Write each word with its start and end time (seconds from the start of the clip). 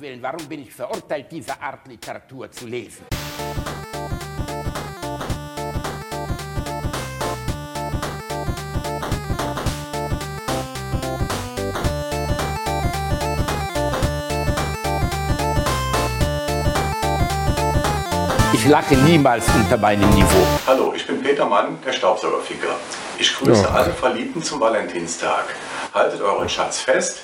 Willen, 0.00 0.22
warum 0.22 0.46
bin 0.48 0.62
ich 0.62 0.72
verurteilt, 0.72 1.26
diese 1.30 1.60
Art 1.60 1.86
Literatur 1.86 2.50
zu 2.50 2.66
lesen? 2.66 3.04
Ich 18.52 18.66
lache 18.66 18.94
niemals 18.96 19.44
unter 19.54 19.76
meinem 19.76 20.08
Niveau. 20.10 20.46
Hallo, 20.66 20.92
ich 20.94 21.06
bin 21.06 21.22
Peter 21.22 21.46
Mann, 21.46 21.78
der 21.84 21.92
Staubsaugerficker. 21.92 22.76
Ich 23.18 23.34
grüße 23.36 23.62
Ja. 23.62 23.70
alle 23.70 23.92
Verliebten 23.92 24.42
zum 24.42 24.60
Valentinstag. 24.60 25.44
Haltet 25.94 26.20
euren 26.20 26.48
Schatz 26.48 26.80
fest 26.80 27.20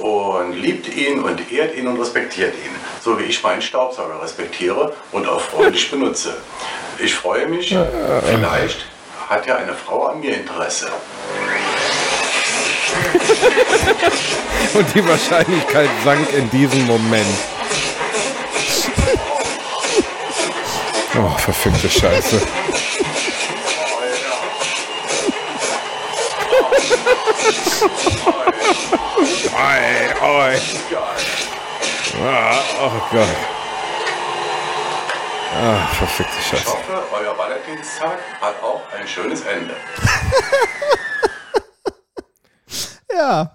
und 0.00 0.52
liebt 0.52 0.94
ihn 0.94 1.20
und 1.20 1.52
ehrt 1.52 1.76
ihn 1.76 1.88
und 1.88 2.00
respektiert 2.00 2.54
ihn, 2.54 2.70
so 3.02 3.18
wie 3.18 3.24
ich 3.24 3.42
meinen 3.42 3.62
Staubsauger 3.62 4.22
respektiere 4.22 4.94
und 5.12 5.28
auch 5.28 5.40
freundlich 5.40 5.90
benutze. 5.90 6.36
Ich 6.98 7.14
freue 7.14 7.46
mich, 7.46 7.76
vielleicht 8.24 8.86
hat 9.28 9.46
ja 9.46 9.56
eine 9.56 9.74
Frau 9.74 10.06
an 10.06 10.20
mir 10.20 10.34
Interesse. 10.34 10.86
Und 14.74 14.86
die 14.94 15.06
Wahrscheinlichkeit 15.06 15.88
sank 16.04 16.32
in 16.32 16.48
diesem 16.50 16.86
Moment. 16.86 17.26
Oh, 21.18 21.38
verfickte 21.38 21.88
Scheiße. 21.88 22.40
Oi. 30.26 30.56
Ah, 32.20 32.58
oh 32.82 33.00
Gott. 33.12 33.28
Ah, 35.54 35.86
verfickte 35.94 36.32
Ich 36.40 36.46
Scheiße. 36.48 36.66
hoffe, 36.70 37.02
euer 37.12 37.38
Valentinstag 37.38 38.18
hat 38.40 38.62
auch 38.62 38.82
ein 38.98 39.06
schönes 39.06 39.42
Ende. 39.42 39.74
Ja. 43.12 43.50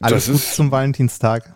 Alles 0.00 0.24
Das 0.26 0.32
gut 0.34 0.42
ist- 0.42 0.54
zum 0.56 0.72
Valentinstag. 0.72 1.54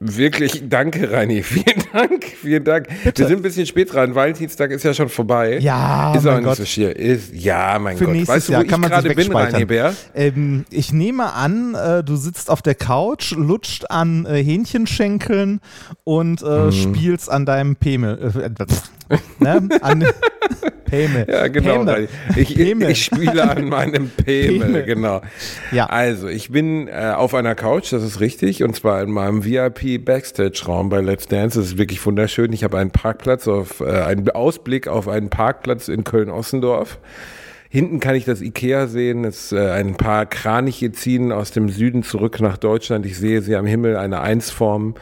Wirklich, 0.00 0.62
danke, 0.68 1.10
Reini. 1.10 1.42
Vielen 1.42 1.82
Dank, 1.92 2.24
vielen 2.40 2.62
Dank. 2.62 2.86
Wir 3.16 3.26
sind 3.26 3.38
ein 3.38 3.42
bisschen 3.42 3.66
spät 3.66 3.92
dran. 3.92 4.14
Valentinstag 4.14 4.70
ist 4.70 4.84
ja 4.84 4.94
schon 4.94 5.08
vorbei. 5.08 5.58
Ja, 5.58 6.14
ist 6.14 6.22
mein 6.24 6.34
auch 6.34 6.36
nicht 6.38 6.44
Gott. 6.46 6.56
so 6.58 6.64
schier. 6.64 6.94
Ist, 6.94 7.34
ja, 7.34 7.78
mein 7.80 7.96
Für 7.96 8.04
Gott. 8.04 8.12
nächstes 8.14 8.36
Weißt 8.36 8.48
du, 8.48 8.52
Jahr 8.52 8.62
ich 8.62 8.68
kann 8.68 8.80
man 8.80 8.90
gerade 8.90 9.12
bin, 9.12 9.32
Reini. 9.32 9.64
Bär? 9.64 9.94
Ähm, 10.14 10.64
ich 10.70 10.92
nehme 10.92 11.32
an, 11.32 11.74
äh, 11.74 12.04
du 12.04 12.14
sitzt 12.14 12.48
auf 12.48 12.62
der 12.62 12.76
Couch, 12.76 13.32
lutscht 13.32 13.90
an 13.90 14.24
äh, 14.26 14.42
Hähnchenschenkeln 14.42 15.60
und 16.04 16.42
äh, 16.42 16.44
Mhm. 16.66 16.72
spielst 16.72 17.28
an 17.30 17.44
deinem 17.44 17.74
Pemel. 17.74 18.32
Äh, 18.36 18.50
ne? 19.38 19.68
An 19.80 20.04
Pemel. 20.88 21.26
Ja, 21.28 21.48
genau. 21.48 21.82
Reini. 21.82 22.08
Ich, 22.36 22.54
Pemel. 22.54 22.90
ich 22.90 23.04
spiele 23.04 23.48
an 23.50 23.68
meinem 23.68 24.10
Pemel, 24.10 24.60
Pemel. 24.60 24.82
genau. 24.84 25.20
Ja. 25.72 25.86
Also, 25.86 26.28
ich 26.28 26.50
bin 26.50 26.88
äh, 26.88 27.12
auf 27.14 27.34
einer 27.34 27.54
Couch, 27.54 27.92
das 27.92 28.02
ist 28.02 28.20
richtig, 28.20 28.62
und 28.62 28.74
zwar 28.74 29.02
in 29.02 29.10
meinem 29.10 29.44
VIP-Backstage-Raum 29.44 30.88
bei 30.88 31.00
Let's 31.00 31.28
Dance. 31.28 31.58
Das 31.58 31.68
ist 31.68 31.78
wirklich 31.78 32.04
wunderschön. 32.04 32.52
Ich 32.52 32.64
habe 32.64 32.78
einen 32.78 32.90
Parkplatz 32.90 33.46
auf, 33.48 33.80
äh, 33.80 33.90
einen 33.90 34.28
Ausblick 34.30 34.88
auf 34.88 35.08
einen 35.08 35.30
Parkplatz 35.30 35.88
in 35.88 36.04
Köln-Ossendorf. 36.04 36.98
Hinten 37.70 38.00
kann 38.00 38.14
ich 38.14 38.24
das 38.24 38.40
Ikea 38.40 38.86
sehen. 38.86 39.24
Es, 39.24 39.52
äh, 39.52 39.70
ein 39.70 39.94
paar 39.96 40.24
Kraniche 40.24 40.90
ziehen 40.92 41.32
aus 41.32 41.50
dem 41.50 41.68
Süden 41.68 42.02
zurück 42.02 42.40
nach 42.40 42.56
Deutschland. 42.56 43.04
Ich 43.04 43.18
sehe 43.18 43.42
sie 43.42 43.56
am 43.56 43.66
Himmel, 43.66 43.96
eine 43.96 44.20
Eins-Form. 44.22 44.94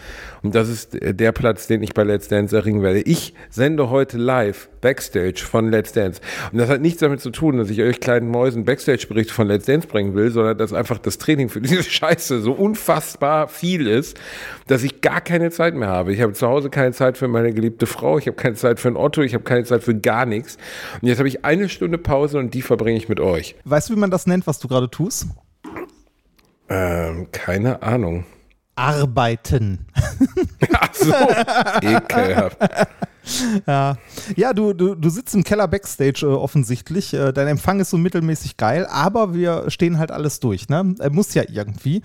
Und 0.42 0.54
das 0.54 0.68
ist 0.68 1.00
äh, 1.00 1.14
der 1.14 1.30
Platz, 1.30 1.68
den 1.68 1.82
ich 1.82 1.94
bei 1.94 2.02
Let's 2.02 2.26
Dance 2.26 2.56
erringen 2.56 2.82
werde. 2.82 3.00
Ich 3.00 3.34
sende 3.50 3.88
heute 3.90 4.18
live 4.18 4.68
Backstage 4.86 5.42
von 5.44 5.68
Let's 5.68 5.90
Dance. 5.90 6.20
Und 6.52 6.58
das 6.58 6.70
hat 6.70 6.80
nichts 6.80 7.00
damit 7.00 7.20
zu 7.20 7.30
tun, 7.30 7.56
dass 7.56 7.70
ich 7.70 7.82
euch 7.82 7.98
kleinen 7.98 8.28
Mäusen 8.28 8.64
Backstage-Berichte 8.64 9.34
von 9.34 9.48
Let's 9.48 9.66
Dance 9.66 9.88
bringen 9.88 10.14
will, 10.14 10.30
sondern 10.30 10.56
dass 10.56 10.72
einfach 10.72 10.98
das 10.98 11.18
Training 11.18 11.48
für 11.48 11.60
diese 11.60 11.82
Scheiße 11.90 12.40
so 12.40 12.52
unfassbar 12.52 13.48
viel 13.48 13.88
ist, 13.88 14.16
dass 14.68 14.84
ich 14.84 15.00
gar 15.00 15.20
keine 15.20 15.50
Zeit 15.50 15.74
mehr 15.74 15.88
habe. 15.88 16.12
Ich 16.12 16.20
habe 16.20 16.34
zu 16.34 16.46
Hause 16.46 16.70
keine 16.70 16.92
Zeit 16.92 17.18
für 17.18 17.26
meine 17.26 17.52
geliebte 17.52 17.86
Frau, 17.86 18.16
ich 18.16 18.28
habe 18.28 18.36
keine 18.36 18.54
Zeit 18.54 18.78
für 18.78 18.86
ein 18.86 18.96
Otto, 18.96 19.22
ich 19.22 19.34
habe 19.34 19.42
keine 19.42 19.64
Zeit 19.64 19.82
für 19.82 19.96
gar 19.96 20.24
nichts. 20.24 20.56
Und 21.02 21.08
jetzt 21.08 21.18
habe 21.18 21.26
ich 21.26 21.44
eine 21.44 21.68
Stunde 21.68 21.98
Pause 21.98 22.38
und 22.38 22.54
die 22.54 22.62
verbringe 22.62 22.96
ich 22.96 23.08
mit 23.08 23.18
euch. 23.18 23.56
Weißt 23.64 23.90
du, 23.90 23.96
wie 23.96 23.98
man 23.98 24.12
das 24.12 24.28
nennt, 24.28 24.46
was 24.46 24.60
du 24.60 24.68
gerade 24.68 24.88
tust? 24.88 25.26
Ähm, 26.68 27.26
keine 27.32 27.82
Ahnung. 27.82 28.24
Arbeiten. 28.76 29.86
Ach 30.78 30.94
so, 30.94 31.12
ekelhaft. 31.82 32.58
Ja, 33.66 33.96
ja 34.36 34.52
du, 34.52 34.72
du, 34.72 34.94
du 34.94 35.08
sitzt 35.08 35.34
im 35.34 35.44
Keller 35.44 35.68
Backstage 35.68 36.26
äh, 36.26 36.26
offensichtlich. 36.26 37.14
Äh, 37.14 37.32
dein 37.32 37.48
Empfang 37.48 37.80
ist 37.80 37.90
so 37.90 37.98
mittelmäßig 37.98 38.56
geil, 38.56 38.86
aber 38.86 39.34
wir 39.34 39.70
stehen 39.70 39.98
halt 39.98 40.10
alles 40.10 40.40
durch. 40.40 40.68
Ne? 40.68 40.94
Er 40.98 41.10
muss 41.10 41.34
ja 41.34 41.42
irgendwie. 41.48 42.02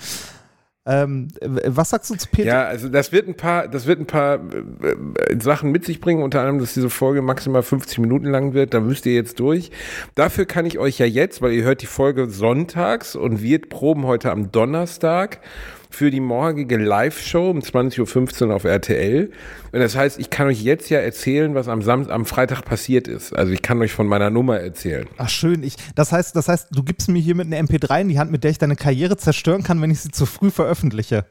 Ähm, 0.84 1.28
was 1.40 1.92
sagst 1.92 2.10
du 2.10 2.16
zu 2.16 2.28
Peter? 2.28 2.48
Ja, 2.48 2.64
also 2.64 2.90
das 2.90 3.12
wird 3.12 3.28
ein 3.28 3.36
paar, 3.36 3.68
das 3.68 3.86
wird 3.86 4.00
ein 4.00 4.08
paar 4.08 4.40
äh, 4.82 4.88
äh, 4.88 5.40
Sachen 5.40 5.72
mit 5.72 5.86
sich 5.86 6.02
bringen, 6.02 6.24
unter 6.24 6.40
anderem, 6.40 6.60
dass 6.60 6.74
diese 6.74 6.90
Folge 6.90 7.22
maximal 7.22 7.62
50 7.62 8.00
Minuten 8.00 8.26
lang 8.26 8.54
wird, 8.54 8.74
da 8.74 8.80
müsst 8.80 9.06
ihr 9.06 9.14
jetzt 9.14 9.40
durch. 9.40 9.70
Dafür 10.16 10.46
kann 10.46 10.66
ich 10.66 10.80
euch 10.80 10.98
ja 10.98 11.06
jetzt, 11.06 11.44
weil 11.44 11.52
ihr 11.52 11.64
hört 11.64 11.84
die 11.84 11.88
Folge 11.88 12.32
sonntags 12.32 13.16
und 13.16 13.44
wir 13.44 13.62
proben 13.62 14.08
heute 14.08 14.32
am 14.32 14.52
Donnerstag 14.52 15.42
für 15.92 16.10
die 16.10 16.20
morgige 16.20 16.78
Live-Show 16.78 17.50
um 17.50 17.60
20.15 17.60 18.48
Uhr 18.48 18.56
auf 18.56 18.64
RTL. 18.64 19.32
Und 19.72 19.80
das 19.80 19.96
heißt, 19.96 20.20
ich 20.20 20.30
kann 20.30 20.48
euch 20.48 20.62
jetzt 20.62 20.90
ja 20.90 21.00
erzählen, 21.00 21.54
was 21.54 21.68
am, 21.68 21.82
Sam 21.82 22.08
am 22.10 22.26
Freitag 22.26 22.64
passiert 22.64 23.08
ist. 23.08 23.34
Also 23.34 23.52
ich 23.52 23.62
kann 23.62 23.80
euch 23.82 23.92
von 23.92 24.08
meiner 24.08 24.30
Nummer 24.30 24.60
erzählen. 24.60 25.08
Ach 25.18 25.30
schön, 25.30 25.64
ich, 25.64 25.76
das 25.96 26.12
heißt, 26.12 26.36
das 26.36 26.48
heißt, 26.48 26.70
du 26.72 26.84
gibst 26.84 27.10
mir 27.10 27.20
hier 27.20 27.36
mit 27.36 27.48
einer 27.48 27.58
MP3 27.58 28.02
in 28.02 28.10
die 28.10 28.20
Hand, 28.20 28.32
mit 28.32 28.44
der 28.44 28.52
ich 28.52 28.58
deine 28.58 28.76
Karriere 28.76 29.18
zerstören 29.18 29.64
kann, 29.64 29.82
wenn 29.82 29.92
ich 29.92 30.02
sie 30.02 30.12
zu 30.12 30.26
früh 30.26 30.50
veröffentliche. 30.50 31.26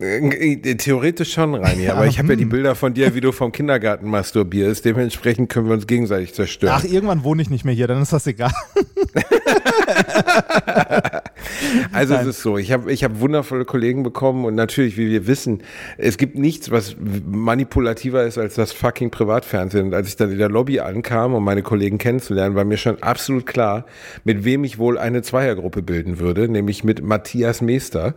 Äh, 0.00 0.76
Theoretisch 0.76 1.34
schon, 1.34 1.54
Reini, 1.54 1.88
aber 1.88 2.06
ich 2.06 2.18
habe 2.18 2.30
ja 2.30 2.36
die 2.36 2.46
Bilder 2.46 2.74
von 2.74 2.94
dir, 2.94 3.14
wie 3.14 3.20
du 3.20 3.32
vom 3.32 3.52
Kindergarten 3.52 4.08
masturbierst. 4.08 4.84
Dementsprechend 4.84 5.50
können 5.50 5.66
wir 5.66 5.74
uns 5.74 5.86
gegenseitig 5.86 6.32
zerstören. 6.32 6.74
Ach, 6.76 6.84
irgendwann 6.84 7.22
wohne 7.22 7.42
ich 7.42 7.50
nicht 7.50 7.64
mehr 7.64 7.74
hier, 7.74 7.86
dann 7.86 8.00
ist 8.00 8.12
das 8.12 8.26
egal. 8.26 8.52
Also 11.92 12.14
Nein. 12.14 12.22
es 12.22 12.36
ist 12.36 12.42
so, 12.42 12.58
ich 12.58 12.72
habe 12.72 12.92
ich 12.92 13.04
hab 13.04 13.20
wundervolle 13.20 13.64
Kollegen 13.64 14.02
bekommen 14.02 14.44
und 14.44 14.54
natürlich, 14.54 14.96
wie 14.96 15.10
wir 15.10 15.26
wissen, 15.26 15.62
es 15.98 16.16
gibt 16.16 16.38
nichts, 16.38 16.70
was 16.70 16.96
manipulativer 17.26 18.24
ist 18.24 18.38
als 18.38 18.54
das 18.54 18.72
fucking 18.72 19.10
Privatfernsehen. 19.10 19.86
Und 19.86 19.94
als 19.94 20.08
ich 20.08 20.16
dann 20.16 20.30
in 20.30 20.38
der 20.38 20.48
Lobby 20.48 20.80
ankam, 20.80 21.34
um 21.34 21.44
meine 21.44 21.62
Kollegen 21.62 21.98
kennenzulernen, 21.98 22.54
war 22.54 22.64
mir 22.64 22.76
schon 22.76 23.02
absolut 23.02 23.46
klar, 23.46 23.86
mit 24.24 24.44
wem 24.44 24.64
ich 24.64 24.78
wohl 24.78 24.98
eine 24.98 25.22
Zweiergruppe 25.22 25.82
bilden 25.82 26.18
würde, 26.18 26.48
nämlich 26.48 26.84
mit 26.84 27.02
Matthias 27.02 27.60
Meester. 27.60 28.14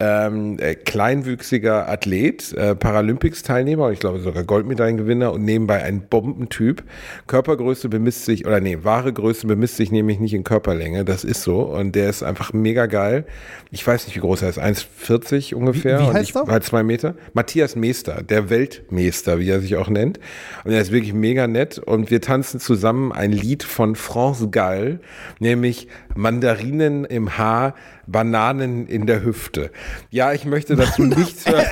Ähm, 0.00 0.58
äh, 0.60 0.76
kleinwüchsiger 0.76 1.88
Athlet, 1.88 2.52
äh, 2.52 2.76
Paralympics-Teilnehmer 2.76 3.86
und 3.86 3.94
ich 3.94 3.98
glaube 3.98 4.20
sogar 4.20 4.44
Goldmedaillengewinner 4.44 5.32
und 5.32 5.44
nebenbei 5.44 5.82
ein 5.82 6.02
Bombentyp. 6.02 6.84
Körpergröße 7.26 7.88
bemisst 7.88 8.24
sich, 8.24 8.46
oder 8.46 8.60
nee, 8.60 8.78
wahre 8.82 9.12
Größe 9.12 9.48
bemisst 9.48 9.76
sich 9.76 9.90
nämlich 9.90 10.20
nicht 10.20 10.34
in 10.34 10.44
Körperlänge, 10.44 11.04
das 11.04 11.24
ist 11.24 11.42
so 11.42 11.62
und 11.62 11.96
der 11.96 12.10
ist 12.10 12.22
einfach 12.22 12.52
mega 12.52 12.86
geil. 12.86 13.24
Ich 13.72 13.84
weiß 13.84 14.06
nicht, 14.06 14.14
wie 14.14 14.20
groß 14.20 14.42
er 14.42 14.50
ist, 14.50 14.60
1,40 14.60 15.54
ungefähr 15.56 15.98
Wie- 15.98 16.04
wie 16.04 16.08
und 16.10 16.14
heißt 16.14 16.30
ich 16.30 16.36
er? 16.36 16.46
halt 16.46 16.62
zwei 16.62 16.84
Meter. 16.84 17.16
Matthias 17.32 17.74
Meester, 17.74 18.22
der 18.22 18.50
Weltmeister, 18.50 19.40
wie 19.40 19.50
er 19.50 19.58
sich 19.60 19.74
auch 19.74 19.88
nennt 19.88 20.20
und 20.64 20.70
er 20.70 20.80
ist 20.80 20.92
wirklich 20.92 21.12
mega 21.12 21.48
nett 21.48 21.78
und 21.78 22.12
wir 22.12 22.20
tanzen 22.20 22.60
zusammen 22.60 23.10
ein 23.10 23.32
Lied 23.32 23.64
von 23.64 23.96
France 23.96 24.48
Gall, 24.50 25.00
nämlich 25.40 25.88
Mandarinen 26.18 27.04
im 27.04 27.38
Haar, 27.38 27.74
Bananen 28.08 28.88
in 28.88 29.06
der 29.06 29.24
Hüfte. 29.24 29.70
Ja, 30.10 30.32
ich 30.32 30.44
möchte 30.44 30.74
dazu 30.74 31.02
nichts 31.04 31.46
hören. 31.46 31.64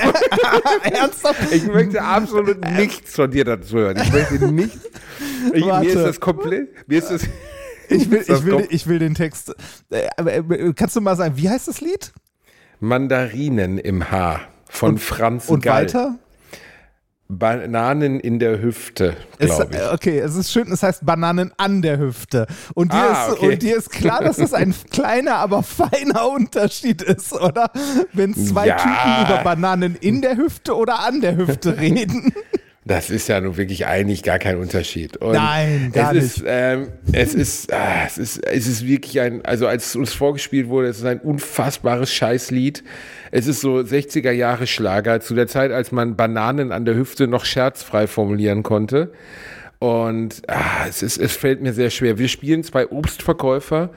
Ernsthaft? 0.84 1.52
Ich 1.52 1.66
möchte 1.66 2.00
absolut 2.00 2.64
nichts 2.76 3.16
von 3.16 3.28
dir 3.28 3.44
dazu 3.44 3.78
hören. 3.78 3.96
Ich 4.00 4.12
möchte 4.12 4.46
nichts. 4.52 4.78
Ich, 5.52 5.64
mir 5.64 5.82
ist 5.82 5.96
das 5.96 6.20
komplett. 6.20 6.88
Mir 6.88 6.98
ist 7.02 7.10
das. 7.10 7.22
Ich 7.88 8.08
will, 8.08 8.22
ich 8.22 8.44
will, 8.44 8.66
ich 8.70 8.86
will 8.86 8.98
den 9.00 9.14
Text. 9.14 9.52
Äh, 9.90 10.06
äh, 10.24 10.72
kannst 10.74 10.94
du 10.94 11.00
mal 11.00 11.16
sagen, 11.16 11.36
wie 11.36 11.50
heißt 11.50 11.66
das 11.66 11.80
Lied? 11.80 12.12
Mandarinen 12.78 13.78
im 13.78 14.12
Haar 14.12 14.42
von 14.68 14.98
Franz 14.98 15.48
Und 15.48 15.64
Gall. 15.64 15.82
weiter? 15.86 16.18
Bananen 17.28 18.20
in 18.20 18.38
der 18.38 18.62
Hüfte, 18.62 19.16
Es, 19.38 19.56
glaube 19.56 19.74
ich. 19.74 19.80
äh, 19.80 19.88
okay, 19.92 20.18
es 20.20 20.36
ist 20.36 20.52
schön, 20.52 20.70
es 20.70 20.82
heißt 20.82 21.04
Bananen 21.04 21.52
an 21.56 21.82
der 21.82 21.98
Hüfte. 21.98 22.46
Und 22.74 22.92
dir, 22.92 22.96
Ah, 22.98 23.26
ist, 23.26 23.32
okay. 23.38 23.52
und 23.52 23.62
dir 23.62 23.76
ist 23.76 23.90
klar, 23.90 24.22
dass 24.22 24.36
das 24.36 24.52
ein 24.54 24.72
kleiner, 24.92 25.36
aber 25.36 25.62
feiner 25.64 26.28
Unterschied 26.30 27.02
ist, 27.02 27.32
oder? 27.32 27.70
Wenn 28.12 28.32
zwei 28.34 28.68
Ja. 28.68 28.76
Typen 28.76 29.24
über 29.34 29.42
Bananen 29.42 29.96
in 29.96 30.22
der 30.22 30.36
Hüfte 30.36 30.76
oder 30.76 31.00
an 31.00 31.20
der 31.20 31.36
Hüfte 31.36 31.76
reden. 31.80 32.32
Das 32.86 33.10
ist 33.10 33.28
ja 33.28 33.40
nun 33.40 33.56
wirklich 33.56 33.84
eigentlich 33.86 34.22
gar 34.22 34.38
kein 34.38 34.58
Unterschied. 34.58 35.16
Und 35.16 35.32
Nein, 35.32 35.90
gar 35.92 36.14
es 36.14 36.14
nicht. 36.14 36.36
Ist, 36.36 36.44
ähm, 36.46 36.88
es, 37.10 37.34
ist, 37.34 37.72
ah, 37.72 38.04
es 38.06 38.16
ist, 38.16 38.46
es 38.46 38.68
ist 38.68 38.86
wirklich 38.86 39.20
ein, 39.20 39.44
also 39.44 39.66
als 39.66 39.86
es 39.86 39.96
uns 39.96 40.12
vorgespielt 40.12 40.68
wurde, 40.68 40.86
es 40.86 40.98
ist 40.98 41.04
ein 41.04 41.18
unfassbares 41.18 42.12
Scheißlied. 42.12 42.84
Es 43.32 43.48
ist 43.48 43.60
so 43.60 43.78
60er 43.78 44.30
Jahre 44.30 44.68
Schlager 44.68 45.20
zu 45.20 45.34
der 45.34 45.48
Zeit, 45.48 45.72
als 45.72 45.90
man 45.90 46.14
Bananen 46.14 46.70
an 46.70 46.84
der 46.84 46.94
Hüfte 46.94 47.26
noch 47.26 47.44
scherzfrei 47.44 48.06
formulieren 48.06 48.62
konnte. 48.62 49.10
Und 49.78 50.42
ah, 50.48 50.86
es, 50.88 51.02
ist, 51.02 51.18
es 51.18 51.36
fällt 51.36 51.60
mir 51.60 51.74
sehr 51.74 51.90
schwer. 51.90 52.18
Wir 52.18 52.28
spielen 52.28 52.64
zwei 52.64 52.88
Obstverkäufer, 52.88 53.90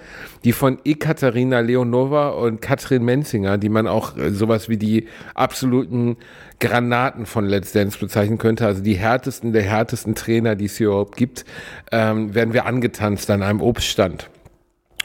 die 0.43 0.51
von 0.51 0.77
Ekaterina 0.83 1.61
Leonova 1.61 2.29
und 2.29 2.61
Katrin 2.61 3.05
Menzinger, 3.05 3.57
die 3.57 3.69
man 3.69 3.87
auch 3.87 4.17
äh, 4.17 4.31
sowas 4.31 4.67
wie 4.67 4.75
die 4.75 5.07
absoluten 5.35 6.17
Granaten 6.59 7.25
von 7.25 7.45
Let's 7.45 7.71
Dance 7.71 7.97
bezeichnen 7.97 8.37
könnte, 8.37 8.65
also 8.65 8.83
die 8.83 8.95
härtesten 8.95 9.53
der 9.53 9.63
härtesten 9.63 10.15
Trainer, 10.15 10.55
die 10.55 10.65
es 10.65 10.75
hier 10.75 10.87
überhaupt 10.87 11.15
gibt, 11.15 11.45
ähm, 11.93 12.35
werden 12.35 12.53
wir 12.53 12.65
angetanzt 12.65 13.29
an 13.29 13.41
einem 13.41 13.61
Obststand. 13.61 14.29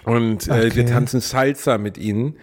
Und 0.04 0.48
äh, 0.48 0.74
wir 0.74 0.82
Okay. 0.82 0.92
tanzen 0.92 1.20
Salsa 1.20 1.78
mit 1.78 1.98
ihnen. 1.98 2.36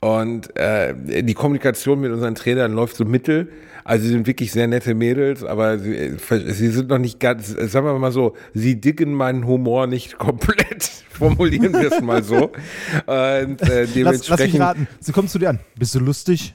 Und 0.00 0.56
äh, 0.56 0.94
die 1.22 1.34
Kommunikation 1.34 2.00
mit 2.00 2.12
unseren 2.12 2.34
Trainern 2.34 2.72
läuft 2.72 2.96
so 2.96 3.04
mittel. 3.04 3.50
Also 3.88 4.04
sie 4.04 4.10
sind 4.10 4.26
wirklich 4.26 4.52
sehr 4.52 4.66
nette 4.66 4.94
Mädels, 4.94 5.42
aber 5.42 5.78
sie, 5.78 5.96
äh, 5.96 6.52
sie 6.52 6.68
sind 6.68 6.90
noch 6.90 6.98
nicht 6.98 7.20
ganz, 7.20 7.48
sagen 7.48 7.86
wir 7.86 7.98
mal 7.98 8.12
so, 8.12 8.36
sie 8.52 8.78
dicken 8.78 9.14
meinen 9.14 9.46
Humor 9.46 9.86
nicht 9.86 10.18
komplett. 10.18 10.90
Formulieren 11.08 11.72
wir 11.72 11.90
es 11.90 12.02
mal 12.02 12.22
so. 12.22 12.36
Und 13.06 13.06
äh, 13.06 13.54
Lass, 13.54 13.58
lass 13.64 13.86
mich 13.86 13.92
dementsprechend, 13.94 14.60
raten. 14.60 14.88
Sie 15.00 15.12
kommt 15.12 15.30
zu 15.30 15.38
dir 15.38 15.48
an. 15.48 15.60
Bist 15.74 15.94
du 15.94 16.00
lustig? 16.00 16.54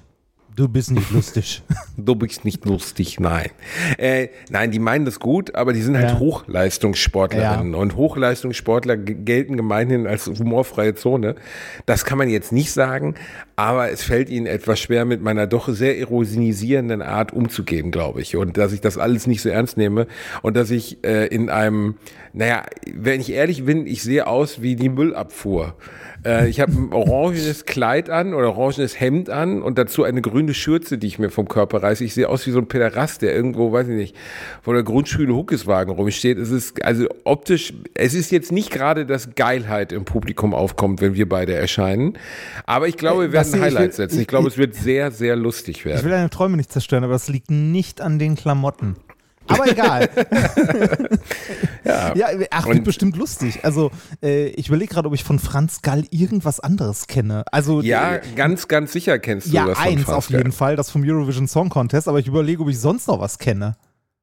Du 0.55 0.67
bist 0.67 0.91
nicht 0.91 1.09
lustig. 1.11 1.63
du 1.97 2.15
bist 2.15 2.45
nicht 2.45 2.63
lustig, 2.65 3.19
nein. 3.19 3.49
Äh, 3.97 4.27
nein, 4.51 4.69
die 4.69 4.77
meinen 4.79 5.03
das 5.03 5.19
gut, 5.19 5.55
aber 5.55 5.73
die 5.73 5.81
sind 5.81 5.97
halt 5.97 6.11
Ja. 6.11 6.19
Hochleistungssportlerinnen. 6.19 7.73
Und 7.73 7.95
Hochleistungssportler 7.95 8.97
gelten 8.97 9.57
gemeinhin 9.57 10.05
als 10.05 10.27
humorfreie 10.27 10.93
Zone. 10.93 11.35
Das 11.87 12.05
kann 12.05 12.19
man 12.19 12.29
jetzt 12.29 12.51
nicht 12.51 12.71
sagen, 12.71 13.15
aber 13.55 13.89
es 13.89 14.03
fällt 14.03 14.29
ihnen 14.29 14.45
etwas 14.45 14.79
schwer, 14.79 15.05
mit 15.05 15.23
meiner 15.23 15.47
doch 15.47 15.69
sehr 15.69 15.97
ironisierenden 15.97 17.01
Art 17.01 17.33
umzugehen, 17.33 17.89
glaube 17.89 18.21
ich. 18.21 18.35
Und 18.35 18.57
dass 18.57 18.73
ich 18.73 18.81
das 18.81 18.99
alles 18.99 19.25
nicht 19.25 19.41
so 19.41 19.49
ernst 19.49 19.77
nehme 19.77 20.07
und 20.43 20.55
dass 20.55 20.69
ich 20.69 21.03
äh, 21.03 21.25
in 21.27 21.49
einem, 21.49 21.95
naja, 22.33 22.63
wenn 22.93 23.21
ich 23.21 23.31
ehrlich 23.31 23.65
bin, 23.65 23.87
ich 23.87 24.03
sehe 24.03 24.27
aus 24.27 24.61
wie 24.61 24.75
die 24.75 24.89
Müllabfuhr. 24.89 25.75
Äh, 26.25 26.47
ich 26.49 26.59
habe 26.59 26.71
ein 26.71 26.93
orangenes 26.93 27.65
Kleid 27.65 28.09
an 28.09 28.33
oder 28.33 28.49
orangenes 28.55 28.99
Hemd 28.99 29.29
an 29.29 29.61
und 29.61 29.77
dazu 29.77 30.03
eine 30.03 30.21
grüne 30.21 30.53
Schürze, 30.53 30.97
die 30.97 31.07
ich 31.07 31.19
mir 31.19 31.29
vom 31.29 31.47
Körper 31.47 31.83
reiße. 31.83 32.03
Ich 32.03 32.13
sehe 32.13 32.29
aus 32.29 32.45
wie 32.47 32.51
so 32.51 32.59
ein 32.59 32.67
Pederast, 32.67 33.21
der 33.21 33.35
irgendwo, 33.35 33.71
weiß 33.71 33.87
ich 33.89 33.95
nicht, 33.95 34.15
vor 34.61 34.73
der 34.73 34.83
Grundschule 34.83 35.33
Huckeswagen 35.33 35.93
rumsteht. 35.93 36.37
Es 36.37 36.49
ist 36.51 36.83
also 36.83 37.07
optisch, 37.25 37.73
es 37.93 38.13
ist 38.13 38.31
jetzt 38.31 38.51
nicht 38.51 38.71
gerade, 38.71 39.05
dass 39.05 39.35
Geilheit 39.35 39.91
im 39.91 40.05
Publikum 40.05 40.53
aufkommt, 40.53 41.01
wenn 41.01 41.15
wir 41.15 41.27
beide 41.27 41.53
erscheinen. 41.53 42.17
Aber 42.65 42.87
ich 42.87 42.97
glaube, 42.97 43.23
wir 43.23 43.29
Äh, 43.29 43.33
werden 43.33 43.51
Basti, 43.51 43.57
ich 43.57 43.61
will- 43.63 43.77
Highlights 43.77 43.95
setzen. 43.97 44.15
Ich 44.15 44.21
ich- 44.21 44.27
glaube, 44.27 44.47
es 44.47 44.57
wird 44.57 44.75
sehr, 44.75 45.11
sehr 45.11 45.35
lustig 45.35 45.77
Ich 45.79 45.85
werden. 45.85 46.03
will 46.03 46.11
deine 46.11 46.29
Träume 46.29 46.57
nicht 46.57 46.71
zerstören, 46.71 47.03
aber 47.03 47.13
das 47.13 47.27
liegt 47.27 47.51
nicht 47.51 48.01
an 48.01 48.19
den 48.19 48.35
Klamotten. 48.35 48.95
Aber 49.47 49.67
egal. 49.69 50.09
Ja. 51.85 52.15
ja, 52.15 52.27
ach, 52.51 52.67
wird 52.67 52.85
bestimmt 52.85 53.17
lustig. 53.17 53.59
Also, 53.63 53.91
äh, 54.21 54.47
ich 54.51 54.69
überlege 54.69 54.93
gerade, 54.93 55.07
ob 55.09 55.13
ich 55.13 55.23
von 55.25 55.37
Franz 55.37 55.81
Gall 55.81 56.05
irgendwas 56.11 56.61
anderes 56.61 57.07
kenne. 57.07 57.43
Also, 57.51 57.81
Ja, 57.81 58.15
äh, 58.15 58.21
ganz, 58.37 58.69
ganz 58.69 58.93
sicher 58.93 59.19
kennst 59.19 59.47
du 59.47 59.51
ja, 59.51 59.65
das 59.65 59.77
von 59.77 59.87
eins 59.87 60.07
auf 60.07 60.29
jeden. 60.29 60.53
Fall, 60.53 60.77
das 60.77 60.89
vom 60.89 61.03
Eurovision 61.03 61.47
Song 61.47 61.67
Contest, 61.67 62.07
aber 62.07 62.19
ich 62.19 62.27
überlege, 62.27 62.61
ob 62.61 62.69
ich 62.69 62.79
sonst 62.79 63.07
noch 63.09 63.19
was 63.19 63.37
kenne. 63.37 63.75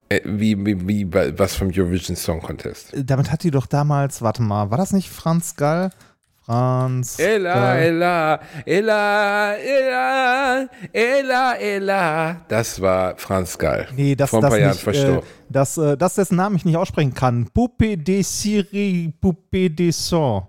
Äh, 0.08 0.20
Wie, 0.25 0.56
wie, 0.64 0.88
wie, 0.88 1.12
was 1.38 1.55
vom 1.55 1.69
Eurovision 1.69 2.16
Song 2.16 2.40
Contest? 2.40 2.94
Äh, 2.94 3.05
Damit 3.05 3.31
hat 3.31 3.43
die 3.43 3.50
doch 3.50 3.66
damals, 3.66 4.23
warte 4.23 4.40
mal, 4.43 4.70
war 4.70 4.78
das 4.78 4.93
nicht 4.93 5.11
Franz 5.11 5.55
Gall? 5.55 5.90
Franz. 6.46 7.19
Ella, 7.19 7.55
Gall. 7.55 7.78
Ella, 7.82 8.40
Ella, 8.64 9.55
Ella, 9.55 10.19
Ella, 10.92 11.54
Ella. 11.54 12.36
Das 12.48 12.80
war 12.80 13.16
Franz 13.16 13.56
Gall. 13.58 13.86
Nee, 13.96 14.14
das, 14.14 14.30
Vor 14.30 14.40
ein 14.40 14.42
das 14.42 14.50
paar 14.50 14.58
Jahren 14.58 14.70
nicht. 14.72 14.80
Äh, 14.80 14.84
verstorben. 14.84 15.28
das, 15.48 15.78
äh, 15.78 15.96
das 15.96 16.14
dessen 16.14 16.36
Namen 16.36 16.56
ich 16.56 16.64
nicht 16.64 16.76
aussprechen 16.76 17.14
kann. 17.14 17.48
Poupée 17.54 17.96
de 17.96 18.22
Syrie, 18.22 19.12
Poupée 19.22 19.68
de 19.68 19.90
Son. 19.90 20.42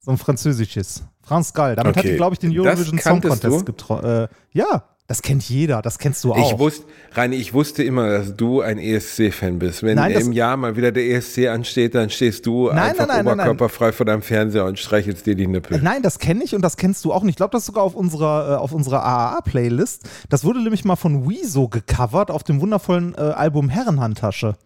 So 0.00 0.10
ein 0.10 0.18
französisches. 0.18 1.04
Franz 1.22 1.52
Gall. 1.52 1.76
Damit 1.76 1.96
hat 1.96 2.02
Okay. 2.04 2.10
die, 2.12 2.16
glaube 2.16 2.34
ich, 2.34 2.40
den 2.40 2.58
Eurovision 2.58 2.98
Song 2.98 3.20
Contest 3.20 3.64
getroffen. 3.66 4.04
Äh, 4.04 4.28
ja, 4.52 4.84
das 5.08 5.20
kennt 5.20 5.42
jeder. 5.48 5.82
Das 5.82 5.98
kennst 5.98 6.24
du 6.24 6.32
auch. 6.32 6.52
Ich 6.52 6.58
wusste, 6.58 6.84
Reini, 7.12 7.36
ich 7.36 7.52
wusste 7.52 7.82
immer, 7.82 8.08
dass 8.08 8.34
du 8.36 8.60
ein 8.62 8.78
ESC-Fan 8.78 9.58
bist. 9.58 9.82
Wenn 9.82 9.96
Nein, 9.96 10.12
im 10.12 10.32
Jahr 10.32 10.56
mal 10.56 10.76
wieder 10.76 10.90
der 10.92 11.04
ESC 11.04 11.48
ansteht, 11.48 11.94
dann 11.94 12.08
stehst 12.08 12.46
du 12.46 12.68
Nein, 12.68 12.78
einfach 12.78 13.06
nein, 13.06 13.24
nein, 13.24 13.34
oberkörperfrei 13.34 13.92
vor 13.92 14.06
deinem 14.06 14.22
Fernseher 14.22 14.64
und 14.64 14.78
streichelst 14.78 15.26
dir 15.26 15.34
die 15.34 15.46
Nippel. 15.46 15.80
Nein, 15.82 16.02
das 16.02 16.18
kenne 16.18 16.42
ich 16.44 16.54
und 16.54 16.62
das 16.62 16.76
kennst 16.76 17.04
du 17.04 17.12
auch 17.12 17.22
nicht. 17.24 17.32
Ich 17.32 17.36
glaube, 17.36 17.52
das 17.52 17.62
ist 17.62 17.66
sogar 17.66 17.82
auf 17.84 17.94
unserer, 17.94 18.52
äh, 18.52 18.56
auf 18.56 18.72
unserer 18.72 19.04
AAA-Playlist. 19.04 20.08
Das 20.30 20.44
wurde 20.44 20.62
nämlich 20.62 20.84
mal 20.84 20.96
von 20.96 21.28
Wieso 21.28 21.68
gecovert 21.68 22.30
auf 22.30 22.42
dem 22.44 22.60
wundervollen 22.60 23.14
äh, 23.14 23.20
Album 23.20 23.68
Herrenhandtasche. 23.68 24.56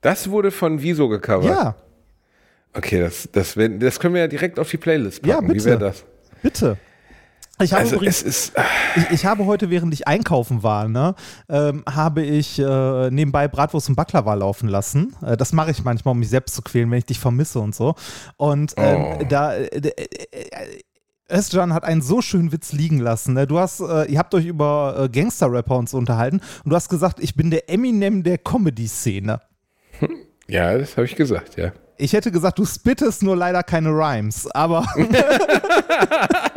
Das 0.00 0.30
wurde 0.30 0.50
von 0.50 0.82
Wieso 0.82 1.08
gecovert. 1.08 1.44
Ja, 1.50 1.76
Okay, 2.74 3.00
das, 3.00 3.28
das, 3.32 3.54
das 3.54 4.00
können 4.00 4.14
wir 4.14 4.22
ja 4.22 4.28
direkt 4.28 4.58
auf 4.58 4.70
die 4.70 4.78
Playlist 4.78 5.26
Ja, 5.26 5.34
packen. 5.36 5.48
Wie 5.48 5.52
bitte. 5.54 5.64
wäre 5.66 5.78
das? 5.78 6.04
bitte. 6.42 6.78
Ich 7.60 7.72
habe 7.72 7.82
Also 7.82 7.96
übrigens 7.96 8.22
es 8.22 8.48
ist, 8.48 8.58
ah, 8.58 8.64
Ich, 8.96 9.10
ich 9.10 9.26
habe 9.26 9.44
heute, 9.46 9.70
während 9.70 9.92
ich 9.94 10.08
einkaufen 10.08 10.62
war, 10.62 10.88
ne, 10.88 11.14
ähm, 11.48 11.84
habe 11.88 12.22
ich 12.22 12.58
äh, 12.58 13.10
nebenbei 13.10 13.46
Bratwurst 13.46 13.88
und 13.88 13.94
Baklava 13.94 14.34
laufen 14.34 14.68
lassen. 14.68 15.14
Äh, 15.24 15.36
das 15.36 15.52
mache 15.52 15.70
ich 15.70 15.84
manchmal, 15.84 16.12
um 16.12 16.18
mich 16.18 16.30
selbst 16.30 16.54
zu 16.54 16.62
quälen, 16.62 16.90
wenn 16.90 16.98
ich 16.98 17.04
dich 17.06 17.20
vermisse 17.20 17.60
und 17.60 17.74
so. 17.74 17.94
Und 18.36 18.74
ähm, 18.76 19.04
Oh. 19.20 19.24
da. 19.28 19.54
Äh, 19.54 19.66
äh, 19.66 19.90
äh, 19.90 20.82
Özcan 21.30 21.72
hat 21.72 21.84
einen 21.84 22.02
so 22.02 22.20
schönen 22.20 22.52
Witz 22.52 22.72
liegen 22.72 22.98
lassen. 22.98 23.32
Ne? 23.34 23.46
Du 23.46 23.58
hast, 23.58 23.80
äh, 23.80 24.04
ihr 24.04 24.18
habt 24.18 24.34
euch 24.34 24.44
über 24.44 24.96
äh, 24.98 25.08
Gangster-Rapper 25.08 25.76
und 25.76 25.88
so 25.88 25.96
unterhalten 25.96 26.42
und 26.64 26.70
du 26.70 26.76
hast 26.76 26.90
gesagt, 26.90 27.20
ich 27.20 27.34
bin 27.36 27.50
der 27.50 27.70
Eminem 27.70 28.22
der 28.22 28.36
Comedy-Szene. 28.36 29.40
ja, 30.46 30.76
das 30.76 30.94
habe 30.96 31.06
ich 31.06 31.16
gesagt, 31.16 31.56
ja. 31.56 31.72
Ich 31.96 32.12
hätte 32.12 32.32
gesagt, 32.32 32.58
du 32.58 32.66
spittest 32.66 33.22
nur 33.22 33.34
leider 33.36 33.62
keine 33.62 33.90
Rhymes, 33.90 34.46
aber. 34.50 34.84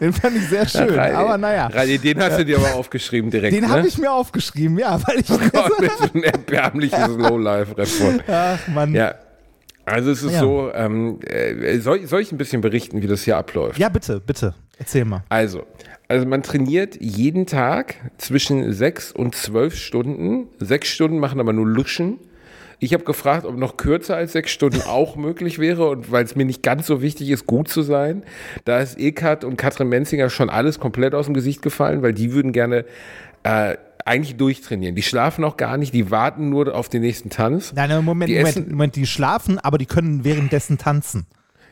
Den 0.00 0.12
fand 0.12 0.36
ich 0.36 0.48
sehr 0.48 0.66
schön, 0.68 0.90
Reini, 0.90 1.14
aber 1.14 1.38
naja. 1.38 1.66
Reini, 1.66 1.98
den 1.98 2.20
hast 2.20 2.38
du 2.38 2.44
dir 2.44 2.58
aber 2.58 2.74
aufgeschrieben 2.74 3.30
direkt. 3.30 3.54
Den 3.54 3.64
ne? 3.64 3.68
habe 3.70 3.86
ich 3.88 3.98
mir 3.98 4.12
aufgeschrieben, 4.12 4.78
ja, 4.78 5.00
weil 5.06 5.20
ich. 5.20 5.30
Oh 5.30 5.38
Gott, 5.38 5.72
das 5.80 6.00
ist 6.06 6.14
ein 6.14 6.22
erbärmliches 6.22 7.08
Lowlife-Report. 7.16 8.24
Ach 8.28 8.68
Mann. 8.68 8.94
Ja. 8.94 9.06
Ja. 9.08 9.14
Also 9.84 10.10
es 10.10 10.22
ist 10.22 10.32
Ja. 10.32 10.40
so, 10.40 10.70
ähm, 10.74 11.18
äh, 11.26 11.78
soll, 11.78 12.06
soll 12.06 12.20
ich 12.20 12.30
ein 12.32 12.38
bisschen 12.38 12.60
berichten, 12.60 13.02
wie 13.02 13.06
das 13.06 13.22
hier 13.22 13.36
abläuft? 13.36 13.78
bitte, 13.88 14.20
bitte. 14.20 14.54
Erzähl 14.78 15.04
mal. 15.04 15.24
Also, 15.30 15.64
also 16.08 16.26
man 16.26 16.42
trainiert 16.42 16.96
jeden 17.00 17.46
Tag 17.46 17.96
zwischen 18.18 18.72
sechs 18.72 19.12
und 19.12 19.34
zwölf 19.34 19.74
Stunden. 19.76 20.48
Sechs 20.58 20.88
Stunden 20.88 21.18
machen 21.18 21.40
aber 21.40 21.52
nur 21.52 21.66
Luschen. 21.66 22.18
Ich 22.80 22.94
habe 22.94 23.02
gefragt, 23.02 23.44
ob 23.44 23.56
noch 23.56 23.76
kürzer 23.76 24.16
als 24.16 24.32
sechs 24.32 24.52
Stunden 24.52 24.82
auch 24.82 25.16
möglich 25.16 25.58
wäre 25.58 25.88
und 25.88 26.12
weil 26.12 26.24
es 26.24 26.36
mir 26.36 26.44
nicht 26.44 26.62
ganz 26.62 26.86
so 26.86 27.02
wichtig 27.02 27.30
ist, 27.30 27.46
gut 27.46 27.68
zu 27.68 27.82
sein. 27.82 28.22
Da 28.64 28.78
ist 28.78 28.98
Ekat 28.98 29.42
und 29.44 29.56
Katrin 29.56 29.88
Menzinger 29.88 30.30
schon 30.30 30.48
alles 30.48 30.78
komplett 30.78 31.14
aus 31.14 31.24
dem 31.26 31.34
Gesicht 31.34 31.60
gefallen, 31.62 32.02
weil 32.02 32.12
die 32.12 32.32
würden 32.32 32.52
gerne 32.52 32.84
äh, 33.42 33.76
eigentlich 34.04 34.36
durchtrainieren. 34.36 34.94
Die 34.94 35.02
schlafen 35.02 35.42
auch 35.44 35.56
gar 35.56 35.76
nicht, 35.76 35.92
die 35.92 36.10
warten 36.10 36.50
nur 36.50 36.74
auf 36.74 36.88
den 36.88 37.02
nächsten 37.02 37.30
Tanz. 37.30 37.72
Nein, 37.74 37.90
nein, 37.90 38.04
Moment, 38.04 38.30
Die 38.30 38.36
Moment, 38.38 38.70
Moment, 38.70 38.96
die 38.96 39.06
schlafen, 39.06 39.58
aber 39.58 39.78
die 39.78 39.86
können 39.86 40.24
währenddessen 40.24 40.78
tanzen. 40.78 41.26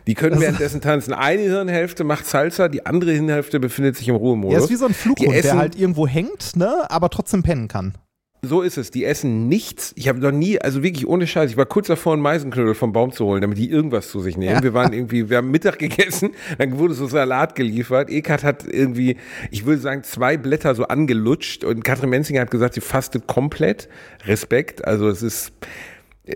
Die 0.06 0.14
können 0.14 0.40
währenddessen 0.40 0.80
tanzen. 0.80 1.12
Eine 1.12 1.42
Hirnhälfte 1.42 2.04
macht 2.04 2.26
Salsa, 2.26 2.68
die 2.68 2.86
andere 2.86 3.12
Hirnhälfte 3.12 3.58
befindet 3.58 3.96
sich 3.96 4.08
im 4.08 4.14
Ruhemodus. 4.16 4.54
Er 4.56 4.64
ist 4.64 4.70
wie 4.70 4.76
so 4.76 4.86
ein 4.86 4.94
Flughund, 4.94 5.34
der 5.34 5.56
halt 5.56 5.76
irgendwo 5.76 6.06
hängt, 6.06 6.54
ne, 6.56 6.88
aber 6.88 7.10
trotzdem 7.10 7.42
pennen 7.42 7.66
kann. 7.68 7.94
So 8.42 8.62
ist 8.62 8.76
es. 8.76 8.90
Die 8.90 9.04
essen 9.04 9.48
nichts. 9.48 9.92
Ich 9.96 10.08
habe 10.08 10.20
noch 10.20 10.30
nie, 10.30 10.60
also 10.60 10.82
wirklich 10.82 11.06
ohne 11.06 11.26
Scheiß, 11.26 11.50
ich 11.50 11.56
war 11.56 11.66
kurz 11.66 11.88
davor, 11.88 12.12
einen 12.12 12.22
Meisenknödel 12.22 12.74
vom 12.74 12.92
Baum 12.92 13.12
zu 13.12 13.24
holen, 13.24 13.40
damit 13.40 13.58
die 13.58 13.70
irgendwas 13.70 14.08
zu 14.08 14.20
sich 14.20 14.36
nehmen. 14.36 14.62
Wir 14.62 14.74
waren 14.74 14.92
irgendwie, 14.92 15.28
wir 15.28 15.38
haben 15.38 15.50
Mittag 15.50 15.78
gegessen, 15.80 16.30
dann 16.58 16.78
wurde 16.78 16.94
so 16.94 17.06
Salat 17.06 17.54
geliefert. 17.54 18.10
Ekat 18.10 18.44
hat 18.44 18.64
irgendwie, 18.64 19.16
ich 19.50 19.66
würde 19.66 19.80
sagen, 19.80 20.02
zwei 20.04 20.36
Blätter 20.36 20.74
so 20.74 20.84
angelutscht 20.84 21.64
und 21.64 21.82
Katrin 21.82 22.10
Menzinger 22.10 22.42
hat 22.42 22.50
gesagt, 22.50 22.74
sie 22.74 22.80
fastet 22.80 23.26
komplett. 23.26 23.88
Respekt. 24.24 24.84
Also 24.84 25.08
es 25.08 25.22
ist, 25.22 25.52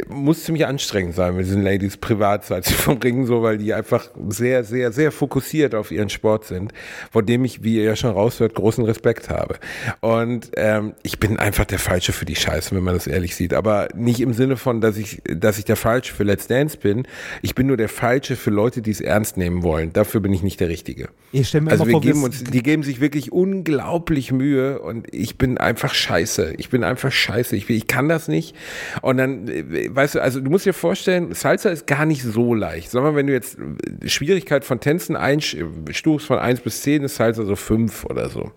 muss 0.08 0.44
ziemlich 0.44 0.66
anstrengend 0.66 1.14
sein 1.14 1.36
mit 1.36 1.46
diesen 1.46 1.62
Ladies 1.62 1.96
privat, 1.96 2.44
seit 2.44 2.64
sie 2.64 2.74
vom 2.74 2.98
Ringen 2.98 3.26
so, 3.26 3.42
weil 3.42 3.58
die 3.58 3.74
einfach 3.74 4.08
sehr, 4.28 4.62
sehr, 4.62 4.92
sehr 4.92 5.10
fokussiert 5.10 5.74
auf 5.74 5.90
ihren 5.90 6.08
Sport 6.08 6.44
sind, 6.44 6.72
vor 7.10 7.22
dem 7.22 7.44
ich, 7.44 7.64
wie 7.64 7.76
ihr 7.76 7.84
ja 7.84 7.96
schon 7.96 8.10
raushört, 8.10 8.54
großen 8.54 8.84
Respekt 8.84 9.30
habe. 9.30 9.58
Und 10.00 10.52
ähm, 10.56 10.94
ich 11.02 11.18
bin 11.18 11.38
einfach 11.38 11.64
der 11.64 11.78
Falsche 11.78 12.12
für 12.12 12.24
die 12.24 12.36
Scheiße, 12.36 12.74
wenn 12.74 12.84
man 12.84 12.94
das 12.94 13.06
ehrlich 13.06 13.34
sieht. 13.34 13.52
Aber 13.52 13.88
nicht 13.94 14.20
im 14.20 14.32
Sinne 14.32 14.56
von, 14.56 14.80
dass 14.80 14.96
ich, 14.96 15.22
dass 15.24 15.58
ich 15.58 15.64
der 15.64 15.76
Falsche 15.76 16.14
für 16.14 16.22
Let's 16.22 16.46
Dance 16.46 16.76
bin. 16.76 17.06
Ich 17.42 17.54
bin 17.54 17.66
nur 17.66 17.76
der 17.76 17.88
Falsche 17.88 18.36
für 18.36 18.50
Leute, 18.50 18.82
die 18.82 18.90
es 18.92 19.00
ernst 19.00 19.36
nehmen 19.36 19.62
wollen. 19.62 19.92
Dafür 19.92 20.20
bin 20.20 20.32
ich 20.32 20.42
nicht 20.42 20.60
der 20.60 20.68
Richtige. 20.68 21.08
Ich 21.32 21.48
stell 21.48 21.62
mir 21.62 21.72
Also 21.72 21.86
wir 21.86 21.92
vor, 21.92 22.00
geben 22.00 22.22
uns, 22.22 22.44
die 22.44 22.62
geben 22.62 22.82
sich 22.82 23.00
wirklich 23.00 23.32
unglaublich 23.32 24.30
Mühe 24.30 24.78
und 24.80 25.12
ich 25.12 25.36
bin 25.36 25.58
einfach 25.58 25.94
scheiße. 25.94 26.54
Ich 26.58 26.70
bin 26.70 26.84
einfach 26.84 27.10
scheiße. 27.10 27.56
Ich, 27.56 27.68
ich 27.68 27.86
kann 27.86 28.08
das 28.08 28.28
nicht. 28.28 28.54
Und 29.02 29.16
dann, 29.16 29.48
äh, 29.48 29.79
weißt 29.88 30.16
du, 30.16 30.22
also 30.22 30.40
du 30.40 30.50
musst 30.50 30.66
dir 30.66 30.74
vorstellen, 30.74 31.34
Salsa 31.34 31.70
ist 31.70 31.86
gar 31.86 32.06
nicht 32.06 32.22
so 32.22 32.54
leicht. 32.54 32.90
Sag 32.90 33.02
mal, 33.02 33.14
wenn 33.14 33.26
du 33.26 33.32
jetzt 33.32 33.58
äh, 33.58 34.08
Schwierigkeit 34.08 34.64
von 34.64 34.80
Tänzen 34.80 35.16
einstufst 35.16 36.26
von 36.26 36.38
1 36.38 36.60
bis 36.60 36.82
10, 36.82 37.04
ist 37.04 37.16
Salsa 37.16 37.44
so 37.44 37.56
5 37.56 38.04
oder 38.06 38.28
so. 38.28 38.52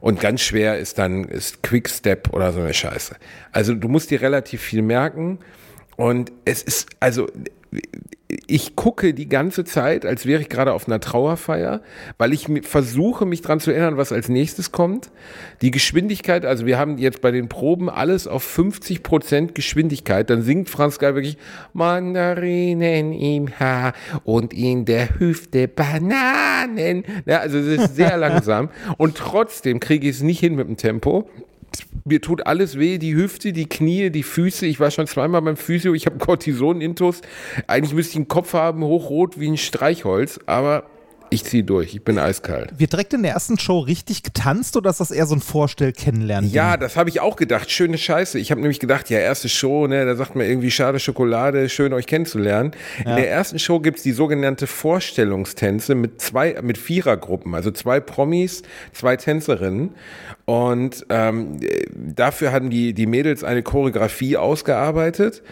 Und 0.00 0.20
ganz 0.20 0.42
schwer 0.42 0.78
ist 0.78 0.98
dann 0.98 1.24
ist 1.24 1.62
Quickstep 1.62 2.32
oder 2.32 2.52
so 2.52 2.60
eine 2.60 2.74
Scheiße. 2.74 3.16
Also 3.52 3.74
du 3.74 3.88
musst 3.88 4.10
dir 4.10 4.20
relativ 4.20 4.60
viel 4.60 4.82
merken. 4.82 5.38
Und 5.96 6.32
es 6.44 6.62
ist, 6.62 6.88
also 7.00 7.28
ich 8.46 8.76
gucke 8.76 9.14
die 9.14 9.28
ganze 9.28 9.64
Zeit, 9.64 10.04
als 10.06 10.26
wäre 10.26 10.40
ich 10.40 10.48
gerade 10.48 10.72
auf 10.72 10.86
einer 10.86 11.00
Trauerfeier, 11.00 11.80
weil 12.18 12.32
ich 12.32 12.48
versuche, 12.62 13.26
mich 13.26 13.42
dran 13.42 13.60
zu 13.60 13.70
erinnern, 13.70 13.96
was 13.96 14.12
als 14.12 14.28
nächstes 14.28 14.72
kommt. 14.72 15.10
Die 15.62 15.70
Geschwindigkeit, 15.70 16.44
also 16.44 16.66
wir 16.66 16.78
haben 16.78 16.98
jetzt 16.98 17.20
bei 17.20 17.30
den 17.30 17.48
Proben 17.48 17.90
alles 17.90 18.26
auf 18.26 18.42
50 18.42 19.02
Prozent 19.02 19.54
Geschwindigkeit. 19.54 20.30
Dann 20.30 20.42
singt 20.42 20.70
Franz 20.70 20.98
Geil 20.98 21.14
wirklich 21.14 21.38
Mandarinen 21.72 23.12
im 23.12 23.58
Haar 23.58 23.92
und 24.24 24.52
in 24.52 24.84
der 24.84 25.18
Hüfte 25.18 25.68
Bananen. 25.68 27.04
Ja, 27.26 27.38
also 27.38 27.58
es 27.58 27.66
ist 27.66 27.96
sehr 27.96 28.16
langsam 28.18 28.70
und 28.98 29.16
trotzdem 29.16 29.80
kriege 29.80 30.08
ich 30.08 30.16
es 30.16 30.22
nicht 30.22 30.40
hin 30.40 30.54
mit 30.54 30.68
dem 30.68 30.76
Tempo 30.76 31.28
mir 32.04 32.20
tut 32.20 32.46
alles 32.46 32.78
weh, 32.78 32.98
die 32.98 33.14
Hüfte, 33.14 33.52
die 33.52 33.68
Knie, 33.68 34.10
die 34.10 34.22
Füße. 34.22 34.66
Ich 34.66 34.80
war 34.80 34.90
schon 34.90 35.06
zweimal 35.06 35.42
beim 35.42 35.56
Physio, 35.56 35.94
ich 35.94 36.06
habe 36.06 36.18
Cortison-Intus. 36.18 37.22
Eigentlich 37.66 37.94
müsste 37.94 38.12
ich 38.12 38.16
einen 38.16 38.28
Kopf 38.28 38.52
haben, 38.52 38.82
hochrot 38.84 39.38
wie 39.40 39.48
ein 39.48 39.56
Streichholz, 39.56 40.38
aber 40.46 40.84
ich 41.34 41.44
ziehe 41.44 41.64
durch, 41.64 41.94
ich 41.94 42.04
bin 42.04 42.18
eiskalt. 42.18 42.78
wird 42.78 42.92
direkt 42.92 43.12
in 43.12 43.22
der 43.22 43.32
ersten 43.32 43.58
Show 43.58 43.80
richtig 43.80 44.22
getanzt 44.22 44.76
oder 44.76 44.90
ist 44.90 45.00
das 45.00 45.10
eher 45.10 45.26
so 45.26 45.34
ein 45.34 45.40
Vorstell-Kennenlernen? 45.40 46.48
Ja, 46.48 46.76
das 46.76 46.96
habe 46.96 47.10
ich 47.10 47.20
auch 47.20 47.34
gedacht. 47.34 47.70
Schöne 47.70 47.98
Scheiße. 47.98 48.38
Ich 48.38 48.52
habe 48.52 48.60
nämlich 48.60 48.78
gedacht, 48.78 49.10
ja, 49.10 49.18
erste 49.18 49.48
Show, 49.48 49.88
ne, 49.88 50.04
da 50.04 50.14
sagt 50.14 50.36
man 50.36 50.46
irgendwie 50.46 50.70
schade 50.70 51.00
Schokolade, 51.00 51.68
schön 51.68 51.92
euch 51.92 52.06
kennenzulernen. 52.06 52.72
In 52.98 53.16
der 53.16 53.28
ersten 53.28 53.58
Show 53.58 53.80
gibt's 53.80 54.02
die 54.02 54.12
sogenannte 54.12 54.68
Vorstellungstänze 54.68 55.96
mit 55.96 56.20
zwei, 56.20 56.60
mit 56.62 56.78
Vierergruppen, 56.78 57.54
also 57.54 57.72
zwei 57.72 57.98
Promis, 57.98 58.62
zwei 58.92 59.16
Tänzerinnen. 59.16 59.90
Und 60.46 61.06
ähm, 61.08 61.58
dafür 61.94 62.52
hatten 62.52 62.68
die, 62.68 62.92
die 62.92 63.06
Mädels 63.06 63.44
eine 63.44 63.62
Choreografie 63.62 64.36
ausgearbeitet. 64.36 65.42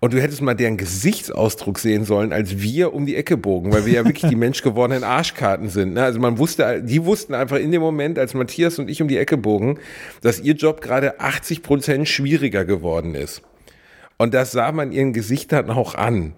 Und 0.00 0.12
du 0.12 0.20
hättest 0.20 0.42
mal 0.42 0.54
deren 0.54 0.76
Gesichtsausdruck 0.76 1.78
sehen 1.78 2.04
sollen, 2.04 2.32
als 2.32 2.60
wir 2.60 2.92
um 2.92 3.06
die 3.06 3.14
Ecke 3.14 3.36
bogen, 3.36 3.72
weil 3.72 3.86
wir 3.86 3.92
ja 3.92 4.04
wirklich 4.04 4.28
die 4.28 4.36
menschgewordenen 4.36 5.04
Arschkarten 5.04 5.68
sind. 5.68 5.94
Ne? 5.94 6.02
Also 6.02 6.18
man 6.18 6.38
wusste, 6.38 6.82
die 6.82 7.04
wussten 7.04 7.34
einfach 7.34 7.58
in 7.58 7.70
dem 7.70 7.82
Moment, 7.82 8.18
als 8.18 8.34
Matthias 8.34 8.78
und 8.78 8.90
ich 8.90 9.00
um 9.02 9.08
die 9.08 9.18
Ecke 9.18 9.36
bogen, 9.36 9.78
dass 10.22 10.40
ihr 10.40 10.54
Job 10.54 10.80
gerade 10.80 11.20
80 11.20 11.62
Prozent 11.62 12.08
schwieriger 12.08 12.64
geworden 12.64 13.14
ist. 13.14 13.42
Und 14.16 14.34
das 14.34 14.52
sah 14.52 14.72
man 14.72 14.90
ihren 14.90 15.12
Gesichtern 15.12 15.70
auch 15.70 15.94
an. 15.94 16.34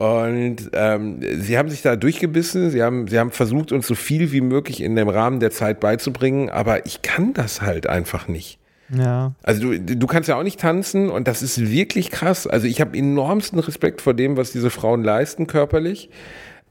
Und 0.00 0.70
ähm, 0.72 1.20
sie 1.42 1.58
haben 1.58 1.68
sich 1.68 1.82
da 1.82 1.94
durchgebissen, 1.94 2.70
sie 2.70 2.82
haben, 2.82 3.06
sie 3.06 3.18
haben 3.18 3.30
versucht, 3.30 3.70
uns 3.70 3.86
so 3.86 3.94
viel 3.94 4.32
wie 4.32 4.40
möglich 4.40 4.82
in 4.82 4.96
dem 4.96 5.10
Rahmen 5.10 5.40
der 5.40 5.50
Zeit 5.50 5.78
beizubringen, 5.78 6.48
aber 6.48 6.86
ich 6.86 7.02
kann 7.02 7.34
das 7.34 7.60
halt 7.60 7.86
einfach 7.86 8.26
nicht. 8.26 8.58
Ja. 8.88 9.34
Also 9.42 9.74
du, 9.74 9.78
du 9.78 10.06
kannst 10.06 10.30
ja 10.30 10.36
auch 10.36 10.42
nicht 10.42 10.58
tanzen 10.58 11.10
und 11.10 11.28
das 11.28 11.42
ist 11.42 11.70
wirklich 11.70 12.10
krass. 12.10 12.46
Also 12.46 12.66
ich 12.66 12.80
habe 12.80 12.96
enormsten 12.96 13.58
Respekt 13.58 14.00
vor 14.00 14.14
dem, 14.14 14.38
was 14.38 14.52
diese 14.52 14.70
Frauen 14.70 15.04
leisten 15.04 15.46
körperlich. 15.46 16.08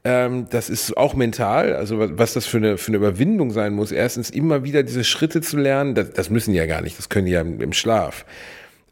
Ähm, 0.02 0.46
das 0.50 0.68
ist 0.68 0.96
auch 0.96 1.14
mental, 1.14 1.76
also 1.76 2.00
was, 2.00 2.10
was 2.14 2.32
das 2.32 2.46
für 2.46 2.56
eine, 2.56 2.78
für 2.78 2.88
eine 2.88 2.96
Überwindung 2.96 3.52
sein 3.52 3.74
muss. 3.74 3.92
Erstens 3.92 4.30
immer 4.30 4.64
wieder 4.64 4.82
diese 4.82 5.04
Schritte 5.04 5.40
zu 5.40 5.56
lernen, 5.56 5.94
das, 5.94 6.10
das 6.10 6.30
müssen 6.30 6.50
die 6.50 6.58
ja 6.58 6.66
gar 6.66 6.82
nicht, 6.82 6.98
das 6.98 7.08
können 7.08 7.26
die 7.26 7.32
ja 7.32 7.42
im, 7.42 7.60
im 7.60 7.72
Schlaf. 7.72 8.24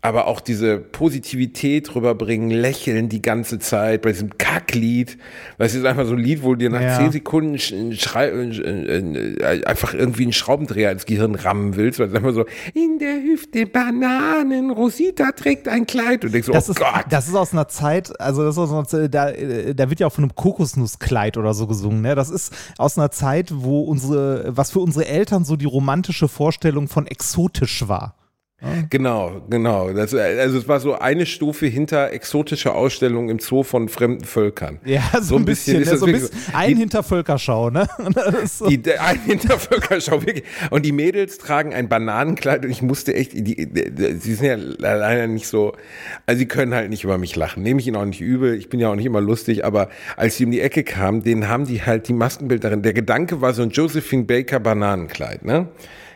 Aber 0.01 0.29
auch 0.29 0.41
diese 0.41 0.79
Positivität 0.79 1.93
rüberbringen, 1.95 2.51
lächeln 2.53 3.09
die 3.09 3.21
ganze 3.21 3.59
Zeit 3.59 4.03
bei 4.03 4.13
diesem 4.13 4.39
Kacklied. 4.39 5.19
Weißt 5.59 5.75
du, 5.75 5.81
ist 5.81 5.85
einfach 5.87 6.07
so 6.07 6.13
ein 6.13 6.19
Lied, 6.21 6.45
wo 6.45 6.51
du 6.55 6.59
dir 6.61 6.71
nach 6.71 6.81
Ja. 6.81 6.97
zehn 6.99 7.11
Sekunden 7.11 7.57
sch- 7.57 7.75
ein 7.77 7.93
Schrei, 7.97 8.29
äh, 8.29 8.99
äh, 8.99 9.65
einfach 9.65 9.95
irgendwie 9.95 10.23
einen 10.23 10.33
Schraubendreher 10.33 10.93
ins 10.93 11.05
Gehirn 11.05 11.35
rammen 11.35 11.75
willst. 11.75 11.99
Weil 11.99 12.09
es 12.09 12.15
einfach 12.15 12.33
so, 12.33 12.45
in 12.75 13.01
der 13.01 13.21
Hüfte 13.23 13.67
Bananen, 13.67 14.71
Rosita 14.71 15.33
trägt 15.33 15.67
ein 15.67 15.85
Kleid. 15.85 16.25
Und 16.25 16.33
denkst 16.33 16.47
so, 16.47 16.53
Das, 16.53 16.69
oh 16.69 16.73
ist, 16.73 16.79
Gott. 16.79 17.05
das 17.11 17.27
ist 17.29 17.35
aus 17.35 17.53
einer 17.53 17.67
Zeit, 17.67 18.21
also 18.21 18.45
das 18.45 18.55
ist 18.55 18.59
aus 18.59 18.71
einer 18.71 18.87
Zeit, 18.87 19.13
da, 19.13 19.31
äh, 19.31 19.75
da 19.75 19.91
wird 19.91 19.99
ja 19.99 20.07
auch 20.07 20.13
von 20.13 20.23
einem 20.25 20.35
Kokosnusskleid 20.37 21.37
oder 21.37 21.55
so 21.55 21.67
gesungen. 21.67 22.03
Ne? 22.03 22.15
Das 22.15 22.31
ist 22.31 22.53
aus 22.79 22.97
einer 22.99 23.11
Zeit, 23.11 23.51
wo 23.53 23.81
unsere, 23.83 24.45
was 24.57 24.71
für 24.71 24.79
unsere 24.81 25.07
Eltern 25.07 25.45
so 25.45 25.57
die 25.57 25.67
romantische 25.67 26.29
Vorstellung 26.29 26.87
von 26.87 27.07
exotisch 27.09 27.89
war. 27.89 28.15
Genau, 28.91 29.41
genau. 29.49 29.93
Das, 29.93 30.13
also 30.13 30.59
es 30.59 30.67
war 30.67 30.81
so 30.81 30.99
eine 30.99 31.27
Stufe 31.27 31.67
hinter 31.67 32.13
exotischer 32.13 32.75
Ausstellung 32.75 33.29
im 33.29 33.39
Zoo 33.39 33.63
von 33.63 33.89
fremden 33.89 34.25
Völkern. 34.25 34.81
Ja, 34.85 35.03
so, 35.21 35.37
ein 35.37 35.45
bisschen, 35.45 35.81
ist 35.81 35.93
ne? 35.93 35.97
so 35.99 36.07
ein 36.07 36.13
bisschen 36.13 36.37
ein 36.53 36.77
hinter 36.77 37.05
Völkerschau, 37.05 37.71
ne? 37.71 37.89
So. 38.47 38.67
Die, 38.69 38.81
ein 38.99 39.21
Hintervölkerschau, 39.21 40.23
wirklich. 40.23 40.45
Und 40.71 40.85
die 40.85 40.91
Mädels 40.91 41.39
tragen 41.39 41.73
ein 41.73 41.89
Bananenkleid 41.89 42.65
und 42.65 42.71
ich 42.71 42.83
musste 42.83 43.15
echt, 43.15 43.33
die, 43.35 43.43
die, 43.43 44.17
sie 44.19 44.35
sind 44.35 44.47
ja 44.47 44.57
leider 44.57 45.29
nicht 45.29 45.47
so, 45.47 45.75
also 46.27 46.39
sie 46.39 46.47
können 46.47 46.75
halt 46.75 46.91
nicht 46.91 47.05
über 47.05 47.17
mich 47.17 47.37
lachen. 47.37 47.63
Nehme 47.63 47.81
ich 47.81 47.87
ihnen 47.87 47.97
auch 47.97 48.05
nicht 48.05 48.21
übel, 48.21 48.55
ich 48.55 48.69
bin 48.69 48.81
ja 48.81 48.91
auch 48.91 48.97
nicht 48.97 49.07
immer 49.07 49.21
lustig, 49.21 49.65
aber 49.65 49.89
als 50.17 50.37
sie 50.37 50.47
um 50.47 50.51
die 50.51 50.61
Ecke 50.61 50.83
kamen, 50.83 51.23
denen 51.23 51.49
haben 51.49 51.67
die 51.67 51.83
halt 51.83 52.09
die 52.09 52.13
Maskenbildnerin, 52.13 52.83
der 52.83 52.93
Gedanke 52.93 53.41
war 53.41 53.53
so 53.53 53.63
ein 53.63 53.71
Josephine 53.71 54.25
Baker 54.25 54.59
Bananenkleid, 54.59 55.45
ne? 55.45 55.69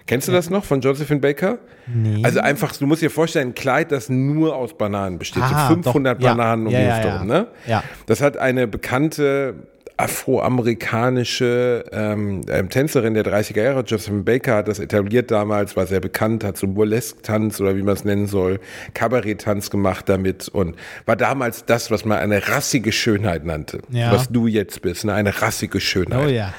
Kennst 0.07 0.29
du 0.29 0.33
das 0.33 0.51
noch 0.51 0.65
von 0.65 0.81
Josephine 0.81 1.21
Baker? 1.21 1.59
Nee. 1.87 2.23
Also 2.25 2.41
einfach, 2.41 2.77
du 2.77 2.87
musst 2.87 3.03
dir 3.03 3.11
vorstellen, 3.11 3.49
ein 3.49 3.55
Kleid, 3.55 3.93
das 3.93 4.09
nur 4.09 4.55
aus 4.57 4.77
Bananen 4.77 5.19
besteht. 5.19 5.43
Ah, 5.43 5.69
so 5.69 5.75
500 5.75 6.19
doch, 6.19 6.25
ja. 6.25 6.35
Bananen 6.35 6.67
um 6.67 6.73
Ja, 6.73 6.79
die 6.79 6.87
ja, 6.87 6.97
Hüfte 6.97 7.09
ja. 7.09 7.25
ne? 7.25 7.47
Ja. 7.67 7.85
Das 8.07 8.21
hat 8.21 8.37
eine 8.37 8.67
bekannte 8.67 9.55
afroamerikanische 9.97 11.85
ähm, 11.93 12.41
ähm, 12.49 12.69
Tänzerin 12.69 13.15
der 13.15 13.25
30er 13.25 13.63
Jahre, 13.63 13.81
Josephine 13.81 14.23
Baker, 14.23 14.57
hat 14.57 14.69
das 14.69 14.79
etabliert 14.79 15.31
damals, 15.31 15.77
war 15.77 15.87
sehr 15.87 16.01
bekannt, 16.01 16.45
hat 16.45 16.57
so 16.57 16.67
Burlesque-Tanz 16.67 17.61
oder 17.61 17.77
wie 17.77 17.83
man 17.83 17.95
es 17.95 18.05
nennen 18.05 18.27
soll, 18.27 18.61
Kabarett-Tanz 18.95 19.71
gemacht 19.71 20.09
damit 20.09 20.49
und 20.49 20.77
war 21.07 21.17
damals 21.17 21.65
das, 21.67 21.91
was 21.91 22.05
man 22.05 22.19
eine 22.19 22.49
rassige 22.49 22.93
Schönheit 22.93 23.45
nannte. 23.45 23.81
Ja. 23.91 24.13
Was 24.13 24.29
du 24.29 24.47
jetzt 24.47 24.83
bist, 24.83 25.05
ne? 25.05 25.15
eine 25.15 25.41
rassige 25.43 25.81
Schönheit. 25.81 26.27
Oh 26.27 26.29
ja. 26.29 26.53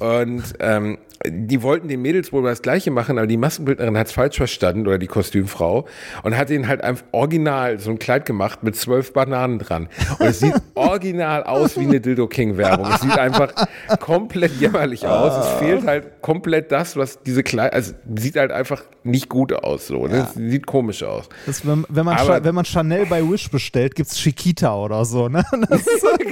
Und 0.00 0.42
ähm, 0.60 0.98
die 1.26 1.62
wollten 1.62 1.88
den 1.88 2.00
Mädels 2.00 2.32
wohl 2.32 2.44
das 2.44 2.62
Gleiche 2.62 2.92
machen, 2.92 3.18
aber 3.18 3.26
die 3.26 3.36
Maskenbildnerin 3.36 3.98
hat 3.98 4.06
es 4.06 4.12
falsch 4.12 4.36
verstanden 4.36 4.86
oder 4.86 4.98
die 4.98 5.08
Kostümfrau 5.08 5.86
und 6.22 6.36
hat 6.36 6.48
ihnen 6.50 6.68
halt 6.68 6.82
einfach 6.84 7.04
original 7.10 7.80
so 7.80 7.90
ein 7.90 7.98
Kleid 7.98 8.24
gemacht 8.24 8.62
mit 8.62 8.76
zwölf 8.76 9.12
Bananen 9.12 9.58
dran. 9.58 9.88
Und 10.20 10.26
es 10.26 10.38
sieht 10.38 10.54
original 10.74 11.42
aus 11.42 11.76
wie 11.76 11.86
eine 11.86 12.00
Dildo 12.00 12.28
King 12.28 12.56
Werbung. 12.56 12.86
Es 12.92 13.00
sieht 13.00 13.18
einfach 13.18 13.52
komplett 13.98 14.52
jämmerlich 14.60 15.06
aus. 15.06 15.44
Es 15.46 15.52
fehlt 15.58 15.86
halt 15.86 16.22
komplett 16.22 16.70
das, 16.70 16.96
was 16.96 17.20
diese 17.22 17.42
Kleid, 17.42 17.72
also 17.72 17.94
sieht 18.16 18.36
halt 18.36 18.52
einfach 18.52 18.84
nicht 19.02 19.28
gut 19.28 19.52
aus. 19.52 19.88
So, 19.88 20.06
ne? 20.06 20.28
Es 20.28 20.34
sieht 20.34 20.66
komisch 20.66 21.02
aus. 21.02 21.28
Das, 21.46 21.66
wenn, 21.66 21.84
wenn, 21.88 22.04
man 22.04 22.16
Aber- 22.16 22.44
wenn 22.44 22.54
man 22.54 22.64
Chanel 22.64 23.06
bei 23.06 23.28
Wish 23.28 23.50
bestellt, 23.50 23.96
gibt 23.96 24.08
es 24.10 24.16
Chiquita 24.16 24.74
oder 24.76 25.04
so, 25.04 25.28
ne? 25.28 25.44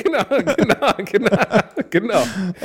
Genau, 0.07 0.55
genau, 0.57 0.93
genau, 1.05 1.37
genau. 1.91 2.23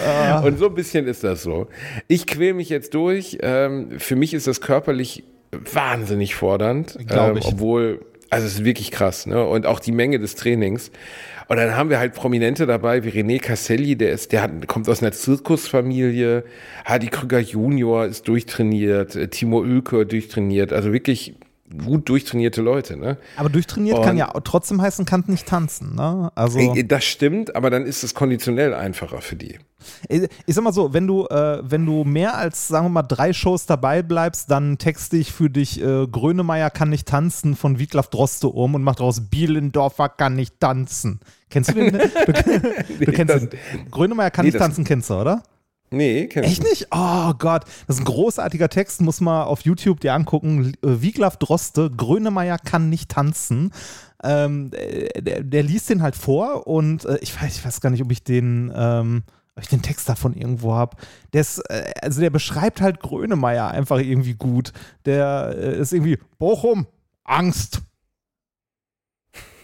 Ah. 0.08 0.40
Und 0.40 0.58
so 0.58 0.70
ein 0.72 0.75
bisschen 0.75 1.08
ist 1.08 1.24
das 1.24 1.44
so. 1.44 1.68
Ich 2.08 2.28
quäle 2.28 2.54
mich 2.54 2.70
jetzt 2.70 2.94
durch. 2.94 3.38
Ähm, 3.42 4.00
für 4.00 4.16
mich 4.16 4.34
ist 4.34 4.48
das 4.48 4.62
körperlich 4.62 5.24
wahnsinnig 5.51 6.36
fordernd. 6.36 6.98
Glaub 7.08 7.32
ähm, 7.32 7.38
ich. 7.38 7.46
Obwohl, 7.46 8.06
also 8.30 8.48
es 8.48 8.56
ist 8.56 8.66
wirklich 8.66 8.92
krass, 8.92 9.25
ne? 9.25 9.46
Und 9.46 9.66
auch 9.66 9.80
die 9.80 9.92
Menge 9.92 10.20
des 10.20 10.36
Trainings. 10.36 10.92
Und 11.48 11.58
dann 11.58 11.75
haben 11.75 11.90
wir 11.90 12.00
halt 12.00 12.13
Prominente 12.13 12.66
dabei, 12.66 13.04
wie 13.04 13.10
René 13.10 13.40
Casselli, 13.42 13.98
der 13.98 14.12
ist, 14.12 14.32
der 14.32 14.42
hat, 14.44 14.68
kommt 14.68 14.88
aus 14.88 15.01
einer 15.01 15.12
Zirkusfamilie. 15.12 16.46
Hardy 16.86 17.08
Krüger 17.08 17.40
Junior 17.40 18.06
ist 18.06 18.28
durchtrainiert, 18.28 19.16
äh, 19.18 19.28
Timo 19.28 19.60
Oelke 19.60 20.06
durchtrainiert. 20.06 20.72
Also 20.72 20.94
wirklich 20.94 21.36
gut 21.86 22.10
durchtrainierte 22.10 22.62
Leute, 22.62 22.98
ne? 22.98 23.18
Aber 23.38 23.50
durchtrainiert 23.50 23.98
Und- 23.98 24.04
kann 24.06 24.18
ja 24.18 24.32
trotzdem 24.44 24.82
heißen, 24.82 25.06
kann 25.06 25.24
nicht 25.28 25.48
tanzen, 25.48 25.96
ne? 25.96 26.32
Also. 26.36 26.60
Das 26.86 27.04
stimmt, 27.04 27.56
aber 27.56 27.70
dann 27.70 27.86
ist 27.86 28.04
es 28.04 28.13
konditionell 28.13 28.74
einfacher 28.74 29.22
für 29.22 29.36
die. 29.36 29.60
Ich 30.10 30.54
sag 30.56 30.63
mal 30.63 30.74
so, 30.74 30.94
wenn 30.94 31.08
du, 31.08 31.25
äh, 31.28 31.62
wenn 31.63 31.86
du 31.86 32.04
mehr 32.04 32.38
als, 32.38 32.68
sagen 32.68 32.86
wir 32.86 32.90
mal, 32.90 33.01
drei 33.01 33.34
Shows 33.34 33.66
dabei 33.66 34.04
bleibst, 34.04 34.51
dann 34.51 34.78
texte 34.78 35.18
ich 35.18 35.32
für 35.32 35.50
dich 35.50 35.82
äh, 35.82 36.06
Grönemeyer 36.08 36.70
kann 36.70 36.90
nicht 36.90 37.08
tanzen 37.08 37.56
von 37.56 37.80
Wiglaf 37.80 38.08
Droste 38.10 38.48
um 38.48 38.75
und 38.75 38.84
mach 38.84 38.96
daraus 38.96 39.22
Bielendorfer 39.30 40.10
kann 40.10 40.36
nicht 40.36 40.60
tanzen. 40.60 41.20
Kennst 41.50 41.72
du 41.72 41.74
den? 41.75 41.92
Du, 42.25 43.06
du 43.06 43.12
kennst 43.12 43.34
das- 43.34 43.50
den. 43.50 43.60
Grönemeyer 43.90 44.30
kann 44.30 44.46
nee, 44.46 44.51
nicht 44.51 44.60
tanzen, 44.60 44.84
kennst 44.84 45.10
du, 45.10 45.16
oder? 45.16 45.42
Nee, 45.94 46.28
kenn 46.28 46.46
ich 46.46 46.52
Echt 46.52 46.64
nicht? 46.64 46.88
Oh 46.92 47.34
Gott, 47.38 47.66
das 47.86 47.98
ist 47.98 48.02
ein 48.02 48.06
großartiger 48.06 48.70
Text, 48.70 49.02
muss 49.02 49.20
man 49.20 49.44
auf 49.44 49.62
YouTube 49.62 50.00
dir 50.00 50.14
angucken. 50.14 50.74
Äh, 50.82 51.02
Wiglaf 51.02 51.36
Droste, 51.36 51.92
Grönemeyer 51.92 52.58
kann 52.58 52.90
nicht 52.90 53.12
tanzen. 53.12 53.74
Ähm, 54.24 54.72
äh, 54.74 55.22
der, 55.22 55.44
der 55.44 55.64
liest 55.64 55.90
den 55.90 56.02
halt 56.02 56.16
vor 56.16 56.66
und 56.66 57.04
äh, 57.04 57.18
ich, 57.22 57.40
weiß, 57.40 57.58
ich 57.58 57.66
weiß 57.66 57.82
gar 57.82 57.90
nicht, 57.90 58.02
ob 58.02 58.12
ich 58.12 58.24
den, 58.24 58.72
ähm, 58.74 59.24
ob 59.56 59.64
ich 59.64 59.70
den 59.70 59.82
Text 59.82 60.08
davon 60.08 60.34
irgendwo 60.34 60.76
habe. 60.76 60.96
Der 61.34 61.46
äh, 61.68 61.92
also 62.02 62.22
der 62.22 62.30
beschreibt 62.30 62.80
halt 62.80 63.02
Grönemeyer 63.02 63.70
einfach 63.70 64.00
irgendwie 64.00 64.36
gut. 64.36 64.72
Der 65.06 65.54
äh, 65.58 65.78
ist 65.78 65.92
irgendwie 65.92 66.20
Bochum, 66.40 66.88
Angst. 67.26 67.82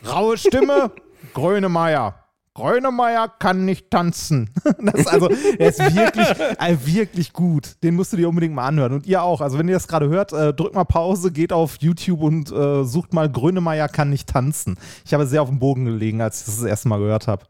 Raue 0.05 0.37
Stimme, 0.37 0.91
Grönemeyer. 1.33 2.26
Grönemeyer 2.57 3.27
kann 3.39 3.65
nicht 3.65 3.91
tanzen. 3.91 4.49
Das 4.79 4.95
ist 4.95 5.07
also, 5.07 5.29
er 5.59 5.69
ist 5.69 5.79
wirklich, 5.79 6.27
äh, 6.59 6.77
wirklich 6.81 7.33
gut. 7.33 7.75
Den 7.83 7.95
musst 7.95 8.13
du 8.13 8.17
dir 8.17 8.27
unbedingt 8.27 8.55
mal 8.55 8.67
anhören. 8.67 8.93
Und 8.93 9.05
ihr 9.05 9.21
auch. 9.21 9.41
Also, 9.41 9.57
wenn 9.57 9.67
ihr 9.67 9.75
das 9.75 9.87
gerade 9.87 10.09
hört, 10.09 10.33
äh, 10.33 10.53
drückt 10.53 10.75
mal 10.75 10.85
Pause, 10.85 11.31
geht 11.31 11.53
auf 11.53 11.77
YouTube 11.79 12.21
und 12.21 12.51
äh, 12.51 12.83
sucht 12.83 13.13
mal 13.13 13.29
Grönemeyer 13.29 13.87
kann 13.87 14.09
nicht 14.09 14.27
tanzen. 14.27 14.77
Ich 15.05 15.13
habe 15.13 15.27
sehr 15.27 15.41
auf 15.41 15.49
dem 15.49 15.59
Bogen 15.59 15.85
gelegen, 15.85 16.21
als 16.21 16.39
ich 16.39 16.45
das 16.47 16.57
das 16.57 16.65
erste 16.65 16.87
Mal 16.87 16.99
gehört 16.99 17.27
habe. 17.27 17.45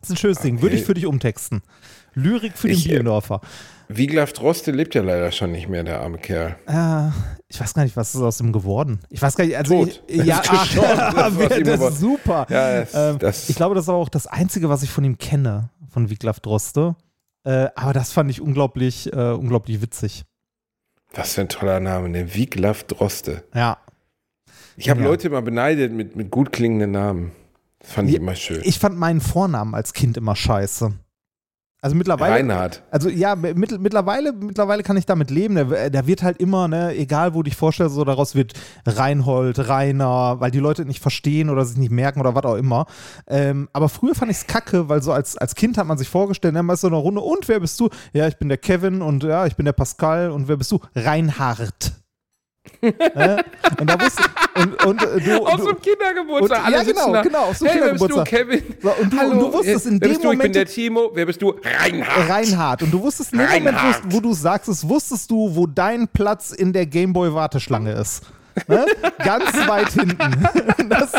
Das 0.00 0.10
ist 0.10 0.14
ein 0.14 0.18
schönes 0.18 0.38
Ding. 0.40 0.62
Würde 0.62 0.76
ich 0.76 0.84
für 0.84 0.94
dich 0.94 1.06
umtexten. 1.06 1.62
Lyrik 2.14 2.56
für 2.56 2.68
den 2.68 2.76
Ich, 2.76 2.86
äh, 2.86 2.90
Bielendorfer. 2.90 3.40
Wiglaf 3.88 4.32
Droste 4.34 4.70
lebt 4.70 4.94
ja 4.94 5.02
leider 5.02 5.32
schon 5.32 5.52
nicht 5.52 5.68
mehr, 5.68 5.82
der 5.82 6.00
arme 6.00 6.18
Kerl. 6.18 6.56
Äh, 6.66 7.08
ich 7.48 7.58
weiß 7.58 7.72
gar 7.74 7.84
nicht, 7.84 7.96
was 7.96 8.14
ist 8.14 8.20
aus 8.20 8.40
ihm 8.40 8.52
geworden. 8.52 9.00
Ich 9.08 9.22
weiß 9.22 9.34
gar 9.36 9.44
nicht, 9.44 9.56
also 9.56 9.84
Tot. 9.84 10.02
Ich, 10.06 10.24
ja, 10.24 10.38
ist. 10.40 10.50
Das 10.52 10.78
ach, 11.16 11.38
ist 11.38 11.52
aus 11.52 11.58
ihm 11.58 11.64
das 11.64 11.80
ist 11.80 11.98
super. 12.00 12.46
Ja, 12.50 12.80
das- 12.80 12.94
ähm, 12.94 13.18
das- 13.18 13.48
ich 13.48 13.56
glaube, 13.56 13.74
das 13.74 13.84
ist 13.84 13.88
aber 13.88 13.98
auch 13.98 14.08
das 14.10 14.26
Einzige, 14.26 14.68
was 14.68 14.82
ich 14.82 14.90
von 14.90 15.04
ihm 15.04 15.16
kenne, 15.18 15.70
von 15.88 16.10
Wiglaf 16.10 16.40
Droste. 16.40 16.96
Äh, 17.44 17.68
aber 17.76 17.92
das 17.94 18.12
fand 18.12 18.30
ich 18.30 18.40
unglaublich, 18.42 19.10
äh, 19.12 19.32
unglaublich 19.32 19.80
witzig. 19.80 20.24
Was 21.14 21.34
für 21.34 21.40
ein 21.42 21.48
toller 21.48 21.80
Name, 21.80 22.10
der 22.12 22.34
Wiglaf 22.34 22.84
Droste. 22.84 23.44
Ja. 23.54 23.78
Ich 24.76 24.90
habe 24.90 25.00
Ja. 25.00 25.06
Leute 25.06 25.28
immer 25.28 25.40
beneidet 25.42 25.92
mit, 25.92 26.14
mit 26.14 26.30
gut 26.30 26.52
klingenden 26.52 26.90
Namen. 26.90 27.32
Das 27.78 27.92
fand 27.92 28.08
ich 28.08 28.16
Ja, 28.16 28.20
immer 28.20 28.34
schön. 28.34 28.60
Ich 28.64 28.78
fand 28.78 28.98
meinen 28.98 29.20
Vornamen 29.22 29.74
als 29.74 29.92
Kind 29.94 30.16
immer 30.18 30.36
scheiße. 30.36 30.92
Also 31.80 31.94
mittlerweile. 31.94 32.34
Reinhard. 32.34 32.82
Also 32.90 33.08
ja, 33.08 33.36
mit, 33.36 33.56
mittlerweile, 33.80 34.32
mittlerweile 34.32 34.82
kann 34.82 34.96
ich 34.96 35.06
damit 35.06 35.30
leben. 35.30 35.54
Der, 35.54 35.90
der 35.90 36.06
wird 36.08 36.24
halt 36.24 36.38
immer, 36.38 36.66
ne, 36.66 36.96
egal 36.96 37.34
wo 37.34 37.38
du 37.38 37.44
dich 37.44 37.56
vorstellst, 37.56 37.94
so 37.94 38.04
daraus 38.04 38.34
wird 38.34 38.54
Reinhold, 38.84 39.68
Rainer, 39.68 40.40
weil 40.40 40.50
die 40.50 40.58
Leute 40.58 40.84
nicht 40.84 41.00
verstehen 41.00 41.50
oder 41.50 41.64
sich 41.64 41.76
nicht 41.76 41.92
merken 41.92 42.18
oder 42.18 42.34
was 42.34 42.44
auch 42.44 42.56
immer. 42.56 42.86
Ähm, 43.28 43.68
aber 43.72 43.88
früher 43.88 44.16
fand 44.16 44.32
ich 44.32 44.38
es 44.38 44.46
kacke, 44.48 44.88
weil 44.88 45.02
so 45.02 45.12
als, 45.12 45.36
als 45.36 45.54
Kind 45.54 45.78
hat 45.78 45.86
man 45.86 45.98
sich 45.98 46.08
vorgestellt, 46.08 46.54
ne, 46.54 46.64
man 46.64 46.74
ist 46.74 46.80
so 46.80 46.88
eine 46.88 46.96
Runde, 46.96 47.20
und 47.20 47.46
wer 47.46 47.60
bist 47.60 47.78
du? 47.78 47.90
Ja, 48.12 48.26
ich 48.26 48.38
bin 48.38 48.48
der 48.48 48.58
Kevin 48.58 49.00
und 49.00 49.22
ja, 49.22 49.46
ich 49.46 49.54
bin 49.54 49.64
der 49.64 49.72
Pascal 49.72 50.30
und 50.32 50.48
wer 50.48 50.56
bist 50.56 50.72
du? 50.72 50.80
Reinhard. 50.96 51.92
Ne? 52.82 53.44
Und 53.80 53.90
da 53.90 54.00
wusste 54.00 54.22
und, 54.56 54.84
und 54.84 55.02
äh, 55.02 55.20
du, 55.20 55.46
Auf 55.46 55.60
so 55.60 55.68
einem 55.68 55.80
Kindergeburtstag. 55.80 56.66
Und- 56.66 56.72
ja, 56.72 56.82
genau, 56.82 57.12
da. 57.12 57.22
genau, 57.22 57.38
auf 57.44 57.56
so 57.56 57.64
einem 57.66 57.74
hey, 57.74 57.82
wer 57.84 57.92
bist 57.92 58.02
du, 58.02 58.06
Kindergeburtstag. 58.24 58.48
Kevin? 58.48 58.74
So, 58.82 58.90
und 59.02 59.12
du- 59.12 59.16
Hallo, 59.18 59.30
und 59.30 59.38
du 59.40 59.52
wusstest 59.52 59.86
in 59.86 60.00
dem 60.00 60.00
du? 60.00 60.06
Ich 60.16 60.18
bin 60.20 60.30
Moment- 60.38 60.54
der 60.54 60.66
Timo. 60.66 61.10
Wer 61.14 61.26
bist 61.26 61.40
du? 61.42 61.54
Reinhard. 61.80 62.28
Reinhard. 62.28 62.82
Und 62.82 62.90
du 62.92 63.02
wusstest 63.02 63.32
in 63.32 63.38
dem 63.38 63.48
Moment, 63.48 63.66
Reinhard. 63.76 64.02
wo, 64.06 64.16
wo 64.16 64.20
du 64.20 64.32
sagst 64.34 64.68
es, 64.68 64.88
wusstest 64.88 65.30
du, 65.30 65.54
wo 65.54 65.66
dein 65.66 66.08
Platz 66.08 66.50
in 66.50 66.72
der 66.72 66.86
Gameboy-Warteschlange 66.86 67.92
ist. 67.92 68.22
Ne? 68.66 68.84
Ganz 69.24 69.44
weit 69.68 69.88
hinten. 69.90 70.16
Das, 70.88 71.12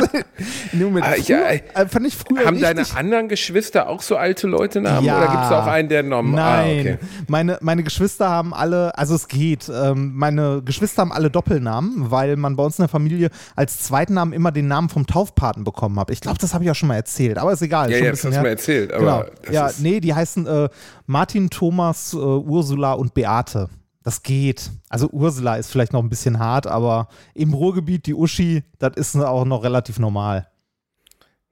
Moment. 0.73 1.05
Ah, 1.05 1.15
ich- 1.15 1.27
Früher, 1.27 1.47
äh, 1.51 1.87
fand 1.87 2.07
ich 2.07 2.15
früher 2.15 2.43
Haben 2.45 2.59
deine 2.59 2.83
anderen 2.95 3.27
Geschwister 3.29 3.87
auch 3.87 4.01
so 4.01 4.15
alte 4.17 4.47
Leute 4.47 4.81
Namen? 4.81 5.05
Ja. 5.05 5.17
Oder 5.19 5.27
gibt 5.31 5.43
es 5.45 5.51
auch 5.51 5.67
einen, 5.67 5.89
der 5.89 6.01
Norm 6.01 6.31
Nein, 6.33 6.77
Ah, 6.77 6.79
okay. 6.79 6.97
meine, 7.27 7.57
meine 7.61 7.83
Geschwister 7.83 8.29
haben 8.29 8.51
alle, 8.53 8.97
also 8.97 9.13
es 9.13 9.27
geht, 9.27 9.69
ähm, 9.71 10.13
meine 10.15 10.63
Geschwister 10.65 11.01
haben 11.03 11.11
alle 11.11 11.29
Doppelnamen, 11.29 12.09
weil 12.09 12.35
man 12.35 12.55
bei 12.55 12.63
uns 12.63 12.79
in 12.79 12.83
der 12.83 12.89
Familie 12.89 13.29
als 13.55 13.79
Zweitnamen 13.83 14.33
immer 14.33 14.51
den 14.51 14.67
Namen 14.67 14.89
vom 14.89 15.05
Taufpaten 15.05 15.63
bekommen 15.63 15.99
hat. 15.99 16.09
Ich 16.09 16.21
glaube, 16.21 16.39
das 16.39 16.53
habe 16.55 16.63
ich 16.63 16.71
auch 16.71 16.75
schon 16.75 16.87
mal 16.87 16.95
erzählt, 16.95 17.37
aber 17.37 17.51
ist 17.51 17.61
egal. 17.61 17.91
Ja, 17.91 17.97
ja, 17.99 18.09
das 18.11 18.23
hast 18.23 18.35
du 18.35 18.41
mal 18.41 18.47
erzählt. 18.47 18.91
Aber 18.91 19.27
Genau. 19.43 19.53
Ja, 19.53 19.69
nee, 19.77 19.99
die 19.99 20.15
heißen 20.15 20.47
äh, 20.47 20.69
Martin, 21.05 21.49
Thomas, 21.51 22.13
äh, 22.13 22.17
Ursula 22.17 22.93
und 22.93 23.13
Beate. 23.13 23.69
Das 24.03 24.23
geht. 24.23 24.71
Also 24.87 25.09
Ursula 25.09 25.55
ist 25.55 25.71
vielleicht 25.71 25.91
noch 25.91 26.01
ein 26.01 26.09
bisschen 26.09 26.39
hart, 26.39 26.67
aber 26.67 27.09
im 27.33 27.53
Ruhrgebiet 27.53 28.05
die 28.05 28.13
Uschi, 28.13 28.63
das 28.79 28.93
ist 28.95 29.15
auch 29.17 29.43
noch 29.43 29.63
relativ 29.63 29.99
normal. 29.99 30.47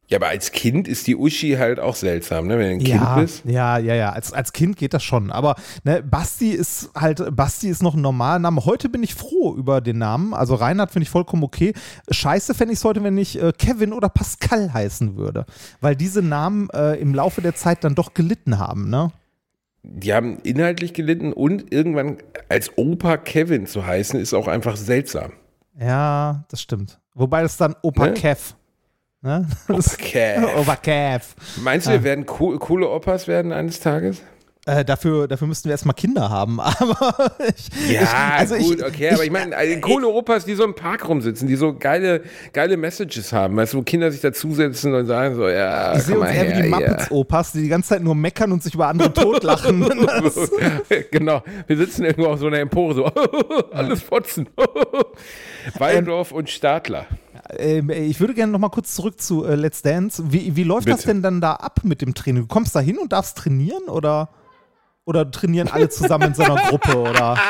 ja, 0.08 0.18
aber 0.18 0.30
als 0.30 0.54
Kind 0.54 0.88
ist 0.88 1.08
die 1.08 1.18
Uschi 1.18 1.58
halt 1.58 1.82
auch 1.82 1.96
seltsam, 1.96 2.48
ne? 2.48 2.58
wenn 2.58 2.80
du 2.80 2.86
ein 2.86 2.90
ja, 2.90 2.98
Kind 2.98 3.16
bist. 3.18 3.46
ja, 3.46 3.78
ja, 3.78 3.96
ja. 3.96 4.12
Als, 4.14 4.32
als 4.32 4.54
Kind 4.54 4.78
geht 4.78 4.94
das 4.94 5.04
schon. 5.04 5.30
Aber 5.30 5.56
ne, 5.84 6.02
Basti 6.02 6.52
ist 6.52 6.90
halt, 6.96 7.36
Basti 7.36 7.68
ist 7.68 7.84
noch 7.84 7.96
ein 7.96 8.02
normaler 8.02 8.40
Name. 8.40 8.64
Heute 8.64 8.88
bin 8.88 9.04
ich 9.04 9.14
froh 9.14 9.54
über 9.54 9.82
den 9.82 9.98
Namen. 9.98 10.34
Also 10.34 10.56
Reinhard 10.56 10.92
finde 10.92 11.04
ich 11.04 11.10
vollkommen 11.10 11.44
okay. 11.44 11.74
Scheiße 12.10 12.54
fände 12.54 12.72
ich 12.72 12.80
es 12.80 12.86
heute, 12.86 13.04
wenn 13.04 13.18
ich 13.18 13.42
äh, 13.42 13.52
Kevin 13.52 13.92
oder 13.92 14.08
Pascal 14.08 14.74
heißen 14.74 15.18
würde. 15.18 15.46
Weil 15.82 15.98
diese 15.98 16.22
Namen 16.22 16.70
äh, 16.70 16.94
im 16.94 17.14
Laufe 17.14 17.42
der 17.42 17.56
Zeit 17.56 17.84
dann 17.84 17.94
doch 17.94 18.14
gelitten 18.14 18.58
haben, 18.58 18.90
ne? 18.90 19.12
Die 19.90 20.14
haben 20.14 20.40
inhaltlich 20.44 20.94
gelitten 20.94 21.32
und 21.34 21.72
irgendwann 21.74 22.18
als 22.50 22.78
Opa 22.78 23.18
Kevin 23.18 23.68
zu 23.68 23.86
heißen, 23.86 24.20
ist 24.20 24.34
auch 24.34 24.48
einfach 24.48 24.76
seltsam. 24.76 25.32
Ja, 25.80 26.44
das 26.50 26.62
stimmt. 26.62 27.00
Wobei 27.14 27.42
das 27.42 27.58
dann 27.58 27.76
Opa 27.82 28.08
Ne? 28.08 28.14
Kev. 28.14 28.54
Ne? 29.22 29.48
Das- 29.68 29.98
Kev. 29.98 30.46
Opa 30.58 30.76
Kev. 30.76 31.26
Meinst 31.62 31.88
du, 31.88 31.92
wir 31.92 32.04
werden 32.04 32.26
co 32.26 32.58
coole 32.60 32.90
Opas 32.90 33.28
werden 33.28 33.52
eines 33.54 33.80
Tages? 33.80 34.22
Äh, 34.68 34.84
dafür, 34.84 35.28
dafür 35.30 35.48
müssten 35.48 35.66
wir 35.70 35.72
erstmal 35.72 35.96
Kinder 35.96 36.30
haben. 36.30 36.60
Aber 36.60 37.32
ich, 37.56 37.90
Ja, 37.92 38.02
ich, 38.02 38.08
also 38.40 38.56
gut, 38.58 38.80
ich, 38.80 38.86
okay, 38.86 39.10
aber 39.12 39.24
ich 39.24 39.32
meine, 39.32 39.56
also 39.56 39.80
coole 39.80 40.08
Opas, 40.10 40.44
die 40.44 40.56
so 40.56 40.64
im 40.66 40.76
Park 40.76 41.08
rumsitzen, 41.08 41.48
die 41.48 41.56
so 41.56 41.74
geile, 41.74 42.22
geile 42.52 42.76
Messages 42.76 43.32
haben, 43.32 43.56
weißt 43.56 43.74
du, 43.74 43.78
wo 43.78 43.82
Kinder 43.84 44.12
sich 44.12 44.20
dazusetzen 44.20 44.94
und 44.94 45.06
sagen 45.06 45.36
so, 45.36 45.48
ja, 45.48 45.96
Ich 45.96 46.04
sehe 46.04 46.20
uns 46.20 46.30
eher 46.30 46.58
wie 46.58 46.62
die. 46.64 46.70
Muppets-Opas, 46.70 47.54
die 47.54 47.62
die 47.62 47.70
ganze 47.70 47.90
Zeit 47.90 48.04
nur 48.04 48.14
meckern 48.14 48.52
und 48.52 48.62
sich 48.62 48.74
über 48.74 48.88
andere 48.88 49.14
totlachen. 49.14 49.88
Das- 50.22 50.52
genau, 51.12 51.42
wir 51.68 51.78
sitzen 51.78 52.04
irgendwo 52.04 52.30
auf 52.30 52.40
so 52.40 52.48
einer 52.48 52.60
Empore, 52.60 52.94
so, 52.94 53.06
alles 53.72 54.02
Fotzen. 54.02 54.48
Waldorf 55.78 56.32
und 56.32 56.50
Stadler. 56.50 57.06
ähm, 57.58 57.90
ich 57.90 58.20
würde 58.20 58.34
gerne 58.34 58.52
noch 58.52 58.60
mal 58.60 58.70
kurz 58.70 58.94
zurück 58.96 59.20
zu 59.22 59.46
äh, 59.46 59.56
Let's 59.56 59.82
Dance. 59.82 60.24
Wie, 60.30 60.56
wie 60.56 60.64
läuft 60.64 60.88
das 60.90 60.98
Bitte. 60.98 61.08
denn 61.14 61.22
dann 61.22 61.42
da 61.42 61.54
ab 61.54 61.80
mit 61.84 62.02
dem 62.02 62.14
Training? 62.14 62.44
Du 62.44 62.48
kommst 62.48 62.76
da 62.76 62.80
hin 62.80 62.98
und 62.98 63.14
darfst 63.14 63.38
trainieren 63.38 63.84
oder, 63.88 64.30
oder 65.08 65.32
trainieren 65.32 65.70
alle 65.70 65.90
zusammen 65.90 66.28
in 66.28 66.34
so 66.36 66.44
einer 66.44 66.58
Gruppe? 66.58 66.98
Oder? 66.98 67.38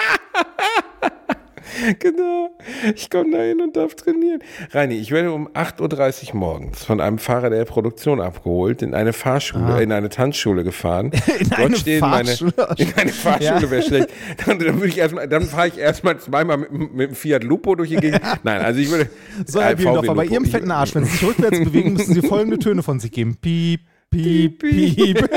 Genau, 2.00 2.50
ich 2.96 3.10
komme 3.10 3.32
da 3.38 3.44
hin 3.44 3.62
und 3.62 3.76
darf 3.76 3.94
trainieren. 3.94 4.40
Reini, 4.72 4.96
ich 4.96 5.12
werde 5.12 5.32
um 5.32 5.48
8.30 5.50 6.30
Uhr 6.30 6.36
morgens 6.36 6.84
von 6.84 7.00
einem 7.00 7.20
Fahrer 7.20 7.50
der 7.52 7.66
Produktion 7.66 8.20
abgeholt, 8.20 8.82
in 8.82 8.96
eine 8.96 9.14
Fahrschule, 9.14 9.84
in 9.84 9.92
eine 9.92 10.10
Tanzschule 10.10 10.64
gefahren. 10.64 11.12
Ah. 11.14 11.32
In 11.40 11.54
eine 11.54 11.76
Fahrschule? 11.76 12.54
meine, 12.58 12.70
in 12.78 12.94
eine 12.96 13.12
Fahrschule 13.12 13.62
Ja. 13.62 13.70
wäre 13.70 13.84
schlecht. 13.84 14.10
Dann, 14.46 14.58
dann, 14.60 14.84
ich 14.84 14.98
erstmal, 14.98 15.28
dann 15.28 15.44
fahre 15.44 15.68
ich 15.68 15.78
erstmal 15.78 16.18
zweimal 16.20 16.58
mit, 16.58 16.72
mit 16.72 17.10
dem 17.10 17.16
Fiat 17.16 17.44
Lupo 17.44 17.76
durch 17.76 17.90
die 17.90 17.98
Gegend. 17.98 18.22
Nein, 18.44 18.62
also 18.62 18.80
ich 18.80 18.90
würde. 18.90 19.10
So, 19.46 19.60
äh, 19.60 19.64
Herr 19.64 19.76
Bielendorfer, 19.76 20.08
VW 20.08 20.16
bei. 20.16 20.26
Ihrem 20.26 20.46
fetten 20.46 20.72
Arsch, 20.72 20.96
wenn 20.96 21.06
Sie 21.06 21.12
sich 21.12 21.28
rückwärts 21.28 21.60
bewegen, 21.60 21.94
müssen 21.94 22.14
Sie 22.16 22.22
folgende 22.28 22.58
Töne 22.58 22.82
von 22.82 23.00
sich 23.00 23.12
geben. 23.12 23.38
Piep, 23.40 23.82
piep, 24.10 24.60
piep. 24.60 25.30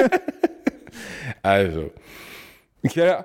Also, 1.43 1.91
ich 2.83 2.97
werde. 2.97 3.25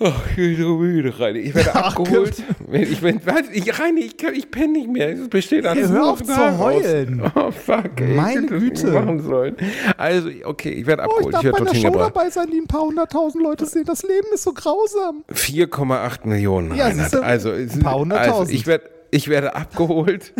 Oh, 0.00 0.10
ich 0.30 0.34
bin 0.36 0.56
so 0.60 0.76
müde, 0.78 1.16
Reini. 1.20 1.38
Ich 1.38 1.54
werde 1.54 1.72
abgeholt. 1.84 2.42
Wenn 2.66 2.82
ich, 2.82 3.00
wenn, 3.00 3.24
was, 3.24 3.42
ich, 3.52 3.78
Reini, 3.78 4.00
ich, 4.00 4.16
kann, 4.16 4.34
ich 4.34 4.50
penne 4.50 4.72
nicht 4.72 4.88
mehr. 4.88 5.10
Es 5.10 5.28
besteht 5.28 5.64
alles 5.66 5.88
hör 5.88 6.10
auf 6.10 6.22
zu 6.22 6.58
heulen. 6.58 7.22
Oh, 7.36 7.52
fuck, 7.52 8.00
ey. 8.00 8.14
Meine 8.16 8.46
Güte. 8.46 8.88
machen 8.88 9.20
sollen. 9.22 9.54
Also, 9.96 10.30
okay, 10.44 10.70
ich 10.70 10.86
werde 10.86 11.04
Oh, 11.04 11.06
ich 11.06 11.26
abgeholt. 11.26 11.34
darf 11.34 11.44
ich 11.44 11.52
bei 11.52 11.58
dorthin 11.58 11.80
Show 11.82 11.90
gebracht. 11.92 12.16
dabei 12.16 12.30
sein, 12.30 12.48
die 12.52 12.58
ein 12.58 12.66
paar 12.66 12.82
hunderttausend 12.82 13.44
Leute 13.44 13.66
sehen. 13.66 13.84
Das 13.84 14.02
Leben 14.02 14.26
ist 14.34 14.42
so 14.42 14.52
grausam. 14.52 15.22
4,8 15.32 16.26
Millionen, 16.26 16.74
Ja, 16.74 16.86
Reinhard. 16.86 17.14
Also, 17.14 17.52
ein 17.52 17.68
paar 17.80 17.98
hunderttausend. 18.00 18.40
also 18.40 18.52
ich 18.52 18.66
werde 18.66 18.90
ich 19.14 19.28
werde 19.28 19.54
abgeholt, 19.54 20.32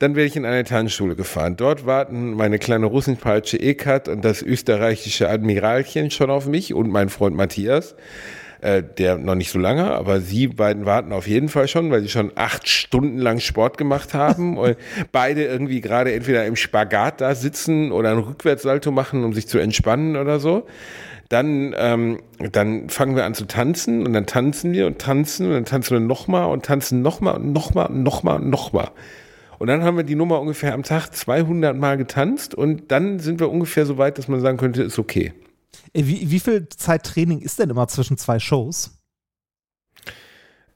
dann 0.00 0.16
werde 0.16 0.26
ich 0.26 0.34
in 0.34 0.44
eine 0.44 0.64
Tanzschule 0.64 1.14
gefahren. 1.14 1.56
Dort 1.56 1.86
warten 1.86 2.32
meine 2.32 2.58
kleine 2.58 2.86
Russenpeitsche 2.86 3.58
Ekat 3.58 4.08
und 4.08 4.24
das 4.24 4.42
österreichische 4.42 5.28
Admiralchen 5.28 6.10
schon 6.10 6.28
auf 6.28 6.46
mich 6.46 6.74
und 6.74 6.90
mein 6.90 7.10
Freund 7.10 7.36
Matthias. 7.36 7.94
Äh, 8.60 8.82
der 8.82 9.18
noch 9.18 9.36
nicht 9.36 9.52
so 9.52 9.58
lange, 9.60 9.92
aber 9.92 10.20
sie 10.20 10.48
beiden 10.48 10.84
warten 10.84 11.12
auf 11.12 11.28
jeden 11.28 11.48
Fall 11.48 11.68
schon, 11.68 11.92
weil 11.92 12.02
sie 12.02 12.08
schon 12.08 12.32
acht 12.34 12.68
Stunden 12.68 13.18
lang 13.18 13.38
Sport 13.38 13.78
gemacht 13.78 14.14
haben 14.14 14.58
und 14.58 14.76
beide 15.12 15.44
irgendwie 15.44 15.80
gerade 15.80 16.12
entweder 16.12 16.44
im 16.44 16.56
Spagat 16.56 17.20
da 17.20 17.36
sitzen 17.36 17.92
oder 17.92 18.10
ein 18.10 18.18
Rückwärtssalto 18.18 18.90
machen, 18.90 19.22
um 19.22 19.32
sich 19.32 19.46
zu 19.46 19.58
entspannen 19.58 20.16
oder 20.16 20.40
so. 20.40 20.66
Dann, 21.28 21.72
ähm, 21.78 22.20
dann 22.50 22.88
fangen 22.88 23.14
wir 23.14 23.26
an 23.26 23.34
zu 23.34 23.44
tanzen 23.44 24.04
und 24.04 24.12
dann 24.12 24.26
tanzen 24.26 24.72
wir 24.72 24.88
und 24.88 24.98
tanzen 24.98 25.46
und 25.46 25.52
dann 25.52 25.64
tanzen 25.64 25.92
wir 25.92 26.00
nochmal 26.00 26.46
und 26.46 26.64
tanzen 26.64 27.00
nochmal 27.00 27.36
und 27.36 27.52
nochmal 27.52 27.86
und 27.86 28.02
nochmal 28.02 28.40
und 28.40 28.50
nochmal. 28.50 28.90
Und 29.60 29.68
dann 29.68 29.84
haben 29.84 29.96
wir 29.96 30.04
die 30.04 30.16
Nummer 30.16 30.40
ungefähr 30.40 30.74
am 30.74 30.82
Tag 30.82 31.10
200 31.10 31.76
Mal 31.76 31.96
getanzt 31.96 32.56
und 32.56 32.90
dann 32.90 33.20
sind 33.20 33.38
wir 33.38 33.50
ungefähr 33.50 33.86
so 33.86 33.98
weit, 33.98 34.18
dass 34.18 34.26
man 34.26 34.40
sagen 34.40 34.56
könnte, 34.56 34.82
ist 34.82 34.98
okay. 34.98 35.32
Wie, 35.92 36.30
wie 36.30 36.40
viel 36.40 36.68
Zeit 36.68 37.04
Training 37.04 37.40
ist 37.40 37.58
denn 37.58 37.70
immer 37.70 37.88
zwischen 37.88 38.18
zwei 38.18 38.38
Shows? 38.38 38.90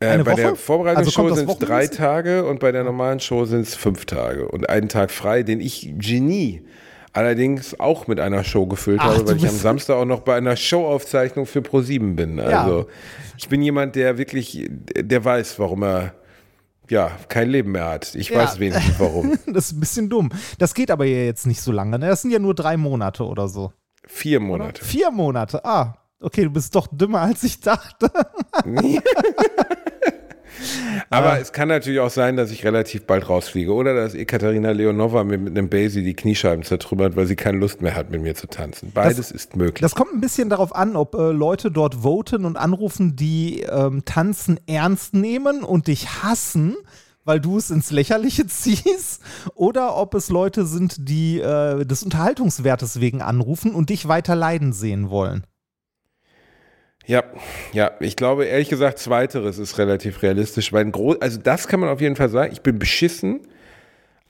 Äh, 0.00 0.18
bei 0.18 0.32
Woche? 0.32 0.36
der 0.36 0.56
Vorbereitungsshow 0.56 1.22
also 1.22 1.34
sind 1.36 1.50
es 1.50 1.58
drei 1.58 1.86
Tage 1.86 2.44
und 2.44 2.60
bei 2.60 2.72
der 2.72 2.84
normalen 2.84 3.20
Show 3.20 3.44
sind 3.44 3.62
es 3.62 3.74
fünf 3.74 4.04
Tage 4.04 4.48
und 4.48 4.68
einen 4.68 4.88
Tag 4.88 5.10
frei, 5.10 5.42
den 5.42 5.60
ich 5.60 5.92
Genie 5.96 6.64
allerdings 7.12 7.78
auch 7.78 8.06
mit 8.06 8.18
einer 8.18 8.42
Show 8.42 8.66
gefüllt 8.66 9.00
Ach, 9.02 9.14
habe, 9.14 9.28
weil 9.28 9.36
ich 9.36 9.48
am 9.48 9.56
Samstag 9.56 9.96
auch 9.96 10.04
noch 10.04 10.20
bei 10.20 10.34
einer 10.34 10.56
Showaufzeichnung 10.56 11.46
für 11.46 11.60
Pro7 11.60 12.16
bin. 12.16 12.40
Also 12.40 12.80
ja. 12.80 12.86
ich 13.36 13.48
bin 13.48 13.62
jemand, 13.62 13.96
der 13.96 14.18
wirklich, 14.18 14.68
der 14.96 15.24
weiß, 15.24 15.58
warum 15.58 15.84
er 15.84 16.14
ja, 16.88 17.10
kein 17.28 17.48
Leben 17.48 17.72
mehr 17.72 17.88
hat. 17.88 18.14
Ich 18.14 18.30
ja. 18.30 18.38
weiß 18.38 18.58
wenigstens 18.58 18.98
warum. 18.98 19.38
das 19.46 19.66
ist 19.66 19.72
ein 19.72 19.80
bisschen 19.80 20.08
dumm. 20.08 20.30
Das 20.58 20.74
geht 20.74 20.90
aber 20.90 21.04
ja 21.04 21.24
jetzt 21.24 21.46
nicht 21.46 21.60
so 21.60 21.72
lange. 21.72 21.98
Ne? 21.98 22.08
Das 22.08 22.22
sind 22.22 22.30
ja 22.30 22.38
nur 22.38 22.54
drei 22.54 22.76
Monate 22.76 23.24
oder 23.24 23.48
so. 23.48 23.72
Vier 24.06 24.40
Monate. 24.40 24.80
Oder? 24.80 24.88
Vier 24.88 25.10
Monate. 25.10 25.64
Ah, 25.64 25.94
okay, 26.20 26.44
du 26.44 26.50
bist 26.50 26.74
doch 26.74 26.88
dümmer, 26.90 27.20
als 27.20 27.42
ich 27.44 27.60
dachte. 27.60 28.10
Aber 31.10 31.40
es 31.40 31.52
kann 31.52 31.68
natürlich 31.68 32.00
auch 32.00 32.10
sein, 32.10 32.36
dass 32.36 32.50
ich 32.50 32.64
relativ 32.64 33.06
bald 33.06 33.28
rausfliege 33.28 33.72
oder 33.72 33.94
dass 33.94 34.14
Ekaterina 34.14 34.70
Leonova 34.70 35.24
mir 35.24 35.38
mit 35.38 35.56
einem 35.56 35.68
Basie 35.68 36.02
die 36.02 36.14
Kniescheiben 36.14 36.64
zertrümmert, 36.64 37.16
weil 37.16 37.26
sie 37.26 37.36
keine 37.36 37.58
Lust 37.58 37.82
mehr 37.82 37.94
hat, 37.94 38.10
mit 38.10 38.22
mir 38.22 38.34
zu 38.34 38.46
tanzen. 38.46 38.92
Beides 38.92 39.16
das, 39.16 39.30
ist 39.30 39.56
möglich. 39.56 39.80
Das 39.80 39.94
kommt 39.94 40.12
ein 40.12 40.20
bisschen 40.20 40.48
darauf 40.48 40.74
an, 40.74 40.96
ob 40.96 41.14
äh, 41.14 41.30
Leute 41.30 41.70
dort 41.70 41.96
voten 41.96 42.44
und 42.44 42.56
anrufen, 42.56 43.16
die 43.16 43.62
ähm, 43.62 44.04
Tanzen 44.04 44.60
ernst 44.66 45.14
nehmen 45.14 45.62
und 45.62 45.86
dich 45.86 46.22
hassen 46.22 46.76
weil 47.24 47.40
du 47.40 47.58
es 47.58 47.70
ins 47.70 47.90
Lächerliche 47.90 48.46
ziehst, 48.48 49.22
oder 49.54 49.96
ob 49.96 50.14
es 50.14 50.28
Leute 50.28 50.66
sind, 50.66 51.08
die 51.08 51.40
äh, 51.40 51.84
des 51.84 52.02
Unterhaltungswertes 52.02 53.00
wegen 53.00 53.22
anrufen 53.22 53.74
und 53.74 53.90
dich 53.90 54.08
weiter 54.08 54.34
leiden 54.34 54.72
sehen 54.72 55.10
wollen. 55.10 55.46
Ja, 57.04 57.24
ja, 57.72 57.90
ich 57.98 58.14
glaube 58.14 58.44
ehrlich 58.44 58.68
gesagt, 58.68 58.98
zweiteres 58.98 59.58
ist 59.58 59.76
relativ 59.78 60.22
realistisch, 60.22 60.72
weil 60.72 60.84
ein 60.84 60.92
groß, 60.92 61.20
also 61.20 61.40
das 61.40 61.66
kann 61.66 61.80
man 61.80 61.88
auf 61.88 62.00
jeden 62.00 62.14
Fall 62.14 62.28
sagen. 62.28 62.52
Ich 62.52 62.60
bin 62.60 62.78
beschissen, 62.78 63.40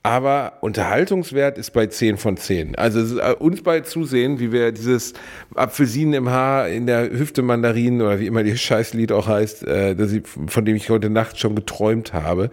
aber 0.02 0.54
Unterhaltungswert 0.60 1.58
ist 1.58 1.70
bei 1.72 1.86
10 1.86 2.16
von 2.16 2.36
10. 2.36 2.74
Also 2.74 3.20
äh, 3.20 3.34
uns 3.34 3.62
bei 3.62 3.80
zusehen, 3.80 4.40
wie 4.40 4.50
wir 4.50 4.72
dieses 4.72 5.12
Apfelsinen 5.54 6.14
im 6.14 6.28
Haar 6.28 6.68
in 6.68 6.86
der 6.86 7.10
Hüfte 7.10 7.42
Mandarinen 7.42 8.02
oder 8.02 8.18
wie 8.18 8.26
immer 8.26 8.42
die 8.42 8.56
Scheißlied 8.56 9.12
auch 9.12 9.28
heißt, 9.28 9.66
äh, 9.66 10.22
von 10.46 10.64
dem 10.64 10.74
ich 10.74 10.90
heute 10.90 11.08
Nacht 11.08 11.38
schon 11.38 11.54
geträumt 11.54 12.12
habe. 12.12 12.50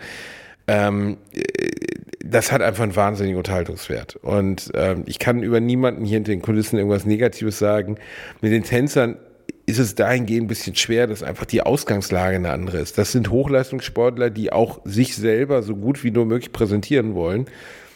Ähm, 0.68 1.18
äh, 1.34 1.42
das 2.24 2.52
hat 2.52 2.62
einfach 2.62 2.84
einen 2.84 2.96
wahnsinnigen 2.96 3.38
Unterhaltungswert. 3.38 4.18
Und 4.18 4.72
ähm, 4.76 5.04
ich 5.08 5.18
kann 5.18 5.42
über 5.42 5.60
niemanden 5.60 6.06
hier 6.06 6.18
hinter 6.18 6.32
den 6.32 6.44
Kulissen 6.44 6.78
irgendwas 6.78 7.06
Negatives 7.06 7.58
sagen. 7.58 7.98
Mit 8.42 8.52
den 8.52 8.64
Tänzern 8.64 9.18
ist 9.70 9.80
es 9.80 9.96
dahingehend 9.96 10.46
ein 10.46 10.48
bisschen 10.48 10.76
schwer, 10.76 11.08
dass 11.08 11.24
einfach 11.24 11.46
die 11.46 11.62
Ausgangslage 11.62 12.36
eine 12.36 12.52
andere 12.52 12.78
ist. 12.78 12.98
Das 12.98 13.12
sind 13.12 13.30
Hochleistungssportler, 13.30 14.30
die 14.30 14.52
auch 14.52 14.82
sich 14.84 15.16
selber 15.16 15.64
so 15.64 15.76
gut 15.76 16.04
wie 16.04 16.12
nur 16.12 16.26
möglich 16.26 16.52
präsentieren 16.52 17.16
wollen. 17.16 17.46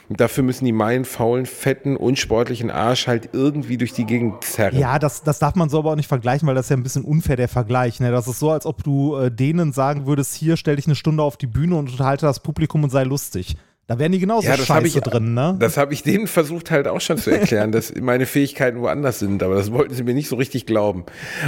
Und 0.09 0.19
dafür 0.19 0.43
müssen 0.43 0.65
die 0.65 0.73
meinen 0.73 1.05
faulen, 1.05 1.45
fetten, 1.45 1.95
unsportlichen 1.95 2.69
Arsch 2.69 3.07
halt 3.07 3.29
irgendwie 3.33 3.77
durch 3.77 3.93
die 3.93 4.05
Gegend 4.05 4.43
zerren. 4.43 4.77
Ja, 4.77 4.99
das, 4.99 5.23
das 5.23 5.39
darf 5.39 5.55
man 5.55 5.69
so 5.69 5.79
aber 5.79 5.91
auch 5.91 5.95
nicht 5.95 6.09
vergleichen, 6.09 6.47
weil 6.47 6.55
das 6.55 6.65
ist 6.65 6.69
ja 6.69 6.77
ein 6.77 6.83
bisschen 6.83 7.05
unfair, 7.05 7.37
der 7.37 7.47
Vergleich. 7.47 7.99
Ne? 7.99 8.11
Das 8.11 8.27
ist 8.27 8.39
so, 8.39 8.51
als 8.51 8.65
ob 8.65 8.83
du 8.83 9.15
äh, 9.15 9.31
denen 9.31 9.71
sagen 9.71 10.05
würdest, 10.05 10.35
hier 10.35 10.57
stell 10.57 10.75
dich 10.75 10.87
eine 10.87 10.95
Stunde 10.95 11.23
auf 11.23 11.37
die 11.37 11.47
Bühne 11.47 11.75
und 11.75 11.89
unterhalte 11.89 12.25
das 12.25 12.41
Publikum 12.41 12.83
und 12.83 12.89
sei 12.89 13.03
lustig. 13.03 13.55
Da 13.85 13.99
wären 13.99 14.13
die 14.13 14.19
genauso 14.19 14.47
ja, 14.47 14.57
scheiße 14.57 14.99
ich, 14.99 15.03
drin, 15.03 15.33
ne? 15.33 15.57
Das 15.59 15.75
habe 15.75 15.93
ich 15.93 16.03
denen 16.03 16.27
versucht 16.27 16.71
halt 16.71 16.87
auch 16.87 17.01
schon 17.01 17.17
zu 17.17 17.31
erklären, 17.31 17.73
dass 17.73 17.93
meine 17.95 18.25
Fähigkeiten 18.25 18.79
woanders 18.79 19.19
sind, 19.19 19.43
aber 19.43 19.55
das 19.55 19.73
wollten 19.73 19.93
sie 19.93 20.03
mir 20.03 20.13
nicht 20.13 20.29
so 20.29 20.37
richtig 20.37 20.65
glauben. 20.65 21.03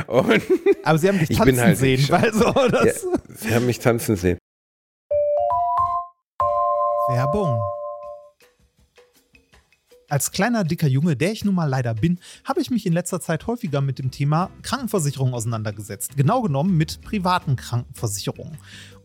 Und 0.08 0.42
aber 0.84 0.98
sie 0.98 1.08
haben 1.08 1.20
dich 1.20 1.38
tanzen 1.38 1.62
halt 1.62 1.78
sehen, 1.78 2.06
weil 2.10 2.34
so 2.34 2.52
das 2.72 3.04
ja, 3.04 3.20
Sie 3.36 3.56
haben 3.56 3.66
mich 3.66 3.80
tanzen 3.80 4.18
sehen. 4.18 4.38
Werbung. 7.08 7.58
Als 10.10 10.32
kleiner, 10.32 10.64
dicker 10.64 10.88
Junge, 10.88 11.16
der 11.16 11.32
ich 11.32 11.46
nun 11.46 11.56
mal 11.56 11.66
leider 11.66 11.94
bin, 11.94 12.20
habe 12.44 12.62
ich 12.62 12.70
mich 12.70 12.86
in 12.86 12.94
letzter 12.94 13.20
Zeit 13.22 13.48
häufiger 13.48 13.82
mit 13.82 13.98
dem 13.98 14.12
Thema 14.12 14.52
Krankenversicherung 14.62 15.34
auseinandergesetzt. 15.34 16.16
Genau 16.16 16.42
genommen 16.42 16.78
mit 16.78 17.02
privaten 17.02 17.56
Krankenversicherungen. 17.56 18.58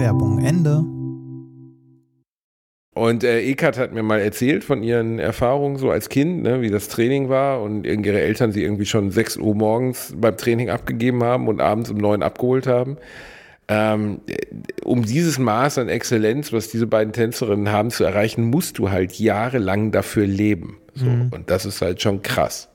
Werbung 0.00 0.42
Ende. 0.42 0.82
Und 2.94 3.22
äh, 3.22 3.42
Ekat 3.42 3.76
hat 3.76 3.92
mir 3.92 4.02
mal 4.02 4.18
erzählt 4.18 4.64
von 4.64 4.82
ihren 4.82 5.18
Erfahrungen 5.18 5.76
so 5.76 5.90
als 5.90 6.08
Kind, 6.08 6.42
ne, 6.42 6.62
wie 6.62 6.70
das 6.70 6.88
Training 6.88 7.28
war 7.28 7.60
und 7.62 7.84
ihre 7.84 8.18
Eltern 8.18 8.50
sie 8.50 8.62
irgendwie 8.62 8.86
schon 8.86 9.10
6 9.10 9.36
Uhr 9.36 9.54
morgens 9.54 10.14
beim 10.16 10.38
Training 10.38 10.70
abgegeben 10.70 11.22
haben 11.22 11.48
und 11.48 11.60
abends 11.60 11.90
um 11.90 11.98
9 11.98 12.22
abgeholt 12.22 12.66
haben. 12.66 12.96
Ähm, 13.68 14.22
um 14.84 15.04
dieses 15.04 15.38
Maß 15.38 15.76
an 15.76 15.90
Exzellenz, 15.90 16.50
was 16.50 16.68
diese 16.68 16.86
beiden 16.86 17.12
Tänzerinnen 17.12 17.70
haben, 17.70 17.90
zu 17.90 18.02
erreichen, 18.02 18.44
musst 18.44 18.78
du 18.78 18.90
halt 18.90 19.18
jahrelang 19.18 19.92
dafür 19.92 20.26
leben. 20.26 20.78
So. 20.94 21.04
Mhm. 21.04 21.28
Und 21.30 21.50
das 21.50 21.66
ist 21.66 21.82
halt 21.82 22.00
schon 22.00 22.22
krass. 22.22 22.70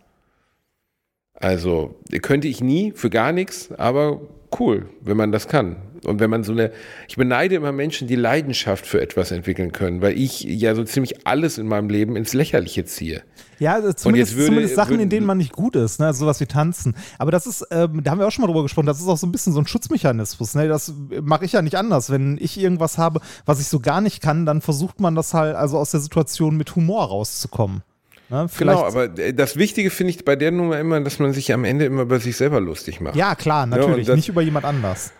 Also 1.34 1.96
könnte 2.22 2.48
ich 2.48 2.62
nie 2.62 2.94
für 2.96 3.10
gar 3.10 3.32
nichts, 3.32 3.72
aber 3.72 4.22
cool, 4.60 4.90
wenn 5.02 5.18
man 5.18 5.32
das 5.32 5.48
kann. 5.48 5.78
Und 6.06 6.20
wenn 6.20 6.30
man 6.30 6.44
so 6.44 6.52
eine, 6.52 6.72
ich 7.08 7.16
beneide 7.16 7.56
immer 7.56 7.72
Menschen, 7.72 8.08
die 8.08 8.16
Leidenschaft 8.16 8.86
für 8.86 9.02
etwas 9.02 9.32
entwickeln 9.32 9.72
können, 9.72 10.02
weil 10.02 10.18
ich 10.18 10.42
ja 10.42 10.76
so 10.76 10.84
ziemlich 10.84 11.26
alles 11.26 11.58
in 11.58 11.68
meinem 11.68 11.90
Leben 11.90 12.16
ins 12.16 12.34
Lächerliche 12.34 12.86
ziehe. 12.86 13.24
Ja, 13.58 13.74
also 13.74 13.94
zumindest, 13.94 14.36
würde, 14.36 14.48
zumindest 14.48 14.76
Sachen, 14.76 14.92
würde, 14.92 15.04
in 15.04 15.10
denen 15.10 15.26
man 15.26 15.38
nicht 15.38 15.54
gut 15.54 15.76
ist, 15.76 16.00
ne? 16.00 16.14
sowas 16.14 16.40
wie 16.42 16.46
Tanzen. 16.46 16.96
Aber 17.18 17.32
das 17.32 17.48
ist, 17.48 17.66
ähm, 17.72 18.04
da 18.04 18.12
haben 18.12 18.20
wir 18.20 18.28
auch 18.28 18.32
schon 18.32 18.42
mal 18.44 18.48
drüber 18.48 18.64
gesprochen, 18.64 18.86
das 18.86 19.00
ist 19.00 19.08
auch 19.08 19.18
so 19.18 19.26
ein 19.26 19.32
bisschen 19.32 19.54
so 19.54 19.60
ein 19.60 19.68
Schutzmechanismus. 19.68 20.56
Ne? 20.56 20.68
Das 20.68 20.94
mache 21.22 21.46
ich 21.46 21.54
ja 21.54 21.62
nicht 21.62 21.76
anders. 21.76 22.10
Wenn 22.10 22.38
ich 22.40 22.60
irgendwas 22.60 22.98
habe, 22.98 23.22
was 23.46 23.60
ich 23.60 23.68
so 23.68 23.80
gar 23.80 24.02
nicht 24.02 24.22
kann, 24.22 24.46
dann 24.46 24.62
versucht 24.62 25.00
man 25.00 25.16
das 25.16 25.34
halt 25.34 25.56
also 25.56 25.78
aus 25.78 25.92
der 25.92 26.02
Situation 26.02 26.58
mit 26.58 26.76
Humor 26.76 27.06
rauszukommen. 27.06 27.82
Ne? 28.30 28.48
Genau, 28.58 28.84
aber 28.84 29.08
das 29.08 29.56
Wichtige 29.56 29.90
finde 29.90 30.12
ich 30.12 30.26
bei 30.26 30.36
der 30.36 30.52
Nummer 30.52 30.80
immer, 30.80 31.00
dass 31.02 31.20
man 31.20 31.34
sich 31.34 31.54
am 31.54 31.64
Ende 31.64 31.86
immer 31.86 32.04
über 32.04 32.20
sich 32.20 32.36
selber 32.36 32.60
lustig 32.60 33.00
macht. 33.00 33.16
Ja, 33.16 33.36
klar, 33.36 33.66
natürlich, 33.66 34.08
ja, 34.08 34.16
nicht 34.16 34.30
über 34.30 34.42
jemand 34.42 34.66
anders. 34.66 35.14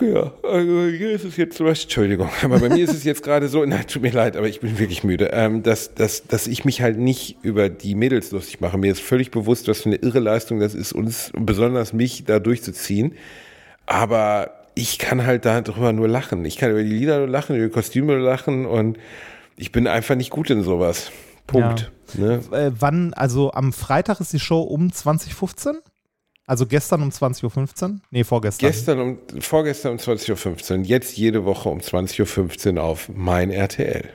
Ja, 0.00 0.32
also 0.42 0.86
hier 0.86 1.12
ist 1.12 1.24
es 1.24 1.36
jetzt 1.36 1.60
Entschuldigung, 1.60 2.28
aber 2.42 2.58
bei 2.58 2.70
mir 2.70 2.82
ist 2.82 2.94
es 2.94 3.04
jetzt 3.04 3.22
gerade 3.22 3.48
so, 3.48 3.64
nein, 3.66 3.86
tut 3.86 4.02
mir 4.02 4.10
leid, 4.10 4.36
aber 4.36 4.48
ich 4.48 4.60
bin 4.60 4.78
wirklich 4.78 5.04
müde, 5.04 5.30
ähm, 5.32 5.62
dass, 5.62 5.94
dass, 5.94 6.26
dass 6.26 6.46
ich 6.46 6.64
mich 6.64 6.80
halt 6.80 6.98
nicht 6.98 7.36
über 7.42 7.68
die 7.68 7.94
Mädels 7.94 8.32
lustig 8.32 8.60
mache. 8.60 8.78
Mir 8.78 8.90
ist 8.90 9.02
völlig 9.02 9.30
bewusst, 9.30 9.68
was 9.68 9.82
für 9.82 9.90
eine 9.90 9.96
irre 9.96 10.18
Leistung 10.18 10.58
das 10.58 10.74
ist, 10.74 10.92
uns, 10.92 11.30
besonders 11.38 11.92
mich, 11.92 12.24
da 12.24 12.38
durchzuziehen. 12.38 13.14
Aber 13.86 14.52
ich 14.74 14.98
kann 14.98 15.26
halt 15.26 15.44
darüber 15.44 15.92
nur 15.92 16.08
lachen. 16.08 16.44
Ich 16.46 16.56
kann 16.56 16.70
über 16.70 16.82
die 16.82 16.88
Lieder 16.88 17.18
nur 17.18 17.28
lachen, 17.28 17.56
über 17.56 17.66
die 17.66 17.72
Kostüme 17.72 18.14
nur 18.14 18.26
lachen 18.26 18.66
und 18.66 18.98
ich 19.56 19.70
bin 19.70 19.86
einfach 19.86 20.14
nicht 20.14 20.30
gut 20.30 20.50
in 20.50 20.62
sowas. 20.62 21.12
Punkt. 21.46 21.92
Ja. 22.14 22.20
Ne? 22.20 22.40
Äh, 22.52 22.72
wann, 22.78 23.14
also 23.14 23.52
am 23.52 23.72
Freitag 23.72 24.20
ist 24.20 24.32
die 24.32 24.40
Show 24.40 24.60
um 24.60 24.92
2015? 24.92 25.80
Also 26.46 26.66
gestern 26.66 27.02
um 27.02 27.10
20.15 27.10 27.82
Uhr? 27.82 28.00
Nee, 28.10 28.24
vorgestern. 28.24 28.66
Gestern 28.66 29.00
um, 29.00 29.18
vorgestern 29.40 29.92
um 29.92 29.98
20.15 29.98 30.78
Uhr. 30.78 30.84
Jetzt 30.84 31.16
jede 31.16 31.44
Woche 31.44 31.68
um 31.68 31.78
20.15 31.78 32.76
Uhr 32.76 32.82
auf 32.82 33.08
mein 33.08 33.50
RTL. 33.50 34.10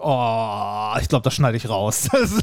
Oh, 0.00 0.94
ich 1.00 1.08
glaube, 1.08 1.24
das 1.24 1.34
schneide 1.34 1.56
ich 1.56 1.68
raus. 1.68 2.08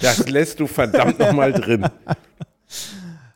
das 0.00 0.28
lässt 0.28 0.60
du 0.60 0.66
verdammt 0.66 1.18
nochmal 1.18 1.52
drin. 1.52 1.86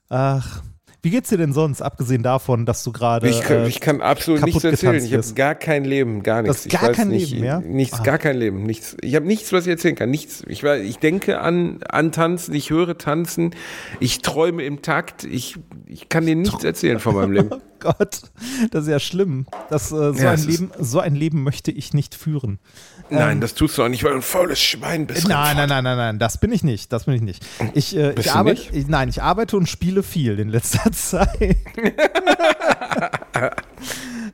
Ach, 0.08 0.62
wie 1.04 1.10
geht's 1.10 1.30
dir 1.30 1.36
denn 1.36 1.52
sonst, 1.52 1.82
abgesehen 1.82 2.22
davon, 2.22 2.64
dass 2.64 2.84
du 2.84 2.92
gerade. 2.92 3.28
Ich, 3.28 3.40
kann, 3.40 3.64
äh, 3.64 3.68
ich 3.68 3.80
kann 3.80 4.00
absolut 4.00 4.44
nichts 4.44 4.62
erzählen. 4.62 5.04
Ich 5.04 5.12
habe 5.12 5.34
gar 5.34 5.56
kein 5.56 5.84
Leben, 5.84 6.22
gar 6.22 6.42
nichts. 6.42 6.62
Das 6.62 6.80
gar 6.80 6.92
kein 6.92 7.08
nicht, 7.08 7.32
Leben, 7.32 7.44
ja? 7.44 7.60
Nichts, 7.60 7.98
ah. 7.98 8.02
gar 8.04 8.18
kein 8.18 8.36
Leben. 8.36 8.62
Nichts. 8.62 8.96
Ich 9.00 9.16
habe 9.16 9.26
nichts, 9.26 9.52
was 9.52 9.66
ich 9.66 9.70
erzählen 9.70 9.96
kann. 9.96 10.10
Nichts. 10.10 10.44
Ich, 10.46 10.62
ich 10.62 10.98
denke 10.98 11.40
an, 11.40 11.80
an 11.88 12.12
Tanzen, 12.12 12.54
ich 12.54 12.70
höre 12.70 12.96
Tanzen, 12.98 13.52
ich 13.98 14.22
träume 14.22 14.62
im 14.62 14.82
Takt. 14.82 15.24
Ich, 15.24 15.56
ich 15.86 16.08
kann 16.08 16.24
dir 16.24 16.36
nichts 16.36 16.62
erzähhlen 16.62 17.00
von 17.00 17.16
meinem 17.16 17.32
Leben. 17.32 17.50
Oh 17.84 17.92
Gott, 17.98 18.22
das 18.70 18.82
ist 18.84 18.90
ja 18.90 19.00
schlimm. 19.00 19.46
Das, 19.70 19.92
äh, 19.92 20.12
so, 20.12 20.14
ja, 20.14 20.32
ein 20.32 20.42
Leben, 20.42 20.70
so 20.78 21.00
ein 21.00 21.14
Leben 21.14 21.42
möchte 21.42 21.70
ich 21.70 21.94
nicht 21.94 22.14
führen. 22.14 22.58
Nein, 23.10 23.32
ähm, 23.32 23.40
das 23.40 23.54
tust 23.54 23.76
du 23.76 23.82
auch 23.82 23.88
nicht, 23.88 24.04
weil 24.04 24.12
du 24.12 24.18
ein 24.18 24.22
faules 24.22 24.60
Schwein 24.60 25.06
bist. 25.06 25.28
Nein, 25.28 25.56
nein, 25.56 25.68
nein, 25.68 25.84
nein, 25.84 25.96
nein, 25.96 26.18
das 26.18 26.38
bin 26.38 26.52
ich 26.52 26.62
nicht. 26.64 26.92
Das 26.92 27.04
bin 27.04 27.14
ich 27.14 27.22
nicht. 27.22 27.44
Ich, 27.74 27.96
äh, 27.96 28.12
ich 28.18 28.32
arbeite, 28.32 28.62
ich, 28.72 28.86
nein, 28.88 29.08
ich 29.08 29.22
arbeite 29.22 29.56
und 29.56 29.68
spiele 29.68 30.02
viel 30.02 30.38
in 30.38 30.48
letzter 30.48 30.90
Zeit. 30.92 31.56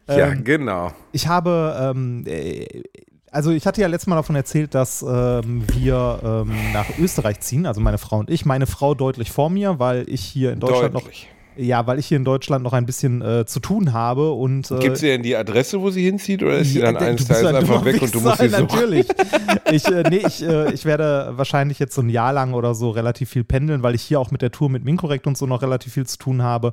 ja, 0.08 0.28
ähm, 0.28 0.44
genau. 0.44 0.92
Ich 1.12 1.26
habe, 1.26 1.76
ähm, 1.80 2.24
äh, 2.26 2.82
also 3.30 3.50
ich 3.50 3.66
hatte 3.66 3.80
ja 3.80 3.88
letztes 3.88 4.06
Mal 4.06 4.16
davon 4.16 4.36
erzählt, 4.36 4.74
dass 4.74 5.02
ähm, 5.02 5.64
wir 5.72 6.20
ähm, 6.22 6.72
nach 6.72 6.86
Österreich 6.98 7.40
ziehen, 7.40 7.66
also 7.66 7.80
meine 7.80 7.98
Frau 7.98 8.18
und 8.18 8.30
ich. 8.30 8.44
Meine 8.44 8.66
Frau 8.66 8.94
deutlich 8.94 9.30
vor 9.30 9.50
mir, 9.50 9.78
weil 9.78 10.08
ich 10.08 10.22
hier 10.22 10.52
in 10.52 10.60
Deutschland 10.60 10.94
deutlich. 10.94 11.28
Ja, 11.58 11.86
weil 11.86 11.98
ich 11.98 12.06
hier 12.06 12.16
in 12.16 12.24
Deutschland 12.24 12.62
noch 12.62 12.72
ein 12.72 12.86
bisschen 12.86 13.20
äh, 13.20 13.44
zu 13.44 13.58
tun 13.58 13.92
habe 13.92 14.32
und. 14.32 14.70
Äh, 14.70 14.78
Gibt 14.78 14.98
sie 14.98 15.08
denn 15.08 15.22
die 15.22 15.34
Adresse, 15.34 15.80
wo 15.80 15.90
sie 15.90 16.04
hinzieht, 16.04 16.42
oder 16.42 16.58
ist 16.58 16.72
sie 16.72 16.80
dann 16.80 16.96
eines 16.96 17.26
Tages 17.26 17.52
einfach 17.52 17.84
weg 17.84 18.00
und 18.00 18.14
du 18.14 18.20
musst 18.20 18.38
sie 18.38 18.48
suchen? 18.48 18.66
Natürlich. 18.66 19.06
ich, 19.72 19.86
äh, 19.86 20.04
nee, 20.08 20.22
ich, 20.24 20.42
äh, 20.42 20.72
ich 20.72 20.84
werde 20.84 21.32
wahrscheinlich 21.32 21.78
jetzt 21.78 21.94
so 21.94 22.00
ein 22.00 22.10
Jahr 22.10 22.32
lang 22.32 22.54
oder 22.54 22.74
so 22.74 22.90
relativ 22.90 23.30
viel 23.30 23.44
pendeln, 23.44 23.82
weil 23.82 23.94
ich 23.94 24.02
hier 24.02 24.20
auch 24.20 24.30
mit 24.30 24.40
der 24.40 24.52
Tour 24.52 24.70
mit 24.70 24.84
Minkorrekt 24.84 25.26
und 25.26 25.36
so 25.36 25.46
noch 25.46 25.62
relativ 25.62 25.94
viel 25.94 26.06
zu 26.06 26.18
tun 26.18 26.42
habe. 26.42 26.72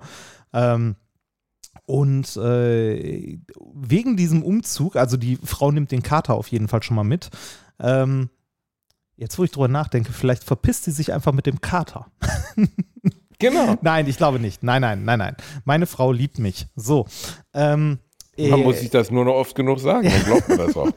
Ähm, 0.54 0.95
und 1.88 2.38
äh, 2.38 3.39
wegen 3.74 4.17
diesem 4.17 4.43
Umzug, 4.43 4.95
also 4.95 5.17
die 5.17 5.38
Frau 5.43 5.71
nimmt 5.71 5.91
den 5.91 6.04
Kater 6.04 6.36
auf 6.36 6.48
jeden 6.48 6.67
Fall 6.67 6.84
schon 6.84 6.95
mal 6.95 7.04
mit. 7.04 7.30
Ähm, 7.80 8.30
jetzt, 9.17 9.38
wo 9.39 9.43
ich 9.43 9.52
drüber 9.52 9.67
nachdenke, 9.67 10.13
vielleicht 10.13 10.43
verpisst 10.43 10.84
sie 10.86 10.91
sich 10.91 11.12
einfach 11.12 11.34
mit 11.34 11.45
dem 11.48 11.60
Kater. 11.62 12.08
Genau. 13.39 13.78
Nein, 13.82 14.08
ich 14.08 14.17
glaube 14.17 14.39
nicht. 14.39 14.63
Nein, 14.63 14.82
nein, 14.82 15.04
nein, 15.04 15.19
nein. 15.19 15.36
Meine 15.65 15.86
Frau 15.86 16.12
liebt 16.12 16.39
mich. 16.39 16.67
So. 16.76 17.06
Ähm, 17.54 18.00
man 18.38 18.60
äh, 18.60 18.63
muss 18.63 18.80
sich 18.80 18.89
das 18.89 19.12
nur 19.12 19.26
noch 19.26 19.36
oft 19.36 19.56
genug 19.56 19.80
sagen, 19.80 20.10
dann 20.10 20.24
glaubt 20.24 20.50
man 20.50 20.58
das 20.58 20.76
auch. 20.76 20.89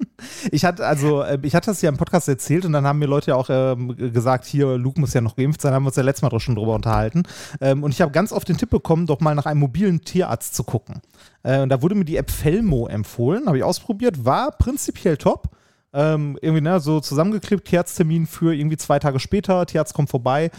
ich 0.52 0.64
hatte 0.64 0.86
also, 0.86 1.22
äh, 1.22 1.38
ich 1.42 1.54
hatte 1.54 1.70
das 1.70 1.82
ja 1.82 1.88
im 1.88 1.96
Podcast 1.96 2.28
erzählt 2.28 2.64
und 2.64 2.72
dann 2.72 2.86
haben 2.86 2.98
mir 2.98 3.06
Leute 3.06 3.32
ja 3.32 3.36
auch 3.36 3.48
ähm, 3.50 3.96
gesagt, 3.96 4.44
hier, 4.44 4.76
Luke 4.76 5.00
muss 5.00 5.12
ja 5.12 5.20
noch 5.20 5.34
geimpft 5.34 5.60
sein, 5.60 5.72
haben 5.72 5.82
wir 5.82 5.88
uns 5.88 5.96
ja 5.96 6.04
letztes 6.04 6.22
Mal 6.22 6.38
schon 6.38 6.54
drüber 6.54 6.74
unterhalten. 6.74 7.24
Ähm, 7.60 7.82
und 7.82 7.90
ich 7.90 8.00
habe 8.00 8.12
ganz 8.12 8.32
oft 8.32 8.48
den 8.48 8.56
Tipp 8.56 8.70
bekommen, 8.70 9.06
doch 9.06 9.20
mal 9.20 9.34
nach 9.34 9.46
einem 9.46 9.60
mobilen 9.60 10.02
Tierarzt 10.02 10.54
zu 10.54 10.62
gucken. 10.62 11.00
Äh, 11.42 11.60
und 11.60 11.68
da 11.68 11.82
wurde 11.82 11.96
mir 11.96 12.04
die 12.04 12.16
App 12.16 12.30
Felmo 12.30 12.86
empfohlen, 12.86 13.46
habe 13.46 13.58
ich 13.58 13.64
ausprobiert, 13.64 14.24
war 14.24 14.52
prinzipiell 14.52 15.16
top. 15.16 15.48
Ähm, 15.92 16.38
irgendwie, 16.42 16.60
ne, 16.62 16.80
so 16.80 16.98
zusammengeklebt, 16.98 17.66
Tierarzttermin 17.66 18.26
für 18.26 18.52
irgendwie 18.52 18.76
zwei 18.76 18.98
Tage 18.98 19.20
später, 19.20 19.64
Tierarzt 19.64 19.94
kommt 19.94 20.10
vorbei 20.10 20.50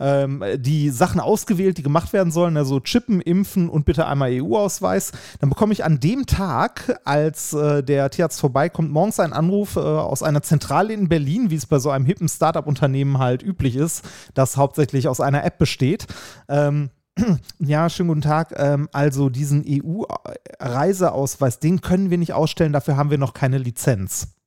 ähm, 0.00 0.44
die 0.56 0.90
Sachen 0.90 1.20
ausgewählt, 1.20 1.78
die 1.78 1.82
gemacht 1.82 2.12
werden 2.12 2.30
sollen, 2.30 2.56
also 2.56 2.80
Chippen, 2.80 3.20
Impfen 3.20 3.68
und 3.68 3.84
bitte 3.84 4.06
einmal 4.06 4.30
EU-Ausweis. 4.32 5.12
Dann 5.40 5.48
bekomme 5.50 5.72
ich 5.72 5.84
an 5.84 6.00
dem 6.00 6.26
Tag, 6.26 7.00
als 7.04 7.52
äh, 7.52 7.82
der 7.82 8.10
Tierarzt 8.10 8.40
vorbeikommt, 8.40 8.90
morgens 8.90 9.20
einen 9.20 9.32
Anruf 9.32 9.76
äh, 9.76 9.80
aus 9.80 10.22
einer 10.22 10.42
Zentrale 10.42 10.92
in 10.92 11.08
Berlin, 11.08 11.50
wie 11.50 11.56
es 11.56 11.66
bei 11.66 11.78
so 11.78 11.90
einem 11.90 12.06
hippen 12.06 12.28
Startup-Unternehmen 12.28 13.18
halt 13.18 13.42
üblich 13.42 13.76
ist, 13.76 14.04
das 14.34 14.56
hauptsächlich 14.56 15.08
aus 15.08 15.20
einer 15.20 15.44
App 15.44 15.58
besteht. 15.58 16.06
Ähm, 16.48 16.90
ja, 17.58 17.90
schönen 17.90 18.08
guten 18.08 18.20
Tag. 18.22 18.54
Ähm, 18.56 18.88
also 18.92 19.28
diesen 19.28 19.64
EU-Reiseausweis, 19.66 21.58
den 21.58 21.80
können 21.80 22.10
wir 22.10 22.18
nicht 22.18 22.32
ausstellen, 22.32 22.72
dafür 22.72 22.96
haben 22.96 23.10
wir 23.10 23.18
noch 23.18 23.34
keine 23.34 23.58
Lizenz 23.58 24.37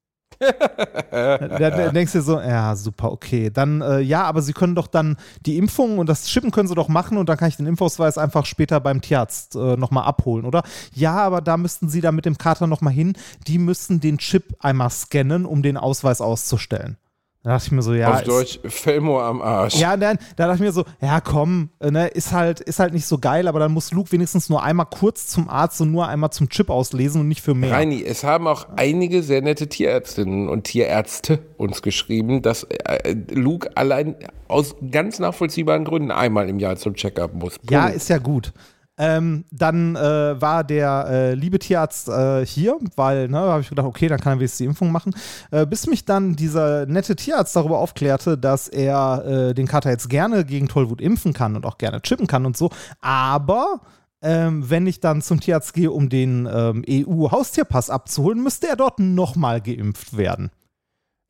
da, 1.12 1.90
denkst 1.90 2.14
du 2.14 2.22
so, 2.22 2.40
ja, 2.40 2.76
super, 2.76 3.12
okay. 3.12 3.50
Dann, 3.52 3.82
äh, 3.82 4.00
ja, 4.00 4.24
aber 4.24 4.42
sie 4.42 4.54
können 4.54 4.76
doch 4.76 4.88
dann 4.88 5.18
die 5.46 5.58
Impfung 5.58 6.00
und 6.00 6.08
das 6.08 6.26
Chippen 6.26 6.52
können 6.52 6.68
sie 6.68 6.76
doch 6.76 6.88
machen 6.88 7.18
und 7.18 7.30
dann 7.30 7.38
kann 7.38 7.50
ich 7.50 7.58
den 7.58 7.68
Impfausweis 7.68 8.18
einfach 8.18 8.46
später 8.46 8.80
beim 8.80 9.02
Tierarzt 9.02 9.56
äh, 9.56 9.78
nochmal 9.78 10.06
abholen, 10.06 10.46
oder? 10.46 10.64
Ja, 10.94 11.16
aber 11.16 11.42
da 11.42 11.58
müssten 11.58 11.90
sie 11.90 12.02
dann 12.02 12.16
mit 12.16 12.26
dem 12.26 12.38
Kater 12.38 12.68
nochmal 12.68 12.94
hin. 12.94 13.14
Die 13.48 13.58
müssten 13.58 14.00
den 14.00 14.18
Chip 14.18 14.56
einmal 14.60 14.90
scannen, 14.90 15.46
um 15.46 15.62
den 15.62 15.78
Ausweis 15.78 16.22
auszustellen. 16.22 16.98
Da 17.44 17.54
dachte 17.54 17.66
ich 17.66 17.72
mir 17.72 17.82
so, 17.82 17.94
ja. 17.94 18.14
Auf 18.14 18.22
Deutsch, 18.22 18.60
Felmo 18.66 19.20
am 19.20 19.42
Arsch. 19.42 19.76
Ja, 19.76 19.98
dann, 19.98 20.20
da 20.36 20.46
dachte 20.46 20.58
ich 20.58 20.62
mir 20.62 20.72
so, 20.72 20.86
ja, 21.02 21.20
komm, 21.22 21.70
äh, 21.80 21.90
ne, 21.90 22.08
ist 22.08 22.32
halt, 22.32 22.60
ist 22.60 22.78
halt 22.78 22.94
nicht 22.94 23.08
so 23.08 23.18
geil, 23.18 23.48
aber 23.48 23.60
dann 23.60 23.72
muss 23.72 23.92
Luke 23.92 24.12
wenigstens 24.12 24.48
nur 24.48 24.62
einmal 24.62 24.86
kurz 24.86 25.26
zum 25.26 25.50
Arzt 25.50 25.82
und 25.82 25.92
nur 25.92 26.08
einmal 26.08 26.30
zum 26.30 26.50
Chip 26.50 26.70
auslesen 26.70 27.22
und 27.22 27.28
nicht 27.28 27.42
für 27.42 27.56
mehr. 27.56 27.72
Reini, 27.72 28.04
es 28.04 28.24
haben 28.24 28.46
auch 28.46 28.68
einige 28.76 29.24
sehr 29.24 29.42
nette 29.42 29.68
Tierärztinnen 29.68 30.50
und 30.50 30.66
Tierärzte 30.66 31.40
uns 31.58 31.82
geschrieben, 31.82 32.44
dass 32.44 32.64
äh, 32.66 33.16
Luke 33.32 33.76
allein 33.76 34.16
aus 34.48 34.76
ganz 34.92 35.18
nachvollziehbaren 35.18 35.84
Gründen 35.84 36.12
einmal 36.12 36.48
im 36.48 36.60
Jahr 36.60 36.76
zum 36.76 36.94
Checkup 36.94 37.34
muss. 37.34 37.58
Punkt. 37.58 37.72
Ja, 37.72 37.88
ist 37.88 38.10
ja 38.10 38.20
gut. 38.20 38.54
Ähm, 39.04 39.46
dann 39.50 39.96
äh, 39.96 40.40
war 40.40 40.64
der 40.64 41.08
äh, 41.10 41.34
liebe 41.34 41.58
Tierarzt 41.58 42.08
äh, 42.08 42.46
hier, 42.46 42.78
weil, 42.96 43.30
ne, 43.30 43.40
habe 43.40 43.62
ich 43.62 43.70
gedacht, 43.70 43.88
okay, 43.88 44.08
dann 44.08 44.20
kann 44.20 44.34
er 44.34 44.40
wenigstens 44.40 44.60
die 44.60 44.66
Impfung 44.66 44.92
machen. 44.92 45.16
Äh, 45.50 45.66
bis 45.66 45.88
mich 45.88 46.06
dann 46.06 46.36
dieser 46.36 46.86
nette 46.86 47.16
Tierarzt 47.16 47.56
darüber 47.56 47.80
aufklärte, 47.80 48.38
dass 48.38 48.68
er 48.68 49.26
äh, 49.26 49.54
den 49.56 49.66
Kater 49.66 49.90
jetzt 49.90 50.08
gerne 50.08 50.46
gegen 50.46 50.68
Tollwut 50.68 51.02
impfen 51.02 51.34
kann 51.34 51.56
und 51.56 51.66
auch 51.66 51.80
gerne 51.80 52.04
chippen 52.04 52.28
kann 52.28 52.46
und 52.46 52.56
so, 52.56 52.70
aber 53.00 53.82
ähm, 54.22 54.70
wenn 54.70 54.86
ich 54.86 55.00
dann 55.00 55.24
zum 55.24 55.40
Tierarzt 55.40 55.74
gehe, 55.74 55.90
um 55.90 56.08
den 56.08 56.48
ähm, 56.52 56.86
EU-Haustierpass 56.88 57.90
abzuholen, 57.90 58.44
müsste 58.44 58.68
er 58.68 58.76
dort 58.76 59.00
nochmal 59.00 59.62
geimpft 59.62 60.16
werden. 60.16 60.52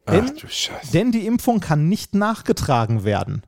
Denn, 0.09 0.25
Ach 0.27 0.41
du 0.41 0.47
Scheiße. 0.49 0.91
Denn 0.91 1.13
die 1.13 1.25
Impfung 1.25 1.61
kann 1.61 1.87
nicht 1.87 2.15
nachgetragen 2.15 3.05
werden. 3.05 3.43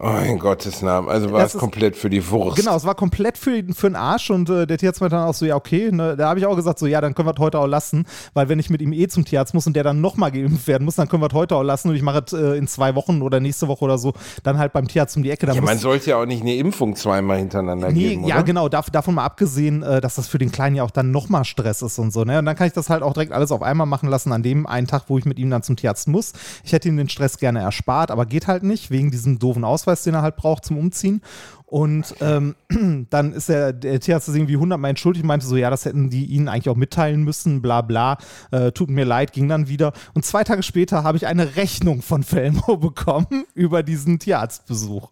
Oh, 0.00 0.16
in 0.24 0.38
Gottes 0.38 0.80
Namen. 0.80 1.08
Also 1.08 1.32
war 1.32 1.40
das 1.40 1.48
es 1.48 1.54
ist, 1.54 1.60
komplett 1.60 1.96
für 1.96 2.08
die 2.08 2.30
Wurst. 2.30 2.56
Genau, 2.56 2.76
es 2.76 2.84
war 2.84 2.94
komplett 2.94 3.36
für, 3.36 3.64
für 3.74 3.88
den 3.88 3.96
Arsch 3.96 4.30
und 4.30 4.48
äh, 4.48 4.64
der 4.64 4.78
Tierarzt 4.78 5.00
meinte 5.00 5.16
dann 5.16 5.26
auch 5.26 5.34
so, 5.34 5.44
ja, 5.44 5.56
okay, 5.56 5.90
ne, 5.90 6.16
da 6.16 6.28
habe 6.28 6.38
ich 6.38 6.46
auch 6.46 6.54
gesagt, 6.54 6.78
so, 6.78 6.86
ja, 6.86 7.00
dann 7.00 7.14
können 7.14 7.26
wir 7.26 7.34
es 7.34 7.40
heute 7.40 7.58
auch 7.58 7.66
lassen, 7.66 8.06
weil 8.32 8.48
wenn 8.48 8.60
ich 8.60 8.70
mit 8.70 8.80
ihm 8.80 8.92
eh 8.92 9.08
zum 9.08 9.24
Tierarzt 9.24 9.54
muss 9.54 9.66
und 9.66 9.74
der 9.74 9.82
dann 9.82 10.00
nochmal 10.00 10.30
geimpft 10.30 10.68
werden 10.68 10.84
muss, 10.84 10.94
dann 10.94 11.08
können 11.08 11.22
wir 11.22 11.26
es 11.26 11.32
heute 11.32 11.56
auch 11.56 11.64
lassen 11.64 11.88
und 11.88 11.96
ich 11.96 12.02
mache 12.02 12.22
es 12.24 12.32
äh, 12.32 12.56
in 12.56 12.68
zwei 12.68 12.94
Wochen 12.94 13.22
oder 13.22 13.40
nächste 13.40 13.66
Woche 13.66 13.84
oder 13.84 13.98
so, 13.98 14.12
dann 14.44 14.58
halt 14.58 14.72
beim 14.72 14.86
Tierarzt 14.86 15.16
um 15.16 15.24
die 15.24 15.30
Ecke. 15.30 15.52
ja, 15.52 15.60
man 15.60 15.78
sollte 15.78 16.10
ja 16.10 16.22
auch 16.22 16.26
nicht 16.26 16.42
eine 16.42 16.54
Impfung 16.54 16.94
zweimal 16.94 17.38
hintereinander 17.38 17.90
nee, 17.90 18.10
geben, 18.10 18.24
oder? 18.24 18.36
Ja, 18.36 18.42
genau, 18.42 18.68
dav 18.68 18.90
davon 18.90 19.16
mal 19.16 19.24
abgesehen, 19.24 19.82
äh, 19.82 20.00
dass 20.00 20.14
das 20.14 20.28
für 20.28 20.38
den 20.38 20.52
Kleinen 20.52 20.76
ja 20.76 20.84
auch 20.84 20.92
dann 20.92 21.10
nochmal 21.10 21.44
Stress 21.44 21.82
ist 21.82 21.98
und 21.98 22.12
so, 22.12 22.22
ne, 22.22 22.38
und 22.38 22.44
dann 22.44 22.54
kann 22.54 22.68
ich 22.68 22.72
das 22.72 22.88
halt 22.88 23.02
auch 23.02 23.14
direkt 23.14 23.32
alles 23.32 23.50
auf 23.50 23.62
einmal 23.62 23.88
machen 23.88 24.08
lassen 24.08 24.32
an 24.32 24.44
dem 24.44 24.64
einen 24.64 24.86
Tag, 24.86 25.04
wo 25.08 25.18
ich 25.18 25.24
mit 25.24 25.40
ihm 25.40 25.50
dann 25.50 25.64
zum 25.64 25.74
Tierarzt 25.74 26.06
muss. 26.06 26.34
Ich 26.62 26.72
hätte 26.72 26.88
ihm 26.88 26.96
den 26.96 27.08
Stress 27.08 27.38
gerne 27.38 27.58
erspart, 27.58 28.12
aber 28.12 28.26
geht 28.26 28.46
halt 28.46 28.62
nicht, 28.62 28.92
wegen 28.92 29.10
diesem 29.10 29.40
doofen 29.40 29.64
Ausweis, 29.64 29.87
den 29.96 30.14
er 30.14 30.22
halt 30.22 30.36
braucht 30.36 30.64
zum 30.64 30.78
Umziehen. 30.78 31.22
Und 31.66 32.14
ähm, 32.20 32.54
dann 33.10 33.32
ist 33.32 33.48
der, 33.50 33.72
der 33.72 34.00
Tierarzt 34.00 34.28
irgendwie 34.28 34.56
hundertmal 34.56 34.90
entschuldigt, 34.90 35.26
meinte 35.26 35.46
so, 35.46 35.56
ja, 35.56 35.68
das 35.68 35.84
hätten 35.84 36.08
die 36.08 36.24
ihnen 36.24 36.48
eigentlich 36.48 36.70
auch 36.70 36.76
mitteilen 36.76 37.24
müssen, 37.24 37.60
bla 37.60 37.82
bla, 37.82 38.16
äh, 38.50 38.72
tut 38.72 38.88
mir 38.88 39.04
leid, 39.04 39.32
ging 39.32 39.48
dann 39.48 39.68
wieder. 39.68 39.92
Und 40.14 40.24
zwei 40.24 40.44
Tage 40.44 40.62
später 40.62 41.04
habe 41.04 41.18
ich 41.18 41.26
eine 41.26 41.56
Rechnung 41.56 42.00
von 42.00 42.22
Felmo 42.22 42.76
bekommen 42.78 43.44
über 43.54 43.82
diesen 43.82 44.18
Tierarztbesuch. 44.18 45.10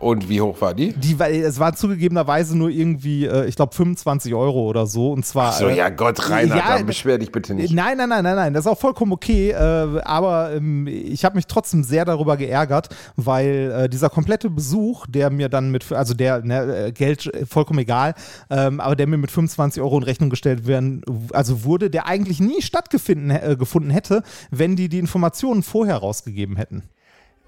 Und 0.00 0.28
wie 0.28 0.40
hoch 0.40 0.60
war 0.60 0.74
die? 0.74 0.92
Die, 0.92 1.18
weil 1.18 1.34
es 1.34 1.58
war 1.58 1.74
zugegebenerweise 1.74 2.56
nur 2.56 2.70
irgendwie, 2.70 3.26
äh, 3.26 3.46
ich 3.46 3.56
glaube, 3.56 3.74
25 3.74 4.34
Euro 4.34 4.68
oder 4.68 4.86
so. 4.86 5.12
Und 5.12 5.26
zwar. 5.26 5.52
So, 5.52 5.68
äh, 5.68 5.76
ja 5.76 5.88
Gott, 5.88 6.30
Reinhard, 6.30 6.58
ja, 6.58 6.76
dann 6.76 6.86
beschwer 6.86 7.18
dich 7.18 7.32
bitte 7.32 7.54
nicht. 7.54 7.72
Nein, 7.72 7.96
nein, 7.96 8.08
nein, 8.08 8.22
nein, 8.22 8.36
nein. 8.36 8.54
Das 8.54 8.64
ist 8.64 8.70
auch 8.70 8.78
vollkommen 8.78 9.12
okay. 9.12 9.50
Äh, 9.50 10.00
aber 10.04 10.54
ähm, 10.54 10.86
ich 10.86 11.24
habe 11.24 11.36
mich 11.36 11.46
trotzdem 11.46 11.82
sehr 11.82 12.04
darüber 12.04 12.36
geärgert, 12.36 12.88
weil 13.16 13.72
äh, 13.72 13.88
dieser 13.88 14.08
komplette 14.08 14.50
Besuch, 14.50 15.06
der 15.08 15.30
mir 15.30 15.48
dann 15.48 15.70
mit, 15.70 15.90
also 15.92 16.14
der 16.14 16.44
ne, 16.44 16.86
äh, 16.86 16.92
Geld 16.92 17.26
äh, 17.34 17.44
vollkommen 17.46 17.80
egal, 17.80 18.14
ähm, 18.50 18.80
aber 18.80 18.94
der 18.94 19.06
mir 19.06 19.18
mit 19.18 19.30
25 19.30 19.82
Euro 19.82 19.98
in 19.98 20.04
Rechnung 20.04 20.30
gestellt 20.30 20.66
werden, 20.66 21.02
also 21.32 21.64
wurde, 21.64 21.90
der 21.90 22.06
eigentlich 22.06 22.40
nie 22.40 22.62
stattgefunden 22.62 23.58
gefunden 23.58 23.90
hätte, 23.90 24.22
wenn 24.50 24.76
die 24.76 24.88
die 24.88 24.98
Informationen 24.98 25.62
vorher 25.62 25.96
rausgegeben 25.96 26.56
hätten. 26.56 26.82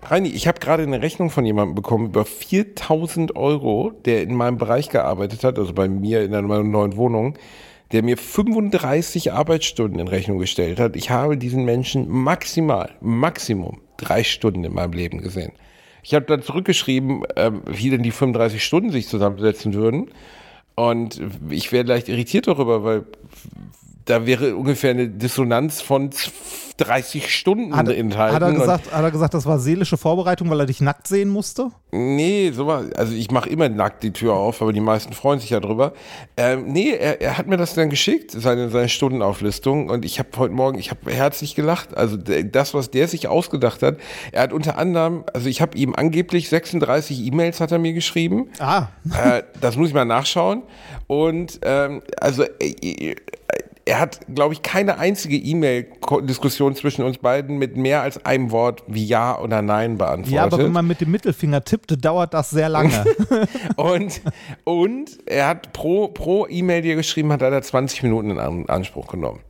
Reini, 0.02 0.28
ich 0.28 0.48
habe 0.48 0.60
gerade 0.60 0.82
eine 0.82 1.02
Rechnung 1.02 1.30
von 1.30 1.44
jemandem 1.44 1.74
bekommen 1.74 2.06
über 2.06 2.24
4000 2.24 3.36
Euro, 3.36 3.92
der 4.04 4.22
in 4.22 4.34
meinem 4.34 4.58
Bereich 4.58 4.88
gearbeitet 4.88 5.44
hat, 5.44 5.58
also 5.58 5.72
bei 5.72 5.88
mir 5.88 6.22
in 6.22 6.34
einer 6.34 6.62
neuen 6.62 6.96
Wohnung, 6.96 7.36
der 7.92 8.02
mir 8.02 8.16
35 8.16 9.32
Arbeitsstunden 9.32 10.00
in 10.00 10.08
Rechnung 10.08 10.38
gestellt 10.38 10.80
hat. 10.80 10.96
Ich 10.96 11.10
habe 11.10 11.36
diesen 11.36 11.64
Menschen 11.64 12.08
maximal, 12.08 12.90
Maximum 13.00 13.80
drei 13.96 14.24
Stunden 14.24 14.64
in 14.64 14.72
meinem 14.72 14.92
Leben 14.92 15.20
gesehen. 15.20 15.52
Ich 16.02 16.14
habe 16.14 16.24
dann 16.24 16.42
zurückgeschrieben, 16.42 17.24
äh, 17.36 17.52
wie 17.66 17.90
denn 17.90 18.02
die 18.02 18.10
35 18.10 18.64
Stunden 18.64 18.90
sich 18.90 19.06
zusammensetzen 19.06 19.74
würden. 19.74 20.10
Und 20.74 21.20
ich 21.50 21.72
wäre 21.72 21.84
leicht 21.84 22.08
irritiert 22.08 22.46
darüber, 22.46 22.82
weil 22.84 23.04
da 24.10 24.26
wäre 24.26 24.56
ungefähr 24.56 24.90
eine 24.90 25.08
Dissonanz 25.08 25.80
von 25.80 26.10
30 26.78 27.32
Stunden 27.32 27.76
Hat, 27.76 27.88
enthalten. 27.88 28.34
hat, 28.34 28.42
er 28.42 28.52
gesagt, 28.52 28.92
hat 28.92 29.02
er 29.04 29.10
gesagt, 29.10 29.34
das 29.34 29.44
war 29.44 29.58
seelische 29.58 29.96
Vorbereitung, 29.96 30.48
weil 30.50 30.60
er 30.60 30.66
dich 30.66 30.80
nackt 30.80 31.06
sehen 31.06 31.28
musste? 31.28 31.70
Nee, 31.92 32.52
so 32.52 32.66
war, 32.66 32.84
also 32.96 33.12
ich 33.12 33.30
mache 33.30 33.50
immer 33.50 33.68
nackt 33.68 34.02
die 34.02 34.12
Tür 34.12 34.34
auf, 34.34 34.62
aber 34.62 34.72
die 34.72 34.80
meisten 34.80 35.12
freuen 35.12 35.40
sich 35.40 35.50
ja 35.50 35.60
drüber. 35.60 35.92
Ähm, 36.36 36.72
nee, 36.72 36.90
er, 36.90 37.20
er 37.20 37.36
hat 37.38 37.46
mir 37.46 37.58
das 37.58 37.74
dann 37.74 37.90
geschickt, 37.90 38.30
seine, 38.30 38.70
seine 38.70 38.88
Stundenauflistung 38.88 39.90
und 39.90 40.04
ich 40.04 40.18
habe 40.18 40.30
heute 40.38 40.54
Morgen, 40.54 40.78
ich 40.78 40.90
habe 40.90 41.12
herzlich 41.12 41.54
gelacht. 41.54 41.96
Also 41.96 42.16
das, 42.16 42.72
was 42.72 42.90
der 42.90 43.08
sich 43.08 43.28
ausgedacht 43.28 43.82
hat, 43.82 43.98
er 44.32 44.42
hat 44.42 44.52
unter 44.52 44.78
anderem, 44.78 45.24
also 45.34 45.48
ich 45.48 45.60
habe 45.60 45.76
ihm 45.76 45.94
angeblich 45.94 46.48
36 46.48 47.26
E-Mails 47.26 47.60
hat 47.60 47.72
er 47.72 47.78
mir 47.78 47.92
geschrieben. 47.92 48.48
Ah, 48.58 48.88
äh, 49.22 49.42
das 49.60 49.76
muss 49.76 49.88
ich 49.88 49.94
mal 49.94 50.04
nachschauen. 50.04 50.62
Und 51.06 51.60
ähm, 51.62 52.02
also 52.18 52.44
äh, 52.44 53.16
er 53.84 53.98
hat, 53.98 54.20
glaube 54.34 54.54
ich, 54.54 54.62
keine 54.62 54.98
einzige 54.98 55.36
E-Mail-Diskussion 55.36 56.74
zwischen 56.74 57.04
uns 57.04 57.18
beiden 57.18 57.58
mit 57.58 57.76
mehr 57.76 58.02
als 58.02 58.24
einem 58.24 58.50
Wort 58.50 58.82
wie 58.86 59.04
Ja 59.04 59.38
oder 59.38 59.62
Nein 59.62 59.98
beantwortet. 59.98 60.32
ja, 60.32 60.44
aber 60.44 60.58
wenn 60.58 60.72
man 60.72 60.86
mit 60.86 61.00
dem 61.00 61.10
Mittelfinger 61.10 61.64
tippt, 61.64 62.04
dauert 62.04 62.34
das 62.34 62.50
sehr 62.50 62.68
lange. 62.68 63.04
und, 63.76 64.20
und 64.64 65.18
er 65.26 65.48
hat 65.48 65.72
pro, 65.72 66.08
pro 66.08 66.46
E-Mail, 66.48 66.82
die 66.82 66.90
er 66.90 66.96
geschrieben 66.96 67.32
hat, 67.32 67.42
hat 67.42 67.52
er 67.52 67.62
20 67.62 68.02
Minuten 68.02 68.30
in 68.30 68.38
An- 68.38 68.68
Anspruch 68.68 69.08
genommen. 69.08 69.40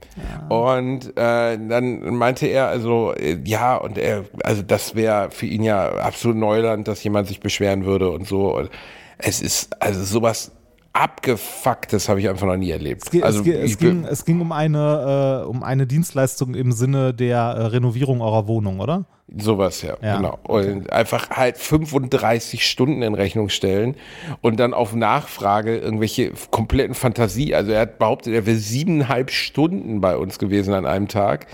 Und 0.48 1.16
äh, 1.16 1.56
dann 1.56 2.14
meinte 2.14 2.46
er 2.46 2.68
also, 2.68 3.14
äh, 3.14 3.38
ja, 3.44 3.76
und 3.76 3.96
er, 3.96 4.24
also 4.42 4.62
das 4.62 4.94
wäre 4.94 5.30
für 5.30 5.46
ihn 5.46 5.62
ja 5.62 5.90
absolut 5.96 6.36
Neuland, 6.36 6.88
dass 6.88 7.02
jemand 7.04 7.28
sich 7.28 7.40
beschweren 7.40 7.84
würde 7.84 8.10
und 8.10 8.26
so. 8.26 8.54
Und 8.56 8.70
es 9.18 9.40
ist, 9.40 9.80
also 9.82 10.02
sowas 10.02 10.52
abgefucktes 10.92 12.08
habe 12.08 12.20
ich 12.20 12.28
einfach 12.28 12.46
noch 12.46 12.56
nie 12.56 12.70
erlebt. 12.70 13.02
Es, 13.12 13.22
also 13.22 13.42
es, 13.42 13.72
es, 13.72 13.78
ging, 13.78 14.04
es 14.04 14.24
ging 14.24 14.40
um 14.40 14.52
eine, 14.52 15.42
äh, 15.44 15.46
um 15.46 15.62
eine 15.62 15.86
Dienstleistung 15.86 16.54
im 16.54 16.72
Sinne 16.72 17.14
der 17.14 17.38
äh, 17.38 17.66
Renovierung 17.66 18.20
eurer 18.20 18.46
Wohnung, 18.48 18.80
oder? 18.80 19.04
Sowas, 19.36 19.82
ja, 19.82 19.96
Ja, 20.02 20.16
genau. 20.16 20.38
Und 20.42 20.92
einfach 20.92 21.30
halt 21.30 21.56
35 21.56 22.68
Stunden 22.68 23.02
in 23.02 23.14
Rechnung 23.14 23.48
stellen 23.48 23.96
und 24.40 24.58
dann 24.58 24.74
auf 24.74 24.92
Nachfrage 24.92 25.78
irgendwelche 25.78 26.32
kompletten 26.50 26.94
Fantasie. 26.94 27.54
Also 27.54 27.70
er 27.70 27.82
hat 27.82 27.98
behauptet, 28.00 28.34
er 28.34 28.46
wäre 28.46 28.56
siebeneinhalb 28.56 29.30
Stunden 29.30 30.00
bei 30.00 30.16
uns 30.16 30.40
gewesen 30.40 30.74
an 30.74 30.84
einem 30.84 31.06
Tag. 31.06 31.46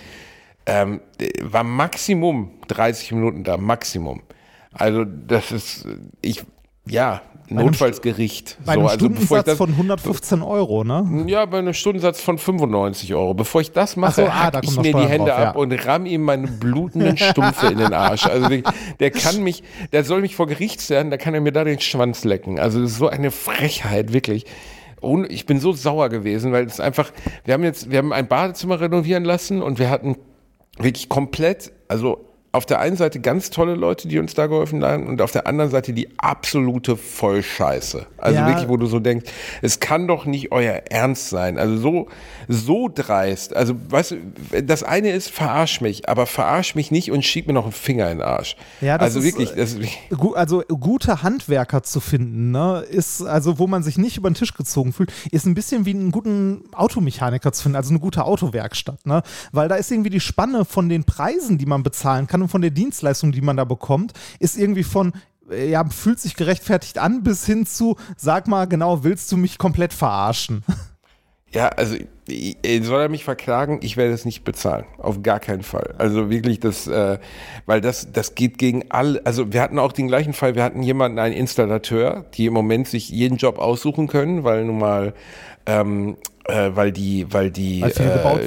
Ähm, 0.64 1.00
war 1.42 1.64
Maximum 1.64 2.50
30 2.68 3.12
Minuten 3.12 3.44
da, 3.44 3.58
Maximum. 3.58 4.22
Also 4.72 5.04
das 5.04 5.52
ist, 5.52 5.86
ich, 6.22 6.44
ja, 6.86 7.20
Notfallsgericht. 7.48 8.58
Bei 8.64 8.74
so, 8.74 8.80
einem 8.80 8.88
also 8.88 9.08
bevor 9.08 9.38
ich 9.38 9.42
Stundensatz 9.42 9.46
das, 9.46 9.56
von 9.58 9.70
115 9.70 10.42
Euro, 10.42 10.84
ne? 10.84 11.24
ja, 11.26 11.44
bei 11.46 11.58
einem 11.58 11.74
Stundensatz 11.74 12.20
von 12.20 12.38
95 12.38 13.14
Euro. 13.14 13.34
Bevor 13.34 13.60
ich 13.60 13.72
das 13.72 13.96
mache, 13.96 14.22
Ach 14.22 14.26
so, 14.26 14.46
ah, 14.46 14.50
da 14.50 14.60
ich 14.62 14.76
mir 14.76 14.82
die 14.82 15.08
Hände 15.08 15.30
drauf, 15.30 15.38
ja. 15.40 15.48
ab 15.50 15.56
und 15.56 15.72
ramm 15.86 16.06
ihm 16.06 16.22
meine 16.22 16.48
blutenden 16.48 17.16
Stumpfe 17.16 17.68
in 17.68 17.78
den 17.78 17.92
Arsch. 17.92 18.26
Also 18.26 18.50
wirklich, 18.50 18.74
der 19.00 19.10
kann 19.10 19.42
mich, 19.42 19.62
der 19.92 20.04
soll 20.04 20.20
mich 20.20 20.36
vor 20.36 20.46
Gericht 20.46 20.80
stellen, 20.80 21.10
da 21.10 21.16
kann 21.16 21.34
er 21.34 21.40
mir 21.40 21.52
da 21.52 21.64
den 21.64 21.80
Schwanz 21.80 22.24
lecken. 22.24 22.58
Also 22.58 22.80
das 22.80 22.92
ist 22.92 22.98
so 22.98 23.08
eine 23.08 23.30
Frechheit, 23.30 24.12
wirklich. 24.12 24.46
Und 25.00 25.30
ich 25.30 25.46
bin 25.46 25.60
so 25.60 25.72
sauer 25.72 26.08
gewesen, 26.08 26.52
weil 26.52 26.64
es 26.64 26.80
einfach, 26.80 27.12
wir 27.44 27.54
haben 27.54 27.64
jetzt, 27.64 27.90
wir 27.90 27.98
haben 27.98 28.12
ein 28.12 28.26
Badezimmer 28.26 28.80
renovieren 28.80 29.24
lassen 29.24 29.62
und 29.62 29.78
wir 29.78 29.90
hatten 29.90 30.16
wirklich 30.78 31.08
komplett, 31.08 31.72
also 31.88 32.26
auf 32.56 32.66
der 32.66 32.80
einen 32.80 32.96
Seite 32.96 33.20
ganz 33.20 33.50
tolle 33.50 33.74
Leute, 33.74 34.08
die 34.08 34.18
uns 34.18 34.34
da 34.34 34.46
geholfen 34.46 34.84
haben 34.84 35.06
und 35.06 35.20
auf 35.22 35.32
der 35.32 35.46
anderen 35.46 35.70
Seite 35.70 35.92
die 35.92 36.08
absolute 36.18 36.96
Vollscheiße. 36.96 38.06
Also 38.18 38.38
Ja. 38.40 38.46
wirklich, 38.46 38.68
wo 38.68 38.76
du 38.76 38.86
so 38.86 38.98
denkst, 38.98 39.30
es 39.62 39.80
kann 39.80 40.08
doch 40.08 40.24
nicht 40.24 40.52
euer 40.52 40.82
Ernst 40.90 41.28
sein. 41.30 41.58
Also 41.58 41.76
so, 41.76 42.08
so 42.48 42.88
dreist. 42.92 43.54
Also 43.54 43.74
weißt 43.88 44.12
du, 44.12 44.62
das 44.62 44.82
eine 44.82 45.10
ist, 45.10 45.30
verarsch 45.30 45.80
mich, 45.80 46.08
aber 46.08 46.26
verarsch 46.26 46.74
mich 46.74 46.90
nicht 46.90 47.10
und 47.10 47.24
schieb 47.24 47.46
mir 47.46 47.52
noch 47.52 47.64
einen 47.64 47.72
Finger 47.72 48.10
in 48.10 48.18
den 48.18 48.26
Arsch. 48.26 48.56
Ja, 48.80 48.98
das 48.98 49.14
also 49.14 49.18
ist, 49.20 49.24
wirklich, 49.26 49.52
äh, 49.52 49.56
das 49.56 49.76
Gu- 50.18 50.34
Also 50.34 50.62
gute 50.68 51.22
Handwerker 51.22 51.82
zu 51.82 52.00
finden, 52.00 52.50
ne, 52.50 52.84
ist, 52.88 53.22
also 53.22 53.58
wo 53.58 53.66
man 53.66 53.82
sich 53.82 53.98
nicht 53.98 54.16
über 54.16 54.30
den 54.30 54.34
Tisch 54.34 54.54
gezogen 54.54 54.92
fühlt, 54.92 55.12
ist 55.30 55.46
ein 55.46 55.54
bisschen 55.54 55.84
wie 55.86 55.90
einen 55.90 56.10
guten 56.12 56.62
Automechaniker 56.72 57.52
zu 57.52 57.62
finden, 57.62 57.76
also 57.76 57.90
eine 57.90 58.00
gute 58.00 58.24
Autowerkstatt, 58.24 59.04
ne? 59.06 59.22
Weil 59.52 59.68
da 59.68 59.74
ist 59.76 59.90
irgendwie 59.90 60.10
die 60.10 60.20
Spanne 60.20 60.64
von 60.64 60.88
den 60.88 61.04
Preisen, 61.04 61.58
die 61.58 61.66
man 61.66 61.82
bezahlen 61.82 62.26
kann 62.26 62.42
und 62.46 62.50
von 62.50 62.62
der 62.62 62.70
Dienstleistung, 62.70 63.32
die 63.32 63.40
man 63.40 63.56
da 63.56 63.64
bekommt, 63.64 64.12
ist 64.38 64.56
irgendwie 64.56 64.84
von 64.84 65.12
äh, 65.50 65.68
ja, 65.70 65.84
fühlt 65.88 66.18
sich 66.20 66.36
gerechtfertigt 66.36 66.98
an, 66.98 67.22
bis 67.22 67.44
hin 67.44 67.66
zu, 67.66 67.96
sag 68.16 68.46
mal 68.48 68.66
genau, 68.66 69.04
willst 69.04 69.30
du 69.32 69.36
mich 69.36 69.58
komplett 69.58 69.92
verarschen? 69.92 70.64
Ja, 71.52 71.68
also 71.68 71.96
ich- 72.26 72.56
soll 72.82 73.02
er 73.02 73.08
mich 73.08 73.24
verklagen? 73.24 73.78
Ich 73.80 73.96
werde 73.96 74.12
es 74.12 74.24
nicht 74.26 74.42
bezahlen. 74.44 74.84
Auf 74.98 75.22
gar 75.22 75.38
keinen 75.40 75.62
Fall. 75.62 75.94
Also 75.96 76.28
wirklich, 76.28 76.58
das, 76.60 76.86
äh, 76.88 77.18
weil 77.66 77.80
das, 77.80 78.12
das 78.12 78.34
geht 78.34 78.58
gegen 78.58 78.90
alle. 78.90 79.22
Also 79.24 79.52
wir 79.52 79.62
hatten 79.62 79.78
auch 79.78 79.92
den 79.92 80.08
gleichen 80.08 80.32
Fall. 80.34 80.54
Wir 80.56 80.64
hatten 80.64 80.82
jemanden, 80.82 81.18
einen 81.20 81.34
Installateur, 81.34 82.26
die 82.34 82.46
im 82.46 82.52
Moment 82.52 82.88
sich 82.88 83.08
jeden 83.08 83.36
Job 83.38 83.58
aussuchen 83.58 84.06
können, 84.08 84.44
weil 84.44 84.64
nun 84.64 84.78
mal, 84.78 85.14
ähm, 85.66 86.16
äh, 86.48 86.70
weil 86.74 86.92
die, 86.92 87.26
weil 87.32 87.50
die 87.50 87.80
äh, 87.82 87.98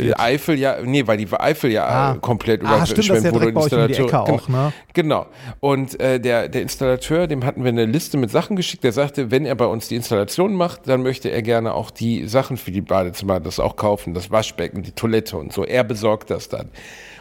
wird. 0.02 0.20
Eifel 0.20 0.58
ja, 0.58 0.78
nee, 0.84 1.06
weil 1.08 1.18
die 1.18 1.28
Eifel 1.32 1.72
ja 1.72 1.86
Ah. 1.88 2.18
komplett 2.20 2.64
Ah, 2.64 2.78
ja 2.86 2.92
überschwemmt 2.92 3.34
wurde. 3.34 3.46
euch 3.48 3.56
um 3.56 3.56
die 3.56 3.60
Installateur- 3.60 4.06
Ecke 4.08 4.20
auch, 4.20 4.48
ne? 4.50 4.74
Genau. 4.94 5.26
Und 5.60 6.00
äh, 6.00 6.20
der, 6.20 6.50
der 6.50 6.62
Installateur, 6.62 7.28
dem 7.28 7.46
hatten 7.46 7.64
wir 7.64 7.70
eine 7.70 7.86
Liste 7.86 8.18
mit 8.18 8.32
Sachen 8.32 8.56
geschickt. 8.56 8.84
Der 8.84 8.92
sagte, 8.92 9.32
wenn 9.32 9.46
er 9.46 9.56
bei 9.56 9.66
uns 9.66 9.88
die 9.88 9.96
Installation 9.96 10.54
macht, 10.56 10.88
dann 10.88 11.04
möchte 11.04 11.30
er 11.30 11.42
gerne 11.42 11.74
auch 11.74 11.92
die 11.92 12.28
Sachen 12.28 12.58
für 12.58 12.72
die 12.72 12.82
Badezimmer, 12.82 13.40
das 13.40 13.60
auch 13.60 13.76
kaufen, 13.76 14.14
das 14.14 14.32
Waschbecken, 14.32 14.82
die 14.84 14.92
Toilette 14.92 15.38
und 15.38 15.54
so. 15.54 15.64
Er 15.66 15.84
besorgt 15.84 16.30
das 16.30 16.50
dann. 16.50 16.70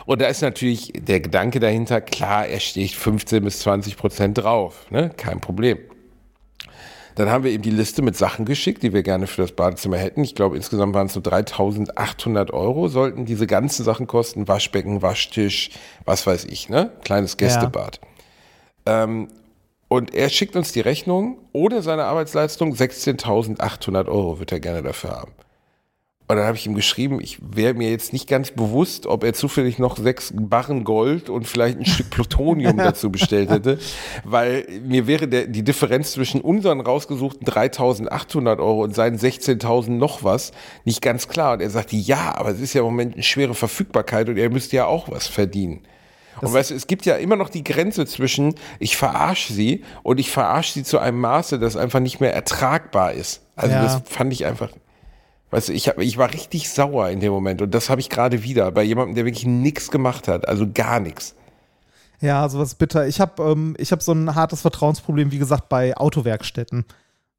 Und 0.07 0.23
da 0.23 0.27
ist 0.27 0.41
natürlich 0.41 0.93
der 0.97 1.21
Gedanke 1.21 1.61
dahinter, 1.61 2.01
klar, 2.01 2.47
er 2.47 2.61
sticht 2.61 2.95
15 2.95 3.45
bis 3.45 3.61
20 3.61 3.97
Prozent 3.97 4.38
drauf. 4.38 4.87
Ne? 4.91 5.11
Kein 5.17 5.41
Problem. 5.41 5.79
Dann 7.18 7.31
haben 7.31 7.42
wir 7.42 7.50
ihm 7.50 7.62
die 7.62 7.70
Liste 7.70 8.00
mit 8.00 8.16
Sachen 8.16 8.44
geschickt, 8.44 8.85
die 8.85 8.92
wir 8.92 9.02
gerne 9.02 9.26
für 9.26 9.42
das 9.42 9.50
Badezimmer 9.50 9.96
hätten. 9.96 10.22
Ich 10.22 10.37
glaube, 10.37 10.57
insgesamt 10.57 10.94
waren 10.94 11.09
es 11.09 11.14
so 11.14 11.20
3800 11.20 12.52
Euro, 12.52 12.87
sollten 12.87 13.26
diese 13.26 13.48
ganzen 13.48 13.85
Sachen 13.85 14.07
kosten. 14.07 14.46
Waschbecken, 14.46 15.02
Waschtisch, 15.02 15.70
was 16.04 16.24
weiß 16.28 16.44
ich, 16.44 16.68
ne? 16.68 16.92
Kleines 17.02 17.37
Gästebad. 17.37 17.98
Ähm, 18.87 19.26
und 19.88 20.14
er 20.14 20.28
schickt 20.28 20.54
uns 20.54 20.70
die 20.70 20.78
Rechnung 20.78 21.38
ohne 21.52 21.83
seine 21.83 22.04
Arbeitsleistung. 22.04 22.72
16.800 22.72 24.07
Euro 24.07 24.38
wird 24.38 24.52
er 24.52 24.61
gerne 24.61 24.85
dafür 24.85 25.11
haben. 25.11 25.33
Und 26.31 26.37
dann 26.37 26.47
habe 26.47 26.59
ich 26.59 26.67
ihm 26.67 26.75
geschrieben, 26.75 27.21
ich 27.23 27.38
wäre 27.41 27.73
mir 27.73 27.91
jetzt 27.91 28.12
nicht 28.12 28.29
ganz 28.29 28.51
bewusst, 28.51 29.07
ob 29.07 29.25
er 29.25 29.33
zufällig 29.33 29.79
noch 29.79 29.97
sechs 29.97 30.31
Barren 30.37 30.85
Gold 30.85 31.31
und 31.31 31.47
vielleicht 31.47 31.79
ein 31.79 31.87
Stück 31.87 32.11
Plutonium 32.11 32.77
dazu 32.77 33.11
bestellt 33.11 33.49
hätte, 33.49 33.79
weil 34.25 34.67
mir 34.85 35.07
wäre 35.07 35.27
der, 35.27 35.47
die 35.47 35.62
Differenz 35.64 36.12
zwischen 36.12 36.43
unseren 36.43 36.83
rausgesuchten 36.83 37.47
3.800 37.47 38.59
Euro 38.59 38.83
und 38.83 38.95
seinen 38.95 39.19
16.000 39.19 39.88
noch 39.93 40.23
was 40.23 40.53
nicht 40.85 41.01
ganz 41.01 41.29
klar. 41.29 41.55
Und 41.55 41.62
er 41.62 41.71
sagte, 41.71 41.97
ja, 41.97 42.35
aber 42.37 42.51
es 42.51 42.61
ist 42.61 42.75
ja 42.75 42.83
im 42.83 42.87
Moment 42.88 43.14
eine 43.14 43.23
schwere 43.23 43.55
Verfügbarkeit 43.55 44.29
und 44.29 44.37
er 44.37 44.51
müsste 44.51 44.77
ja 44.77 44.85
auch 44.85 45.11
was 45.11 45.29
verdienen. 45.29 45.81
Und 46.43 46.53
weißt 46.53 46.71
du, 46.71 46.75
es 46.75 46.87
gibt 46.87 47.07
ja 47.07 47.17
immer 47.17 47.37
noch 47.37 47.49
die 47.49 47.64
Grenze 47.64 48.05
zwischen, 48.05 48.55
ich 48.79 48.99
verarsche 48.99 49.55
sie 49.55 49.83
und 50.03 50.21
ich 50.21 50.31
verarsche 50.31 50.75
sie 50.75 50.85
zu 50.85 50.99
einem 50.99 51.21
Maße, 51.21 51.59
das 51.59 51.77
einfach 51.77 52.01
nicht 52.01 52.21
mehr 52.21 52.35
ertragbar 52.35 53.12
ist. 53.14 53.41
Also 53.57 53.75
Ja. 53.75 53.83
das 53.83 54.03
fand 54.05 54.33
ich 54.33 54.45
einfach. 54.45 54.69
Weißt 55.50 55.68
du, 55.68 55.72
ich, 55.72 55.88
hab, 55.88 55.98
ich 55.98 56.18
war 56.18 56.32
richtig 56.32 56.68
sauer 56.70 57.08
in 57.08 57.20
dem 57.20 57.32
Moment 57.32 57.62
und 57.62 57.74
das 57.74 57.88
habe 57.88 58.00
ich 58.00 58.11
gerade 58.11 58.42
wieder 58.42 58.70
bei 58.70 58.82
jemandem, 58.82 59.14
der 59.14 59.24
wirklich 59.24 59.46
nichts 59.46 59.90
gemacht 59.90 60.28
hat, 60.28 60.46
also 60.46 60.66
gar 60.72 61.00
nichts. 61.00 61.34
Ja, 62.20 62.48
sowas 62.48 62.74
bitter. 62.74 63.06
Ich 63.06 63.20
habe 63.20 63.42
ähm, 63.42 63.74
ich 63.78 63.92
hab 63.92 64.02
so 64.02 64.12
ein 64.12 64.34
hartes 64.34 64.61
Vertrauensproblem, 64.61 65.30
wie 65.30 65.38
gesagt, 65.38 65.68
bei 65.68 65.96
Autowerkstätten. 65.96 66.84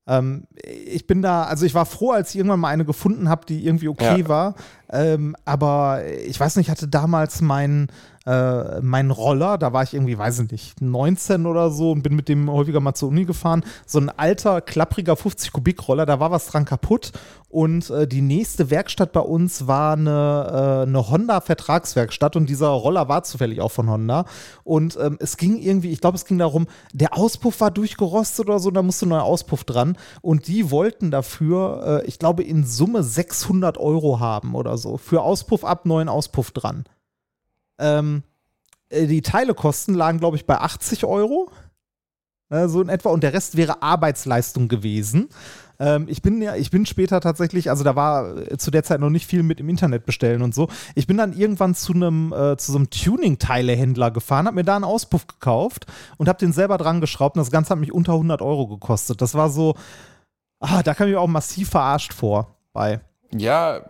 Ähm, 0.08 0.46
ich 0.64 1.06
bin 1.06 1.22
da, 1.22 1.44
also 1.44 1.66
ich 1.66 1.76
war 1.76 1.86
froh, 1.86 2.12
als 2.12 2.32
ich 2.32 2.38
irgendwann 2.38 2.62
mal 2.62 2.70
eine 2.70 2.86
gefunden 2.86 3.30
habe, 3.30 3.46
die 3.46 3.66
irgendwie 3.66 3.90
okay 3.90 4.22
Ja. 4.22 4.28
war. 4.28 4.56
Ähm, 4.90 5.36
aber 5.46 6.02
ich 6.26 6.40
weiß 6.40 6.56
nicht, 6.56 6.68
ich 6.68 6.72
hatte 6.72 6.88
damals 6.88 7.42
meinen 7.42 7.92
äh, 8.30 8.82
meinen 8.82 9.10
Roller, 9.10 9.58
da 9.58 9.74
war 9.74 9.84
ich 9.84 9.94
irgendwie, 9.94 10.18
weiß 10.18 10.40
ich 10.40 10.52
nicht, 10.52 10.82
19 10.82 11.48
oder 11.48 11.72
so 11.72 11.92
und 11.92 12.04
bin 12.04 12.16
mit 12.16 12.30
dem 12.30 12.50
häufiger 12.52 12.80
mal 12.80 12.94
zur 12.94 13.10
Uni 13.10 13.26
gefahren. 13.26 13.64
So 13.88 14.00
ein 14.00 14.10
alter, 14.10 14.62
klappriger 14.62 15.16
50 15.16 15.52
Kubik 15.52 15.88
Roller, 15.88 16.06
da 16.06 16.20
war 16.20 16.30
was 16.30 16.46
dran 16.48 16.66
kaputt. 16.66 17.12
Und 17.50 17.90
äh, 17.90 18.08
die 18.08 18.22
nächste 18.22 18.70
Werkstatt 18.70 19.12
bei 19.12 19.22
uns 19.22 19.66
war 19.66 19.94
eine, 19.94 20.12
äh, 20.12 20.88
eine 20.88 21.10
Honda-Vertragswerkstatt 21.10 22.36
und 22.36 22.48
dieser 22.48 22.68
Roller 22.68 23.10
war 23.10 23.24
zufällig 23.24 23.62
auch 23.62 23.72
von 23.72 23.90
Honda. 23.90 24.26
Und 24.64 24.98
ähm, 25.02 25.18
es 25.20 25.36
ging 25.36 25.58
irgendwie, 25.58 25.90
ich 25.90 26.00
glaube, 26.00 26.16
es 26.16 26.26
ging 26.26 26.38
darum, 26.38 26.68
der 26.94 27.18
Auspuff 27.18 27.60
war 27.62 27.72
durchgerostet 27.72 28.48
oder 28.48 28.60
so, 28.60 28.70
da 28.70 28.84
musste 28.84 29.08
ein 29.08 29.10
neuer 29.10 29.24
Auspuff 29.24 29.64
dran. 29.64 29.98
Und 30.22 30.48
die 30.48 30.70
wollten 30.70 31.10
dafür, 31.10 32.04
äh, 32.04 32.08
ich 32.08 32.20
glaube, 32.20 32.44
in 32.44 32.64
Summe 32.64 33.02
600 33.02 33.80
Euro 33.80 34.20
haben 34.20 34.54
oder 34.54 34.78
so. 34.78 34.98
Für 34.98 35.24
Auspuff 35.24 35.64
ab, 35.64 35.88
neuen 35.88 36.10
Auspuff 36.10 36.52
dran. 36.52 36.86
Ähm, 37.80 38.24
äh, 38.90 39.08
die 39.08 39.22
Teilekosten 39.22 39.96
lagen, 39.96 40.20
glaube 40.20 40.38
ich, 40.38 40.46
bei 40.46 40.60
80 40.60 41.06
Euro. 41.06 41.50
Äh, 42.50 42.68
so 42.68 42.82
in 42.82 42.90
etwa. 42.90 43.10
Und 43.10 43.24
der 43.24 43.34
Rest 43.34 43.58
wäre 43.58 43.82
Arbeitsleistung 43.82 44.68
gewesen. 44.68 45.30
Ähm, 45.80 46.08
ich 46.10 46.22
bin 46.22 46.42
ja, 46.42 46.56
ich 46.56 46.72
bin 46.72 46.86
später 46.86 47.22
tatsächlich, 47.22 47.70
also 47.70 47.84
da 47.84 47.96
war 47.96 48.38
äh, 48.38 48.58
zu 48.58 48.70
der 48.70 48.84
Zeit 48.84 49.00
noch 49.00 49.10
nicht 49.10 49.26
viel 49.26 49.44
mit 49.44 49.60
im 49.60 49.70
Internet 49.70 50.06
bestellen 50.06 50.42
und 50.42 50.54
so. 50.54 50.68
Ich 50.96 51.08
bin 51.08 51.18
dann 51.18 51.34
irgendwann 51.34 51.74
zu 51.74 51.94
einem, 51.94 52.34
äh, 52.34 52.58
zu 52.58 52.74
so 52.74 52.78
einem 52.78 52.90
Tuning-Teilehändler 52.90 54.12
gefahren, 54.12 54.48
habe 54.48 54.56
mir 54.56 54.66
da 54.66 54.76
einen 54.76 54.84
Auspuff 54.84 55.28
gekauft 55.28 55.86
und 56.18 56.28
habe 56.28 56.40
den 56.40 56.52
selber 56.52 56.78
dran 56.78 57.00
geschraubt 57.00 57.38
und 57.38 57.42
das 57.42 57.52
Ganze 57.52 57.72
hat 57.72 57.80
mich 57.80 57.94
unter 57.94 58.14
100 58.14 58.42
Euro 58.42 58.68
gekostet. 58.68 59.22
Das 59.22 59.36
war 59.36 59.50
so, 59.50 59.76
ah, 60.60 60.84
da 60.84 60.94
kam 60.94 61.08
ich 61.08 61.16
auch 61.16 61.28
massiv 61.28 61.70
verarscht 61.70 62.14
vor 62.14 62.58
bei. 62.74 63.00
Ja, 63.32 63.82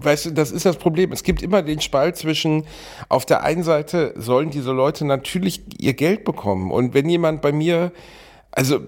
weißt 0.00 0.26
du, 0.26 0.30
das 0.30 0.52
ist 0.52 0.64
das 0.64 0.78
Problem. 0.78 1.12
Es 1.12 1.22
gibt 1.22 1.42
immer 1.42 1.62
den 1.62 1.80
Spalt 1.80 2.16
zwischen, 2.16 2.64
auf 3.10 3.26
der 3.26 3.42
einen 3.42 3.62
Seite 3.62 4.14
sollen 4.16 4.50
diese 4.50 4.72
Leute 4.72 5.04
natürlich 5.04 5.62
ihr 5.78 5.92
Geld 5.92 6.24
bekommen. 6.24 6.70
Und 6.70 6.94
wenn 6.94 7.08
jemand 7.10 7.42
bei 7.42 7.52
mir, 7.52 7.92
also 8.50 8.80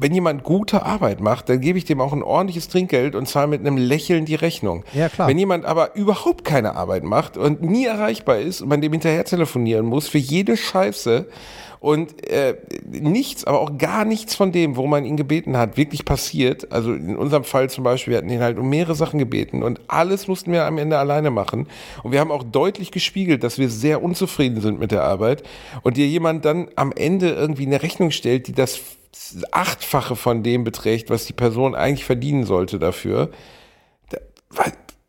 wenn 0.00 0.14
jemand 0.14 0.42
gute 0.42 0.84
Arbeit 0.84 1.20
macht, 1.20 1.48
dann 1.48 1.60
gebe 1.60 1.78
ich 1.78 1.84
dem 1.84 2.00
auch 2.00 2.12
ein 2.12 2.22
ordentliches 2.22 2.68
Trinkgeld 2.68 3.14
und 3.14 3.28
zahle 3.28 3.48
mit 3.48 3.60
einem 3.60 3.76
Lächeln 3.76 4.24
die 4.24 4.34
Rechnung. 4.34 4.84
Ja, 4.94 5.08
klar. 5.08 5.28
Wenn 5.28 5.38
jemand 5.38 5.66
aber 5.66 5.94
überhaupt 5.94 6.44
keine 6.44 6.74
Arbeit 6.74 7.04
macht 7.04 7.36
und 7.36 7.62
nie 7.62 7.84
erreichbar 7.84 8.38
ist 8.38 8.62
und 8.62 8.68
man 8.68 8.80
dem 8.80 8.92
hinterher 8.92 9.24
telefonieren 9.24 9.86
muss 9.86 10.08
für 10.08 10.18
jede 10.18 10.56
Scheiße 10.56 11.26
und 11.80 12.28
äh, 12.30 12.56
nichts, 12.90 13.44
aber 13.44 13.60
auch 13.60 13.78
gar 13.78 14.04
nichts 14.04 14.34
von 14.34 14.52
dem, 14.52 14.76
wo 14.76 14.86
man 14.86 15.04
ihn 15.04 15.16
gebeten 15.16 15.56
hat, 15.56 15.76
wirklich 15.76 16.04
passiert. 16.04 16.72
Also 16.72 16.92
in 16.92 17.16
unserem 17.16 17.44
Fall 17.44 17.70
zum 17.70 17.84
Beispiel, 17.84 18.12
wir 18.12 18.18
hatten 18.18 18.30
ihn 18.30 18.40
halt 18.40 18.58
um 18.58 18.68
mehrere 18.68 18.94
Sachen 18.94 19.18
gebeten 19.18 19.62
und 19.62 19.80
alles 19.88 20.28
mussten 20.28 20.52
wir 20.52 20.66
am 20.66 20.78
Ende 20.78 20.98
alleine 20.98 21.30
machen. 21.30 21.66
Und 22.02 22.12
wir 22.12 22.20
haben 22.20 22.30
auch 22.30 22.42
deutlich 22.42 22.90
gespiegelt, 22.90 23.42
dass 23.42 23.58
wir 23.58 23.70
sehr 23.70 24.02
unzufrieden 24.02 24.60
sind 24.60 24.78
mit 24.78 24.92
der 24.92 25.04
Arbeit 25.04 25.42
und 25.82 25.96
dir 25.96 26.06
jemand 26.06 26.44
dann 26.44 26.68
am 26.76 26.92
Ende 26.92 27.30
irgendwie 27.30 27.66
eine 27.66 27.82
Rechnung 27.82 28.10
stellt, 28.10 28.46
die 28.46 28.52
das 28.52 28.80
Achtfache 29.50 30.16
von 30.16 30.42
dem 30.42 30.64
beträgt, 30.64 31.10
was 31.10 31.26
die 31.26 31.32
Person 31.32 31.74
eigentlich 31.74 32.04
verdienen 32.04 32.44
sollte 32.44 32.78
dafür. 32.78 33.30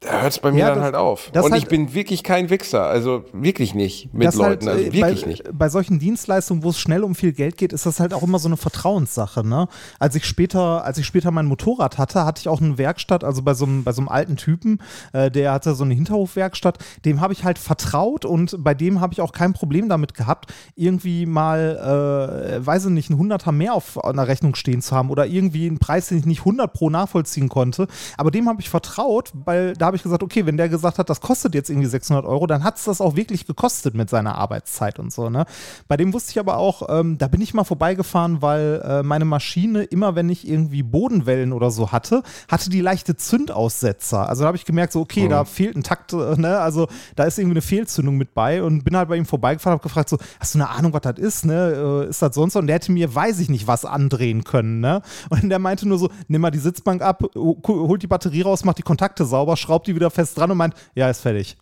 Da, 0.04 0.22
hört 0.24 0.32
es 0.34 0.40
bei 0.40 0.52
mir 0.52 0.58
Ja, 0.62 0.66
dann 0.70 0.78
das- 0.78 0.84
halt 0.86 0.96
auf. 0.96 1.30
Und 1.32 1.40
halt- 1.44 1.56
ich 1.62 1.68
bin 1.68 1.94
wirklich 1.94 2.24
kein 2.24 2.50
Wichser, 2.50 2.86
also 2.88 3.24
wirklich 3.34 3.76
nicht 3.76 4.12
mit 4.16 4.26
Das 4.26 4.34
Leuten, 4.34 4.66
halt, 4.66 4.78
also 4.80 4.90
äh, 4.90 4.94
wirklich 4.94 5.22
bei, 5.22 5.28
nicht. 5.30 5.44
Bei 5.54 5.70
solchen 5.70 6.00
Dienstleistungen, 6.00 6.64
wo 6.64 6.70
es 6.70 6.80
schnell 6.80 7.04
um 7.04 7.14
viel 7.14 7.34
Geld 7.34 7.56
geht, 7.56 7.72
ist 7.72 7.86
das 7.86 8.00
halt 8.00 8.12
auch 8.16 8.24
immer 8.24 8.40
so 8.40 8.48
eine 8.50 8.58
Vertrauenssache. 8.58 9.46
Ne? 9.48 9.68
Als 10.00 10.16
ich 10.16 10.26
später, 10.26 10.84
als 10.84 10.98
ich 10.98 11.06
später 11.06 11.30
mein 11.30 11.46
Motorrad 11.46 12.00
hatte, 12.00 12.26
hatte 12.26 12.40
ich 12.40 12.50
auch 12.50 12.60
eine 12.60 12.80
Werkstatt, 12.80 13.24
also 13.24 13.44
bei 13.44 13.54
so 13.54 13.66
einem, 13.66 13.84
bei 13.84 13.92
so 13.92 14.02
einem 14.02 14.10
alten 14.10 14.38
Typen, 14.38 14.80
äh, 15.14 15.30
der 15.30 15.52
hatte 15.52 15.76
so 15.76 15.84
eine 15.84 15.94
Hinterhofwerkstatt, 15.94 16.80
dem 17.06 17.22
habe 17.22 17.34
ich 17.34 17.44
halt 17.44 17.60
vertraut 17.60 18.26
und 18.26 18.56
bei 18.64 18.74
dem 18.74 19.02
habe 19.02 19.14
ich 19.14 19.22
auch 19.22 19.34
kein 19.34 19.54
Problem 19.54 19.88
damit 19.88 20.16
gehabt, 20.16 20.52
irgendwie 20.76 21.28
mal, 21.28 22.58
äh, 22.60 22.66
weiß 22.66 22.86
ich 22.86 22.92
nicht, 22.92 23.12
ein 23.12 23.20
Hunderter 23.20 23.52
mehr 23.52 23.76
auf 23.76 24.04
einer 24.04 24.28
Rechnung 24.28 24.56
stehen 24.56 24.82
zu 24.82 24.96
haben 24.96 25.12
oder 25.12 25.28
irgendwie 25.28 25.68
einen 25.68 25.78
Preis, 25.78 26.08
den 26.08 26.18
ich 26.18 26.26
nicht 26.26 26.40
100 26.44 26.74
pro 26.74 26.90
nachvollziehen 26.90 27.50
konnte. 27.50 27.86
Aber 28.18 28.32
dem 28.32 28.50
habe 28.50 28.62
ich 28.62 28.70
vertraut, 28.70 29.32
weil 29.46 29.74
da 29.74 29.91
habe 29.92 29.98
ich 29.98 30.04
gesagt, 30.04 30.24
okay, 30.24 30.46
wenn 30.46 30.56
der 30.56 30.70
gesagt 30.70 31.00
hat, 31.00 31.10
das 31.10 31.20
kostet 31.20 31.54
jetzt 31.54 31.70
irgendwie 31.70 31.88
600 31.88 32.26
Euro, 32.26 32.48
dann 32.48 32.64
hat 32.64 32.78
es 32.78 32.86
das 32.86 33.02
auch 33.02 33.18
wirklich 33.18 33.46
gekostet 33.46 33.94
mit 33.94 34.10
seiner 34.10 34.36
Arbeitszeit 34.36 35.00
und 35.00 35.12
so. 35.12 35.30
Ne? 35.30 35.46
Bei 35.90 35.98
dem 35.98 36.14
wusste 36.14 36.32
ich 36.32 36.40
aber 36.40 36.58
auch, 36.58 36.84
ähm, 36.90 37.18
da 37.18 37.28
bin 37.28 37.42
ich 37.42 37.54
mal 37.54 37.66
vorbeigefahren, 37.66 38.42
weil 38.42 38.82
äh, 38.86 39.04
meine 39.04 39.26
Maschine, 39.26 39.84
immer 39.84 40.16
wenn 40.16 40.30
ich 40.30 40.48
irgendwie 40.48 40.82
Bodenwellen 40.82 41.52
oder 41.52 41.72
so 41.72 41.92
hatte, 41.92 42.24
hatte 42.48 42.70
die 42.70 42.80
leichte 42.80 43.18
Zündaussetzer. 43.18 44.30
Also 44.30 44.44
da 44.44 44.48
habe 44.48 44.58
ich 44.58 44.64
gemerkt, 44.64 44.94
so, 44.94 45.02
okay, 45.02 45.28
da 45.28 45.44
fehlt 45.44 45.76
ein 45.76 45.84
Takt, 45.84 46.14
äh, 46.14 46.36
ne? 46.38 46.60
also 46.60 46.88
da 47.18 47.26
ist 47.26 47.38
irgendwie 47.38 47.56
eine 47.56 47.62
Fehlzündung 47.62 48.18
mit 48.18 48.34
bei 48.34 48.64
und 48.64 48.86
bin 48.86 48.96
halt 48.96 49.10
bei 49.10 49.18
ihm 49.18 49.26
vorbeigefahren, 49.26 49.74
habe 49.74 49.84
gefragt, 49.84 50.08
so, 50.08 50.18
hast 50.40 50.56
du 50.56 50.60
eine 50.60 50.70
Ahnung, 50.70 50.94
was 50.94 51.02
das 51.02 51.18
ist? 51.18 51.46
Ne? 51.46 52.06
Äh, 52.06 52.10
ist 52.10 52.22
das 52.22 52.34
sonst? 52.34 52.54
so? 52.54 52.60
Und 52.60 52.68
der 52.68 52.76
hätte 52.76 52.94
mir, 52.94 53.14
weiß 53.14 53.40
ich 53.40 53.50
nicht, 53.50 53.68
was 53.68 53.84
andrehen 53.84 54.46
können. 54.46 54.80
Ne? 54.80 55.02
Und 55.30 55.50
der 55.50 55.60
meinte 55.60 55.86
nur 55.86 55.98
so, 55.98 56.10
nimm 56.30 56.40
mal 56.40 56.52
die 56.52 56.60
Sitzbank 56.60 57.02
ab, 57.02 57.24
holt 57.36 58.02
die 58.02 58.08
Batterie 58.08 58.42
raus, 58.42 58.64
macht 58.64 58.78
die 58.78 58.84
Kontakte 58.84 59.26
sauber, 59.26 59.58
schraubt 59.58 59.81
die 59.84 59.96
wieder 59.96 60.12
fest 60.12 60.38
dran 60.38 60.52
und 60.52 60.58
meint, 60.58 60.76
ja, 60.96 61.10
ist 61.10 61.22
fertig. 61.22 61.58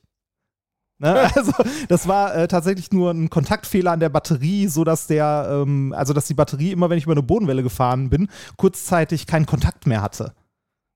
Ne? 1.00 1.30
Also, 1.36 1.54
das 1.88 2.08
war 2.08 2.36
äh, 2.36 2.48
tatsächlich 2.48 2.92
nur 2.92 3.12
ein 3.12 3.30
Kontaktfehler 3.30 3.92
an 3.92 4.00
der 4.00 4.10
Batterie, 4.10 4.68
so 4.68 4.84
dass 4.84 5.08
der, 5.08 5.48
ähm, 5.50 5.94
also 5.96 6.14
dass 6.14 6.28
die 6.28 6.34
Batterie 6.34 6.72
immer, 6.72 6.90
wenn 6.90 6.98
ich 6.98 7.06
über 7.06 7.14
eine 7.14 7.24
Bodenwelle 7.24 7.64
gefahren 7.64 8.10
bin, 8.10 8.28
kurzzeitig 8.58 9.26
keinen 9.26 9.46
Kontakt 9.46 9.88
mehr 9.88 10.02
hatte. 10.02 10.34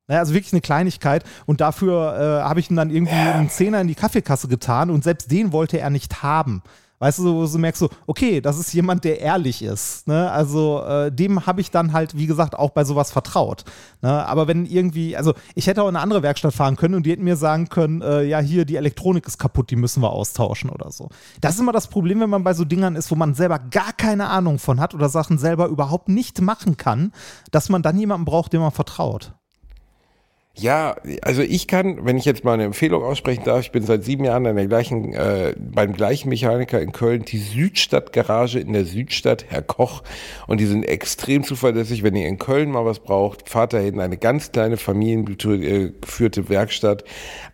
Ne? 0.07 0.19
Also 0.19 0.33
wirklich 0.33 0.53
eine 0.53 0.61
Kleinigkeit. 0.61 1.23
Und 1.45 1.61
dafür 1.61 2.15
äh, 2.15 2.43
habe 2.43 2.59
ich 2.59 2.69
ihm 2.69 2.75
dann 2.75 2.89
irgendwie 2.89 3.15
einen 3.15 3.49
Zehner 3.49 3.81
in 3.81 3.87
die 3.87 3.95
Kaffeekasse 3.95 4.47
getan 4.47 4.89
und 4.89 5.03
selbst 5.03 5.31
den 5.31 5.51
wollte 5.51 5.79
er 5.79 5.89
nicht 5.89 6.21
haben. 6.21 6.61
Weißt 6.99 7.19
du, 7.19 7.23
so, 7.23 7.45
so 7.45 7.59
merkst 7.59 7.81
du, 7.81 7.89
okay, 8.07 8.39
das 8.39 8.57
ist 8.57 8.71
jemand, 8.73 9.03
der 9.03 9.19
ehrlich 9.19 9.61
ist. 9.61 10.07
Ne? 10.07 10.31
Also 10.31 10.81
äh, 10.83 11.11
dem 11.11 11.45
habe 11.45 11.59
ich 11.59 11.69
dann 11.69 11.91
halt, 11.91 12.17
wie 12.17 12.27
gesagt, 12.27 12.57
auch 12.57 12.69
bei 12.69 12.85
sowas 12.85 13.11
vertraut. 13.11 13.65
Ne? 14.01 14.25
Aber 14.25 14.47
wenn 14.47 14.65
irgendwie, 14.65 15.17
also 15.17 15.33
ich 15.53 15.67
hätte 15.67 15.83
auch 15.83 15.89
in 15.89 15.95
eine 15.95 16.03
andere 16.03 16.23
Werkstatt 16.23 16.53
fahren 16.53 16.77
können 16.77 16.95
und 16.95 17.05
die 17.05 17.11
hätten 17.11 17.25
mir 17.25 17.35
sagen 17.35 17.67
können, 17.67 18.01
äh, 18.01 18.23
ja, 18.23 18.39
hier, 18.39 18.63
die 18.63 18.77
Elektronik 18.77 19.27
ist 19.27 19.37
kaputt, 19.37 19.69
die 19.69 19.75
müssen 19.75 20.01
wir 20.01 20.11
austauschen 20.11 20.69
oder 20.69 20.91
so. 20.91 21.09
Das 21.41 21.55
ist 21.55 21.59
immer 21.59 21.73
das 21.73 21.87
Problem, 21.87 22.21
wenn 22.21 22.29
man 22.29 22.45
bei 22.45 22.53
so 22.53 22.63
Dingern 22.63 22.95
ist, 22.95 23.11
wo 23.11 23.15
man 23.15 23.33
selber 23.33 23.59
gar 23.59 23.91
keine 23.91 24.29
Ahnung 24.29 24.57
von 24.57 24.79
hat 24.79 24.93
oder 24.93 25.09
Sachen 25.09 25.37
selber 25.37 25.67
überhaupt 25.67 26.07
nicht 26.07 26.39
machen 26.41 26.77
kann, 26.77 27.11
dass 27.51 27.67
man 27.67 27.81
dann 27.81 27.99
jemanden 27.99 28.25
braucht, 28.25 28.53
dem 28.53 28.61
man 28.61 28.71
vertraut. 28.71 29.33
Ja, 30.55 30.95
also 31.23 31.41
ich 31.41 31.67
kann, 31.67 32.05
wenn 32.05 32.15
ich 32.15 32.25
jetzt 32.25 32.43
mal 32.43 32.53
eine 32.53 32.65
Empfehlung 32.65 33.03
aussprechen 33.03 33.43
darf, 33.43 33.61
ich 33.61 33.71
bin 33.71 33.83
seit 33.83 34.03
sieben 34.03 34.23
Jahren 34.23 34.45
an 34.45 34.55
der 34.55 34.67
gleichen, 34.67 35.11
äh, 35.11 35.55
beim 35.57 35.93
gleichen 35.93 36.29
Mechaniker 36.29 36.79
in 36.79 36.91
Köln, 36.91 37.25
die 37.25 37.39
Südstadt-Garage 37.39 38.59
in 38.59 38.71
der 38.71 38.85
Südstadt, 38.85 39.45
Herr 39.49 39.63
Koch, 39.63 40.03
und 40.45 40.59
die 40.59 40.67
sind 40.67 40.83
extrem 40.83 41.43
zuverlässig. 41.43 42.03
Wenn 42.03 42.15
ihr 42.15 42.27
in 42.27 42.37
Köln 42.37 42.69
mal 42.69 42.85
was 42.85 42.99
braucht, 42.99 43.49
fahrt 43.49 43.73
dahin, 43.73 43.99
eine 43.99 44.17
ganz 44.17 44.51
kleine 44.51 44.77
familiengeführte 44.77 46.49
Werkstatt. 46.49 47.03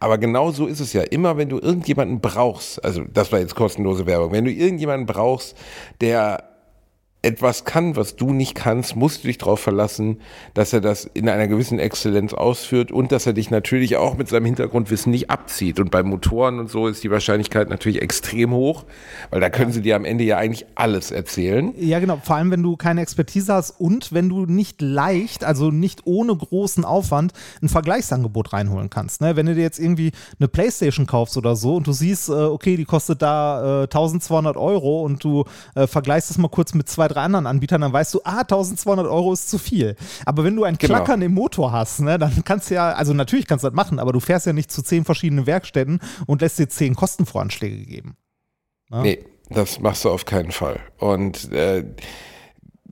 Aber 0.01 0.17
genau 0.17 0.51
so 0.51 0.67
ist 0.67 0.81
es 0.81 0.91
ja. 0.91 1.03
Immer 1.03 1.37
wenn 1.37 1.47
du 1.47 1.57
irgendjemanden 1.57 2.19
brauchst, 2.19 2.83
also 2.83 3.05
das 3.13 3.31
war 3.31 3.39
jetzt 3.39 3.55
kostenlose 3.55 4.07
Werbung, 4.07 4.33
wenn 4.33 4.43
du 4.43 4.51
irgendjemanden 4.51 5.05
brauchst, 5.05 5.55
der 6.01 6.49
etwas 7.21 7.65
kann, 7.65 7.97
was 7.97 8.15
du 8.15 8.31
nicht 8.31 8.55
kannst, 8.55 8.95
musst 8.95 9.23
du 9.23 9.27
dich 9.27 9.37
darauf 9.37 9.59
verlassen, 9.59 10.21
dass 10.53 10.71
er 10.71 10.79
das 10.79 11.03
in 11.03 11.27
einer 11.27 11.49
gewissen 11.49 11.77
Exzellenz 11.77 12.33
ausführt 12.33 12.93
und 12.93 13.11
dass 13.11 13.25
er 13.25 13.33
dich 13.33 13.51
natürlich 13.51 13.97
auch 13.97 14.17
mit 14.17 14.29
seinem 14.29 14.45
Hintergrundwissen 14.45 15.11
nicht 15.11 15.29
abzieht. 15.29 15.81
Und 15.81 15.91
bei 15.91 16.01
Motoren 16.01 16.59
und 16.59 16.69
so 16.69 16.87
ist 16.87 17.03
die 17.03 17.11
Wahrscheinlichkeit 17.11 17.69
natürlich 17.69 18.01
extrem 18.01 18.51
hoch, 18.51 18.85
weil 19.31 19.41
da 19.41 19.49
können 19.49 19.73
sie 19.73 19.81
dir 19.81 19.97
am 19.97 20.05
Ende 20.05 20.23
ja 20.23 20.37
eigentlich 20.37 20.65
alles 20.75 21.11
erzählen. 21.11 21.73
Ja, 21.77 21.99
genau. 21.99 22.21
Vor 22.23 22.37
allem, 22.37 22.51
wenn 22.51 22.63
du 22.63 22.77
keine 22.77 23.01
Expertise 23.01 23.53
hast 23.53 23.71
und 23.71 24.13
wenn 24.13 24.29
du 24.29 24.45
nicht 24.45 24.81
leicht, 24.81 25.43
also 25.43 25.71
nicht 25.71 26.03
ohne 26.05 26.33
großen 26.33 26.85
Aufwand, 26.85 27.33
ein 27.61 27.67
Vergleichsangebot 27.67 28.53
reinholen 28.53 28.89
kannst. 28.89 29.19
Ne? 29.19 29.35
Wenn 29.35 29.45
du 29.45 29.55
dir 29.55 29.63
jetzt 29.63 29.79
irgendwie 29.79 30.13
eine 30.39 30.47
Playstation 30.47 31.05
kaufst 31.05 31.35
oder 31.35 31.57
so 31.57 31.75
und 31.75 31.85
du 31.85 31.91
siehst, 31.91 32.29
äh, 32.29 32.31
okay, 32.31 32.77
die 32.77 32.85
kostet 32.85 33.21
da 33.21 33.81
äh, 33.81 33.83
1200 33.83 34.55
Euro 34.55 35.03
und 35.03 35.21
du 35.21 35.43
äh, 35.75 35.85
vergleichst 35.85 36.29
das 36.29 36.37
mal 36.37 36.47
kurz 36.47 36.73
mit 36.73 36.87
zwei, 36.87 37.08
drei 37.09 37.21
anderen 37.21 37.47
Anbietern, 37.47 37.81
dann 37.81 37.93
weißt 37.93 38.13
du, 38.13 38.21
ah, 38.23 38.39
1200 38.41 39.05
Euro 39.07 39.33
ist 39.33 39.49
zu 39.49 39.57
viel. 39.57 39.95
Aber 40.25 40.43
wenn 40.43 40.55
du 40.55 40.63
ein 40.63 40.77
Genau. 40.77 40.95
Klackern 40.95 41.21
im 41.21 41.33
Motor 41.33 41.71
hast, 41.71 41.99
ne, 42.01 42.17
dann 42.17 42.43
kannst 42.45 42.69
du 42.69 42.75
ja, 42.75 42.91
also 42.91 43.13
natürlich 43.13 43.47
kannst 43.47 43.63
du 43.63 43.67
das 43.69 43.75
machen, 43.75 43.99
aber 43.99 44.13
du 44.13 44.19
fährst 44.19 44.45
ja 44.45 44.53
nicht 44.53 44.71
zu 44.71 44.81
zehn 44.81 45.03
verschiedenen 45.03 45.45
Werkstätten 45.45 45.99
und 46.25 46.41
lässt 46.41 46.59
dir 46.59 46.69
zehn 46.69 46.95
Kostenvoranschläge 46.95 47.85
geben. 47.85 48.15
Ja. 48.91 49.01
Nee, 49.01 49.19
das 49.49 49.79
machst 49.79 50.05
du 50.05 50.09
auf 50.09 50.25
keinen 50.25 50.51
Fall. 50.51 50.79
Und 50.97 51.51
äh, 51.51 51.83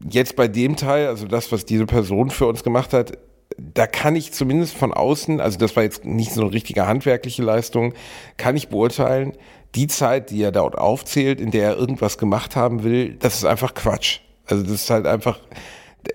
jetzt 0.10 0.36
bei 0.36 0.48
dem 0.48 0.76
Teil, 0.76 1.08
also 1.08 1.28
das, 1.28 1.52
was 1.52 1.66
diese 1.66 1.86
Person 1.86 2.30
für 2.30 2.46
uns 2.46 2.64
gemacht 2.64 2.94
hat, 2.94 3.18
da 3.58 3.88
kann 3.88 4.16
ich 4.16 4.34
zumindest 4.34 4.76
von 4.76 4.94
außen, 4.94 5.40
also 5.40 5.58
das 5.58 5.76
war 5.76 5.84
jetzt 5.84 6.06
nicht 6.06 6.34
so 6.34 6.42
eine 6.42 6.52
richtige 6.52 6.86
handwerkliche 6.86 7.42
Leistung, 7.44 7.94
kann 8.36 8.56
ich 8.56 8.70
beurteilen, 8.70 9.34
die 9.78 9.88
Zeit, 9.88 10.32
die 10.32 10.42
er 10.42 10.52
dort 10.52 10.78
aufzählt, 10.78 11.40
in 11.40 11.52
der 11.52 11.70
er 11.70 11.78
irgendwas 11.78 12.18
gemacht 12.18 12.56
haben 12.56 12.84
will, 12.84 13.14
das 13.14 13.36
ist 13.36 13.46
einfach 13.46 13.76
Quatsch. 13.76 14.20
Also 14.48 14.64
das 14.64 14.72
ist 14.72 14.90
halt 14.90 15.06
einfach, 15.06 15.40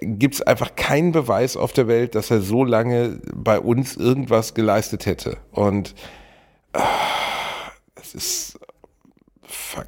gibt 0.00 0.34
es 0.34 0.42
einfach 0.42 0.74
keinen 0.74 1.12
Beweis 1.12 1.56
auf 1.56 1.72
der 1.72 1.86
Welt, 1.86 2.16
dass 2.16 2.30
er 2.30 2.40
so 2.40 2.64
lange 2.64 3.20
bei 3.34 3.60
uns 3.60 3.96
irgendwas 3.96 4.54
geleistet 4.54 5.06
hätte. 5.06 5.36
Und 5.52 5.94
ah, 6.72 6.82
es 7.94 8.14
ist 8.14 8.58
fuck. 9.42 9.86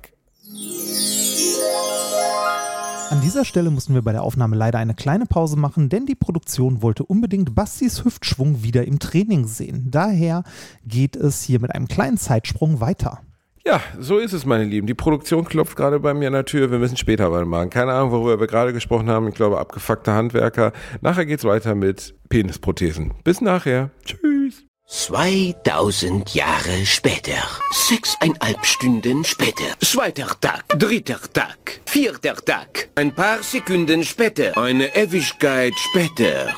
An 3.10 3.20
dieser 3.22 3.44
Stelle 3.44 3.70
mussten 3.70 3.94
wir 3.94 4.02
bei 4.02 4.12
der 4.12 4.22
Aufnahme 4.22 4.54
leider 4.56 4.78
eine 4.78 4.94
kleine 4.94 5.26
Pause 5.26 5.56
machen, 5.56 5.88
denn 5.88 6.06
die 6.06 6.14
Produktion 6.14 6.80
wollte 6.80 7.04
unbedingt 7.04 7.54
Bastis 7.54 8.04
Hüftschwung 8.04 8.62
wieder 8.62 8.86
im 8.86 9.00
Training 9.00 9.46
sehen. 9.46 9.88
Daher 9.90 10.44
geht 10.86 11.16
es 11.16 11.42
hier 11.42 11.60
mit 11.60 11.74
einem 11.74 11.88
kleinen 11.88 12.18
Zeitsprung 12.18 12.80
weiter. 12.80 13.20
Ja, 13.66 13.80
so 13.98 14.18
ist 14.18 14.34
es, 14.34 14.44
meine 14.44 14.64
Lieben. 14.64 14.86
Die 14.86 14.94
Produktion 14.94 15.46
klopft 15.46 15.76
gerade 15.76 15.98
bei 15.98 16.12
mir 16.12 16.26
an 16.26 16.34
der 16.34 16.44
Tür. 16.44 16.70
Wir 16.70 16.78
müssen 16.78 16.98
später 16.98 17.32
weitermachen. 17.32 17.70
Keine 17.70 17.92
Ahnung, 17.94 18.10
worüber 18.10 18.38
wir 18.38 18.46
gerade 18.46 18.74
gesprochen 18.74 19.08
haben. 19.08 19.28
Ich 19.28 19.34
glaube, 19.34 19.58
abgefuckte 19.58 20.12
Handwerker. 20.12 20.72
Nachher 21.00 21.24
geht's 21.24 21.44
weiter 21.44 21.74
mit 21.74 22.14
Penisprothesen. 22.28 23.14
Bis 23.24 23.40
nachher. 23.40 23.90
Tschüss. 24.04 24.66
2000 24.86 26.34
Jahre 26.34 26.84
später. 26.84 27.42
Sechseinhalb 27.70 28.66
Stunden 28.66 29.24
später. 29.24 29.64
Zweiter 29.80 30.28
Tag, 30.42 30.68
dritter 30.78 31.20
Tag, 31.32 31.80
vierter 31.86 32.34
Tag. 32.36 32.90
Ein 32.96 33.14
paar 33.14 33.42
Sekunden 33.42 34.04
später. 34.04 34.58
Eine 34.58 34.94
Ewigkeit 34.94 35.72
später. 35.74 36.54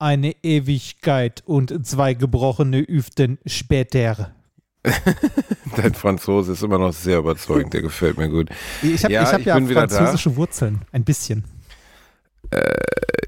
Eine 0.00 0.34
Ewigkeit 0.42 1.44
und 1.46 1.86
zwei 1.86 2.14
gebrochene 2.14 2.80
Üften 2.80 3.38
später. 3.46 4.34
Dein 5.76 5.94
Franzose 5.94 6.52
ist 6.52 6.62
immer 6.62 6.78
noch 6.78 6.92
sehr 6.92 7.18
überzeugend, 7.18 7.74
der 7.74 7.82
gefällt 7.82 8.16
mir 8.16 8.28
gut. 8.28 8.48
Ich 8.82 9.04
habe 9.04 9.12
Ja, 9.12 9.22
ich 9.22 9.32
hab 9.32 9.40
ich 9.40 9.46
ja 9.46 9.60
französische 9.60 10.36
Wurzeln, 10.36 10.82
ein 10.92 11.04
bisschen. 11.04 11.44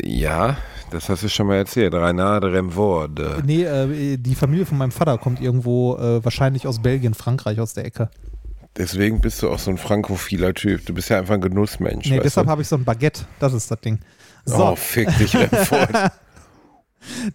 Ja, 0.03 0.57
das 0.91 1.09
hast 1.09 1.23
du 1.23 1.29
schon 1.29 1.47
mal 1.47 1.57
erzählt. 1.57 1.95
Renard 1.95 2.45
Remvorde. 2.45 3.43
Nee, 3.45 3.63
äh, 3.65 4.17
die 4.17 4.35
Familie 4.35 4.67
von 4.67 4.79
meinem 4.79 4.91
Vater 4.91 5.17
kommt 5.19 5.41
irgendwo 5.41 5.97
äh, 5.97 6.25
wahrscheinlich 6.25 6.67
aus 6.67 6.81
Belgien, 6.83 7.15
Frankreich, 7.15 7.61
aus 7.61 7.75
der 7.75 7.85
Ecke. 7.85 8.11
Deswegen 8.77 9.21
bist 9.21 9.43
du 9.43 9.51
auch 9.51 9.59
so 9.59 9.71
ein 9.71 9.79
frankophiler 9.79 10.55
Typ. 10.55 10.87
Du 10.87 10.95
bist 10.95 11.11
ja 11.11 11.19
einfach 11.19 11.35
ein 11.35 11.41
Genussmensch. 11.41 12.09
Nee, 12.09 12.21
deshalb 12.21 12.47
habe 12.49 12.63
ich 12.63 12.69
so 12.69 12.77
ein 12.77 12.85
Baguette. 12.85 13.27
Das 13.39 13.53
ist 13.53 13.71
das 13.71 13.81
Ding. 13.81 13.99
So, 14.45 14.71
Oh, 14.73 14.77
fick 14.77 15.15
dich, 15.19 15.35
Remford. 15.37 15.91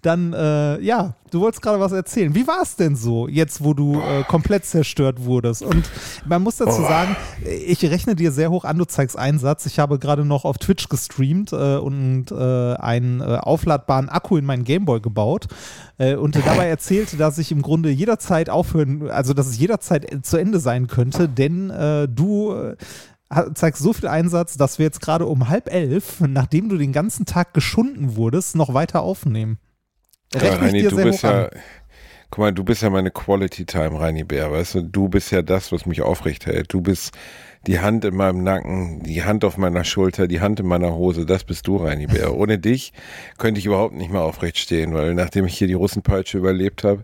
dann, 0.01 0.33
äh, 0.33 0.79
ja, 0.81 1.13
du 1.31 1.41
wolltest 1.41 1.61
gerade 1.61 1.79
was 1.79 1.91
erzählen. 1.91 2.33
Wie 2.35 2.47
war 2.47 2.61
es 2.61 2.75
denn 2.75 2.95
so, 2.95 3.27
jetzt 3.27 3.63
wo 3.63 3.73
du 3.73 3.99
äh, 3.99 4.23
komplett 4.23 4.65
zerstört 4.65 5.23
wurdest? 5.23 5.63
Und 5.63 5.89
man 6.25 6.41
muss 6.41 6.57
dazu 6.57 6.81
sagen, 6.81 7.15
ich 7.45 7.83
rechne 7.83 8.15
dir 8.15 8.31
sehr 8.31 8.51
hoch 8.51 8.65
an, 8.65 8.77
du 8.77 8.85
zeigst 8.85 9.17
Einsatz. 9.17 9.65
Ich 9.65 9.79
habe 9.79 9.99
gerade 9.99 10.25
noch 10.25 10.45
auf 10.45 10.57
Twitch 10.57 10.89
gestreamt 10.89 11.51
äh, 11.53 11.77
und 11.77 12.31
äh, 12.31 12.73
einen 12.75 13.21
äh, 13.21 13.37
aufladbaren 13.41 14.09
Akku 14.09 14.37
in 14.37 14.45
meinen 14.45 14.63
Gameboy 14.63 15.01
gebaut 15.01 15.47
äh, 15.97 16.15
und 16.15 16.35
dabei 16.35 16.67
erzählt, 16.69 17.19
dass 17.19 17.37
ich 17.37 17.51
im 17.51 17.61
Grunde 17.61 17.89
jederzeit 17.89 18.49
aufhören, 18.49 19.09
also 19.09 19.33
dass 19.33 19.47
es 19.47 19.57
jederzeit 19.57 20.25
zu 20.25 20.37
Ende 20.37 20.59
sein 20.59 20.87
könnte, 20.87 21.27
denn 21.29 21.67
du 22.09 22.75
zeigst 23.53 23.81
so 23.81 23.93
viel 23.93 24.07
Einsatz, 24.07 24.57
dass 24.57 24.79
wir 24.79 24.85
jetzt 24.85 25.01
gerade 25.01 25.25
um 25.25 25.49
halb 25.49 25.71
elf, 25.71 26.21
nachdem 26.21 26.69
du 26.69 26.77
den 26.77 26.93
ganzen 26.93 27.25
Tag 27.25 27.53
geschunden 27.53 28.15
wurdest, 28.15 28.55
noch 28.55 28.73
weiter 28.73 29.01
aufnehmen. 29.01 29.59
Rechne 30.33 30.61
Reini, 30.61 30.81
dir 30.81 30.89
du 30.89 31.03
bist 31.03 31.23
ja, 31.23 31.45
an. 31.45 31.49
guck 32.29 32.39
mal, 32.39 32.53
du 32.53 32.63
bist 32.63 32.81
ja 32.81 32.89
meine 32.89 33.11
Quality 33.11 33.65
Time, 33.65 33.99
Reini 33.99 34.23
Bär, 34.23 34.51
weißt 34.51 34.75
du? 34.75 34.81
Du 34.81 35.09
bist 35.09 35.31
ja 35.31 35.41
das, 35.41 35.71
was 35.71 35.85
mich 35.85 36.01
aufrecht 36.01 36.45
hält. 36.45 36.73
Du 36.73 36.81
bist 36.81 37.17
die 37.65 37.79
Hand 37.79 38.05
in 38.05 38.15
meinem 38.15 38.43
Nacken, 38.43 39.03
die 39.03 39.23
Hand 39.23 39.43
auf 39.43 39.57
meiner 39.57 39.83
Schulter, 39.83 40.27
die 40.27 40.41
Hand 40.41 40.59
in 40.59 40.67
meiner 40.67 40.93
Hose, 40.93 41.25
das 41.25 41.43
bist 41.43 41.67
du, 41.67 41.77
Reini 41.77 42.07
Bär. 42.07 42.33
Ohne 42.37 42.59
dich 42.59 42.93
könnte 43.37 43.59
ich 43.59 43.65
überhaupt 43.65 43.95
nicht 43.95 44.11
mehr 44.11 44.21
aufrecht 44.21 44.57
stehen, 44.57 44.93
weil 44.93 45.13
nachdem 45.13 45.45
ich 45.45 45.57
hier 45.57 45.67
die 45.67 45.73
Russenpeitsche 45.73 46.37
überlebt 46.37 46.83
habe, 46.83 47.03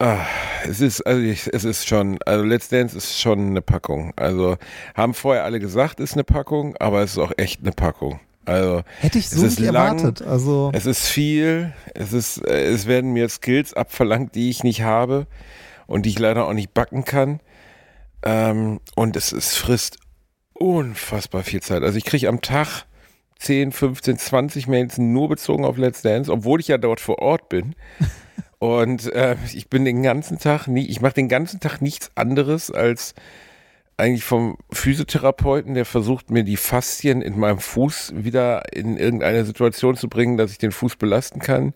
ah, 0.00 0.26
es 0.64 0.80
ist, 0.80 1.02
also 1.02 1.20
ich, 1.20 1.48
es 1.52 1.64
ist 1.64 1.86
schon, 1.86 2.18
also 2.24 2.44
Let's 2.44 2.68
Dance 2.68 2.96
ist 2.96 3.20
schon 3.20 3.48
eine 3.48 3.62
Packung. 3.62 4.12
Also 4.16 4.56
haben 4.94 5.14
vorher 5.14 5.44
alle 5.44 5.60
gesagt, 5.60 6.00
ist 6.00 6.14
eine 6.14 6.24
Packung, 6.24 6.76
aber 6.78 7.02
es 7.02 7.12
ist 7.12 7.18
auch 7.18 7.32
echt 7.36 7.60
eine 7.60 7.72
Packung. 7.72 8.18
Also 8.46 8.82
Hätte 9.00 9.18
ich 9.18 9.26
es 9.26 9.32
so 9.32 9.46
ist 9.46 9.60
nicht 9.60 9.70
lang, 9.70 9.98
erwartet. 9.98 10.26
Also, 10.26 10.70
es 10.72 10.86
ist 10.86 11.06
viel, 11.06 11.72
es 11.94 12.12
ist, 12.12 12.38
äh, 12.38 12.64
es 12.64 12.86
werden 12.86 13.12
mir 13.12 13.28
Skills 13.28 13.74
abverlangt, 13.74 14.34
die 14.34 14.50
ich 14.50 14.64
nicht 14.64 14.82
habe 14.82 15.26
und 15.86 16.06
die 16.06 16.10
ich 16.10 16.18
leider 16.18 16.46
auch 16.46 16.54
nicht 16.54 16.74
backen 16.74 17.04
kann. 17.04 17.40
Ähm, 18.22 18.80
und 18.96 19.16
es, 19.16 19.32
es 19.32 19.56
frisst 19.56 19.98
unfassbar 20.54 21.42
viel 21.42 21.62
Zeit. 21.62 21.82
Also 21.82 21.96
ich 21.96 22.04
kriege 22.04 22.28
am 22.28 22.40
Tag 22.40 22.86
10, 23.38 23.72
15, 23.72 24.18
20 24.18 24.66
Mails 24.66 24.98
nur 24.98 25.28
bezogen 25.28 25.64
auf 25.64 25.76
Let's 25.78 26.02
Dance, 26.02 26.30
obwohl 26.30 26.60
ich 26.60 26.68
ja 26.68 26.78
dort 26.78 27.00
vor 27.00 27.18
Ort 27.20 27.48
bin. 27.48 27.74
Und 28.60 29.10
äh, 29.14 29.36
ich 29.54 29.70
bin 29.70 29.86
den 29.86 30.02
ganzen 30.02 30.38
Tag 30.38 30.68
nie, 30.68 30.84
ich 30.84 31.00
mache 31.00 31.14
den 31.14 31.30
ganzen 31.30 31.60
Tag 31.60 31.80
nichts 31.80 32.10
anderes 32.14 32.70
als 32.70 33.14
eigentlich 33.96 34.24
vom 34.24 34.58
Physiotherapeuten, 34.70 35.72
der 35.72 35.86
versucht 35.86 36.30
mir 36.30 36.44
die 36.44 36.58
Faszien 36.58 37.22
in 37.22 37.38
meinem 37.38 37.58
Fuß 37.58 38.12
wieder 38.16 38.74
in 38.74 38.98
irgendeine 38.98 39.46
Situation 39.46 39.96
zu 39.96 40.08
bringen, 40.08 40.36
dass 40.36 40.52
ich 40.52 40.58
den 40.58 40.72
Fuß 40.72 40.96
belasten 40.96 41.40
kann, 41.40 41.72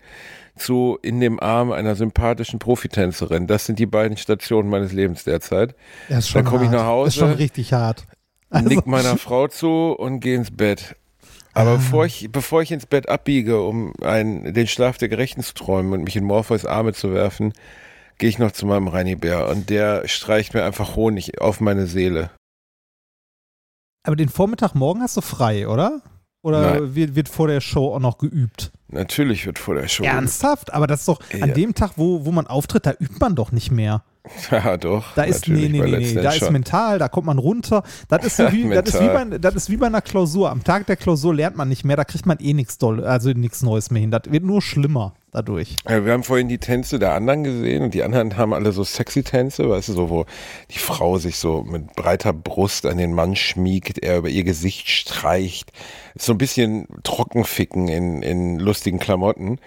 zu 0.55 0.99
in 1.01 1.19
dem 1.19 1.39
Arm 1.39 1.71
einer 1.71 1.95
sympathischen 1.95 2.59
Profitänzerin. 2.59 3.47
Das 3.47 3.65
sind 3.65 3.79
die 3.79 3.87
beiden 3.87 4.15
Stationen 4.15 4.69
meines 4.69 4.91
Lebens 4.91 5.23
derzeit. 5.23 5.73
das 6.07 6.19
ist 6.19 6.29
schon 6.29 6.43
dann 6.43 6.51
komme 6.51 6.65
ich 6.65 6.71
nach 6.71 6.85
Hause, 6.85 7.07
Ist 7.07 7.15
schon 7.15 7.31
richtig 7.31 7.73
hart. 7.73 8.05
Also, 8.51 8.69
Nick 8.69 8.85
meiner 8.85 9.17
Frau 9.17 9.47
zu 9.47 9.91
und 9.97 10.19
gehe 10.19 10.35
ins 10.35 10.55
Bett. 10.55 10.95
Aber 11.55 11.71
Ah. 11.71 11.75
bevor, 11.77 12.05
ich, 12.05 12.29
bevor 12.31 12.61
ich 12.61 12.71
ins 12.71 12.85
Bett 12.85 13.09
abbiege, 13.09 13.61
um 13.61 13.93
einen, 14.01 14.53
den 14.53 14.67
Schlaf 14.67 14.97
der 14.99 15.09
Gerechten 15.09 15.41
zu 15.41 15.53
träumen 15.53 15.93
und 15.93 16.03
mich 16.03 16.15
in 16.15 16.23
Morpheus 16.23 16.65
Arme 16.65 16.93
zu 16.93 17.13
werfen, 17.13 17.53
gehe 18.17 18.29
ich 18.29 18.37
noch 18.39 18.51
zu 18.51 18.65
meinem 18.65 18.87
Reini 18.87 19.15
Bär 19.15 19.47
und 19.49 19.69
der 19.69 20.07
streicht 20.07 20.53
mir 20.53 20.63
einfach 20.63 20.95
Honig 20.95 21.41
auf 21.41 21.59
meine 21.61 21.87
Seele. 21.87 22.29
aber 24.07 24.15
den 24.15 24.29
Vormittag 24.29 24.75
morgen 24.75 25.01
hast 25.01 25.17
du 25.17 25.21
frei, 25.21 25.67
oder? 25.67 26.01
Oder 26.43 26.73
Nein. 26.79 26.93
wird, 26.95 27.15
wird 27.15 27.27
vor 27.29 27.47
der 27.47 27.59
Show 27.59 27.91
auch 27.95 27.99
noch 27.99 28.19
geübt? 28.19 28.71
Natürlich 28.89 29.47
wird 29.47 29.57
vor 29.57 29.73
der 29.73 29.87
Show. 29.87 30.03
Ernsthaft? 30.03 30.71
Aber 30.73 30.85
das 30.85 30.99
ist 30.99 31.07
doch 31.07 31.19
an 31.33 31.39
Ja. 31.39 31.53
dem 31.55 31.73
Tag, 31.73 31.93
wo, 31.95 32.23
wo 32.23 32.31
man 32.31 32.45
auftritt, 32.45 32.85
da 32.85 32.91
übt 32.99 33.15
man 33.19 33.33
doch 33.35 33.51
nicht 33.51 33.71
mehr. 33.71 34.03
Ja, 34.51 34.77
doch. 34.77 35.13
Da 35.15 35.23
ist, 35.23 35.47
nee, 35.47 35.67
nee, 35.69 35.79
nee, 35.79 35.97
nee, 35.97 36.13
da 36.13 36.31
ist 36.31 36.51
mental, 36.51 36.99
da 36.99 37.07
kommt 37.07 37.27
man 37.27 37.37
runter. 37.37 37.83
Das 38.09 38.25
ist, 38.25 38.37
so 38.37 38.43
wie, 38.51 38.69
das, 38.69 38.89
ist 38.89 39.01
wie 39.01 39.07
bei, 39.07 39.37
das 39.37 39.55
ist 39.55 39.69
wie 39.69 39.77
bei 39.77 39.87
einer 39.87 40.01
Klausur. 40.01 40.49
Am 40.49 40.63
Tag 40.63 40.85
der 40.87 40.95
Klausur 40.95 41.33
lernt 41.33 41.55
man 41.55 41.69
nicht 41.69 41.83
mehr, 41.83 41.95
da 41.95 42.03
kriegt 42.03 42.25
man 42.25 42.37
eh 42.39 42.53
nichts 42.53 42.77
doll, 42.77 43.03
also 43.03 43.29
nichts 43.31 43.63
Neues 43.63 43.91
mehr 43.91 44.01
hin. 44.01 44.11
Das 44.11 44.23
wird 44.29 44.43
nur 44.43 44.61
schlimmer 44.61 45.13
dadurch. 45.31 45.75
Ja, 45.87 46.05
wir 46.05 46.13
haben 46.13 46.23
vorhin 46.23 46.47
die 46.47 46.57
Tänze 46.57 46.97
der 46.97 47.13
anderen 47.13 47.43
gesehen 47.43 47.83
und 47.83 47.93
die 47.93 48.03
anderen 48.03 48.37
haben 48.37 48.53
alle 48.53 48.71
so 48.71 48.83
sexy 48.83 49.23
Tänze, 49.23 49.69
weißt 49.69 49.89
du, 49.89 49.93
so 49.93 50.09
wo 50.09 50.25
die 50.71 50.79
Frau 50.79 51.17
sich 51.17 51.37
so 51.37 51.63
mit 51.63 51.93
breiter 51.95 52.33
Brust 52.33 52.85
an 52.85 52.97
den 52.97 53.13
Mann 53.13 53.35
schmiegt, 53.35 53.99
er 53.99 54.19
über 54.19 54.29
ihr 54.29 54.43
Gesicht 54.43 54.89
streicht. 54.89 55.71
So 56.17 56.31
ein 56.31 56.37
bisschen 56.37 56.87
Trockenficken 57.03 57.87
in, 57.89 58.21
in 58.21 58.59
lustigen 58.59 58.99
Klamotten. 58.99 59.59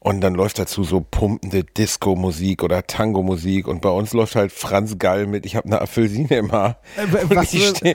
Und 0.00 0.20
dann 0.20 0.34
läuft 0.34 0.58
dazu 0.58 0.84
so 0.84 1.00
pumpende 1.00 1.64
Disco-Musik 1.64 2.62
oder 2.62 2.86
Tango-Musik 2.86 3.66
und 3.66 3.82
bei 3.82 3.88
uns 3.90 4.12
läuft 4.12 4.36
halt 4.36 4.52
Franz 4.52 4.98
Gall 4.98 5.26
mit 5.26 5.44
Ich 5.44 5.56
habe 5.56 5.66
eine 5.66 5.80
Apfelsine 5.80 6.36
im 6.36 6.52
Haar. 6.52 6.78
Äh, 6.96 7.06
was 7.28 7.50
für- 7.50 7.94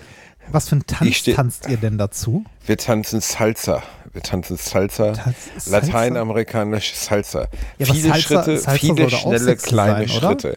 Was 0.51 0.67
für 0.67 0.75
ein 0.75 0.85
Tanz 0.85 1.23
tanzt 1.23 1.69
ihr 1.69 1.77
denn 1.77 1.97
dazu? 1.97 2.43
wir 2.65 2.77
tanzen 2.77 3.21
Salsa. 3.21 3.81
Wir 4.11 4.21
tanzen 4.21 4.57
Salsa. 4.57 5.13
Tanz- 5.13 5.35
Salsa? 5.57 5.87
Lateinamerikanisch 5.87 6.93
Salsa. 6.93 7.47
Ja, 7.79 7.85
viele 7.85 8.09
Salsa- 8.09 8.15
Schritte, 8.21 8.57
Salsa 8.57 8.71
viele 8.73 9.09
schnelle 9.09 9.55
kleine 9.55 10.07
sein, 10.07 10.17
oder? 10.17 10.53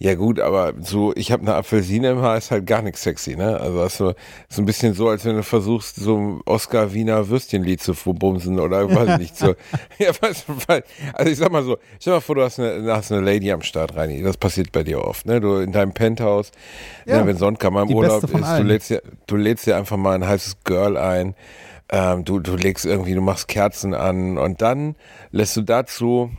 Ja 0.00 0.14
gut, 0.14 0.38
aber 0.38 0.74
so, 0.80 1.12
ich 1.16 1.32
habe 1.32 1.42
eine 1.42 1.54
Apfelsine 1.56 2.10
im 2.12 2.20
Haar, 2.22 2.36
ist 2.38 2.52
halt 2.52 2.66
gar 2.66 2.82
nichts 2.82 3.02
sexy, 3.02 3.34
ne? 3.34 3.58
Also 3.60 3.80
hast 3.80 3.98
du 3.98 4.14
so 4.48 4.62
ein 4.62 4.64
bisschen 4.64 4.94
so, 4.94 5.08
als 5.08 5.24
wenn 5.24 5.34
du 5.34 5.42
versuchst, 5.42 5.96
so 5.96 6.16
ein 6.16 6.40
Oscar 6.46 6.92
Wiener 6.94 7.28
Würstchenlied 7.28 7.82
zu 7.82 7.94
verbumsen 7.94 8.60
oder 8.60 8.88
weiß 8.94 9.14
ich 9.14 9.18
nicht 9.18 9.36
so. 9.36 9.46
ja, 9.98 10.12
du, 10.12 10.54
weil- 10.68 10.84
also 11.14 11.32
ich 11.32 11.36
sag 11.38 11.50
mal 11.50 11.64
so, 11.64 11.78
stell 11.98 12.12
mal 12.12 12.20
vor, 12.20 12.36
du 12.36 12.42
hast 12.44 12.60
eine, 12.60 12.92
hast 12.94 13.10
eine 13.10 13.22
Lady 13.22 13.50
am 13.50 13.62
Start, 13.62 13.96
Reini. 13.96 14.22
Das 14.22 14.36
passiert 14.36 14.70
bei 14.70 14.84
dir 14.84 15.02
oft, 15.04 15.26
ne? 15.26 15.40
Du 15.40 15.56
in 15.56 15.72
deinem 15.72 15.92
Penthouse, 15.92 16.52
Ja, 17.04 17.18
ne, 17.22 17.26
wenn 17.26 17.36
Sonntag 17.36 17.72
mal 17.72 17.82
im 17.82 17.88
Urlaub 17.96 18.22
ist, 18.22 18.32
du 18.62 18.62
lädst 18.68 18.90
dir, 18.90 19.02
du 19.26 19.34
lädst 19.36 19.66
dir 19.66 19.76
einfach 19.76 19.96
mal 19.96 20.14
ein 20.14 20.26
heißes 20.28 20.58
Girl 20.62 20.96
ein. 20.96 21.34
Ähm, 21.90 22.24
du, 22.24 22.38
du 22.38 22.54
legst 22.54 22.84
irgendwie, 22.84 23.14
du 23.14 23.20
machst 23.22 23.48
Kerzen 23.48 23.94
an 23.94 24.38
und 24.38 24.62
dann 24.62 24.94
lässt 25.32 25.56
du 25.56 25.62
dazu 25.62 26.30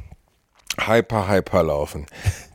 hyper, 0.88 1.30
hyper 1.30 1.64
laufen. 1.64 2.06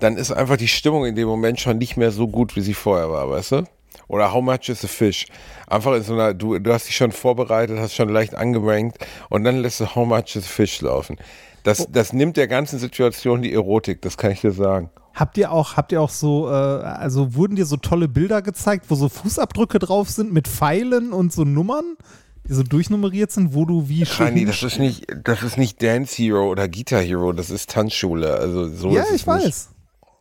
Dann 0.00 0.16
ist 0.16 0.30
einfach 0.30 0.56
die 0.56 0.68
Stimmung 0.68 1.06
in 1.06 1.14
dem 1.14 1.28
Moment 1.28 1.60
schon 1.60 1.78
nicht 1.78 1.96
mehr 1.96 2.10
so 2.10 2.28
gut, 2.28 2.56
wie 2.56 2.60
sie 2.60 2.74
vorher 2.74 3.10
war, 3.10 3.30
weißt 3.30 3.52
du? 3.52 3.64
Oder 4.08 4.32
how 4.32 4.42
much 4.42 4.68
is 4.68 4.84
a 4.84 4.88
fish? 4.88 5.26
Einfach 5.66 5.94
in 5.94 6.02
so 6.02 6.14
einer, 6.14 6.34
du, 6.34 6.58
du 6.58 6.72
hast 6.72 6.88
dich 6.88 6.96
schon 6.96 7.12
vorbereitet, 7.12 7.78
hast 7.78 7.94
schon 7.94 8.08
leicht 8.08 8.34
angerankt 8.34 8.98
und 9.30 9.44
dann 9.44 9.56
lässt 9.58 9.80
du 9.80 9.94
how 9.94 10.06
much 10.06 10.36
is 10.36 10.44
a 10.44 10.48
fish 10.48 10.80
laufen. 10.80 11.16
Das, 11.62 11.86
das 11.90 12.12
nimmt 12.12 12.36
der 12.36 12.46
ganzen 12.46 12.78
Situation 12.78 13.40
die 13.40 13.54
Erotik, 13.54 14.02
das 14.02 14.18
kann 14.18 14.32
ich 14.32 14.42
dir 14.42 14.52
sagen. 14.52 14.90
Habt 15.14 15.38
ihr 15.38 15.52
auch, 15.52 15.76
habt 15.76 15.92
ihr 15.92 16.02
auch 16.02 16.10
so, 16.10 16.48
äh, 16.48 16.52
also 16.52 17.34
wurden 17.34 17.56
dir 17.56 17.66
so 17.66 17.76
tolle 17.76 18.08
Bilder 18.08 18.42
gezeigt, 18.42 18.86
wo 18.88 18.96
so 18.96 19.08
Fußabdrücke 19.08 19.78
drauf 19.78 20.10
sind 20.10 20.32
mit 20.32 20.48
Pfeilen 20.48 21.12
und 21.12 21.32
so 21.32 21.44
Nummern, 21.44 21.96
so 22.48 22.62
durchnummeriert 22.62 23.30
sind, 23.30 23.54
wo 23.54 23.64
du 23.64 23.88
wie 23.88 24.04
schön. 24.06 24.46
Das 24.46 24.62
ist 24.62 24.78
nicht, 24.78 25.06
das 25.24 25.42
ist 25.42 25.56
nicht 25.56 25.82
Dance 25.82 26.14
Hero 26.16 26.48
oder 26.48 26.68
Guitar 26.68 27.00
Hero, 27.00 27.32
das 27.32 27.50
ist 27.50 27.70
Tanzschule. 27.70 28.34
Also 28.34 28.68
so 28.68 28.90
Ja, 28.90 29.02
ist 29.02 29.10
es 29.10 29.14
ich 29.16 29.26
weiß. 29.26 29.44
Nicht. 29.44 29.68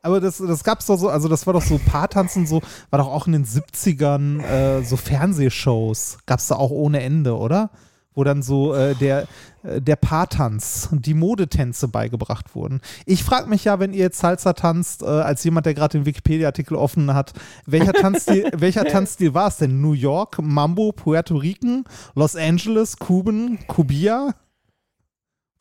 Aber 0.01 0.19
das, 0.19 0.37
das 0.37 0.63
gab's 0.63 0.85
doch 0.87 0.97
so, 0.97 1.09
also 1.09 1.29
das 1.29 1.47
war 1.47 1.53
doch 1.53 1.61
so 1.61 1.79
Paartanzen 1.79 2.45
so, 2.45 2.61
war 2.89 2.99
doch 2.99 3.07
auch 3.07 3.25
in 3.25 3.33
den 3.33 3.45
70ern 3.45 4.43
äh, 4.43 4.83
so 4.83 4.97
Fernsehshows. 4.97 6.17
Gab's 6.25 6.47
da 6.47 6.55
auch 6.55 6.71
ohne 6.71 7.01
Ende, 7.01 7.37
oder? 7.37 7.69
Wo 8.15 8.23
dann 8.23 8.43
so 8.43 8.73
äh, 8.75 8.93
der, 8.95 9.27
äh, 9.63 9.81
der 9.81 9.95
Paartanz 9.95 10.87
und 10.91 11.05
die 11.05 11.13
Modetänze 11.15 11.87
beigebracht 11.87 12.53
wurden. 12.55 12.79
Ich 13.05 13.23
frage 13.23 13.49
mich 13.49 13.63
ja, 13.63 13.79
wenn 13.79 13.91
ihr 13.93 13.99
jetzt 14.01 14.19
Salsa 14.19 14.53
tanzt, 14.53 15.01
äh, 15.01 15.05
als 15.05 15.43
jemand, 15.43 15.65
der 15.65 15.73
gerade 15.73 15.97
den 15.97 16.05
Wikipedia-Artikel 16.05 16.75
offen 16.75 17.13
hat, 17.13 17.33
welcher 17.65 17.93
Tanzstil, 17.93 18.51
welcher 18.55 18.85
Tanzstil 18.85 19.33
war 19.33 19.47
es 19.47 19.57
denn? 19.57 19.81
New 19.81 19.93
York, 19.93 20.37
Mambo, 20.41 20.91
Puerto 20.91 21.35
Rican, 21.37 21.85
Los 22.13 22.35
Angeles, 22.35 22.97
Kuben, 22.97 23.59
Kubia? 23.67 24.35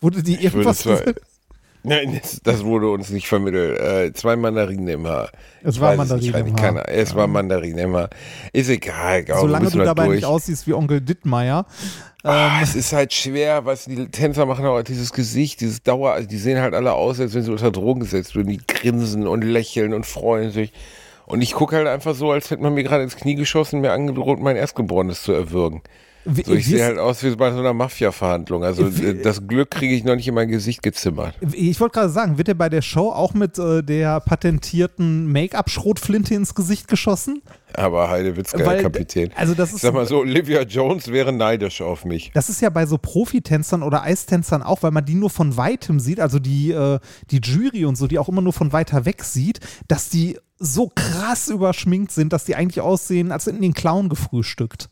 Wurde 0.00 0.22
die 0.22 0.34
Ich 0.34 0.52
würde 0.52 0.68
irgendwas? 0.68 0.78
zwar- 0.80 1.00
Nein, 1.84 2.20
das, 2.22 2.40
das 2.42 2.64
wurde 2.64 2.88
uns 2.90 3.10
nicht 3.10 3.26
vermittelt. 3.26 3.78
Äh, 3.80 4.12
zwei 4.12 4.36
Mandarinen 4.36 4.86
im 4.88 5.06
Haar. 5.06 5.30
Es 5.62 5.74
Ich 5.76 5.80
war 5.80 5.96
Mandarinen 5.96 6.46
im 6.46 6.52
Haar. 6.52 6.60
keine- 6.60 6.86
Es 6.88 7.14
war 7.14 7.26
Mandarinen 7.26 7.78
im 7.78 7.96
Haar. 7.96 8.10
Ist 8.52 8.68
egal, 8.70 9.24
Gau, 9.24 9.40
Solange 9.40 9.68
du 9.70 9.78
wir 9.78 9.84
dabei 9.84 10.04
durch. 10.06 10.16
nicht 10.18 10.24
aussiehst 10.26 10.66
wie 10.66 10.74
Onkel 10.74 11.00
Dittmeier. 11.00 11.66
Ah, 12.22 12.58
Ähm, 12.58 12.62
es 12.62 12.76
ist 12.76 12.92
halt 12.92 13.12
schwer, 13.12 13.64
was 13.64 13.86
die 13.86 14.06
Tänzer 14.08 14.46
machen 14.46 14.64
auch 14.64 14.80
dieses 14.82 15.12
Gesicht, 15.12 15.60
dieses 15.60 15.82
Dauer, 15.82 16.12
also 16.12 16.28
die 16.28 16.38
sehen 16.38 16.60
halt 16.60 16.72
alle 16.74 16.92
aus, 16.92 17.18
als 17.18 17.34
wenn 17.34 17.42
sie 17.42 17.50
unter 17.50 17.72
Drogen 17.72 18.00
gesetzt 18.00 18.36
würden. 18.36 18.50
Die 18.50 18.60
grinsen 18.64 19.26
und 19.26 19.42
lächeln 19.42 19.92
und 19.92 20.06
freuen 20.06 20.52
sich. 20.52 20.72
Und 21.26 21.42
ich 21.42 21.52
gucke 21.52 21.74
halt 21.76 21.88
einfach 21.88 22.14
so, 22.14 22.30
als 22.30 22.50
hätte 22.50 22.62
man 22.62 22.74
mir 22.74 22.84
gerade 22.84 23.02
ins 23.02 23.16
Knie 23.16 23.34
geschossen, 23.34 23.80
mir 23.80 23.90
angedroht, 23.92 24.38
mein 24.40 24.54
Erstgeborenes 24.56 25.22
zu 25.24 25.32
erwürgen. 25.32 25.82
So, 26.24 26.52
ich 26.54 26.66
sehe 26.66 26.84
halt 26.84 26.98
aus 26.98 27.22
wie 27.24 27.34
bei 27.34 27.50
so 27.50 27.58
einer 27.58 27.72
Mafia-Verhandlung. 27.72 28.62
Also 28.62 28.86
äh, 28.86 29.20
das 29.22 29.46
Glück 29.46 29.70
kriege 29.72 29.94
ich 29.94 30.04
noch 30.04 30.14
nicht 30.14 30.28
in 30.28 30.34
mein 30.34 30.48
Gesicht 30.48 30.82
gezimmert. 30.82 31.34
ich 31.52 31.80
wollte 31.80 31.94
gerade 31.94 32.10
sagen, 32.10 32.38
wird 32.38 32.48
er 32.48 32.54
bei 32.54 32.68
der 32.68 32.82
Show 32.82 33.10
auch 33.10 33.34
mit 33.34 33.58
äh, 33.58 33.82
der 33.82 34.20
patentierten 34.20 35.26
Make-up-Schrotflinte 35.32 36.34
ins 36.34 36.54
Gesicht 36.54 36.86
geschossen? 36.88 37.42
Aber 37.74 38.08
Heidewitzka, 38.10 38.64
Weil- 38.64 38.82
Kapitän. 38.82 39.30
also 39.34 39.54
das 39.54 39.70
ich 39.70 39.76
ist- 39.76 39.80
sag 39.82 39.94
mal 39.94 40.06
so, 40.06 40.18
Olivia 40.18 40.62
Jones 40.62 41.08
wäre 41.10 41.32
neidisch 41.32 41.80
auf 41.80 42.04
mich. 42.04 42.30
Das 42.34 42.48
ist 42.48 42.60
ja 42.60 42.70
bei 42.70 42.86
so 42.86 42.98
Profitänzern 42.98 43.82
oder 43.82 44.02
Eistänzern 44.02 44.62
auch, 44.62 44.82
weil 44.82 44.90
man 44.90 45.04
die 45.04 45.14
nur 45.14 45.30
von 45.30 45.56
weitem 45.56 45.98
sieht, 45.98 46.20
also 46.20 46.38
die, 46.38 46.70
äh, 46.70 46.98
die 47.30 47.40
Jury 47.42 47.84
und 47.84 47.96
so, 47.96 48.06
die 48.06 48.18
auch 48.18 48.28
immer 48.28 48.42
nur 48.42 48.52
von 48.52 48.72
weiter 48.72 49.04
weg 49.06 49.24
sieht, 49.24 49.60
dass 49.88 50.08
die 50.10 50.38
so 50.58 50.92
krass 50.94 51.48
überschminkt 51.48 52.12
sind, 52.12 52.32
dass 52.32 52.44
die 52.44 52.54
eigentlich 52.54 52.80
aussehen, 52.80 53.32
als 53.32 53.46
hätten 53.46 53.60
die 53.60 53.66
einen 53.66 53.74
Clown 53.74 54.08
gefrühstückt. 54.08 54.88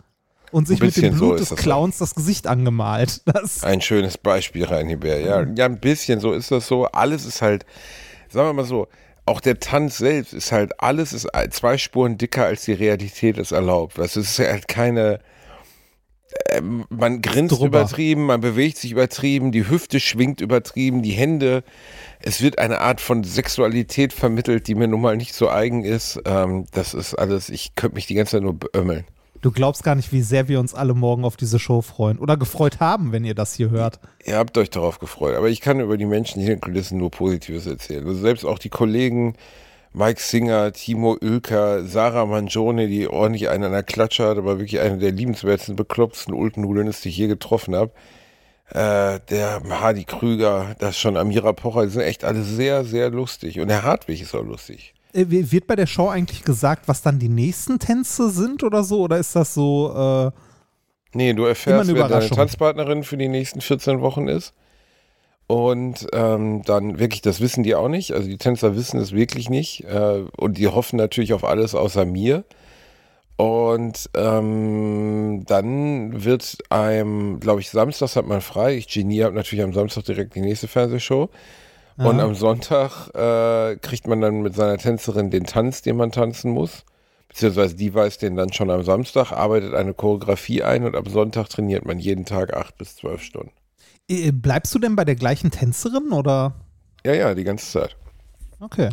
Und 0.53 0.67
sich 0.67 0.81
mit 0.81 0.97
dem 0.97 1.15
so 1.15 1.27
Blut 1.27 1.41
ist 1.41 1.51
des 1.51 1.57
das 1.57 1.59
Clowns 1.59 1.99
das 1.99 2.15
Gesicht 2.15 2.47
angemalt. 2.47 3.23
Das, 3.31 3.63
Ein 3.63 3.81
schönes 3.81 4.19
Beispiel, 4.19 4.65
Reinhebär. 4.65 5.21
Ja, 5.21 5.47
ja, 5.57 5.67
ein 5.67 5.79
bisschen 5.79 6.21
so 6.21 6.33
ist 6.33 6.51
das 6.51 6.67
so. 6.67 6.87
Alles 6.87 7.25
ist 7.25 7.43
halt, 7.43 7.65
sagen 8.29 8.49
wir 8.49 8.53
mal 8.53 8.65
so, 8.65 8.89
auch 9.25 9.41
der 9.41 9.61
Tanz 9.61 9.99
selbst 9.99 10.33
ist 10.33 10.51
halt, 10.51 10.81
alles 10.81 11.13
ist 11.13 11.29
zwei 11.51 11.79
Spuren 11.79 12.19
dicker, 12.19 12.47
als 12.47 12.65
die 12.65 12.73
Realität 12.73 13.39
es 13.39 13.53
erlaubt. 13.53 13.99
Das 13.99 14.17
ist 14.17 14.39
halt 14.39 14.67
keine, 14.67 15.21
ähm, 16.51 16.85
man 16.89 17.23
grinst 17.23 17.53
Drüber. 17.53 17.81
übertrieben, 17.81 18.27
man 18.27 18.41
bewegt 18.41 18.77
sich 18.79 18.93
übertrieben, 18.93 19.53
die 19.53 19.69
Hüfte 19.69 20.01
schwingt 20.01 20.41
übertrieben, 20.41 21.03
die 21.03 21.13
Hände. 21.13 21.65
Es 22.21 22.41
wird 22.41 22.59
eine 22.59 22.81
Art 22.81 23.01
von 23.01 23.25
Sexualität 23.25 24.13
vermittelt, 24.13 24.67
die 24.67 24.75
mir 24.75 24.89
nun 24.89 25.01
mal 25.01 25.17
nicht 25.17 25.35
so 25.35 25.49
eigen 25.49 25.85
ist. 25.85 26.21
Ähm, 26.25 26.67
das 26.73 26.95
ist 26.95 27.15
alles, 27.15 27.49
ich 27.49 27.75
könnte 27.75 27.97
mich 27.97 28.07
die 28.07 28.15
ganze 28.15 28.33
Zeit 28.33 28.43
nur 28.43 28.55
beömmeln. 28.55 29.05
Du 29.41 29.51
glaubst 29.51 29.83
gar 29.83 29.95
nicht, 29.95 30.13
wie 30.13 30.23
sehr 30.23 30.49
wir 30.49 30.61
uns 30.61 30.75
alle 30.75 30.95
morgen 30.95 31.25
auf 31.25 31.37
diese 31.37 31.59
Show 31.59 31.83
freuen. 31.83 32.19
Oder 32.19 32.37
gefreut 32.37 32.81
haben, 32.81 33.13
wenn 33.13 33.25
ihr 33.25 33.35
das 33.35 33.55
hier 33.55 33.71
hört. 33.71 34.01
Ihr 34.25 34.37
habt 34.37 34.57
euch 34.59 34.71
darauf 34.71 34.99
gefreut, 34.99 35.37
aber 35.37 35.49
ich 35.49 35.61
kann 35.61 35.81
über 35.81 35.97
die 35.97 36.07
Menschen 36.07 36.41
hinter 36.41 36.57
den 36.57 36.61
Kulissen 36.61 36.99
nur 36.99 37.11
Positives 37.11 37.67
erzählen. 37.67 38.07
Also 38.07 38.21
selbst 38.21 38.45
auch 38.45 38.59
die 38.59 38.69
Kollegen 38.69 39.35
Mike 39.93 40.21
Singer, 40.21 40.73
Timo 40.73 41.17
Oelker, 41.21 41.85
Sarah 41.85 42.25
Mangione, 42.25 42.87
die 42.87 43.09
ordentlich 43.09 43.49
einen 43.49 43.65
an 43.65 43.73
der 43.73 43.83
Klatsche 43.83 44.25
hat, 44.25 44.39
aber 44.39 44.59
wirklich 44.61 44.81
eine 44.81 44.99
der 44.99 45.11
liebenswertesten, 45.11 45.75
beklopptesten 45.75 46.33
Ultennudeln 46.33 46.87
ist, 46.87 47.05
die 47.05 47.09
ich 47.09 47.17
je 47.17 47.27
getroffen 47.27 47.75
habe. 47.75 47.91
Äh, 48.69 49.19
der 49.31 49.61
Hardy 49.69 50.05
Krüger, 50.05 50.77
das 50.79 50.97
schon 50.97 51.17
Amira 51.17 51.53
Pocher, 51.53 51.87
die 51.87 51.91
sind 51.91 52.03
echt 52.03 52.23
alle 52.25 52.43
sehr, 52.43 52.85
sehr 52.85 53.11
lustig. 53.11 53.59
Und 53.59 53.67
der 53.67 53.83
Hartwig 53.83 54.23
ist 54.23 54.33
auch 54.33 54.45
lustig. 54.45 54.95
Äh, 55.13 55.27
Wird 55.29 55.67
bei 55.67 55.77
der 55.77 55.87
Show 55.87 56.09
eigentlich 56.09 56.45
gesagt, 56.45 56.89
was 56.89 57.03
dann 57.03 57.19
die 57.19 57.29
nächsten 57.29 57.79
Tänze 57.79 58.31
sind 58.31 58.63
oder 58.63 58.85
so? 58.85 59.01
Oder 59.01 59.19
ist 59.19 59.37
das 59.37 59.55
so, 59.55 60.33
äh, 60.33 60.41
Nee, 61.13 61.33
du 61.33 61.45
erfährst, 61.45 61.93
wer 61.93 62.09
deine. 62.09 62.31
Tanzpartnerin 62.31 63.03
für 63.03 63.17
die 63.17 63.29
nächsten 63.29 63.61
14 63.61 64.01
Wochen 64.01 64.29
ist. 64.29 64.55
Und 65.49 66.07
ähm, 66.13 66.63
dann 66.65 67.01
wirklich, 67.01 67.23
das 67.23 67.41
wissen 67.41 67.65
die 67.65 67.75
auch 67.75 67.89
nicht. 67.89 68.13
Also 68.13 68.29
die 68.29 68.39
Tänzer 68.39 68.77
wissen 68.77 69.01
es 69.01 69.11
wirklich 69.11 69.51
nicht. 69.51 69.85
Äh, 69.85 70.23
und 70.37 70.59
die 70.59 70.69
hoffen 70.69 70.97
natürlich 70.97 71.33
auf 71.33 71.45
alles 71.45 71.75
außer 71.75 72.05
mir. 72.05 72.45
Und 73.37 74.11
ähm, 74.15 75.45
dann 75.47 76.25
wird 76.25 76.59
einem, 76.69 77.41
glaube 77.41 77.61
ich, 77.63 77.71
samstags 77.71 78.15
hat 78.15 78.27
man 78.27 78.43
frei. 78.43 78.77
Ich 78.77 78.87
Genie 78.87 79.25
habe 79.25 79.35
natürlich 79.35 79.65
am 79.65 79.73
Samstag 79.73 80.05
direkt 80.05 80.37
die 80.37 80.43
nächste 80.43 80.69
Fernsehshow. 80.69 81.31
Und 82.01 82.19
Aha. 82.19 82.25
am 82.29 82.35
Sonntag 82.35 83.09
äh, 83.15 83.77
kriegt 83.77 84.07
man 84.07 84.23
dann 84.23 84.41
mit 84.41 84.55
seiner 84.55 84.79
Tänzerin 84.79 85.31
den 85.31 85.45
Tanz, 85.45 85.83
den 85.83 85.99
man 85.99 86.11
tanzen 86.13 86.51
muss. 86.51 86.87
Beziehungsweise 87.29 87.77
die 87.77 87.93
weiß 87.95 88.17
den 88.17 88.37
dann 88.37 88.55
schon 88.55 88.71
am 88.71 88.83
Samstag, 88.83 89.33
arbeitet 89.33 89.75
eine 89.75 89.93
Choreografie 89.93 90.63
ein 90.63 90.85
und 90.85 90.97
am 90.97 91.05
Sonntag 91.05 91.51
trainiert 91.51 91.85
man 91.85 91.99
jeden 91.99 92.25
Tag 92.25 92.55
acht 92.55 92.79
bis 92.79 92.97
zwölf 92.97 93.23
Stunden. 93.23 93.53
äh, 94.09 94.33
bleibst 94.33 94.75
du 94.75 94.79
denn 94.79 94.97
bei 94.97 95.05
der 95.05 95.15
gleichen 95.15 95.51
Tänzerin 95.51 96.11
oder? 96.11 96.55
Ja, 97.05 97.13
ja, 97.13 97.35
die 97.35 97.45
ganze 97.45 97.71
Zeit. 97.71 97.97
Okay. 98.61 98.89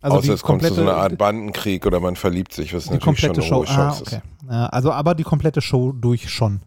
Also 0.00 0.18
Außer 0.18 0.34
es 0.34 0.42
kommt 0.42 0.62
zu 0.62 0.72
so 0.72 0.82
einer 0.82 0.96
Art 0.96 1.18
Bandenkrieg 1.18 1.84
oder 1.84 1.98
man 1.98 2.14
verliebt 2.14 2.52
sich, 2.52 2.74
was 2.74 2.84
die 2.84 2.90
natürlich 2.90 3.18
schon 3.18 3.32
komplette 3.32 3.54
eine 3.54 3.66
Show. 3.66 3.72
hohe 3.72 3.76
Ah, 3.76 3.98
okay. 3.98 4.20
also 4.70 4.92
aber 4.92 5.16
die 5.16 5.24
komplette 5.24 5.62
Show 5.62 5.90
durch 5.90 6.30
schon. 6.30 6.60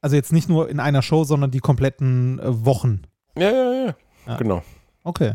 Also 0.00 0.14
jetzt 0.14 0.32
nicht 0.32 0.48
nur 0.48 0.68
in 0.68 0.78
einer 0.78 1.02
Show, 1.02 1.24
sondern 1.24 1.50
die 1.50 1.58
kompletten 1.58 2.38
äh, 2.38 2.64
Wochen. 2.64 3.02
Ja, 3.36 3.50
ja, 3.50 3.72
ja, 3.72 3.94
Ja. 4.26 4.36
Genau. 4.36 4.62
Okay. 5.04 5.34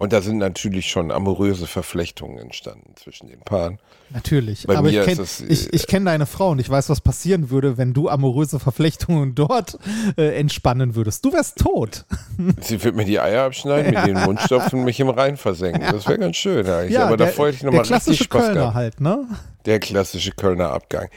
Und 0.00 0.14
da 0.14 0.22
sind 0.22 0.38
natürlich 0.38 0.88
schon 0.88 1.10
amoröse 1.10 1.66
Verflechtungen 1.66 2.38
entstanden 2.38 2.94
zwischen 2.96 3.28
den 3.28 3.40
Paaren. 3.40 3.78
Natürlich. 4.08 4.66
Bei 4.66 4.78
aber 4.78 4.88
mir 4.88 5.00
ich 5.00 5.06
kenne 5.06 5.20
äh, 5.20 5.52
ich, 5.52 5.70
ich 5.74 5.86
kenn 5.86 6.06
deine 6.06 6.24
Frau 6.24 6.52
und 6.52 6.58
ich 6.58 6.70
weiß, 6.70 6.88
was 6.88 7.02
passieren 7.02 7.50
würde, 7.50 7.76
wenn 7.76 7.92
du 7.92 8.08
amoröse 8.08 8.58
Verflechtungen 8.58 9.34
dort 9.34 9.78
äh, 10.16 10.38
entspannen 10.40 10.94
würdest. 10.94 11.22
Du 11.26 11.34
wärst 11.34 11.58
tot. 11.58 12.06
Sie 12.62 12.82
wird 12.82 12.96
mir 12.96 13.04
die 13.04 13.20
Eier 13.20 13.44
abschneiden, 13.44 13.92
mit 13.92 14.06
den 14.06 14.24
Mund 14.24 14.40
stopfen 14.40 14.78
und 14.78 14.84
mich 14.86 14.98
im 15.00 15.10
Rhein 15.10 15.36
versenken. 15.36 15.82
Das 15.92 16.08
wäre 16.08 16.18
ganz 16.18 16.36
schön 16.36 16.66
eigentlich. 16.66 16.98
Aber 16.98 17.18
da 17.18 17.26
freue 17.26 17.50
ich 17.50 17.56
mich 17.56 17.60
der 17.60 17.66
nochmal 17.66 17.80
richtig 17.80 17.90
klassische 17.90 18.24
Spaß 18.24 18.40
Kölner 18.40 18.60
gehabt. 18.60 18.74
halt, 18.74 19.00
ne? 19.02 19.28
Der 19.66 19.80
klassische 19.80 20.30
Kölner 20.30 20.70
Abgang. 20.70 21.10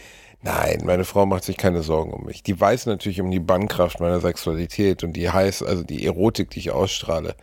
Nein, 0.43 0.81
meine 0.83 1.05
Frau 1.05 1.25
macht 1.25 1.45
sich 1.45 1.55
keine 1.55 1.83
Sorgen 1.83 2.11
um 2.11 2.25
mich. 2.25 2.43
Die 2.43 2.59
weiß 2.59 2.85
natürlich 2.87 3.21
um 3.21 3.31
die 3.31 3.39
Bannkraft 3.39 4.01
meiner 4.01 4.19
Sexualität 4.19 5.03
und 5.03 5.13
die 5.13 5.29
heißt, 5.29 5.63
also 5.63 5.83
die 5.83 6.05
Erotik, 6.05 6.49
die 6.49 6.59
ich 6.59 6.71
ausstrahle. 6.71 7.35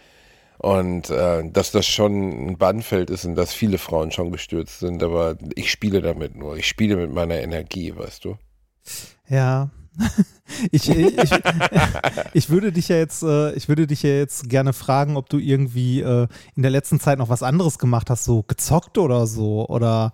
Und 0.58 1.08
äh, 1.08 1.42
dass 1.50 1.72
das 1.72 1.86
schon 1.86 2.48
ein 2.48 2.58
Bannfeld 2.58 3.08
ist 3.08 3.24
und 3.24 3.36
dass 3.36 3.54
viele 3.54 3.78
Frauen 3.78 4.10
schon 4.12 4.30
gestürzt 4.30 4.80
sind, 4.80 5.02
aber 5.02 5.36
ich 5.54 5.70
spiele 5.70 6.02
damit 6.02 6.36
nur. 6.36 6.58
Ich 6.58 6.68
spiele 6.68 6.96
mit 6.96 7.10
meiner 7.10 7.40
Energie, 7.40 7.96
weißt 7.96 8.26
du? 8.26 8.36
Ja. 9.28 9.70
Ich, 10.72 10.90
ich, 10.90 11.30
ich 12.34 12.50
würde 12.50 12.72
dich 12.72 12.88
ja 12.88 12.96
jetzt, 12.96 13.22
äh, 13.22 13.52
ich 13.52 13.68
würde 13.68 13.86
dich 13.86 14.02
ja 14.02 14.10
jetzt 14.10 14.48
gerne 14.48 14.72
fragen, 14.72 15.16
ob 15.16 15.28
du 15.28 15.38
irgendwie 15.38 16.00
äh, 16.00 16.26
in 16.56 16.62
der 16.62 16.72
letzten 16.72 16.98
Zeit 16.98 17.18
noch 17.18 17.28
was 17.28 17.44
anderes 17.44 17.78
gemacht 17.78 18.10
hast, 18.10 18.24
so 18.24 18.42
gezockt 18.42 18.98
oder 18.98 19.28
so 19.28 19.66
oder 19.68 20.12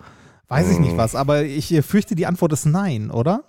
weiß 0.48 0.70
ich 0.70 0.78
nicht 0.78 0.96
was. 0.96 1.14
Aber 1.14 1.42
ich 1.42 1.72
äh, 1.72 1.82
fürchte, 1.82 2.14
die 2.14 2.26
Antwort 2.26 2.52
ist 2.52 2.66
nein, 2.66 3.10
oder? 3.10 3.44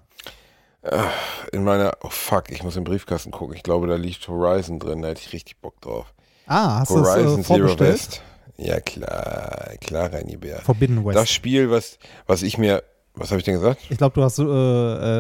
In 1.52 1.64
meiner, 1.64 1.98
oh 2.02 2.10
fuck, 2.10 2.50
ich 2.50 2.64
muss 2.64 2.78
im 2.78 2.84
Briefkasten 2.84 3.32
gucken. 3.32 3.56
Ich 3.56 3.64
glaube, 3.64 3.88
da 3.88 3.96
liegt 3.96 4.28
Horizon 4.28 4.80
drin, 4.80 5.02
da 5.02 5.10
hätte 5.10 5.22
ich 5.22 5.34
richtig 5.34 5.60
Bock 5.60 5.82
drauf. 5.82 6.14
Ah, 6.46 6.80
hast 6.80 6.92
du 6.92 7.00
es 7.00 7.08
Horizon 7.08 7.40
äh, 7.42 7.44
Zero? 7.44 7.80
West. 7.80 8.22
Ja, 8.58 8.80
klar, 8.80 9.74
klar, 9.82 10.14
Reini 10.14 10.38
Bär. 10.38 10.62
Forbidden 10.62 11.06
West. 11.06 11.18
Das 11.18 11.32
Spiel, 11.32 11.70
was, 11.70 12.00
was 12.26 12.42
ich 12.42 12.58
mir, 12.58 12.84
was 13.18 13.30
habe 13.32 13.40
ich 13.40 13.46
denn 13.46 13.56
gesagt? 13.56 13.82
ich 13.90 13.98
glaube, 13.98 14.14
du 14.14 14.24
hast 14.24 14.40
äh, 14.40 14.44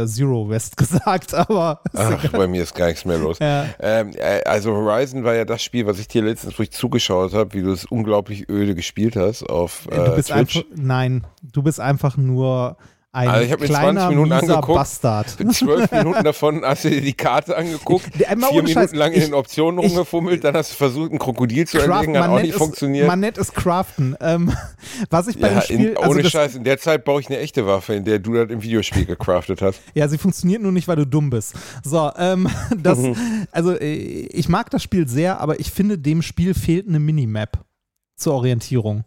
äh, 0.03 0.07
Zero 0.07 0.49
West 0.49 0.77
gesagt, 0.77 1.33
aber 1.33 1.81
Ach, 1.93 2.31
bei 2.31 2.47
mir 2.47 2.63
ist 2.63 2.75
gar 2.75 2.87
nichts 2.87 3.05
mehr 3.05 3.17
los. 3.17 3.39
Ja. 3.39 3.65
Ähm, 3.79 4.11
äh, 4.15 4.43
also 4.43 4.73
Horizon 4.73 5.23
war 5.23 5.35
ja 5.35 5.45
das 5.45 5.63
Spiel, 5.63 5.85
was 5.85 5.99
ich 5.99 6.07
dir 6.07 6.23
letztens, 6.23 6.57
wo 6.57 6.63
ich 6.63 6.71
zugeschaut 6.71 7.33
habe, 7.33 7.53
wie 7.53 7.61
du 7.61 7.71
es 7.71 7.85
unglaublich 7.85 8.49
öde 8.49 8.75
gespielt 8.75 9.15
hast 9.15 9.43
auf 9.43 9.87
äh, 9.91 9.95
du 9.95 10.15
bist 10.15 10.29
Twitch. 10.29 10.57
einfach, 10.57 10.63
nein, 10.75 11.25
du 11.41 11.63
bist 11.63 11.79
einfach 11.79 12.17
nur 12.17 12.77
Ein 13.17 13.29
Also 13.29 13.45
ich 13.45 13.51
hab 13.51 13.59
mir 13.59 13.65
kleiner, 13.65 14.01
20 14.01 14.09
Minuten 14.09 14.31
angeguckt. 14.31 14.77
Bastard. 14.77 15.29
Zwölf 15.53 15.91
Minuten 15.91 16.23
davon 16.23 16.61
hast 16.63 16.83
du 16.85 16.89
dir 16.91 17.01
die 17.01 17.13
Karte 17.13 17.57
angeguckt, 17.57 18.05
Ich- 18.13 18.25
vier 18.27 18.35
Minuten 18.37 18.67
Scheiß, 18.67 18.93
lang 18.93 19.11
in 19.11 19.17
ich- 19.17 19.25
den 19.25 19.33
Optionen 19.33 19.79
ich- 19.83 19.89
rumgefummelt, 19.89 20.43
dann 20.43 20.55
hast 20.55 20.71
du 20.71 20.75
versucht, 20.75 21.11
ein 21.11 21.17
Krokodil 21.17 21.65
zu 21.67 21.77
Craft- 21.79 21.89
erlegen, 22.05 22.17
hat 22.19 22.29
auch 22.29 22.39
nicht 22.41 22.51
es- 22.51 22.57
funktioniert. 22.57 23.07
Man 23.07 23.19
nennt 23.19 23.37
es 23.39 23.51
Craften. 23.53 24.15
Ähm, 24.21 24.51
was 25.09 25.27
ich 25.27 25.39
bei 25.39 25.47
ja, 25.47 25.53
dem 25.55 25.61
Spiel, 25.61 25.85
in, 25.89 25.97
also 25.97 26.11
ohne 26.11 26.21
das, 26.23 26.31
Scheiß, 26.31 26.55
in 26.55 26.63
der 26.63 26.77
Zeit 26.77 27.05
baue 27.05 27.19
ich 27.21 27.27
eine 27.27 27.39
echte 27.39 27.65
Waffe, 27.65 27.95
in 27.95 28.05
der 28.05 28.19
du 28.19 28.33
das 28.33 28.49
im 28.51 28.61
Videospiel 28.61 29.05
gecraftet 29.05 29.61
hast. 29.63 29.79
Ja, 29.95 30.07
sie 30.07 30.17
funktioniert 30.19 30.61
nur 30.61 30.71
nicht, 30.71 30.87
weil 30.87 30.97
du 30.97 31.07
dumm 31.07 31.31
bist. 31.31 31.55
So, 31.83 32.11
ähm, 32.17 32.47
das, 32.77 32.99
Mhm. 32.99 33.15
also 33.51 33.71
äh, 33.73 33.95
ich 33.95 34.47
mag 34.47 34.69
das 34.69 34.83
Spiel 34.83 35.07
sehr, 35.07 35.41
aber 35.41 35.59
ich 35.59 35.71
finde, 35.71 35.97
dem 35.97 36.21
Spiel 36.21 36.53
fehlt 36.53 36.87
eine 36.87 36.99
Minimap 36.99 37.63
zur 38.15 38.33
Orientierung. 38.35 39.03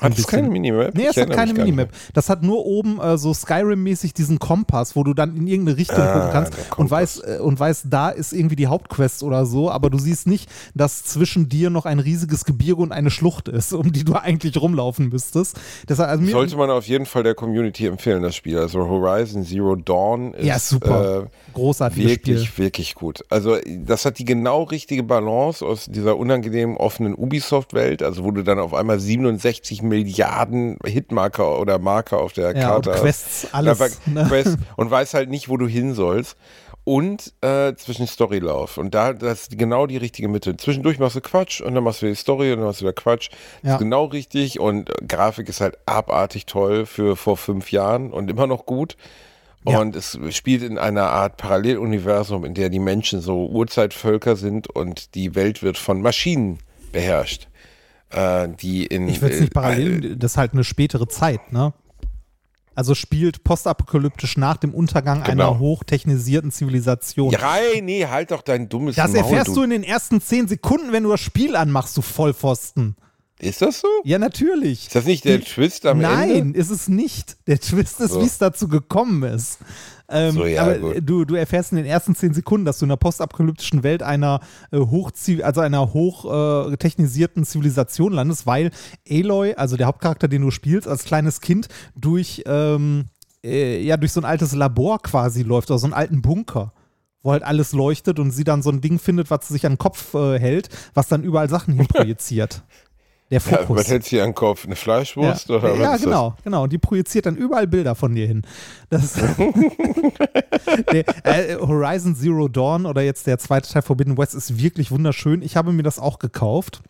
Hat 0.00 0.10
es 0.12 0.16
bisschen. 0.16 0.30
keine 0.30 0.50
Minimap? 0.50 0.94
Nee, 0.94 1.06
es 1.06 1.16
hat 1.16 1.30
keine 1.30 1.52
Minimap. 1.54 1.88
Das 2.12 2.28
hat 2.28 2.42
nur 2.42 2.64
oben 2.66 3.00
äh, 3.00 3.16
so 3.16 3.32
Skyrim-mäßig 3.32 4.12
diesen 4.14 4.38
Kompass, 4.38 4.94
wo 4.94 5.02
du 5.04 5.14
dann 5.14 5.36
in 5.36 5.46
irgendeine 5.46 5.78
Richtung 5.78 5.96
Ah, 5.98 6.12
gucken 6.12 6.30
kannst 6.32 6.52
und 6.76 6.90
weißt, 6.90 7.24
äh, 7.24 7.38
und 7.38 7.58
weißt, 7.58 7.86
da 7.88 8.10
ist 8.10 8.32
irgendwie 8.32 8.56
die 8.56 8.66
Hauptquest 8.66 9.22
oder 9.22 9.46
so, 9.46 9.70
aber 9.70 9.88
du 9.90 9.98
siehst 9.98 10.26
nicht, 10.26 10.50
dass 10.74 11.04
zwischen 11.04 11.48
dir 11.48 11.70
noch 11.70 11.86
ein 11.86 11.98
riesiges 11.98 12.44
Gebirge 12.44 12.82
und 12.82 12.92
eine 12.92 13.10
Schlucht 13.10 13.48
ist, 13.48 13.72
um 13.72 13.90
die 13.92 14.04
du 14.04 14.14
eigentlich 14.14 14.60
rumlaufen 14.60 15.08
müsstest. 15.08 15.58
Deshalb, 15.88 16.10
also 16.10 16.24
Sollte 16.26 16.56
man 16.56 16.70
auf 16.70 16.86
jeden 16.86 17.06
Fall 17.06 17.22
der 17.22 17.34
Community 17.34 17.86
empfehlen, 17.86 18.22
das 18.22 18.36
Spiel. 18.36 18.58
Also 18.58 18.80
Horizon 18.86 19.44
Zero 19.44 19.76
Dawn 19.76 20.34
ist 20.34 20.44
Ja, 20.46 20.58
super. 20.58 21.22
Äh, 21.24 21.52
großartiges 21.54 22.10
wirklich, 22.10 22.44
Spiel. 22.48 22.64
wirklich 22.66 22.94
gut. 22.94 23.24
Also 23.30 23.56
das 23.66 24.04
hat 24.04 24.18
die 24.18 24.24
genau 24.26 24.64
richtige 24.64 25.02
Balance 25.02 25.64
aus 25.64 25.86
dieser 25.86 26.16
unangenehmen 26.18 26.76
offenen 26.76 27.14
Ubisoft-Welt, 27.14 28.02
also 28.02 28.24
wo 28.24 28.30
du 28.30 28.42
dann 28.42 28.58
auf 28.58 28.74
einmal 28.74 29.00
67 29.00 29.82
Milliarden 29.88 30.78
Hitmarker 30.84 31.58
oder 31.60 31.78
Marker 31.78 32.18
auf 32.18 32.32
der 32.32 32.56
Ja, 32.56 32.68
Karte 32.68 32.90
und. 32.92 33.00
Quests, 33.00 33.48
alles. 33.52 33.78
Ne? 34.06 34.24
Quest 34.28 34.56
und 34.76 34.90
weiß 34.90 35.14
halt 35.14 35.30
nicht, 35.30 35.48
wo 35.48 35.56
du 35.56 35.66
hin 35.66 35.94
sollst. 35.94 36.36
Und 36.84 37.32
äh, 37.40 37.74
zwischen 37.74 38.06
Storylauf. 38.06 38.78
Und 38.78 38.94
da 38.94 39.12
das 39.12 39.42
ist 39.42 39.58
genau 39.58 39.88
die 39.88 39.96
richtige 39.96 40.28
Mitte. 40.28 40.56
Zwischendurch 40.56 41.00
machst 41.00 41.16
du 41.16 41.20
Quatsch 41.20 41.60
und 41.60 41.74
dann 41.74 41.82
machst 41.82 42.00
du 42.02 42.06
die 42.06 42.14
Story 42.14 42.52
und 42.52 42.58
dann 42.58 42.66
machst 42.68 42.80
du 42.80 42.84
wieder 42.84 42.92
Quatsch. 42.92 43.30
Das 43.62 43.68
Ja. 43.70 43.72
ist 43.74 43.78
genau 43.80 44.04
richtig 44.04 44.60
und 44.60 44.90
äh, 44.90 44.92
Grafik 45.08 45.48
ist 45.48 45.60
halt 45.60 45.78
abartig 45.86 46.46
toll 46.46 46.86
für 46.86 47.16
vor 47.16 47.36
fünf 47.36 47.72
Jahren 47.72 48.12
und 48.12 48.30
immer 48.30 48.46
noch 48.46 48.66
gut. 48.66 48.96
Ja. 49.66 49.80
Und 49.80 49.96
es 49.96 50.16
spielt 50.30 50.62
in 50.62 50.78
einer 50.78 51.10
Art 51.10 51.38
Paralleluniversum, 51.38 52.44
in 52.44 52.54
der 52.54 52.68
die 52.68 52.78
Menschen 52.78 53.20
so 53.20 53.46
Urzeitvölker 53.48 54.36
sind 54.36 54.70
und 54.70 55.16
die 55.16 55.34
Welt 55.34 55.64
wird 55.64 55.76
von 55.78 56.00
Maschinen 56.02 56.60
beherrscht. 56.92 57.48
Äh, 58.16 58.48
die 58.60 58.86
in 58.86 59.08
Ich 59.08 59.20
würde 59.20 59.34
es 59.34 59.40
nicht 59.40 59.50
äh, 59.52 59.54
parallel, 59.54 60.16
das 60.16 60.32
ist 60.32 60.36
halt 60.38 60.52
eine 60.52 60.64
spätere 60.64 61.06
Zeit, 61.08 61.52
ne? 61.52 61.72
Also 62.74 62.94
spielt 62.94 63.42
postapokalyptisch 63.42 64.36
nach 64.36 64.58
dem 64.58 64.74
Untergang 64.74 65.22
Genau. 65.22 65.50
einer 65.50 65.58
hochtechnisierten 65.58 66.50
Zivilisation. 66.50 67.32
Ja, 67.32 67.38
Rei, 67.38 67.80
nee, 67.82 68.06
halt 68.06 68.30
doch 68.30 68.42
dein 68.42 68.68
dummes 68.68 68.96
das 68.96 69.12
Maul, 69.12 69.18
erfährst 69.20 69.56
du 69.56 69.62
in 69.62 69.70
den 69.70 69.82
ersten 69.82 70.20
zehn 70.20 70.46
Sekunden, 70.46 70.92
wenn 70.92 71.02
du 71.04 71.10
das 71.10 71.20
Spiel 71.20 71.56
anmachst, 71.56 71.96
du 71.96 72.02
Vollpfosten. 72.02 72.96
Ist 73.38 73.60
das 73.60 73.80
so? 73.80 73.88
Ja, 74.04 74.18
natürlich. 74.18 74.86
Ist 74.86 74.94
das 74.96 75.04
nicht 75.04 75.24
der 75.26 75.38
Die- 75.38 75.44
Twist 75.44 75.84
am 75.84 75.98
Nein, 75.98 76.30
Ende? 76.30 76.58
ist 76.58 76.70
es 76.70 76.88
nicht. 76.88 77.36
Der 77.46 77.60
Twist 77.60 78.00
ist, 78.00 78.12
So. 78.12 78.22
wie 78.22 78.26
es 78.26 78.38
dazu 78.38 78.66
gekommen 78.66 79.22
ist. 79.24 79.58
Ähm, 80.08 80.34
So, 80.34 80.46
ja, 80.46 80.62
aber 80.62 80.78
gut. 80.78 80.96
du, 81.02 81.24
du 81.26 81.34
erfährst 81.34 81.72
in 81.72 81.76
den 81.76 81.84
ersten 81.84 82.14
zehn 82.14 82.32
Sekunden, 82.32 82.64
dass 82.64 82.78
du 82.78 82.86
in 82.86 82.90
einer 82.90 82.96
postapokalyptischen 82.96 83.82
Welt 83.82 84.02
einer 84.02 84.40
äh, 84.70 84.78
hochziv 84.78 85.44
also 85.44 85.60
einer 85.60 85.92
hoch 85.92 86.24
äh, 86.72 86.76
Zivilisation 87.44 88.12
landest, 88.12 88.46
weil 88.46 88.70
Aloy, 89.10 89.54
also 89.54 89.76
der 89.76 89.86
Hauptcharakter, 89.88 90.28
den 90.28 90.42
du 90.42 90.50
spielst, 90.50 90.88
als 90.88 91.04
kleines 91.04 91.40
Kind 91.40 91.68
durch 91.94 92.42
ähm, 92.46 93.06
äh, 93.44 93.82
ja 93.82 93.96
durch 93.96 94.12
so 94.12 94.20
ein 94.20 94.24
altes 94.24 94.54
Labor 94.54 95.00
quasi 95.02 95.42
läuft 95.42 95.70
oder 95.70 95.78
so 95.78 95.86
einen 95.86 95.94
alten 95.94 96.22
Bunker. 96.22 96.72
Wo 97.22 97.32
halt 97.32 97.42
alles 97.42 97.72
leuchtet 97.72 98.20
und 98.20 98.30
sie 98.30 98.44
dann 98.44 98.62
so 98.62 98.70
ein 98.70 98.80
Ding 98.80 99.00
findet, 99.00 99.30
was 99.32 99.48
sie 99.48 99.54
sich 99.54 99.66
an 99.66 99.72
den 99.72 99.78
Kopf 99.78 100.14
äh, 100.14 100.38
hält, 100.38 100.68
was 100.94 101.08
dann 101.08 101.24
überall 101.24 101.48
Sachen 101.50 101.74
hin 101.76 101.88
projiziert. 101.88 102.62
Der 103.30 103.40
Ja, 103.40 103.58
Fokus. 103.58 103.76
was 103.76 103.88
hältst 103.90 104.12
du 104.12 104.16
dir 104.16 104.24
an 104.24 104.34
Kopf? 104.34 104.64
Eine 104.66 104.76
Fleischwurst? 104.76 105.48
Ja, 105.48 105.56
oder 105.56 105.72
was 105.72 105.78
ja 105.80 105.94
ist 105.96 106.02
genau, 106.04 106.34
genau. 106.44 106.62
Und 106.62 106.72
die 106.72 106.78
projiziert 106.78 107.26
dann 107.26 107.36
überall 107.36 107.66
Bilder 107.66 107.94
von 107.96 108.14
dir 108.14 108.26
hin. 108.26 108.42
Das 108.88 109.14
der, 110.92 111.04
äh, 111.24 111.56
Horizon 111.56 112.14
Zero 112.14 112.48
Dawn 112.48 112.86
oder 112.86 113.02
jetzt 113.02 113.26
der 113.26 113.38
zweite 113.38 113.68
Teil 113.72 113.82
Forbidden 113.82 114.16
West 114.16 114.34
ist 114.34 114.58
wirklich 114.58 114.90
wunderschön. 114.90 115.42
Ich 115.42 115.56
habe 115.56 115.72
mir 115.72 115.82
das 115.82 115.98
auch 115.98 116.18
gekauft. 116.18 116.82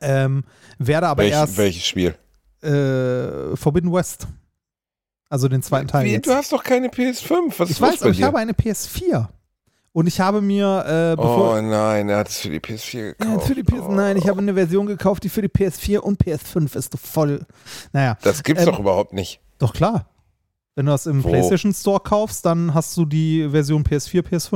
Ähm, 0.00 0.44
werde 0.78 1.08
aber 1.08 1.22
das? 1.24 1.30
Welch, 1.32 1.40
erst 1.40 1.56
welches 1.58 1.86
Spiel? 1.86 2.14
äh, 2.62 3.56
Forbidden 3.56 3.92
West. 3.92 4.28
Also 5.28 5.48
den 5.48 5.62
zweiten 5.62 5.88
Teil 5.88 6.06
Wie, 6.06 6.12
jetzt. 6.12 6.26
du 6.26 6.32
hast 6.32 6.52
doch 6.52 6.62
keine 6.62 6.88
PS5. 6.88 7.54
Was 7.58 7.70
ist 7.70 7.76
Ich 7.76 7.80
los 7.80 7.92
weiß, 7.92 8.02
aber 8.02 8.10
ich 8.10 8.22
habe 8.22 8.38
eine 8.38 8.52
PS4. 8.52 9.28
Und 9.92 10.06
ich 10.06 10.20
habe 10.20 10.40
mir, 10.40 10.84
äh, 10.86 11.16
bevor. 11.16 11.58
oh 11.58 11.60
nein, 11.60 12.08
er 12.08 12.18
hat 12.18 12.28
es 12.28 12.38
für 12.38 12.50
die 12.50 12.60
PS4 12.60 13.14
gekauft. 13.16 13.30
ja, 13.30 13.38
für 13.40 13.54
die 13.56 13.62
PS 13.64 13.80
oh. 13.88 13.92
Nein, 13.92 14.16
ich 14.16 14.28
habe 14.28 14.38
eine 14.38 14.54
Version 14.54 14.86
gekauft, 14.86 15.24
die 15.24 15.28
für 15.28 15.42
die 15.42 15.48
PS4 15.48 15.98
und 15.98 16.22
PS5 16.22 16.76
ist. 16.76 16.94
Du 16.94 16.98
voll. 16.98 17.44
Naja. 17.92 18.16
Das 18.22 18.42
gibt's 18.44 18.62
Ähm, 18.62 18.70
doch 18.70 18.78
überhaupt 18.78 19.12
nicht. 19.12 19.40
Doch 19.58 19.72
klar. 19.72 20.06
Wenn 20.76 20.86
du 20.86 20.92
das 20.92 21.06
im 21.06 21.24
Wo? 21.24 21.28
PlayStation 21.28 21.74
Store 21.74 21.98
kaufst, 22.00 22.46
dann 22.46 22.72
hast 22.72 22.96
du 22.96 23.04
die 23.04 23.48
Version 23.50 23.82
PS4, 23.82 24.22
PS5. 24.22 24.52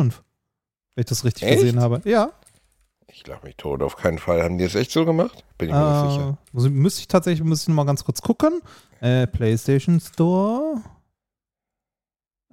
Wenn 0.94 1.02
ich 1.02 1.06
das 1.06 1.24
richtig 1.24 1.42
Echt? 1.42 1.60
gesehen 1.60 1.80
habe. 1.80 2.00
Ja. 2.04 2.30
Ich 3.08 3.26
lach 3.26 3.42
mich 3.42 3.56
tot, 3.56 3.82
auf 3.82 3.96
keinen 3.96 4.18
Fall. 4.18 4.42
Haben 4.42 4.58
die 4.58 4.64
es 4.64 4.74
echt 4.76 4.92
so 4.92 5.04
gemacht? 5.04 5.44
Bin 5.58 5.68
ich 5.68 5.74
mir 5.74 6.02
nicht 6.04 6.12
sicher. 6.12 6.28
Äh, 6.52 6.56
also 6.56 6.70
müsste 6.70 7.00
ich 7.00 7.08
tatsächlich 7.08 7.44
müsste 7.44 7.64
ich 7.64 7.68
noch 7.68 7.76
mal 7.76 7.84
ganz 7.86 8.04
kurz 8.04 8.22
gucken. 8.22 8.60
Äh, 9.00 9.26
PlayStation 9.26 9.98
Store. 10.00 10.76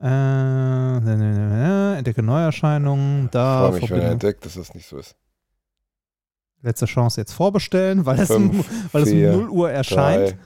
Äh, 0.01 0.07
ne, 0.07 0.99
ne, 1.15 1.15
ne, 1.15 1.95
entdecke 1.97 2.23
Neuerscheinungen. 2.23 3.25
Ich 3.25 3.31
Da. 3.31 3.69
freue 3.69 3.81
mich, 3.81 3.89
wenn 3.91 4.01
er 4.01 4.11
entdeckt, 4.11 4.45
dass 4.45 4.55
das 4.55 4.73
nicht 4.73 4.87
so 4.87 4.97
ist. 4.97 5.15
Letzte 6.63 6.85
Chance 6.85 7.21
jetzt 7.21 7.33
vorbestellen, 7.33 8.05
weil 8.05 8.19
es, 8.19 8.27
Fünf, 8.27 8.51
um, 8.53 8.65
weil 8.91 9.03
es 9.03 9.09
um 9.09 9.15
vier, 9.15 9.31
0 9.31 9.49
Uhr 9.49 9.71
erscheint. 9.71 10.31
Drei, 10.31 10.37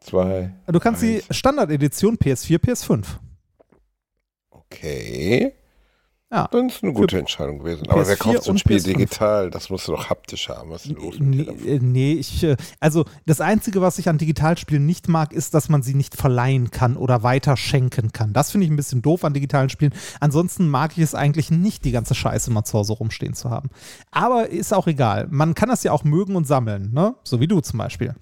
zwei, 0.00 0.54
Du 0.66 0.78
kannst 0.80 1.02
die 1.02 1.22
eins. 1.22 1.36
Standard-Edition 1.36 2.16
PS4, 2.16 2.58
PS5. 2.58 3.04
Okay. 4.50 5.54
Ja. 6.30 6.46
Dann 6.52 6.68
ist 6.68 6.82
eine 6.82 6.92
gute 6.92 7.18
Entscheidung 7.18 7.60
gewesen. 7.60 7.88
Aber 7.88 8.06
wer 8.06 8.16
PS4 8.16 8.18
kauft 8.18 8.42
so 8.44 8.50
ein 8.52 8.58
Spiel 8.58 8.76
PS5? 8.76 8.84
digital? 8.84 9.50
Das 9.50 9.70
musst 9.70 9.88
du 9.88 9.92
doch 9.92 10.10
haptisch 10.10 10.50
haben. 10.50 10.68
Was 10.68 10.84
ist 10.84 10.92
los 10.92 11.14
Nee, 11.18 11.42
äh, 11.42 11.78
nee, 11.80 12.12
ich, 12.12 12.44
äh, 12.44 12.56
also 12.80 13.06
das 13.24 13.40
Einzige, 13.40 13.80
was 13.80 13.98
ich 13.98 14.10
an 14.10 14.18
Digitalspielen 14.18 14.84
nicht 14.84 15.08
mag, 15.08 15.32
ist, 15.32 15.54
dass 15.54 15.70
man 15.70 15.82
sie 15.82 15.94
nicht 15.94 16.14
verleihen 16.14 16.70
kann 16.70 16.98
oder 16.98 17.22
weiter 17.22 17.56
schenken 17.56 18.12
kann. 18.12 18.34
Das 18.34 18.50
finde 18.50 18.66
ich 18.66 18.70
ein 18.70 18.76
bisschen 18.76 19.00
doof 19.00 19.24
an 19.24 19.32
digitalen 19.32 19.70
Spielen. 19.70 19.94
Ansonsten 20.20 20.68
mag 20.68 20.92
ich 20.98 21.02
es 21.02 21.14
eigentlich 21.14 21.50
nicht, 21.50 21.86
die 21.86 21.92
ganze 21.92 22.14
Scheiße 22.14 22.50
mal 22.50 22.64
zu 22.64 22.76
Hause 22.76 22.92
rumstehen 22.92 23.32
zu 23.32 23.48
haben. 23.48 23.70
Aber 24.10 24.50
ist 24.50 24.74
auch 24.74 24.86
egal. 24.86 25.28
Man 25.30 25.54
kann 25.54 25.70
das 25.70 25.82
ja 25.82 25.92
auch 25.92 26.04
mögen 26.04 26.36
und 26.36 26.46
sammeln, 26.46 26.92
ne? 26.92 27.14
So 27.24 27.40
wie 27.40 27.48
du 27.48 27.60
zum 27.60 27.78
Beispiel. 27.78 28.14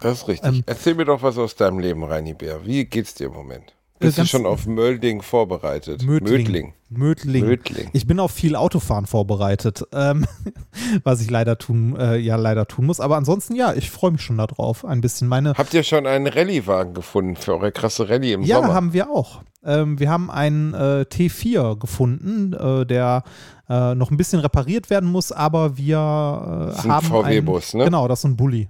Das 0.00 0.22
ist 0.22 0.28
richtig. 0.28 0.48
Ähm, 0.48 0.62
Erzähl 0.64 0.94
mir 0.94 1.04
doch 1.04 1.22
was 1.22 1.36
aus 1.36 1.54
deinem 1.54 1.80
Leben, 1.80 2.02
Reini 2.02 2.32
Bär. 2.32 2.64
Wie 2.64 2.86
geht's 2.86 3.12
dir 3.14 3.26
im 3.26 3.34
Moment? 3.34 3.75
Bist 3.98 4.18
du 4.18 4.26
schon 4.26 4.46
auf 4.46 4.66
Mölding 4.66 5.22
vorbereitet? 5.22 6.02
Mödling. 6.02 6.74
Mödling. 6.88 7.44
Mödling. 7.46 7.90
Ich 7.92 8.06
bin 8.06 8.20
auf 8.20 8.30
viel 8.30 8.54
Autofahren 8.56 9.06
vorbereitet, 9.06 9.84
ähm, 9.92 10.26
was 11.04 11.20
ich 11.20 11.30
leider 11.30 11.58
tun, 11.58 11.96
äh, 11.98 12.16
ja 12.16 12.36
leider 12.36 12.66
tun 12.66 12.86
muss. 12.86 13.00
Aber 13.00 13.16
ansonsten 13.16 13.56
ja, 13.56 13.72
ich 13.74 13.90
freue 13.90 14.12
mich 14.12 14.20
schon 14.22 14.38
darauf 14.38 14.84
ein 14.84 15.00
bisschen. 15.00 15.28
Meine 15.28 15.54
Habt 15.54 15.74
ihr 15.74 15.82
schon 15.82 16.06
einen 16.06 16.26
Rallye-Wagen 16.26 16.94
gefunden 16.94 17.36
für 17.36 17.54
eure 17.54 17.72
krasse 17.72 18.08
Rallye 18.08 18.32
im 18.34 18.42
Ja, 18.42 18.56
Sommer? 18.60 18.74
haben 18.74 18.92
wir 18.92 19.10
auch. 19.10 19.42
Ähm, 19.64 19.98
wir 19.98 20.10
haben 20.10 20.30
einen 20.30 20.74
äh, 20.74 21.04
T4 21.10 21.76
gefunden, 21.78 22.52
äh, 22.52 22.86
der 22.86 23.24
äh, 23.68 23.94
noch 23.96 24.12
ein 24.12 24.16
bisschen 24.16 24.38
repariert 24.38 24.90
werden 24.90 25.10
muss, 25.10 25.32
aber 25.32 25.76
wir 25.76 25.96
äh, 25.96 26.66
Das 26.66 26.78
ist 26.78 26.84
ein 26.84 26.92
haben 26.92 27.06
VW-Bus, 27.06 27.74
ne? 27.74 27.84
Genau, 27.84 28.06
das 28.06 28.20
ist 28.20 28.24
ein 28.26 28.36
Bulli. 28.36 28.68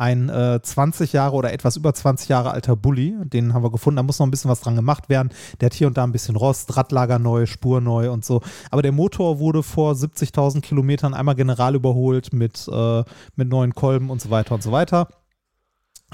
Ein 0.00 0.30
äh, 0.30 0.62
20 0.62 1.12
Jahre 1.12 1.36
oder 1.36 1.52
etwas 1.52 1.76
über 1.76 1.92
20 1.92 2.30
Jahre 2.30 2.52
alter 2.52 2.74
Bulli, 2.74 3.14
den 3.22 3.52
haben 3.52 3.62
wir 3.62 3.70
gefunden. 3.70 3.96
Da 3.96 4.02
muss 4.02 4.18
noch 4.18 4.26
ein 4.26 4.30
bisschen 4.30 4.50
was 4.50 4.62
dran 4.62 4.74
gemacht 4.74 5.10
werden. 5.10 5.28
Der 5.60 5.66
hat 5.66 5.74
hier 5.74 5.88
und 5.88 5.98
da 5.98 6.04
ein 6.04 6.12
bisschen 6.12 6.36
Rost, 6.36 6.74
Radlager 6.74 7.18
neu, 7.18 7.44
Spur 7.44 7.82
neu 7.82 8.10
und 8.10 8.24
so. 8.24 8.40
Aber 8.70 8.80
der 8.80 8.92
Motor 8.92 9.40
wurde 9.40 9.62
vor 9.62 9.92
70.000 9.92 10.62
Kilometern 10.62 11.12
einmal 11.12 11.34
general 11.34 11.74
überholt 11.74 12.32
mit, 12.32 12.66
äh, 12.72 13.04
mit 13.36 13.50
neuen 13.50 13.74
Kolben 13.74 14.08
und 14.08 14.22
so 14.22 14.30
weiter 14.30 14.54
und 14.54 14.62
so 14.62 14.72
weiter. 14.72 15.06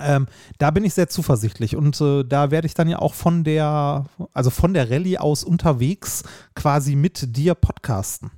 Ähm, 0.00 0.26
da 0.58 0.72
bin 0.72 0.84
ich 0.84 0.94
sehr 0.94 1.08
zuversichtlich 1.08 1.76
und 1.76 2.00
äh, 2.00 2.24
da 2.24 2.50
werde 2.50 2.66
ich 2.66 2.74
dann 2.74 2.88
ja 2.88 2.98
auch 2.98 3.14
von 3.14 3.44
der, 3.44 4.06
also 4.32 4.50
von 4.50 4.74
der 4.74 4.90
Rallye 4.90 5.18
aus 5.18 5.44
unterwegs 5.44 6.24
quasi 6.56 6.96
mit 6.96 7.36
dir 7.36 7.54
podcasten. 7.54 8.32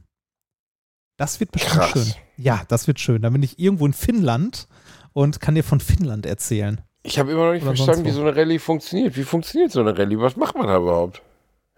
Das 1.16 1.40
wird 1.40 1.53
bestimmt 1.53 1.74
Krass. 1.74 1.90
schön. 1.90 2.14
Ja, 2.36 2.61
das 2.68 2.86
wird 2.86 3.01
schön. 3.01 3.22
Dann 3.22 3.32
bin 3.32 3.42
ich 3.42 3.59
irgendwo 3.59 3.86
in 3.86 3.94
Finnland 3.94 4.68
und 5.18 5.40
kann 5.40 5.56
dir 5.56 5.64
von 5.64 5.80
Finnland 5.80 6.26
erzählen. 6.26 6.80
Ich 7.02 7.18
habe 7.18 7.32
immer 7.32 7.46
noch 7.46 7.52
nicht 7.52 7.62
Oder 7.62 7.74
verstanden, 7.74 8.04
wie 8.04 8.12
so 8.12 8.20
eine 8.20 8.36
Rallye 8.36 8.60
funktioniert. 8.60 9.16
Wie 9.16 9.24
funktioniert 9.24 9.72
so 9.72 9.80
eine 9.80 9.98
Rallye? 9.98 10.20
Was 10.20 10.36
macht 10.36 10.56
man 10.56 10.68
da 10.68 10.76
überhaupt? 10.76 11.22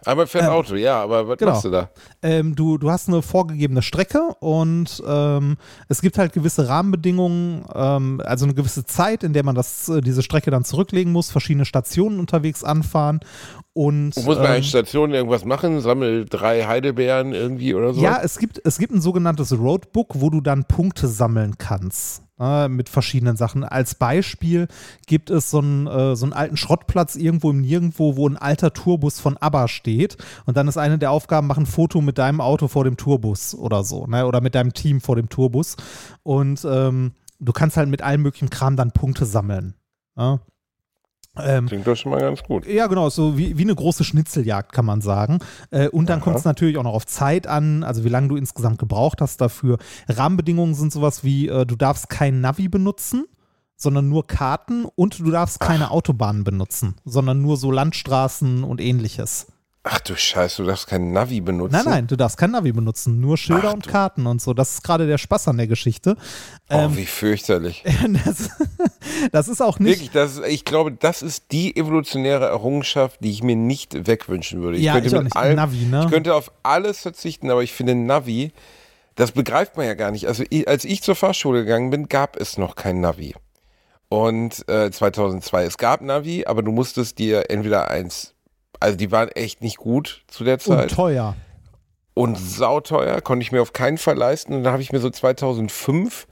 Aber 0.05 0.27
für 0.27 0.41
ein 0.41 0.47
Ähm, 0.47 0.51
Auto, 0.51 0.75
ja, 0.75 1.03
aber 1.03 1.27
was 1.27 1.39
genau. 1.39 1.53
machst 1.53 1.65
du 1.65 1.71
da? 1.71 1.91
Ähm, 2.23 2.55
du, 2.55 2.77
du 2.77 2.91
hast 2.91 3.09
eine 3.09 3.23
vorgegebene 3.23 3.81
Strecke 3.81 4.35
und 4.41 5.03
ähm, 5.07 5.57
es 5.89 6.03
gibt 6.03 6.19
halt 6.19 6.35
gewisse 6.35 6.69
Rahmenbedingungen, 6.69 7.65
ähm, 7.75 8.21
also 8.25 8.45
eine 8.45 8.55
gewisse 8.55 8.85
Zeit, 8.85 9.25
in 9.25 9.33
der 9.33 9.45
man 9.45 9.55
das, 9.55 9.89
äh, 9.89 10.03
diese 10.03 10.23
Strecke 10.23 10.51
dann 10.51 10.65
zurücklegen 10.65 11.11
muss, 11.11 11.31
verschiedene 11.31 11.65
Stationen 11.65 12.21
unterwegs 12.21 12.63
anfahren 12.63 13.21
und 13.73 14.17
Muss 14.17 14.37
man 14.39 14.47
an 14.47 14.57
ähm, 14.57 14.63
Stationen 14.63 15.15
irgendwas 15.15 15.47
machen? 15.47 15.81
Sammel 15.81 16.27
drei 16.27 16.65
Heidelbeeren 16.65 17.33
irgendwie 17.33 17.75
oder 17.75 17.95
so? 17.95 18.03
Ja, 18.03 18.21
es 18.23 18.39
gibt, 18.39 18.61
es 18.65 18.79
gibt 18.79 18.93
ein 18.93 19.01
sogenanntes 19.01 19.59
Roadbook, 19.59 20.21
wo 20.21 20.29
du 20.29 20.43
dann 20.43 20.65
Punkte 20.65 21.09
sammeln 21.09 21.57
kannst. 21.57 22.23
Äh, 22.41 22.69
mit 22.69 22.89
verschiedenen 22.89 23.37
Sachen. 23.37 23.65
Als 23.65 23.95
Beispiel 23.95 24.67
gibt 25.07 25.29
es 25.29 25.51
so 25.51 25.59
einen, 25.59 25.87
äh, 25.87 26.17
so 26.17 26.25
einen 26.25 26.33
alten 26.33 26.57
Schrottplatz 26.57 27.15
irgendwo 27.15 27.51
im 27.51 27.61
Nirgendwo, 27.61 28.17
wo 28.17 28.27
ein 28.27 28.39
alter 28.39 28.73
Tourbus 28.73 29.21
von 29.21 29.37
ABBA 29.37 29.69
steht. 29.69 30.17
Und 30.47 30.57
dann 30.57 30.67
ist 30.67 30.79
eine 30.79 30.97
der 30.97 31.11
Aufgaben, 31.11 31.47
mach 31.49 31.59
ein 31.59 31.67
Foto 31.67 32.01
mit 32.01 32.17
deinem 32.17 32.41
Auto 32.41 32.67
vor 32.67 32.85
dem 32.85 32.97
Tourbus 32.97 33.55
oder 33.55 33.85
so. 33.85 34.07
Ne? 34.07 34.27
Oder 34.27 34.41
mit 34.41 34.55
deinem 34.55 34.73
Team 34.73 35.03
vor 35.03 35.17
dem 35.17 35.29
Tourbus. 35.29 35.77
Und 36.23 36.65
ähm, 36.65 37.13
du 37.41 37.53
kannst 37.53 37.77
halt 37.77 37.91
mit 37.91 38.01
allem 38.01 38.23
möglichen 38.23 38.49
Kram 38.49 38.75
dann 38.75 38.93
Punkte 38.93 39.27
sammeln. 39.27 39.75
Ja? 40.17 40.41
Ähm, 41.45 41.67
Klingt 41.67 41.87
doch 41.87 41.97
schon 41.97 42.13
mal 42.13 42.21
ganz 42.21 42.43
gut. 42.43 42.67
ja, 42.67 42.87
genau, 42.87 43.09
so 43.11 43.37
wie, 43.37 43.59
wie 43.59 43.63
eine 43.63 43.75
große 43.75 44.05
Schnitzeljagd, 44.05 44.73
kann 44.73 44.85
man 44.85 45.01
sagen. 45.01 45.39
Äh, 45.71 45.89
und 45.89 46.09
dann 46.09 46.21
kommt 46.21 46.37
es 46.37 46.45
natürlich 46.45 46.79
auch 46.79 46.83
noch 46.83 46.95
auf 46.95 47.07
Zeit 47.07 47.47
an, 47.47 47.83
also 47.85 48.05
wie 48.05 48.09
lange 48.09 48.29
du 48.29 48.37
insgesamt 48.37 48.79
gebraucht 48.79 49.21
hast 49.21 49.41
dafür. 49.41 49.79
Rahmenbedingungen 50.09 50.75
sind 50.75 50.93
sowas 50.93 51.25
wie, 51.25 51.49
äh, 51.49 51.67
du 51.67 51.77
darfst 51.77 52.09
kein 52.09 52.41
Navi 52.41 52.69
benutzen, 52.69 53.27
sondern 53.77 54.09
nur 54.09 54.27
Karten 54.27 54.85
und 54.85 55.19
du 55.19 55.31
darfst 55.31 55.59
keine 55.61 55.91
Autobahnen 55.91 56.45
benutzen, 56.45 56.97
sondern 57.05 57.41
nur 57.41 57.57
so 57.57 57.71
Landstraßen 57.71 58.63
und 58.63 58.81
ähnliches. 58.81 59.47
Ach 59.83 59.99
du 60.01 60.15
Scheiße, 60.15 60.63
du 60.63 60.69
darfst 60.69 60.89
kein 60.89 61.11
Navi 61.13 61.41
benutzen. 61.41 61.73
Nein, 61.73 61.85
nein, 61.87 62.07
du 62.07 62.15
darfst 62.15 62.37
kein 62.37 62.51
Navi 62.51 62.71
benutzen, 62.71 63.19
nur 63.19 63.39
Schilder 63.39 63.69
Ach 63.71 63.75
und 63.75 63.87
du. 63.87 63.91
Karten 63.91 64.27
und 64.27 64.43
so. 64.43 64.53
Das 64.53 64.75
ist 64.75 64.85
gerade 64.85 65.07
der 65.07 65.17
Spaß 65.17 65.49
an 65.49 65.57
der 65.57 65.69
Geschichte. 65.69 66.17
Oh, 66.69 66.75
Ähm, 66.75 66.97
wie 66.99 67.07
fürchterlich. 67.07 67.83
das, 68.25 68.51
das 69.33 69.49
ist 69.49 69.63
auch 69.63 69.79
nicht. 69.79 69.93
Wirklich, 69.93 70.11
das, 70.11 70.33
ist- 70.37 70.47
ich 70.47 70.67
glaube, 70.67 70.93
das 70.93 71.23
ist 71.23 71.45
die 71.51 71.75
evolutionäre 71.77 72.45
Errungenschaft, 72.47 73.21
die 73.25 73.31
ich 73.31 73.43
mir 73.43 73.57
nicht 73.57 74.07
wegwünschen 74.07 74.61
würde. 74.61 74.77
Ich 74.77 74.85
Ja, 74.85 74.93
könnte 74.95 75.09
ich 75.09 75.17
auch 75.17 75.23
nicht. 75.23 75.37
allem, 75.37 75.57
Navi, 75.57 75.87
ne? 75.87 76.03
Ich 76.05 76.11
könnte 76.11 76.35
auf 76.35 76.53
alles 76.63 77.01
verzichten, 77.01 77.51
aber 77.51 77.63
ich 77.63 77.73
finde 77.73 77.95
Navi, 77.95 78.53
das 79.15 79.33
begreift 79.33 79.79
man 79.79 79.87
ja 79.87 79.95
gar 79.95 80.11
nicht. 80.11 80.27
Also 80.29 80.45
als 80.67 80.85
ich 80.85 81.03
zur 81.03 81.15
Fahrschule 81.17 81.61
gegangen 81.65 81.89
bin, 81.89 82.07
gab 82.09 82.37
es 82.37 82.59
noch 82.59 82.75
kein 82.77 83.01
Navi. 83.01 83.35
Und 84.11 84.69
äh, 84.69 84.91
2002, 84.91 85.65
es 85.65 85.79
gab 85.79 86.03
Navi, 86.03 86.45
aber 86.47 86.63
du 86.63 86.71
musstest 86.73 87.19
dir 87.19 87.49
entweder 87.49 87.91
eins, 87.91 88.35
also 88.79 88.97
die 88.97 89.11
waren 89.11 89.29
echt 89.31 89.63
nicht 89.63 89.79
gut 89.79 90.25
zu 90.29 90.45
der 90.45 90.55
und 90.55 90.61
Zeit 90.61 90.91
teuer. 90.91 91.37
und 92.15 92.39
sauteuer, 92.39 93.21
konnte 93.21 93.43
ich 93.43 93.53
mir 93.53 93.63
auf 93.63 93.73
keinen 93.73 93.99
Fall 93.99 94.17
leisten. 94.17 94.55
Und 94.55 94.65
dann 94.65 94.73
habe 94.73 94.83
ich 94.83 94.93
mir 94.93 95.01
so 95.01 95.11
2005 95.11 96.27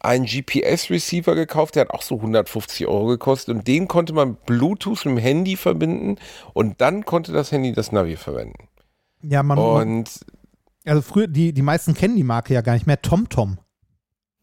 einen 0.00 0.26
GPS-Receiver 0.26 1.34
gekauft, 1.34 1.74
der 1.74 1.82
hat 1.82 1.90
auch 1.90 2.02
so 2.02 2.16
150 2.16 2.86
Euro 2.86 3.06
gekostet 3.06 3.54
und 3.54 3.66
den 3.66 3.88
konnte 3.88 4.12
man 4.12 4.36
Bluetooth 4.46 5.04
mit 5.04 5.16
dem 5.16 5.18
Handy 5.18 5.56
verbinden 5.56 6.16
und 6.54 6.80
dann 6.80 7.04
konnte 7.04 7.32
das 7.32 7.50
Handy 7.50 7.72
das 7.72 7.90
Navi 7.90 8.16
verwenden. 8.16 8.68
Ja, 9.22 9.42
man, 9.42 9.58
Und 9.58 10.20
also 10.84 11.02
früher, 11.02 11.26
die, 11.26 11.52
die 11.52 11.62
meisten 11.62 11.94
kennen 11.94 12.16
die 12.16 12.22
Marke 12.22 12.54
ja 12.54 12.60
gar 12.60 12.74
nicht 12.74 12.86
mehr. 12.86 13.02
TomTom. 13.02 13.58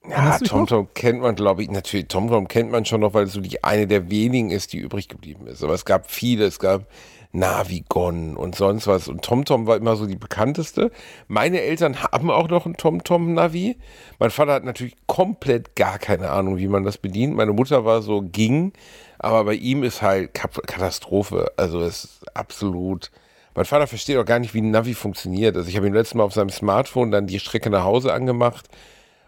ja? 0.10 0.38
TomTom 0.40 0.90
kennt 0.94 1.22
man, 1.22 1.36
glaube 1.36 1.64
ich, 1.64 1.72
natürlich, 1.72 2.08
TomTom 2.08 2.48
kennt 2.48 2.72
man 2.72 2.86
schon 2.86 3.02
noch, 3.02 3.14
weil 3.14 3.24
es 3.24 3.34
so 3.34 3.40
die 3.40 3.64
eine 3.64 3.88
der 3.88 4.10
wenigen 4.10 4.52
ist, 4.52 4.74
die 4.74 4.78
übrig 4.78 5.08
geblieben 5.08 5.48
ist. 5.48 5.64
Aber 5.64 5.74
es 5.74 5.86
gab 5.86 6.12
viele, 6.12 6.46
es 6.46 6.60
gab 6.60 6.88
Navigon 7.36 8.36
und 8.36 8.56
sonst 8.56 8.88
was. 8.88 9.08
Und 9.08 9.24
TomTom 9.24 9.68
war 9.68 9.78
immer 9.78 9.96
so 9.96 10.06
die 10.06 10.16
bekannteste. 10.16 10.92
Meine 11.28 11.62
Eltern 11.62 12.02
haben 12.12 12.32
auch 12.32 12.48
noch 12.50 12.66
ein 12.66 12.78
TomTom-Navi. 12.78 13.78
Mein 14.20 14.32
Vater 14.32 14.54
hat 14.54 14.64
natürlich 14.64 14.96
komplett 15.08 15.76
gar 15.76 16.00
keine 16.00 16.30
Ahnung, 16.30 16.58
wie 16.58 16.68
man 16.68 16.84
das 16.84 16.98
bedient. 16.98 17.36
Meine 17.36 17.54
Mutter 17.54 17.86
war 17.86 18.02
so, 18.02 18.22
ging. 18.22 18.74
Aber 19.20 19.44
bei 19.44 19.54
ihm 19.54 19.84
ist 19.84 20.02
halt 20.02 20.34
Katastrophe. 20.34 21.52
Also 21.58 21.82
es 21.82 22.06
ist 22.06 22.36
absolut. 22.36 23.12
Mein 23.54 23.66
Vater 23.66 23.88
versteht 23.88 24.18
auch 24.18 24.26
gar 24.26 24.40
nicht, 24.40 24.54
wie 24.54 24.62
ein 24.62 24.72
Navi 24.72 24.94
funktioniert. 24.94 25.56
Also 25.56 25.70
ich 25.70 25.78
habe 25.78 25.88
ihm 25.88 25.94
letztes 25.94 26.16
Mal 26.16 26.24
auf 26.24 26.34
seinem 26.34 26.50
Smartphone 26.50 27.12
dann 27.12 27.28
die 27.28 27.40
Strecke 27.40 27.70
nach 27.70 27.84
Hause 27.84 28.14
angemacht 28.14 28.68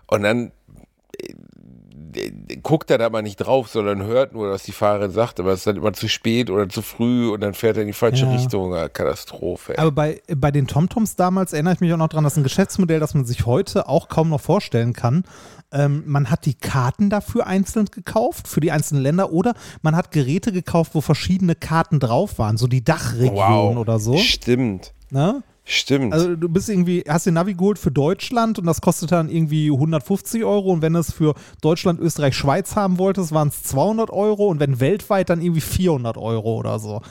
und 0.08 0.24
dann 0.24 0.52
äh, 1.18 1.34
guckt 2.64 2.90
er 2.92 2.98
da 2.98 3.10
mal 3.10 3.22
nicht 3.22 3.38
drauf, 3.38 3.68
sondern 3.70 4.04
hört 4.04 4.34
nur, 4.34 4.52
was 4.52 4.64
die 4.64 4.72
Fahrerin 4.72 5.12
sagt, 5.12 5.40
aber 5.40 5.52
es 5.52 5.60
ist 5.60 5.68
dann 5.68 5.78
immer 5.78 5.94
zu 5.94 6.08
spät 6.08 6.50
oder 6.50 6.68
zu 6.70 6.82
früh 6.82 7.30
und 7.30 7.42
dann 7.42 7.54
fährt 7.54 7.78
er 7.78 7.82
in 7.82 7.88
die 7.88 7.94
falsche 7.94 8.26
Ja. 8.26 8.32
Richtung. 8.34 8.74
Ja, 8.74 8.90
Katastrophe. 8.90 9.74
ey. 9.74 9.80
Aber 9.80 9.92
bei, 9.92 10.22
bei 10.36 10.52
den 10.52 10.68
TomToms 10.68 11.16
damals 11.16 11.54
erinnere 11.54 11.74
ich 11.76 11.80
mich 11.80 11.94
auch 11.94 11.98
noch 11.98 12.10
dran, 12.10 12.24
das 12.24 12.34
ist 12.34 12.38
ein 12.38 12.44
Geschäftsmodell, 12.44 13.00
das 13.00 13.14
man 13.14 13.26
sich 13.26 13.46
heute 13.46 13.88
auch 13.88 14.08
kaum 14.10 14.30
noch 14.30 14.42
vorstellen 14.42 14.94
kann. 14.94 15.24
Ähm, 15.72 16.04
man 16.06 16.30
hat 16.30 16.46
die 16.46 16.54
Karten 16.54 17.10
dafür 17.10 17.46
einzeln 17.48 17.86
gekauft, 17.92 18.48
für 18.48 18.62
die 18.62 18.72
einzelnen 18.72 19.04
Länder, 19.04 19.32
oder 19.34 19.54
man 19.82 19.96
hat 19.96 20.12
Geräte 20.12 20.52
gekauft, 20.54 20.92
wo 20.96 21.02
verschiedene 21.02 21.56
Karten 21.56 22.00
drauf 22.00 22.40
waren, 22.40 22.58
so 22.58 22.68
die 22.68 22.84
Dachregion 22.84 23.78
oder 23.78 24.00
so. 24.00 24.18
Stimmt. 24.18 24.94
Ne? 25.12 25.44
Stimmt. 25.70 26.14
Also 26.14 26.38
du 26.38 26.48
bist 26.48 26.70
irgendwie, 26.70 27.04
hast 27.06 27.26
den 27.26 27.34
Navi 27.34 27.54
geholt 27.54 27.78
für 27.78 27.92
Deutschland 27.92 28.58
und 28.58 28.66
das 28.66 28.80
kostet 28.80 29.12
dann 29.12 29.30
irgendwie 29.30 29.70
150 29.70 30.46
Euro 30.46 30.72
und 30.72 30.82
wenn 30.82 30.94
du 30.94 31.00
es 31.00 31.12
für 31.12 31.36
Deutschland, 31.60 32.00
Österreich, 32.00 32.36
Schweiz 32.36 32.78
haben 32.78 32.98
wolltest, 32.98 33.34
waren 33.34 33.50
es 33.50 33.64
200 33.64 34.10
Euro 34.10 34.48
und 34.48 34.62
wenn 34.62 34.80
weltweit 34.80 35.30
dann 35.30 35.42
irgendwie 35.42 35.60
400 35.60 36.16
Euro 36.18 36.56
oder 36.56 36.80
so. 36.80 37.02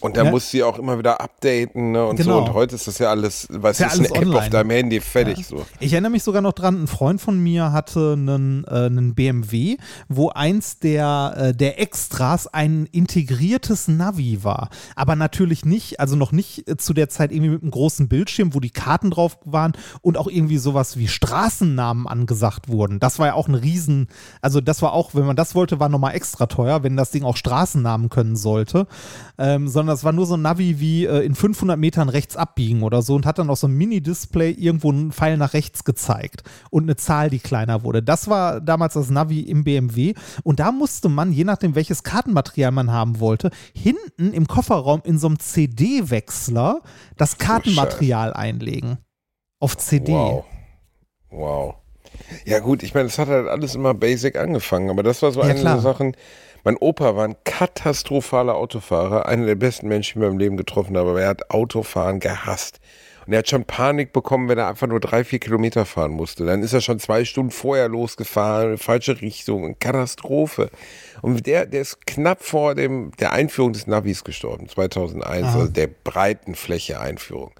Und 0.00 0.16
ja. 0.16 0.24
musst 0.24 0.52
du 0.52 0.58
ja 0.58 0.66
auch 0.66 0.78
immer 0.78 0.98
wieder 0.98 1.20
updaten 1.20 1.92
ne, 1.92 2.06
und 2.06 2.16
Genau. 2.16 2.38
so. 2.40 2.44
Und 2.46 2.54
heute 2.54 2.74
ist 2.74 2.86
das 2.86 2.98
ja 2.98 3.10
alles, 3.10 3.46
was 3.50 3.78
ja 3.78 3.86
ist, 3.86 3.94
eine 3.94 4.10
alles 4.10 4.10
App 4.12 4.28
auf 4.28 4.34
online. 4.34 4.50
deinem 4.50 4.70
Handy, 4.70 5.00
fertig 5.00 5.46
so. 5.46 5.64
Ich 5.80 5.92
erinnere 5.92 6.12
mich 6.12 6.22
sogar 6.22 6.42
noch 6.42 6.52
dran, 6.52 6.82
ein 6.82 6.86
Freund 6.86 7.20
von 7.20 7.38
mir 7.42 7.72
hatte 7.72 8.14
einen, 8.16 8.64
äh, 8.64 8.86
einen 8.86 9.14
BMW, 9.14 9.76
wo 10.08 10.30
eins 10.30 10.78
der, 10.78 11.34
äh, 11.36 11.54
der 11.54 11.80
Extras 11.80 12.46
ein 12.46 12.86
integriertes 12.92 13.88
Navi 13.88 14.44
war. 14.44 14.68
Aber 14.94 15.16
natürlich 15.16 15.64
nicht, 15.64 16.00
also 16.00 16.16
noch 16.16 16.32
nicht 16.32 16.68
äh, 16.68 16.76
zu 16.76 16.92
der 16.92 17.08
Zeit 17.08 17.32
irgendwie 17.32 17.50
mit 17.50 17.62
einem 17.62 17.70
großen 17.70 18.08
Bildschirm, 18.08 18.54
wo 18.54 18.60
die 18.60 18.70
Karten 18.70 19.10
drauf 19.10 19.38
waren 19.44 19.72
und 20.02 20.18
auch 20.18 20.28
irgendwie 20.28 20.58
sowas 20.58 20.96
wie 20.96 21.08
Straßennamen 21.08 22.06
angesagt 22.06 22.68
wurden. 22.68 23.00
Das 23.00 23.18
war 23.18 23.28
ja 23.28 23.34
auch 23.34 23.48
ein 23.48 23.54
Riesen, 23.54 24.08
also 24.40 24.60
das 24.60 24.82
war 24.82 24.92
auch, 24.92 25.14
wenn 25.14 25.26
man 25.26 25.36
das 25.36 25.54
wollte, 25.54 25.80
war 25.80 25.88
nochmal 25.88 26.14
extra 26.14 26.46
teuer, 26.46 26.82
wenn 26.82 26.96
das 26.96 27.10
Ding 27.10 27.24
auch 27.24 27.36
Straßennamen 27.36 28.08
können 28.08 28.36
sollte. 28.36 28.86
Ähm, 29.38 29.68
sondern 29.68 29.85
das 29.86 30.04
war 30.04 30.12
nur 30.12 30.26
so 30.26 30.34
ein 30.34 30.42
Navi 30.42 30.80
wie 30.80 31.04
äh, 31.06 31.24
in 31.24 31.34
500 31.34 31.78
Metern 31.78 32.08
rechts 32.08 32.36
abbiegen 32.36 32.82
oder 32.82 33.02
so 33.02 33.14
und 33.14 33.26
hat 33.26 33.38
dann 33.38 33.50
auch 33.50 33.56
so 33.56 33.66
ein 33.66 33.72
Mini-Display 33.72 34.50
irgendwo 34.52 34.90
einen 34.90 35.12
Pfeil 35.12 35.36
nach 35.36 35.54
rechts 35.54 35.84
gezeigt 35.84 36.42
und 36.70 36.84
eine 36.84 36.96
Zahl, 36.96 37.30
die 37.30 37.38
kleiner 37.38 37.82
wurde. 37.82 38.02
Das 38.02 38.28
war 38.28 38.60
damals 38.60 38.94
das 38.94 39.10
Navi 39.10 39.40
im 39.40 39.64
BMW 39.64 40.14
und 40.42 40.60
da 40.60 40.72
musste 40.72 41.08
man, 41.08 41.32
je 41.32 41.44
nachdem 41.44 41.74
welches 41.74 42.02
Kartenmaterial 42.02 42.70
man 42.70 42.90
haben 42.90 43.20
wollte, 43.20 43.50
hinten 43.74 44.32
im 44.32 44.46
Kofferraum 44.46 45.02
in 45.04 45.18
so 45.18 45.26
einem 45.26 45.38
CD-Wechsler 45.38 46.82
das 47.16 47.38
Kartenmaterial 47.38 48.32
einlegen. 48.32 48.98
Auf 49.58 49.76
CD. 49.76 50.12
Wow. 50.12 50.44
Wow. 51.30 51.74
Ja 52.44 52.60
gut, 52.60 52.82
ich 52.82 52.94
meine, 52.94 53.06
es 53.06 53.18
hat 53.18 53.28
halt 53.28 53.48
alles 53.48 53.74
immer 53.74 53.94
basic 53.94 54.36
angefangen, 54.36 54.90
aber 54.90 55.02
das 55.02 55.22
war 55.22 55.32
so 55.32 55.40
Ja, 55.40 55.48
eine 55.48 55.60
der 55.62 55.78
Sachen. 55.78 56.16
Mein 56.66 56.78
Opa 56.78 57.14
war 57.14 57.22
ein 57.22 57.36
katastrophaler 57.44 58.56
Autofahrer, 58.56 59.26
einer 59.26 59.46
der 59.46 59.54
besten 59.54 59.86
Menschen, 59.86 60.18
die 60.18 60.24
ich 60.24 60.24
in 60.24 60.32
meinem 60.32 60.38
Leben 60.40 60.56
getroffen 60.56 60.96
habe, 60.96 61.10
aber 61.10 61.20
er 61.20 61.28
hat 61.28 61.48
Autofahren 61.52 62.18
gehasst. 62.18 62.80
Und 63.24 63.34
er 63.34 63.38
hat 63.38 63.48
schon 63.48 63.64
Panik 63.64 64.12
bekommen, 64.12 64.48
wenn 64.48 64.58
er 64.58 64.66
einfach 64.66 64.88
nur 64.88 64.98
drei, 64.98 65.22
vier 65.22 65.38
Kilometer 65.38 65.84
fahren 65.84 66.10
musste. 66.10 66.44
Dann 66.44 66.64
ist 66.64 66.72
er 66.72 66.80
schon 66.80 66.98
zwei 66.98 67.24
Stunden 67.24 67.52
vorher 67.52 67.88
losgefahren, 67.88 68.72
in 68.72 68.78
falsche 68.78 69.20
Richtung, 69.20 69.78
Katastrophe. 69.78 70.70
Und 71.22 71.46
der, 71.46 71.66
der 71.66 71.82
ist 71.82 72.04
knapp 72.04 72.42
vor 72.42 72.74
dem, 72.74 73.12
der 73.20 73.30
Einführung 73.30 73.72
des 73.72 73.86
Navis 73.86 74.24
gestorben, 74.24 74.68
2001, 74.68 75.46
Aha. 75.46 75.54
also 75.54 75.70
der 75.70 75.86
Breitenfläche-Einführung. 75.86 77.52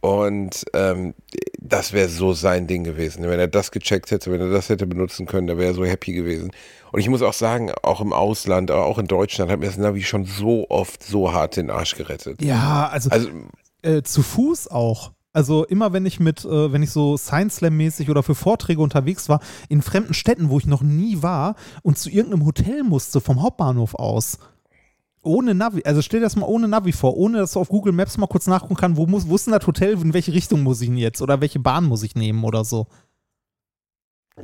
Und 0.00 0.64
ähm, 0.72 1.14
das 1.58 1.92
wäre 1.92 2.08
so 2.08 2.32
sein 2.32 2.66
Ding 2.66 2.84
gewesen. 2.84 3.24
Wenn 3.24 3.40
er 3.40 3.48
das 3.48 3.70
gecheckt 3.70 4.10
hätte, 4.10 4.30
wenn 4.30 4.40
er 4.40 4.50
das 4.50 4.68
hätte 4.68 4.86
benutzen 4.86 5.26
können, 5.26 5.46
da 5.46 5.56
wäre 5.56 5.72
er 5.72 5.74
so 5.74 5.84
happy 5.84 6.12
gewesen. 6.12 6.52
Und 6.92 7.00
ich 7.00 7.08
muss 7.08 7.22
auch 7.22 7.32
sagen, 7.32 7.72
auch 7.82 8.00
im 8.00 8.12
Ausland, 8.12 8.70
aber 8.70 8.86
auch 8.86 8.98
in 8.98 9.06
Deutschland 9.06 9.50
hat 9.50 9.58
mir 9.58 9.66
das 9.66 9.78
Navi 9.78 10.02
schon 10.02 10.24
so 10.24 10.66
oft 10.70 11.02
so 11.02 11.32
hart 11.32 11.56
den 11.56 11.70
Arsch 11.70 11.96
gerettet. 11.96 12.42
Ja, 12.42 12.88
also, 12.88 13.10
Also, 13.10 13.28
äh, 13.82 14.02
zu 14.02 14.22
Fuß 14.22 14.68
auch. 14.68 15.12
Also 15.32 15.66
immer 15.66 15.92
wenn 15.92 16.06
ich 16.06 16.18
mit, 16.18 16.46
äh, 16.46 16.72
wenn 16.72 16.82
ich 16.82 16.90
so 16.90 17.18
Science 17.18 17.56
Slam 17.56 17.76
mäßig 17.76 18.08
oder 18.08 18.22
für 18.22 18.34
Vorträge 18.34 18.80
unterwegs 18.80 19.28
war, 19.28 19.40
in 19.68 19.82
fremden 19.82 20.14
Städten, 20.14 20.48
wo 20.48 20.58
ich 20.58 20.64
noch 20.64 20.82
nie 20.82 21.22
war 21.22 21.56
und 21.82 21.98
zu 21.98 22.08
irgendeinem 22.08 22.46
Hotel 22.46 22.82
musste 22.84 23.20
vom 23.20 23.42
Hauptbahnhof 23.42 23.94
aus. 23.96 24.38
Ohne 25.26 25.54
Navi, 25.54 25.82
also 25.84 26.00
stell 26.02 26.20
dir 26.20 26.26
das 26.26 26.36
mal 26.36 26.46
ohne 26.46 26.68
Navi 26.68 26.92
vor, 26.92 27.16
ohne 27.16 27.38
dass 27.38 27.52
du 27.52 27.60
auf 27.60 27.68
Google 27.68 27.92
Maps 27.92 28.16
mal 28.16 28.26
kurz 28.26 28.46
nachgucken 28.46 28.76
kann, 28.76 28.96
wo, 28.96 29.06
muss, 29.06 29.28
wo 29.28 29.34
ist 29.34 29.46
denn 29.46 29.52
das 29.54 29.66
Hotel, 29.66 29.92
in 30.00 30.14
welche 30.14 30.32
Richtung 30.32 30.62
muss 30.62 30.80
ich 30.80 30.88
denn 30.88 30.96
jetzt 30.96 31.20
oder 31.20 31.40
welche 31.40 31.58
Bahn 31.58 31.84
muss 31.84 32.02
ich 32.02 32.14
nehmen 32.14 32.44
oder 32.44 32.64
so. 32.64 32.86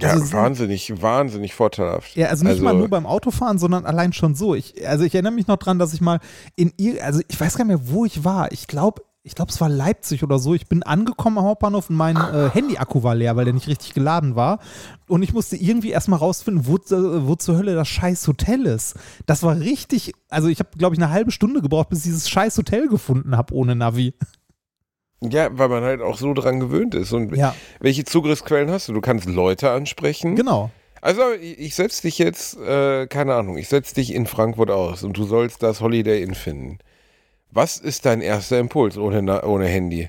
ja, 0.00 0.10
also- 0.10 0.32
wahnsinnig, 0.32 1.00
wahnsinnig 1.02 1.54
vorteilhaft. 1.54 2.16
Ja, 2.16 2.28
also 2.28 2.44
nicht 2.44 2.60
mal 2.62 2.72
nur 2.74 2.88
beim 2.88 3.06
Autofahren, 3.06 3.58
sondern 3.58 3.84
allein 3.84 4.12
schon 4.12 4.34
so. 4.34 4.54
Ich, 4.54 4.86
also 4.88 5.04
ich 5.04 5.14
erinnere 5.14 5.32
mich 5.34 5.46
noch 5.46 5.58
dran, 5.58 5.78
dass 5.78 5.92
ich 5.94 6.00
mal 6.00 6.18
in, 6.56 6.70
ir- 6.78 7.00
also 7.02 7.20
ich 7.28 7.38
weiß 7.40 7.56
gar 7.56 7.64
nicht 7.64 7.76
mehr, 7.78 7.88
wo 7.92 8.04
ich 8.04 8.24
war. 8.24 8.50
Ich 8.52 8.66
glaube, 8.66 9.02
ich 9.24 9.34
glaube, 9.36 9.52
es 9.52 9.60
war 9.60 9.68
Leipzig 9.68 10.24
oder 10.24 10.38
so. 10.38 10.54
Ich 10.54 10.66
bin 10.66 10.82
angekommen 10.82 11.38
am 11.38 11.44
Hauptbahnhof 11.44 11.90
und 11.90 11.96
mein 11.96 12.16
äh, 12.16 12.50
Handy-Akku 12.52 13.02
war 13.04 13.14
leer, 13.14 13.36
weil 13.36 13.44
der 13.44 13.54
nicht 13.54 13.68
richtig 13.68 13.94
geladen 13.94 14.34
war. 14.34 14.58
Und 15.06 15.22
ich 15.22 15.32
musste 15.32 15.56
irgendwie 15.56 15.90
erstmal 15.90 16.18
rausfinden, 16.18 16.66
wo, 16.66 16.78
wo 17.26 17.36
zur 17.36 17.56
Hölle 17.56 17.74
das 17.76 17.86
scheiß 17.88 18.26
Hotel 18.26 18.66
ist. 18.66 18.94
Das 19.26 19.44
war 19.44 19.58
richtig, 19.60 20.12
also 20.28 20.48
ich 20.48 20.58
habe, 20.58 20.70
glaube 20.76 20.96
ich, 20.96 21.00
eine 21.00 21.12
halbe 21.12 21.30
Stunde 21.30 21.62
gebraucht, 21.62 21.88
bis 21.90 22.00
ich 22.00 22.04
dieses 22.06 22.28
scheiß 22.28 22.58
Hotel 22.58 22.88
gefunden 22.88 23.36
habe 23.36 23.54
ohne 23.54 23.76
Navi. 23.76 24.14
Ja, 25.20 25.56
weil 25.56 25.68
man 25.68 25.84
halt 25.84 26.02
auch 26.02 26.18
so 26.18 26.34
dran 26.34 26.58
gewöhnt 26.58 26.96
ist. 26.96 27.12
Und 27.12 27.36
Ja. 27.36 27.54
welche 27.78 28.04
Zugriffsquellen 28.04 28.70
hast 28.72 28.88
du? 28.88 28.92
Du 28.92 29.00
kannst 29.00 29.26
Leute 29.28 29.70
ansprechen. 29.70 30.34
Genau. 30.34 30.70
Also 31.00 31.22
ich, 31.40 31.58
ich 31.60 31.74
setze 31.76 32.02
dich 32.02 32.18
jetzt, 32.18 32.56
äh, 32.58 33.06
keine 33.06 33.34
Ahnung, 33.34 33.56
ich 33.56 33.68
setze 33.68 33.94
dich 33.94 34.12
in 34.14 34.26
Frankfurt 34.26 34.70
aus 34.70 35.04
und 35.04 35.16
du 35.16 35.24
sollst 35.24 35.62
das 35.62 35.80
Holiday 35.80 36.22
Inn 36.22 36.34
finden. 36.34 36.78
Was 37.54 37.76
ist 37.76 38.06
dein 38.06 38.22
erster 38.22 38.58
Impuls 38.58 38.96
ohne, 38.96 39.42
ohne 39.44 39.66
Handy? 39.66 40.08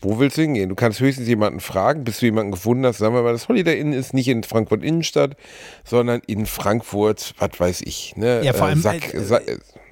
Wo 0.00 0.18
willst 0.18 0.38
du 0.38 0.42
hingehen? 0.42 0.70
Du 0.70 0.74
kannst 0.74 1.00
höchstens 1.00 1.28
jemanden 1.28 1.60
fragen, 1.60 2.02
bis 2.02 2.20
du 2.20 2.26
jemanden 2.26 2.52
gefunden 2.52 2.86
hast. 2.86 2.96
Sagen 2.96 3.14
wir 3.14 3.22
mal, 3.22 3.32
das 3.32 3.48
Holiday 3.48 3.78
Inn 3.78 3.92
ist 3.92 4.14
nicht 4.14 4.28
in 4.28 4.42
Frankfurt 4.42 4.82
Innenstadt, 4.82 5.36
sondern 5.84 6.22
in 6.26 6.46
Frankfurt, 6.46 7.34
was 7.38 7.50
weiß 7.58 7.82
ich, 7.82 8.16
ne? 8.16 8.42
Ja, 8.42 8.54
vor 8.54 8.68
allem, 8.68 8.80
Sack, 8.80 9.12
äh, 9.12 9.20
Sack, 9.20 9.42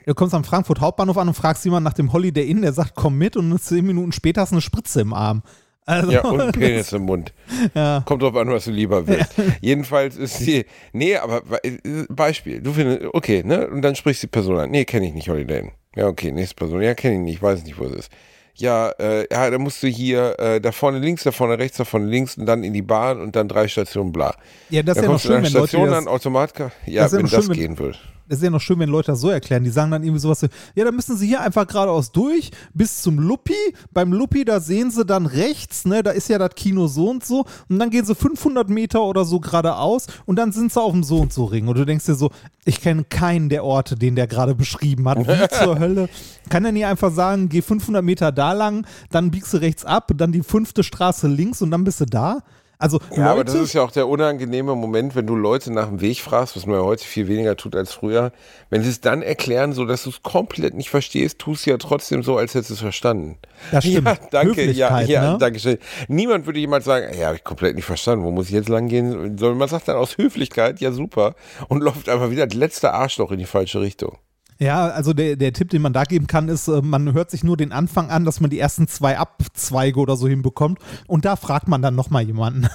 Du 0.07 0.15
kommst 0.15 0.35
am 0.35 0.45
Frankfurt 0.45 0.81
Hauptbahnhof 0.81 1.19
an 1.19 1.29
und 1.29 1.35
fragst 1.35 1.65
jemanden 1.67 1.85
nach 1.85 1.93
dem 1.93 2.15
Holiday 2.15 2.49
Inn, 2.49 2.63
der 2.63 2.73
sagt, 2.73 2.95
komm 2.95 3.19
mit 3.19 3.37
und 3.37 3.61
zehn 3.61 3.85
Minuten 3.85 4.13
später 4.13 4.41
hast 4.41 4.53
du 4.53 4.55
eine 4.55 4.63
Spritze 4.63 5.03
im 5.03 5.13
Arm. 5.13 5.43
Also, 5.85 6.13
Ja, 6.13 6.25
und 6.25 6.53
Penis 6.59 6.93
im 6.93 7.03
Mund. 7.03 7.35
Ja. 7.75 8.03
Kommt 8.07 8.23
drauf 8.23 8.37
an, 8.37 8.49
was 8.49 8.65
du 8.65 8.71
lieber 8.71 9.07
willst. 9.07 9.35
Jedenfalls 9.61 10.17
ist 10.17 10.41
die. 10.41 10.65
Nee, 10.93 11.17
aber 11.17 11.43
äh, 11.63 12.05
Beispiel. 12.09 12.63
Du 12.63 12.73
findest, 12.73 13.07
okay, 13.13 13.43
ne? 13.45 13.69
Und 13.69 13.83
dann 13.83 13.97
sprichst 13.97 14.23
die 14.23 14.29
Person 14.29 14.59
an. 14.59 14.71
Nee, 14.71 14.85
kenne 14.85 15.09
ich 15.09 15.15
nicht, 15.15 15.29
Holiday 15.29 15.59
Inn. 15.61 15.71
Ja, 15.97 16.07
okay, 16.07 16.31
nächste 16.31 16.55
Person. 16.55 16.81
Ja, 16.83 16.95
kenne 16.95 17.15
ich 17.17 17.21
nicht, 17.21 17.43
weiß 17.43 17.65
nicht, 17.65 17.79
wo 17.79 17.85
es 17.87 17.93
ist. 17.93 18.13
Ja, 18.55 18.91
äh, 18.99 19.27
ja, 19.31 19.51
da 19.51 19.59
musst 19.59 19.83
du 19.83 19.87
hier 19.87 20.39
äh, 20.39 20.61
da 20.61 20.73
vorne 20.73 20.99
links, 20.99 21.25
da 21.25 21.33
vorne 21.33 21.59
rechts, 21.59 21.77
da 21.77 21.85
vorne 21.85 22.07
links 22.07 22.39
und 22.39 22.47
dann 22.47 22.65
in 22.65 22.73
die 22.73 22.83
Bahn 22.83 23.21
und 23.21 23.37
dann 23.37 23.49
drei 23.49 23.69
Stationen 23.69 24.13
bla. 24.13 24.35
ja, 24.71 24.83
das 24.83 24.97
ist 24.97 25.03
Dann 25.03 25.11
ja 25.11 25.13
noch 25.13 25.21
schön, 25.21 25.31
wenn 25.43 25.53
Leute 25.53 25.69
Station 25.69 25.89
dir 25.89 25.97
an 25.97 26.05
das, 26.05 26.13
Automat. 26.13 26.53
Ja, 26.87 27.03
Das 27.03 27.13
wenn 27.13 27.27
das 27.27 27.45
schön, 27.45 27.55
gehen 27.55 27.79
würde. 27.79 27.99
Das 28.29 28.39
ist 28.39 28.45
ja 28.45 28.51
noch 28.51 28.61
schön, 28.61 28.79
wenn 28.79 28.89
Leute 28.89 29.13
das 29.13 29.21
so 29.21 29.31
erklären. 29.31 29.65
Die 29.65 29.71
sagen 29.71 29.91
dann 29.91 30.03
irgendwie 30.03 30.21
sowas, 30.21 30.43
wie, 30.43 30.49
ja, 30.75 30.85
dann 30.85 30.97
müssen 30.97 31.17
sie 31.17 31.27
hier 31.27 31.41
einfach 31.41 31.67
geradeaus 31.67 32.13
durch 32.13 32.51
bis 32.75 33.03
zum 33.03 33.19
Luppi. 33.19 33.55
Beim 33.93 34.13
Luppi, 34.13 34.45
da 34.45 34.61
sehen 34.61 34.91
sie 34.91 35.05
dann 35.05 35.27
rechts, 35.27 35.85
ne, 35.85 36.03
da 36.03 36.11
ist 36.11 36.29
ja 36.29 36.39
das 36.39 36.55
Kino 36.55 36.87
so 36.87 37.11
und 37.11 37.25
so. 37.25 37.45
Und 37.69 37.79
dann 37.79 37.91
gehen 37.91 38.05
sie 38.05 38.15
500 38.15 38.69
Meter 38.69 39.03
oder 39.03 39.25
so 39.25 39.41
geradeaus 39.41 40.07
und 40.25 40.37
dann 40.37 40.53
sind 40.53 40.73
sie 40.73 40.81
auf 40.81 40.93
dem 40.93 41.05
so 41.05 41.21
und 41.21 41.33
so 41.33 41.45
Ring. 41.45 41.69
Und 41.69 41.79
du 41.79 41.85
denkst 41.85 42.07
dir 42.07 42.15
so, 42.15 42.31
ich 42.65 42.81
kenne 42.81 43.05
keinen 43.05 43.49
der 43.49 43.65
Orte, 43.65 43.95
den 43.95 44.17
der 44.17 44.27
gerade 44.27 44.55
beschrieben 44.55 45.09
hat. 45.09 45.19
Wie 45.19 45.49
zur 45.65 45.79
Hölle? 45.79 46.09
Kann 46.49 46.65
er 46.65 46.73
nie 46.73 46.85
einfach 46.85 47.13
sagen, 47.13 47.49
geh 47.49 47.63
500 47.63 48.05
Meter 48.05 48.33
da 48.33 48.53
lang, 48.53 48.87
dann 49.11 49.31
biegst 49.31 49.53
du 49.55 49.59
rechts 49.59 49.85
ab, 49.85 50.11
dann 50.17 50.33
die 50.33 50.43
fünfte 50.43 50.83
Straße 50.83 51.29
links 51.29 51.63
und 51.63 51.71
dann 51.71 51.85
bist 51.85 52.01
du 52.01 52.07
da? 52.07 52.43
Also, 52.79 53.01
Ja, 53.17 53.31
aber 53.31 53.39
Leute, 53.39 53.53
das 53.53 53.63
ist 53.63 53.73
ja 53.73 53.83
auch 53.83 53.91
der 53.91 54.07
unangenehme 54.07 54.75
Moment, 54.75 55.15
wenn 55.15 55.27
du 55.27 55.35
Leute 55.35 55.73
nach 55.73 55.89
dem 55.89 56.01
Weg 56.03 56.21
fragst, 56.21 56.57
was 56.57 56.67
man 56.67 56.77
ja 56.77 56.85
heute 56.85 57.05
viel 57.05 57.27
weniger 57.27 57.57
tut 57.57 57.75
als 57.75 57.93
früher. 57.93 58.33
Wenn 58.69 58.83
sie 58.83 58.91
es 58.91 59.01
dann 59.01 59.23
erklären, 59.23 59.73
so 59.73 59.87
dass 59.87 60.03
du 60.03 60.11
es 60.11 60.23
komplett 60.23 60.75
nicht 60.75 60.91
verstehst, 60.91 61.39
tust 61.39 61.65
du 61.65 61.71
ja 61.71 61.79
trotzdem 61.79 62.23
so, 62.23 62.37
als 62.37 62.55
hättest 62.55 62.71
du 62.71 62.75
es 62.75 62.81
verstanden. 62.81 63.39
Das 63.71 63.85
stimmt. 63.85 64.07
Ja, 64.07 64.19
danke. 64.31 64.71
Ja, 64.71 65.01
ja, 65.01 65.33
ne? 65.33 65.39
danke 65.39 65.59
schön. 65.59 65.79
Niemand 66.09 66.45
würde 66.45 66.59
jemand 66.59 66.85
sagen, 66.85 67.07
ja, 67.19 67.29
habe 67.29 67.37
ich 67.37 67.45
komplett 67.45 67.77
nicht 67.77 67.87
verstanden, 67.87 68.25
wo 68.25 68.31
muss 68.31 68.47
ich 68.47 68.53
jetzt 68.53 68.69
lang 68.69 68.89
gehen? 68.89 69.39
Sondern 69.39 69.57
man 69.57 69.69
sagt 69.69 69.89
dann 69.89 69.97
aus 69.97 70.19
Höflichkeit, 70.19 70.81
ja 70.81 70.93
super, 70.93 71.35
und 71.69 71.81
läuft 71.83 72.09
einfach 72.11 72.31
wieder 72.31 72.47
das 72.47 72.57
letzte 72.57 72.93
Arschloch 72.93 73.31
in 73.31 73.39
die 73.39 73.47
falsche 73.47 73.81
Richtung. 73.81 74.19
Ja, 74.59 74.89
also 74.89 75.13
der, 75.13 75.37
der 75.37 75.53
Tipp, 75.53 75.71
den 75.71 75.83
man 75.83 75.93
da 75.93 76.05
geben 76.05 76.27
kann, 76.27 76.49
ist, 76.49 76.69
äh, 76.69 76.81
man 76.83 77.13
hört 77.13 77.31
sich 77.31 77.45
nur 77.45 77.57
den 77.57 77.73
Anfang 77.73 78.11
an, 78.11 78.25
dass 78.25 78.41
man 78.41 78.51
die 78.51 78.59
ersten 78.59 78.89
zwei 78.89 79.19
Abzweige 79.19 80.01
oder 80.01 80.17
so 80.17 80.29
hinbekommt 80.29 80.79
und 81.07 81.25
da 81.25 81.37
fragt 81.37 81.69
man 81.69 81.83
dann 81.83 81.95
nochmal 81.95 82.23
jemanden. 82.23 82.69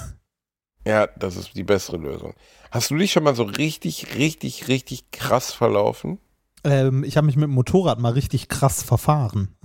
Ja, 0.85 1.07
das 1.07 1.35
ist 1.35 1.55
die 1.55 1.63
bessere 1.63 1.97
Lösung. 1.97 2.33
Hast 2.71 2.89
du 2.89 2.97
dich 2.97 3.11
schon 3.11 3.23
mal 3.23 3.35
so 3.35 3.43
richtig, 3.43 4.15
richtig, 4.17 4.67
richtig 4.67 5.11
krass 5.11 5.53
verlaufen? 5.53 6.17
Ähm, 6.63 7.03
ich 7.03 7.17
habe 7.17 7.25
mich 7.25 7.35
mit 7.35 7.43
dem 7.43 7.53
Motorrad 7.53 7.99
mal 7.99 8.13
richtig 8.13 8.47
krass 8.47 8.81
verfahren. 8.81 9.55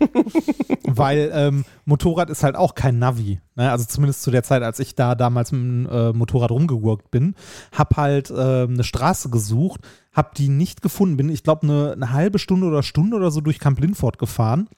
Weil 0.84 1.30
ähm, 1.32 1.64
Motorrad 1.84 2.30
ist 2.30 2.42
halt 2.42 2.56
auch 2.56 2.74
kein 2.74 2.98
Navi. 2.98 3.40
Ne? 3.54 3.70
Also 3.70 3.84
zumindest 3.84 4.22
zu 4.22 4.30
der 4.30 4.42
Zeit, 4.42 4.62
als 4.62 4.80
ich 4.80 4.94
da 4.94 5.14
damals 5.14 5.52
mit 5.52 5.60
dem 5.60 5.88
äh, 5.88 6.12
Motorrad 6.12 6.50
rumgegurkt 6.50 7.10
bin. 7.10 7.34
Hab 7.72 7.96
halt 7.96 8.30
ähm, 8.30 8.74
eine 8.74 8.84
Straße 8.84 9.30
gesucht, 9.30 9.80
hab 10.14 10.34
die 10.34 10.48
nicht 10.48 10.80
gefunden. 10.80 11.16
Bin, 11.16 11.28
ich 11.28 11.42
glaube, 11.42 11.64
eine, 11.64 11.92
eine 11.92 12.12
halbe 12.12 12.38
Stunde 12.38 12.66
oder 12.66 12.82
Stunde 12.82 13.16
oder 13.16 13.30
so 13.30 13.40
durch 13.40 13.58
Camp 13.58 13.80
Lindfort 13.80 14.18
gefahren. 14.18 14.68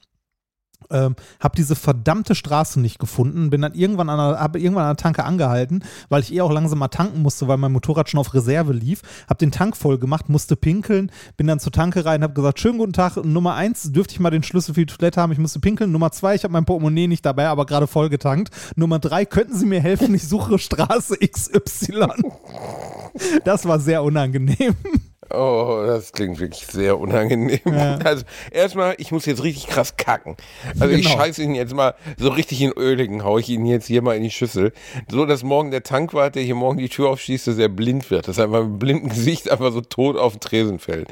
Ähm, 0.89 1.15
hab 1.39 1.55
diese 1.55 1.75
verdammte 1.75 2.33
Straße 2.33 2.79
nicht 2.79 2.99
gefunden, 2.99 3.49
bin 3.49 3.61
dann 3.61 3.73
irgendwann 3.73 4.09
an 4.09 4.19
einer, 4.19 4.39
hab 4.39 4.55
irgendwann 4.55 4.85
an 4.85 4.95
der 4.95 5.03
Tanke 5.03 5.25
angehalten, 5.25 5.83
weil 6.07 6.21
ich 6.21 6.33
eh 6.33 6.41
auch 6.41 6.51
langsam 6.51 6.79
mal 6.79 6.87
tanken 6.87 7.21
musste, 7.21 7.47
weil 7.47 7.57
mein 7.57 7.73
Motorrad 7.73 8.09
schon 8.09 8.19
auf 8.19 8.33
Reserve 8.33 8.71
lief. 8.71 9.01
Hab 9.27 9.39
den 9.39 9.51
Tank 9.51 9.75
voll 9.75 9.97
gemacht, 9.97 10.29
musste 10.29 10.55
pinkeln, 10.55 11.11
bin 11.35 11.47
dann 11.47 11.59
zur 11.59 11.73
Tanke 11.73 12.05
rein, 12.05 12.23
hab 12.23 12.35
gesagt, 12.35 12.59
schönen 12.59 12.77
guten 12.77 12.93
Tag, 12.93 13.17
Nummer 13.17 13.55
eins, 13.55 13.91
dürfte 13.91 14.13
ich 14.13 14.19
mal 14.19 14.29
den 14.29 14.43
Schlüssel 14.43 14.75
für 14.75 14.85
die 14.85 14.93
Toilette 14.93 15.19
haben, 15.19 15.31
ich 15.31 15.39
musste 15.39 15.59
pinkeln. 15.59 15.91
Nummer 15.91 16.11
zwei, 16.11 16.35
ich 16.35 16.43
habe 16.43 16.53
mein 16.53 16.65
Portemonnaie 16.65 17.07
nicht 17.07 17.25
dabei, 17.25 17.47
aber 17.47 17.65
gerade 17.65 17.87
voll 17.87 18.09
getankt. 18.09 18.51
Nummer 18.75 18.99
drei, 18.99 19.25
könnten 19.25 19.55
Sie 19.55 19.65
mir 19.65 19.81
helfen, 19.81 20.13
ich 20.13 20.27
suche 20.27 20.57
Straße 20.57 21.17
XY. 21.27 22.07
Das 23.43 23.65
war 23.65 23.79
sehr 23.79 24.03
unangenehm. 24.03 24.75
Oh, 25.33 25.83
das 25.85 26.11
klingt 26.13 26.39
wirklich 26.39 26.65
sehr 26.67 26.97
unangenehm. 26.99 27.59
Ja. 27.65 27.99
Also 28.03 28.23
erstmal, 28.51 28.95
ich 28.97 29.11
muss 29.11 29.25
jetzt 29.25 29.43
richtig 29.43 29.67
krass 29.67 29.97
kacken. 29.97 30.37
Also 30.79 30.95
ich 30.95 31.05
Genau. 31.05 31.17
scheiße 31.19 31.43
ihn 31.43 31.55
jetzt 31.55 31.73
mal 31.73 31.95
so 32.17 32.29
richtig 32.29 32.61
in 32.61 32.71
Öligen, 32.71 33.23
hau 33.23 33.37
ich 33.37 33.49
ihn 33.49 33.65
jetzt 33.65 33.87
hier 33.87 34.01
mal 34.01 34.15
in 34.15 34.23
die 34.23 34.31
Schüssel. 34.31 34.71
So, 35.09 35.25
dass 35.25 35.43
morgen 35.43 35.71
der 35.71 35.83
Tankwart, 35.83 36.35
der 36.35 36.43
hier 36.43 36.55
morgen 36.55 36.77
die 36.77 36.89
Tür 36.89 37.09
aufschließt, 37.09 37.47
dass 37.47 37.57
er 37.57 37.69
blind 37.69 38.09
wird. 38.11 38.27
Dass 38.27 38.37
er 38.37 38.45
einfach 38.45 38.63
mit 38.65 38.79
blindem 38.79 39.09
Gesicht 39.09 39.49
einfach 39.51 39.71
so 39.73 39.81
tot 39.81 40.17
auf 40.17 40.33
den 40.33 40.39
Tresen 40.39 40.79
fällt. 40.79 41.09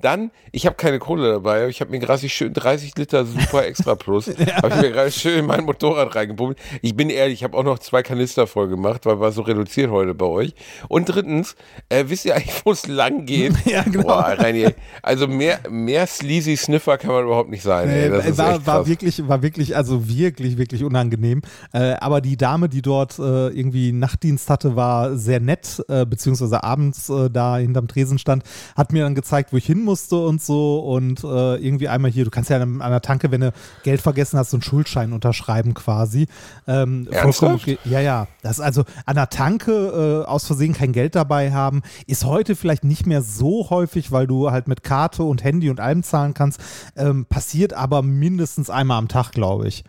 Dann, 0.00 0.30
ich 0.52 0.66
habe 0.66 0.76
keine 0.76 0.98
Kohle 0.98 1.32
dabei, 1.32 1.58
aber 1.60 1.68
ich 1.68 1.80
habe 1.80 1.90
mir 1.90 1.98
gerade 1.98 2.28
schön 2.28 2.52
30 2.54 2.96
Liter 2.96 3.24
Super 3.26 3.64
Extra 3.66 3.94
Plus, 3.94 4.26
habe 4.62 4.68
ich 4.68 4.76
mir 4.82 4.90
gerade 4.90 5.10
schön 5.10 5.40
in 5.40 5.46
mein 5.46 5.64
Motorrad 5.64 6.14
reingepumpt. 6.14 6.58
Ich 6.82 6.94
bin 6.96 7.10
ehrlich, 7.10 7.34
ich 7.34 7.44
habe 7.44 7.56
auch 7.56 7.64
noch 7.64 7.78
zwei 7.78 8.02
Kanister 8.02 8.46
voll 8.46 8.68
gemacht, 8.68 9.06
weil 9.06 9.18
war 9.20 9.32
so 9.32 9.42
reduziert 9.42 9.90
heute 9.90 10.14
bei 10.14 10.26
euch. 10.26 10.54
Und 10.88 11.08
drittens, 11.08 11.56
äh, 11.88 12.04
wisst 12.08 12.24
ihr 12.24 12.34
eigentlich, 12.36 12.62
wo 12.64 12.72
es 12.72 12.86
lang 12.86 13.26
geht? 13.26 13.54
Ja, 13.68 13.82
genau. 13.82 14.04
Boah, 14.04 14.34
Reini, 14.38 14.68
also 15.02 15.26
mehr, 15.28 15.58
mehr 15.68 16.06
sleazy 16.06 16.56
Sniffer 16.56 16.96
kann 16.96 17.10
man 17.10 17.24
überhaupt 17.24 17.50
nicht 17.50 17.62
sein. 17.62 17.88
Ey. 17.88 18.08
Das 18.08 18.24
Äh, 18.24 18.30
ist 18.30 18.38
war, 18.38 18.54
echt 18.54 18.66
war 18.66 18.76
krass. 18.78 18.88
wirklich, 18.88 19.28
war 19.28 19.42
wirklich, 19.42 19.76
also 19.76 20.08
wirklich, 20.08 20.56
wirklich 20.58 20.84
unangenehm. 20.84 21.42
Äh, 21.72 21.94
aber 22.00 22.20
die 22.20 22.36
Dame, 22.36 22.68
die 22.68 22.80
dort 22.82 23.18
äh, 23.18 23.48
irgendwie 23.48 23.92
Nachtdienst 23.92 24.48
hatte, 24.48 24.74
war 24.76 25.16
sehr 25.16 25.40
nett, 25.40 25.82
äh, 25.88 26.06
beziehungsweise 26.06 26.62
abends 26.64 27.08
äh, 27.10 27.28
da 27.30 27.58
hinterm 27.58 27.88
Tresen 27.88 28.18
stand, 28.18 28.42
hat 28.76 28.92
mir 28.92 29.02
dann 29.02 29.14
gezeigt, 29.14 29.52
wo 29.52 29.56
ich 29.58 29.66
hin 29.66 29.84
musste 29.88 30.16
und 30.16 30.42
so 30.42 30.80
und 30.80 31.24
äh, 31.24 31.56
irgendwie 31.56 31.88
einmal 31.88 32.10
hier, 32.10 32.24
du 32.24 32.30
kannst 32.30 32.50
ja 32.50 32.60
an 32.60 32.78
der 32.78 33.00
Tanke, 33.00 33.30
wenn 33.30 33.40
du 33.40 33.52
Geld 33.84 34.02
vergessen 34.02 34.38
hast, 34.38 34.50
so 34.50 34.56
einen 34.56 34.62
Schuldschein 34.62 35.12
unterschreiben 35.12 35.72
quasi. 35.72 36.26
Ähm, 36.66 37.08
vollkommen. 37.10 37.60
Ja, 37.84 38.00
ja. 38.00 38.28
Das 38.42 38.60
also 38.60 38.84
an 39.06 39.14
der 39.14 39.30
Tanke 39.30 40.24
äh, 40.24 40.28
aus 40.28 40.46
Versehen 40.46 40.74
kein 40.74 40.92
Geld 40.92 41.14
dabei 41.14 41.52
haben, 41.52 41.82
ist 42.06 42.24
heute 42.24 42.54
vielleicht 42.54 42.84
nicht 42.84 43.06
mehr 43.06 43.22
so 43.22 43.70
häufig, 43.70 44.12
weil 44.12 44.26
du 44.26 44.50
halt 44.50 44.68
mit 44.68 44.82
Karte 44.82 45.22
und 45.22 45.42
Handy 45.42 45.70
und 45.70 45.80
allem 45.80 46.02
zahlen 46.02 46.34
kannst. 46.34 46.60
Ähm, 46.96 47.24
passiert 47.24 47.72
aber 47.72 48.02
mindestens 48.02 48.68
einmal 48.68 48.98
am 48.98 49.08
Tag, 49.08 49.32
glaube 49.32 49.68
ich. 49.68 49.84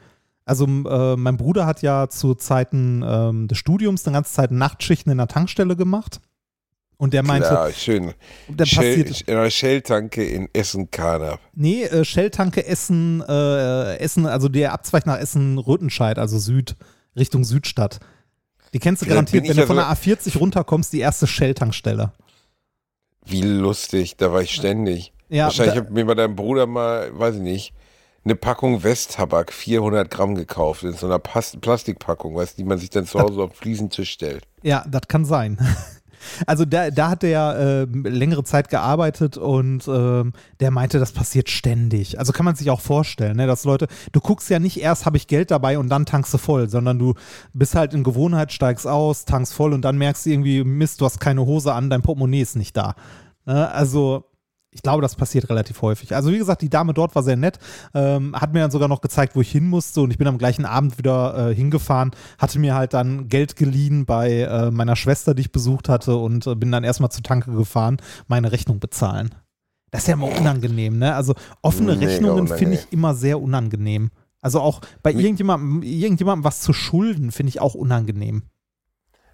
Also 0.45 0.66
äh, 0.66 1.16
mein 1.16 1.38
Bruder 1.38 1.66
hat 1.66 1.82
ja 1.82 2.10
zu 2.10 2.34
Zeiten 2.36 3.04
ähm, 3.06 3.47
des 3.47 3.58
Studiums 3.58 4.08
eine 4.08 4.16
ganze 4.16 4.34
Zeit 4.34 4.52
Nachtschichten 4.52 5.12
in 5.12 5.20
der 5.20 5.28
Tankstelle 5.28 5.76
gemacht. 5.76 6.22
Und 7.02 7.14
der 7.14 7.24
meinte, 7.24 7.47
ja, 7.47 7.72
schön. 7.72 8.14
dann 8.50 8.68
Shell, 8.68 8.97
passiert, 9.06 9.22
in 9.22 9.38
einer 9.38 9.50
Shell-Tanke 9.50 10.22
in 10.22 10.50
Essen-Karnap. 10.52 11.39
nee, 11.56 11.84
äh, 11.86 12.04
Shell-Tanke 12.04 12.68
Essen, 12.68 13.24
äh, 13.26 13.95
Essen, 14.00 14.26
also 14.26 14.50
der 14.50 14.74
Abzweig 14.74 15.06
nach 15.06 15.18
Essen-Röthenscheid, 15.18 16.20
also 16.20 16.38
Süd, 16.39 16.76
Richtung 17.16 17.45
Südstadt. 17.45 18.00
Die 18.74 18.80
kennst 18.80 19.02
du 19.02 19.06
Ja, 19.06 19.12
garantiert, 19.14 19.47
wenn 19.47 19.56
du 19.56 19.66
von 19.66 19.78
so- 19.78 19.82
der 19.82 19.89
A40 19.91 20.38
runterkommst, 20.38 20.91
die 20.91 21.00
erste 21.00 21.26
Shell-Tankstelle. 21.26 22.12
Wie 23.26 23.43
lustig, 23.43 24.18
da 24.18 24.34
war 24.34 24.41
ich 24.41 24.54
ständig. 24.54 25.14
Ja, 25.30 25.45
Wahrscheinlich 25.45 25.78
hat 25.78 25.91
mir 25.91 26.06
bei 26.06 26.16
deinem 26.16 26.36
Bruder 26.36 26.68
mal, 26.68 27.18
weiß 27.18 27.36
ich 27.36 27.41
nicht, 27.41 27.74
eine 28.26 28.36
Packung 28.36 28.84
Westtabak, 28.84 29.54
400 29.54 30.12
Gramm 30.12 30.36
gekauft, 30.36 30.84
in 30.84 30.91
so 30.93 31.06
einer 31.06 31.20
Plastikpackung, 31.20 32.36
weißt, 32.36 32.58
die 32.58 32.66
man 32.66 32.78
sich 32.78 32.89
dann 32.89 33.06
zu 33.06 33.20
Hause 33.20 33.41
auf 33.43 33.52
den 33.52 33.56
Fliesentisch 33.56 34.12
stellt. 34.12 34.43
Ja, 34.64 34.84
das 34.89 35.04
kann 35.08 35.24
sein. 35.24 35.58
Also 36.45 36.65
da, 36.65 36.91
da 36.91 37.09
hat 37.09 37.24
der 37.24 37.88
ähm, 37.91 38.03
längere 38.03 38.43
Zeit 38.43 38.70
gearbeitet 38.70 39.38
und 39.38 39.88
ähm, 39.88 40.34
der 40.59 40.72
meinte, 40.72 40.99
das 40.99 41.11
passiert 41.11 41.49
ständig. 41.49 42.20
Also 42.20 42.34
kann 42.34 42.45
man 42.45 42.55
sich 42.55 42.70
auch 42.70 42.82
vorstellen, 42.82 43.38
ne, 43.38 43.47
dass 43.47 43.63
Leute, 43.63 43.88
du 44.11 44.20
guckst 44.20 44.49
ja 44.49 44.59
nicht 44.59 44.82
erst, 44.82 45.05
habe 45.05 45.17
ich 45.17 45.28
Geld 45.28 45.51
dabei 45.51 45.78
und 45.78 45.89
dann 45.89 46.05
tankst 46.05 46.34
du 46.34 46.38
voll, 46.38 46.70
sondern 46.70 46.99
du 46.99 47.13
bist 47.53 47.76
halt 47.76 47.93
in 47.93 48.03
Gewohnheit, 48.03 48.51
steigst 48.51 48.88
aus, 48.88 49.26
tankst 49.26 49.53
voll 49.53 49.74
und 49.74 49.84
dann 49.84 49.97
merkst 49.97 50.26
du 50.26 50.30
irgendwie, 50.32 50.63
Mist, 50.63 51.01
du 51.01 51.05
hast 51.05 51.20
keine 51.20 51.45
Hose 51.45 51.74
an, 51.74 51.89
dein 51.89 52.01
Portemonnaie 52.01 52.41
ist 52.41 52.55
nicht 52.55 52.76
da. 52.76 52.95
Ne, 53.45 53.72
also 53.72 54.29
Ich 54.72 54.84
glaube, 54.84 55.01
das 55.01 55.15
passiert 55.15 55.49
relativ 55.49 55.82
häufig. 55.82 56.15
Also 56.15 56.32
wie 56.32 56.38
gesagt, 56.38 56.61
die 56.61 56.70
Dame 56.70 56.93
dort 56.93 57.15
war 57.15 57.24
sehr 57.24 57.36
nett, 57.36 57.57
ähm, 57.95 58.36
hat 58.36 58.53
mir 58.53 58.59
dann 58.59 58.70
sogar 58.70 58.88
noch 58.88 59.01
gezeigt, 59.01 59.36
wo 59.36 59.41
ich 59.41 59.51
hin 59.51 59.67
musste 59.67 60.01
und 60.01 60.11
ich 60.11 60.20
bin 60.20 60.28
am 60.28 60.38
gleichen 60.38 60.65
Abend 60.65 60.99
wieder 60.99 61.49
äh, 61.49 61.55
hingefahren, 61.55 62.11
hatte 62.38 62.59
mir 62.59 62.76
halt 62.76 62.93
dann 62.93 63.30
Geld 63.30 63.55
geliehen 63.55 64.05
bei 64.05 64.41
äh, 64.41 64.70
meiner 64.70 64.95
Schwester, 64.95 65.34
die 65.34 65.41
ich 65.41 65.51
besucht 65.51 65.89
hatte 65.89 66.15
und 66.17 66.45
äh, 66.45 66.53
bin 66.53 66.72
dann 66.72 66.84
erstmal 66.84 67.09
zur 67.09 67.24
Tanke 67.24 67.51
gefahren, 67.51 67.97
meine 68.28 68.51
Rechnung 68.51 68.80
bezahlen. 68.80 69.34
Das 69.89 70.01
ist 70.01 70.07
ja 70.07 70.13
immer 70.13 70.38
unangenehm, 70.38 70.99
ne? 70.99 71.15
Also 71.15 71.34
offene 71.63 71.95
Mega 71.95 72.11
Rechnungen 72.11 72.47
finde 72.47 72.76
ich 72.76 72.91
immer 72.91 73.15
sehr 73.15 73.41
unangenehm. 73.41 74.11
Also 74.39 74.61
auch 74.61 74.82
bei 75.01 75.11
irgendjemandem, 75.11 75.82
irgendjemandem 75.82 76.43
was 76.43 76.61
zu 76.61 76.74
schulden, 76.74 77.32
finde 77.32 77.49
ich 77.49 77.59
auch 77.59 77.74
unangenehm. 77.74 78.43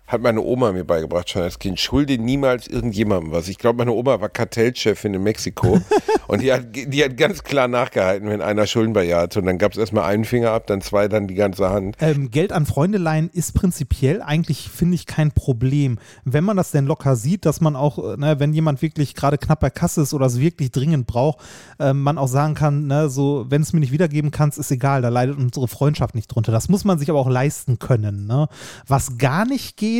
Hat 0.08 0.22
meine 0.22 0.42
Oma 0.42 0.72
mir 0.72 0.84
beigebracht 0.84 1.30
schon 1.30 1.42
als 1.42 1.58
Kind. 1.58 1.80
Schulde 1.80 2.18
niemals 2.18 2.68
irgendjemandem 2.68 3.32
was. 3.32 3.48
Ich 3.48 3.58
glaube, 3.58 3.78
meine 3.78 3.92
Oma 3.92 4.22
war 4.22 4.30
Kartellchefin 4.30 5.14
in 5.14 5.24
Mexiko 5.24 5.82
und 6.28 6.42
die 6.42 6.54
hat, 6.54 6.68
die 6.76 7.04
hat 7.04 7.18
ganz 7.18 7.44
klar 7.44 7.68
nachgehalten, 7.68 8.30
wenn 8.30 8.42
einer 8.42 8.68
Schulden 8.68 8.94
bei 8.94 9.06
ihr 9.06 9.18
hatte. 9.18 9.40
Und 9.40 9.48
dann 9.48 9.58
gab 9.58 9.72
es 9.72 9.78
erstmal 9.78 10.04
einen 10.06 10.26
Finger 10.26 10.52
ab, 10.52 10.68
dann 10.68 10.82
zwei, 10.82 11.08
dann 11.08 11.28
die 11.28 11.36
ganze 11.36 11.70
Hand. 11.70 11.98
Ähm, 12.00 12.30
Geld 12.30 12.52
an 12.52 12.66
Freunde 12.66 12.98
leihen 12.98 13.30
ist 13.34 13.54
prinzipiell 13.54 14.22
eigentlich, 14.22 14.70
finde 14.70 14.96
ich, 14.96 15.06
kein 15.06 15.32
Problem. 15.32 15.98
Wenn 16.24 16.44
man 16.44 16.58
das 16.58 16.72
denn 16.72 16.86
locker 16.86 17.16
sieht, 17.16 17.46
dass 17.46 17.62
man 17.62 17.76
auch, 17.76 17.98
äh, 17.98 18.18
ne, 18.18 18.40
wenn 18.40 18.54
jemand 18.54 18.82
wirklich 18.82 19.16
gerade 19.16 19.38
knapp 19.38 19.60
bei 19.60 19.70
Kasse 19.70 20.02
ist 20.02 20.14
oder 20.14 20.28
es 20.28 20.40
wirklich 20.40 20.72
dringend 20.72 21.08
braucht, 21.08 21.40
ähm, 21.80 22.04
man 22.04 22.18
auch 22.18 22.28
sagen 22.28 22.54
kann, 22.54 22.88
ne, 22.88 23.10
so, 23.10 23.46
wenn 23.50 23.62
es 23.62 23.74
mir 23.74 23.80
nicht 23.80 23.92
wiedergeben 23.92 24.32
kannst, 24.32 24.60
ist 24.60 24.72
egal, 24.72 25.02
da 25.02 25.10
leidet 25.10 25.38
unsere 25.38 25.68
Freundschaft 25.68 26.14
nicht 26.14 26.28
drunter. 26.28 26.52
Das 26.52 26.70
muss 26.70 26.86
man 26.86 27.00
sich 27.00 27.10
aber 27.10 27.20
auch 27.20 27.30
leisten 27.30 27.80
können. 27.80 28.28
Ne? 28.28 28.48
Was 28.88 29.18
gar 29.18 29.46
nicht 29.46 29.78
geht, 29.78 29.95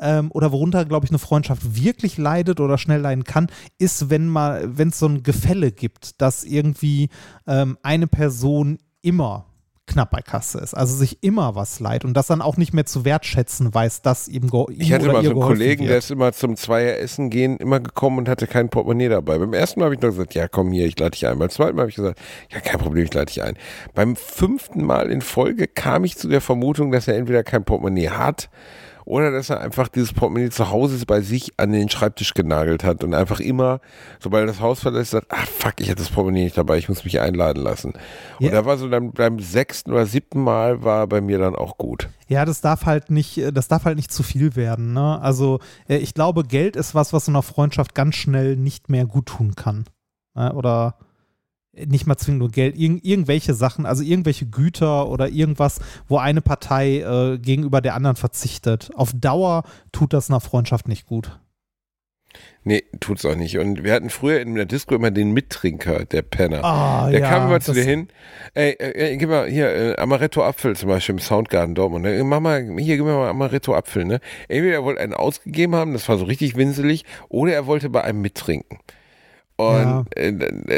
ähm, 0.00 0.30
oder 0.32 0.52
worunter, 0.52 0.84
glaube 0.84 1.06
ich, 1.06 1.10
eine 1.10 1.18
Freundschaft 1.18 1.76
wirklich 1.82 2.18
leidet 2.18 2.60
oder 2.60 2.78
schnell 2.78 3.00
leiden 3.00 3.24
kann, 3.24 3.48
ist, 3.78 4.10
wenn 4.10 4.28
mal, 4.28 4.76
wenn 4.76 4.88
es 4.88 4.98
so 4.98 5.06
ein 5.06 5.22
Gefälle 5.22 5.72
gibt, 5.72 6.20
dass 6.20 6.44
irgendwie 6.44 7.08
ähm, 7.46 7.78
eine 7.82 8.06
Person 8.06 8.78
immer 9.02 9.46
knapp 9.90 10.10
bei 10.10 10.22
Kasse 10.22 10.58
ist, 10.60 10.74
also 10.74 10.94
sich 10.94 11.22
immer 11.22 11.54
was 11.54 11.80
leiht 11.80 12.04
und 12.04 12.14
das 12.14 12.28
dann 12.28 12.40
auch 12.42 12.56
nicht 12.56 12.72
mehr 12.72 12.86
zu 12.86 13.04
wertschätzen 13.04 13.74
weiß, 13.74 14.02
dass 14.02 14.28
ihm, 14.28 14.48
Ich 14.70 14.92
hatte 14.92 15.08
mal 15.08 15.24
so 15.24 15.30
einen 15.30 15.40
Kollegen, 15.40 15.82
der 15.82 15.94
wird. 15.94 16.04
ist 16.04 16.10
immer 16.10 16.32
zum 16.32 16.56
Zweier 16.56 16.98
Essen 16.98 17.28
gehen 17.28 17.56
immer 17.56 17.80
gekommen 17.80 18.18
und 18.18 18.28
hatte 18.28 18.46
kein 18.46 18.68
Portemonnaie 18.68 19.08
dabei. 19.08 19.38
Beim 19.38 19.52
ersten 19.52 19.80
Mal 19.80 19.86
habe 19.86 19.94
ich 19.96 20.00
noch 20.00 20.10
gesagt, 20.10 20.34
ja 20.34 20.48
komm 20.48 20.70
hier, 20.70 20.86
ich 20.86 20.98
lade 20.98 21.10
dich 21.10 21.26
ein. 21.26 21.38
Beim 21.38 21.50
zweiten 21.50 21.76
Mal 21.76 21.82
habe 21.82 21.90
ich 21.90 21.96
gesagt, 21.96 22.20
ja 22.50 22.60
kein 22.60 22.78
Problem, 22.78 23.04
ich 23.04 23.12
lade 23.12 23.26
dich 23.26 23.42
ein. 23.42 23.56
Beim 23.94 24.16
fünften 24.16 24.84
Mal 24.84 25.10
in 25.10 25.20
Folge 25.20 25.66
kam 25.66 26.04
ich 26.04 26.16
zu 26.16 26.28
der 26.28 26.40
Vermutung, 26.40 26.92
dass 26.92 27.08
er 27.08 27.16
entweder 27.16 27.42
kein 27.42 27.64
Portemonnaie 27.64 28.10
hat 28.10 28.48
oder 29.04 29.30
dass 29.30 29.50
er 29.50 29.60
einfach 29.60 29.88
dieses 29.88 30.12
Portemonnaie 30.12 30.50
zu 30.50 30.70
Hause 30.70 31.04
bei 31.06 31.20
sich 31.20 31.52
an 31.58 31.72
den 31.72 31.88
Schreibtisch 31.88 32.34
genagelt 32.34 32.84
hat 32.84 33.02
und 33.04 33.14
einfach 33.14 33.40
immer, 33.40 33.80
sobald 34.18 34.44
er 34.44 34.46
das 34.48 34.60
Haus 34.60 34.80
verlässt, 34.80 35.10
sagt, 35.12 35.26
ah 35.30 35.44
fuck, 35.46 35.74
ich 35.80 35.88
hatte 35.90 36.02
das 36.02 36.10
Portemonnaie 36.10 36.44
nicht 36.44 36.58
dabei, 36.58 36.78
ich 36.78 36.88
muss 36.88 37.04
mich 37.04 37.20
einladen 37.20 37.62
lassen. 37.62 37.92
Und 38.38 38.46
Ja. 38.46 38.50
da 38.52 38.64
war 38.64 38.76
so 38.78 38.88
dann 38.88 39.12
beim 39.12 39.38
sechsten 39.38 39.92
oder 39.92 40.06
siebten 40.06 40.42
Mal 40.42 40.82
war 40.82 41.06
bei 41.06 41.20
mir 41.20 41.38
dann 41.38 41.54
auch 41.54 41.78
gut. 41.78 42.08
Ja, 42.28 42.44
das 42.44 42.60
darf 42.60 42.86
halt 42.86 43.10
nicht, 43.10 43.40
das 43.54 43.68
darf 43.68 43.84
halt 43.84 43.96
nicht 43.96 44.12
zu 44.12 44.22
viel 44.22 44.54
werden. 44.56 44.92
Ne? 44.92 45.20
Also 45.20 45.58
äh, 45.88 45.96
ich 45.96 46.14
glaube, 46.14 46.44
Geld 46.44 46.76
ist 46.76 46.94
was, 46.94 47.12
was 47.12 47.24
so 47.24 47.32
einer 47.32 47.42
Freundschaft 47.42 47.94
ganz 47.94 48.14
schnell 48.14 48.56
nicht 48.56 48.88
mehr 48.88 49.06
gut 49.06 49.26
tun 49.26 49.54
kann. 49.56 49.84
Ne? 50.34 50.52
Oder 50.52 50.96
nicht 51.72 52.06
mal 52.06 52.16
zwingend 52.16 52.40
nur 52.40 52.50
Geld, 52.50 52.76
Irgend, 52.76 53.04
irgendwelche 53.04 53.54
Sachen, 53.54 53.86
also 53.86 54.02
irgendwelche 54.02 54.46
Güter 54.46 55.08
oder 55.08 55.28
irgendwas, 55.28 55.80
wo 56.08 56.18
eine 56.18 56.40
Partei 56.40 56.98
äh, 56.98 57.38
gegenüber 57.38 57.80
der 57.80 57.94
anderen 57.94 58.16
verzichtet. 58.16 58.90
Auf 58.94 59.12
Dauer 59.14 59.64
tut 59.92 60.12
das 60.12 60.30
einer 60.30 60.40
Freundschaft 60.40 60.88
nicht 60.88 61.06
gut. 61.06 61.38
Nee, 62.62 62.84
tut's 63.00 63.24
auch 63.24 63.34
nicht. 63.34 63.58
Und 63.58 63.82
wir 63.82 63.92
hatten 63.92 64.10
früher 64.10 64.40
in 64.40 64.54
der 64.54 64.66
Disco 64.66 64.94
immer 64.94 65.10
den 65.10 65.32
Mittrinker, 65.32 66.04
der 66.04 66.22
Penner. 66.22 66.62
Ah, 66.62 67.10
der 67.10 67.20
ja, 67.20 67.28
kam 67.28 67.48
immer 67.48 67.60
zu 67.60 67.72
dir 67.72 67.82
hin. 67.82 68.08
Ey, 68.54 68.72
äh, 68.72 69.12
äh, 69.12 69.16
gib 69.16 69.30
mal 69.30 69.48
hier 69.48 69.68
äh, 69.68 69.96
Amaretto 69.96 70.44
Apfel 70.44 70.76
zum 70.76 70.90
Beispiel 70.90 71.14
im 71.14 71.18
Soundgarden 71.20 71.74
Dortmund. 71.74 72.04
Ne? 72.04 72.22
Mach 72.22 72.40
mal, 72.40 72.62
hier, 72.78 72.96
gib 72.96 73.06
mir 73.06 73.14
mal 73.14 73.30
Amaretto 73.30 73.74
Apfel. 73.74 74.04
Ne? 74.04 74.20
Entweder 74.48 74.74
er 74.74 74.84
wollte 74.84 75.00
einen 75.00 75.14
ausgegeben 75.14 75.74
haben, 75.74 75.92
das 75.92 76.08
war 76.08 76.18
so 76.18 76.26
richtig 76.26 76.54
winselig, 76.54 77.04
oder 77.28 77.52
er 77.52 77.66
wollte 77.66 77.88
bei 77.88 78.04
einem 78.04 78.20
mittrinken. 78.20 78.78
Und 79.60 79.82
Ja. 79.82 80.04
äh, 80.16 80.32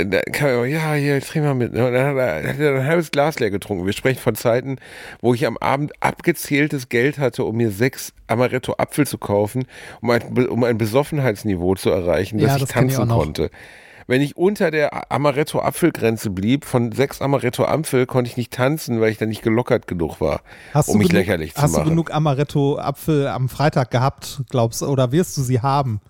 dann- 0.05 0.23
kam 0.33 0.49
er 0.49 0.65
ja, 0.67 0.95
hier, 0.95 1.21
trink 1.21 1.45
mal 1.45 1.55
mit. 1.55 1.71
Und 1.73 1.79
dann 1.93 2.07
hat 2.07 2.17
er, 2.17 2.49
hat 2.49 2.59
er 2.59 2.75
ein 2.81 2.87
halbes 2.87 3.11
Glas 3.11 3.39
leer 3.39 3.51
getrunken. 3.51 3.87
Wir 3.87 3.93
sprechen 3.93 4.19
von 4.21 4.35
Zeiten, 4.35 4.77
wo 5.21 5.35
ich 5.35 5.47
am 5.47 5.57
Abend 5.59 5.93
abgezähltes 6.01 6.89
Geld 6.89 7.19
hatte, 7.19 7.45
um 7.45 7.57
mir 7.57 7.71
sechs 7.71 8.13
Amaretto 8.27 8.75
Apfel 8.79 9.07
zu 9.07 9.19
kaufen, 9.19 9.65
um 10.01 10.11
ein, 10.11 10.23
um 10.49 10.65
ein 10.65 10.79
Besoffenheitsniveau 10.79 11.75
zu 11.77 11.91
erreichen, 11.91 12.39
Ja, 12.39 12.47
dass 12.49 12.57
ich 12.57 12.61
das 12.63 12.71
ich 12.71 12.75
tanzen 12.75 13.09
noch. 13.09 13.19
konnte. 13.19 13.51
Wenn 14.09 14.21
ich 14.21 14.37
unter 14.37 14.73
der 14.73 15.13
Amaretto 15.13 15.61
Apfelgrenze 15.61 16.31
blieb, 16.31 16.65
von 16.65 16.91
sechs 16.91 17.23
Amaretto 17.23 17.65
Apfel, 17.65 18.05
konnte 18.07 18.29
ich 18.29 18.37
nicht 18.37 18.53
tanzen, 18.53 19.01
weil 19.01 19.11
ich 19.11 19.19
dann 19.19 19.29
nicht 19.29 19.43
gelockert 19.43 19.87
genug 19.87 20.21
war, 20.21 20.41
Hast 20.75 20.89
um 20.89 20.99
mich 20.99 21.09
genug, 21.09 21.21
lächerlich 21.21 21.55
zu 21.55 21.63
Hast 21.63 21.73
machen. 21.73 21.85
du 21.85 21.91
genug 21.91 22.13
Amaretto-Apfel 22.13 23.29
am 23.29 23.49
Freitag 23.49 23.93
gehabt, 23.93 24.43
glaubst 24.51 24.83
du, 24.83 24.87
oder 24.87 25.13
wirst 25.13 25.37
du 25.37 25.43
sie 25.43 25.61
haben? 25.61 26.01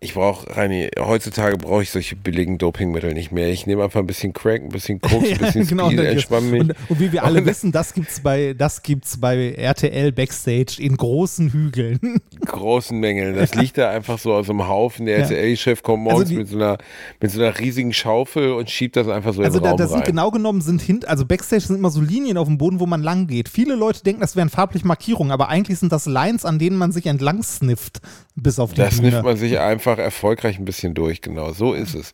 Ich 0.00 0.12
brauche, 0.12 0.54
Reini, 0.54 0.90
heutzutage 0.98 1.56
brauche 1.56 1.82
ich 1.82 1.88
solche 1.90 2.14
billigen 2.14 2.58
Dopingmittel 2.58 3.14
nicht 3.14 3.32
mehr. 3.32 3.48
Ich 3.48 3.66
nehme 3.66 3.84
einfach 3.84 4.00
ein 4.00 4.06
bisschen 4.06 4.34
Crack, 4.34 4.60
ein 4.60 4.68
bisschen 4.68 5.00
Koks, 5.00 5.30
ein 5.30 5.38
bisschen 5.38 5.66
genau, 5.66 5.86
Speed, 5.86 5.98
und, 5.98 6.04
dann 6.04 6.12
entspanne 6.12 6.46
mich. 6.50 6.60
und, 6.60 6.74
und 6.90 7.00
wie 7.00 7.10
wir 7.10 7.24
alle 7.24 7.38
Und- 7.40 7.46
wissen, 7.46 7.72
das 7.72 7.94
gibt's 7.94 8.20
bei 8.20 8.52
das 8.52 8.82
gibt's 8.82 9.18
bei 9.18 9.52
RTL 9.52 10.12
Backstage 10.12 10.76
in 10.78 10.98
großen 10.98 11.50
Hügeln. 11.52 12.20
großen 12.44 12.98
Mängeln. 13.00 13.34
Das 13.34 13.54
liegt 13.54 13.78
da 13.78 13.88
einfach 13.88 14.18
so 14.18 14.34
aus 14.34 14.50
einem 14.50 14.68
Haufen. 14.68 15.06
Der 15.06 15.20
Ja. 15.20 15.22
RTL-Chef 15.22 15.82
kommt 15.82 16.02
morgens 16.02 16.20
Also 16.24 16.32
die- 16.32 16.38
mit, 16.38 16.48
so 16.48 16.56
einer, 16.56 16.76
mit 17.20 17.30
so 17.30 17.40
einer 17.40 17.58
riesigen 17.58 17.94
Schaufel 17.94 18.52
und 18.52 18.68
schiebt 18.68 18.96
das 18.96 19.08
einfach 19.08 19.32
so 19.32 19.40
Also 19.42 19.56
in 19.56 19.62
den 19.62 19.64
da, 19.64 19.70
Raum 19.70 19.78
da 19.78 19.86
sind 19.86 19.98
rein. 20.00 20.04
genau 20.04 20.30
genommen 20.30 20.60
sind 20.60 20.82
hint, 20.82 21.08
also 21.08 21.24
Backstage 21.24 21.62
sind 21.62 21.76
immer 21.76 21.88
so 21.90 22.02
Linien 22.02 22.36
auf 22.36 22.46
dem 22.46 22.58
Boden, 22.58 22.78
wo 22.78 22.84
man 22.84 23.02
lang 23.02 23.26
geht. 23.26 23.48
Viele 23.48 23.74
Leute 23.74 24.02
denken, 24.02 24.20
das 24.20 24.36
wären 24.36 24.50
farbliche 24.50 24.86
Markierungen, 24.86 25.32
aber 25.32 25.48
eigentlich 25.48 25.78
sind 25.78 25.92
das 25.92 26.04
Lines, 26.04 26.44
an 26.44 26.58
denen 26.58 26.76
man 26.76 26.92
sich 26.92 27.06
entlang 27.06 27.42
snifft, 27.42 28.00
bis 28.34 28.58
auf 28.58 28.72
die 28.74 28.82
Da 28.82 28.90
snifft 28.90 29.22
man 29.22 29.36
sich 29.38 29.58
einfach 29.58 29.83
erfolgreich 29.86 30.58
ein 30.58 30.64
bisschen 30.64 30.94
durch, 30.94 31.20
genau. 31.20 31.52
So 31.52 31.74
ist 31.74 31.94
es. 31.94 32.12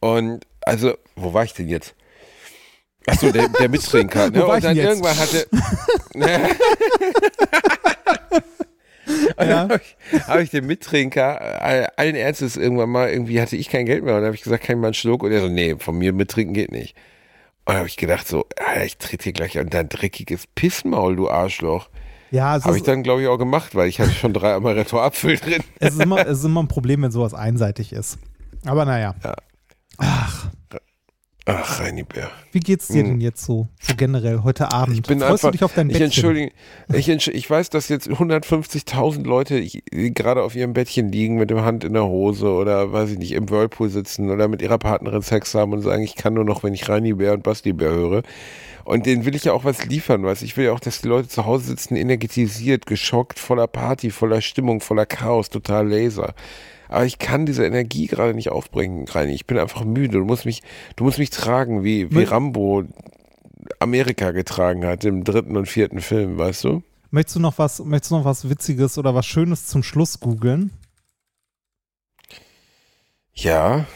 Und 0.00 0.44
also, 0.62 0.94
wo 1.16 1.32
war 1.34 1.44
ich 1.44 1.54
denn 1.54 1.68
jetzt? 1.68 1.94
Achso, 3.06 3.30
der, 3.30 3.48
der 3.48 3.68
Mittrinker. 3.68 4.30
Ne? 4.30 4.42
Wo 4.42 4.48
war 4.48 4.58
ich 4.58 4.64
Und 4.68 4.76
dann 4.76 4.76
irgendwann 4.76 5.18
hatte. 5.18 5.46
Und 9.36 9.48
dann 9.48 9.70
habe 9.70 9.80
ich, 9.82 10.20
hab 10.26 10.40
ich 10.40 10.50
den 10.50 10.66
Mittrinker 10.66 11.40
äh, 11.40 11.86
allen 11.96 12.14
Ernstes 12.14 12.56
irgendwann 12.56 12.90
mal, 12.90 13.10
irgendwie 13.10 13.40
hatte 13.40 13.56
ich 13.56 13.68
kein 13.68 13.86
Geld 13.86 14.04
mehr. 14.04 14.14
Und 14.14 14.20
dann 14.20 14.26
habe 14.26 14.36
ich 14.36 14.42
gesagt, 14.42 14.64
kann 14.64 14.76
ich 14.76 14.80
mal 14.80 14.88
einen 14.88 14.94
Schluck? 14.94 15.22
Und 15.22 15.32
er 15.32 15.40
so, 15.40 15.48
nee, 15.48 15.76
von 15.78 15.98
mir 15.98 16.12
mittrinken 16.12 16.54
geht 16.54 16.70
nicht. 16.72 16.96
Und 17.64 17.74
habe 17.74 17.86
ich 17.86 17.96
gedacht 17.96 18.26
so, 18.26 18.46
Alter, 18.56 18.84
ich 18.84 18.98
trete 18.98 19.24
hier 19.24 19.32
gleich 19.32 19.58
an 19.58 19.70
dein 19.70 19.88
dreckiges 19.88 20.46
Pissmaul, 20.54 21.16
du 21.16 21.28
Arschloch. 21.28 21.88
Ja, 22.32 22.64
Habe 22.64 22.76
ich 22.76 22.82
dann, 22.82 23.02
glaube 23.02 23.22
ich, 23.22 23.28
auch 23.28 23.38
gemacht, 23.38 23.74
weil 23.74 23.88
ich 23.88 24.00
hatte 24.00 24.10
schon 24.10 24.32
drei 24.32 24.54
Amaretto 24.54 25.00
Apfel 25.00 25.36
drin. 25.36 25.62
es, 25.78 25.94
ist 25.94 26.02
immer, 26.02 26.26
es 26.26 26.38
ist 26.38 26.44
immer 26.44 26.62
ein 26.62 26.68
Problem, 26.68 27.02
wenn 27.02 27.12
sowas 27.12 27.34
einseitig 27.34 27.92
ist. 27.92 28.18
Aber 28.64 28.84
naja, 28.84 29.14
Ach, 31.44 31.80
Reini 31.80 32.04
Bär. 32.04 32.30
wie 32.52 32.60
geht's 32.60 32.86
dir 32.86 33.02
denn 33.02 33.20
jetzt 33.20 33.44
so, 33.44 33.66
so 33.80 33.94
generell 33.96 34.42
heute 34.44 34.70
Abend? 34.70 34.94
Hm. 34.94 35.02
Ich 35.02 35.02
bin 35.02 35.18
Freust 35.18 35.32
einfach, 35.32 35.48
du 35.48 35.52
dich 35.52 35.64
auf 35.64 35.74
dein 35.74 35.88
ich 35.88 35.94
Bettchen? 35.94 36.04
entschuldige, 36.04 36.52
ich, 36.92 37.08
entsch 37.08 37.28
ich 37.28 37.50
weiß, 37.50 37.68
dass 37.70 37.88
jetzt 37.88 38.08
150.000 38.08 39.24
Leute 39.24 39.60
gerade 39.90 40.44
auf 40.44 40.54
ihrem 40.54 40.72
Bettchen 40.72 41.10
liegen 41.10 41.34
mit 41.36 41.50
dem 41.50 41.62
Hand 41.62 41.82
in 41.82 41.94
der 41.94 42.04
Hose 42.04 42.46
oder 42.46 42.92
weiß 42.92 43.10
ich 43.10 43.18
nicht, 43.18 43.32
im 43.32 43.50
Whirlpool 43.50 43.88
sitzen 43.88 44.30
oder 44.30 44.46
mit 44.46 44.62
ihrer 44.62 44.78
Partnerin 44.78 45.22
Sex 45.22 45.52
haben 45.56 45.72
und 45.72 45.82
sagen, 45.82 46.04
ich 46.04 46.14
kann 46.14 46.34
nur 46.34 46.44
noch, 46.44 46.62
wenn 46.62 46.74
ich 46.74 46.88
Reini 46.88 47.14
Bär 47.14 47.32
und 47.32 47.42
Basti 47.42 47.72
Bär 47.72 47.90
höre. 47.90 48.22
Und 48.84 49.06
denen 49.06 49.24
will 49.24 49.34
ich 49.34 49.44
ja 49.44 49.52
auch 49.52 49.64
was 49.64 49.84
liefern, 49.84 50.24
weißt 50.24 50.42
Ich 50.42 50.56
will 50.56 50.66
ja 50.66 50.72
auch, 50.72 50.80
dass 50.80 51.00
die 51.00 51.08
Leute 51.08 51.28
zu 51.28 51.46
Hause 51.46 51.66
sitzen, 51.66 51.96
energetisiert, 51.96 52.86
geschockt, 52.86 53.38
voller 53.38 53.66
Party, 53.66 54.10
voller 54.10 54.40
Stimmung, 54.40 54.80
voller 54.80 55.06
Chaos, 55.06 55.50
total 55.50 55.88
Laser. 55.88 56.34
Aber 56.88 57.06
ich 57.06 57.18
kann 57.18 57.46
diese 57.46 57.64
Energie 57.64 58.06
gerade 58.06 58.34
nicht 58.34 58.50
aufbringen, 58.50 59.06
Reini. 59.08 59.32
Ich 59.32 59.46
bin 59.46 59.58
einfach 59.58 59.84
müde. 59.84 60.18
Du 60.18 60.24
musst 60.24 60.44
mich, 60.44 60.62
du 60.96 61.04
musst 61.04 61.18
mich 61.18 61.30
tragen, 61.30 61.84
wie, 61.84 62.14
wie 62.14 62.24
Rambo 62.24 62.84
Amerika 63.78 64.32
getragen 64.32 64.84
hat 64.84 65.04
im 65.04 65.24
dritten 65.24 65.56
und 65.56 65.66
vierten 65.66 66.00
Film, 66.00 66.36
weißt 66.36 66.64
du? 66.64 66.82
Möchtest 67.10 67.36
du 67.36 67.40
noch 67.40 67.58
was, 67.58 67.82
möchtest 67.84 68.10
du 68.10 68.16
noch 68.16 68.24
was 68.24 68.48
Witziges 68.48 68.98
oder 68.98 69.14
was 69.14 69.26
Schönes 69.26 69.66
zum 69.66 69.82
Schluss 69.82 70.20
googeln? 70.20 70.70
Ja. 73.34 73.86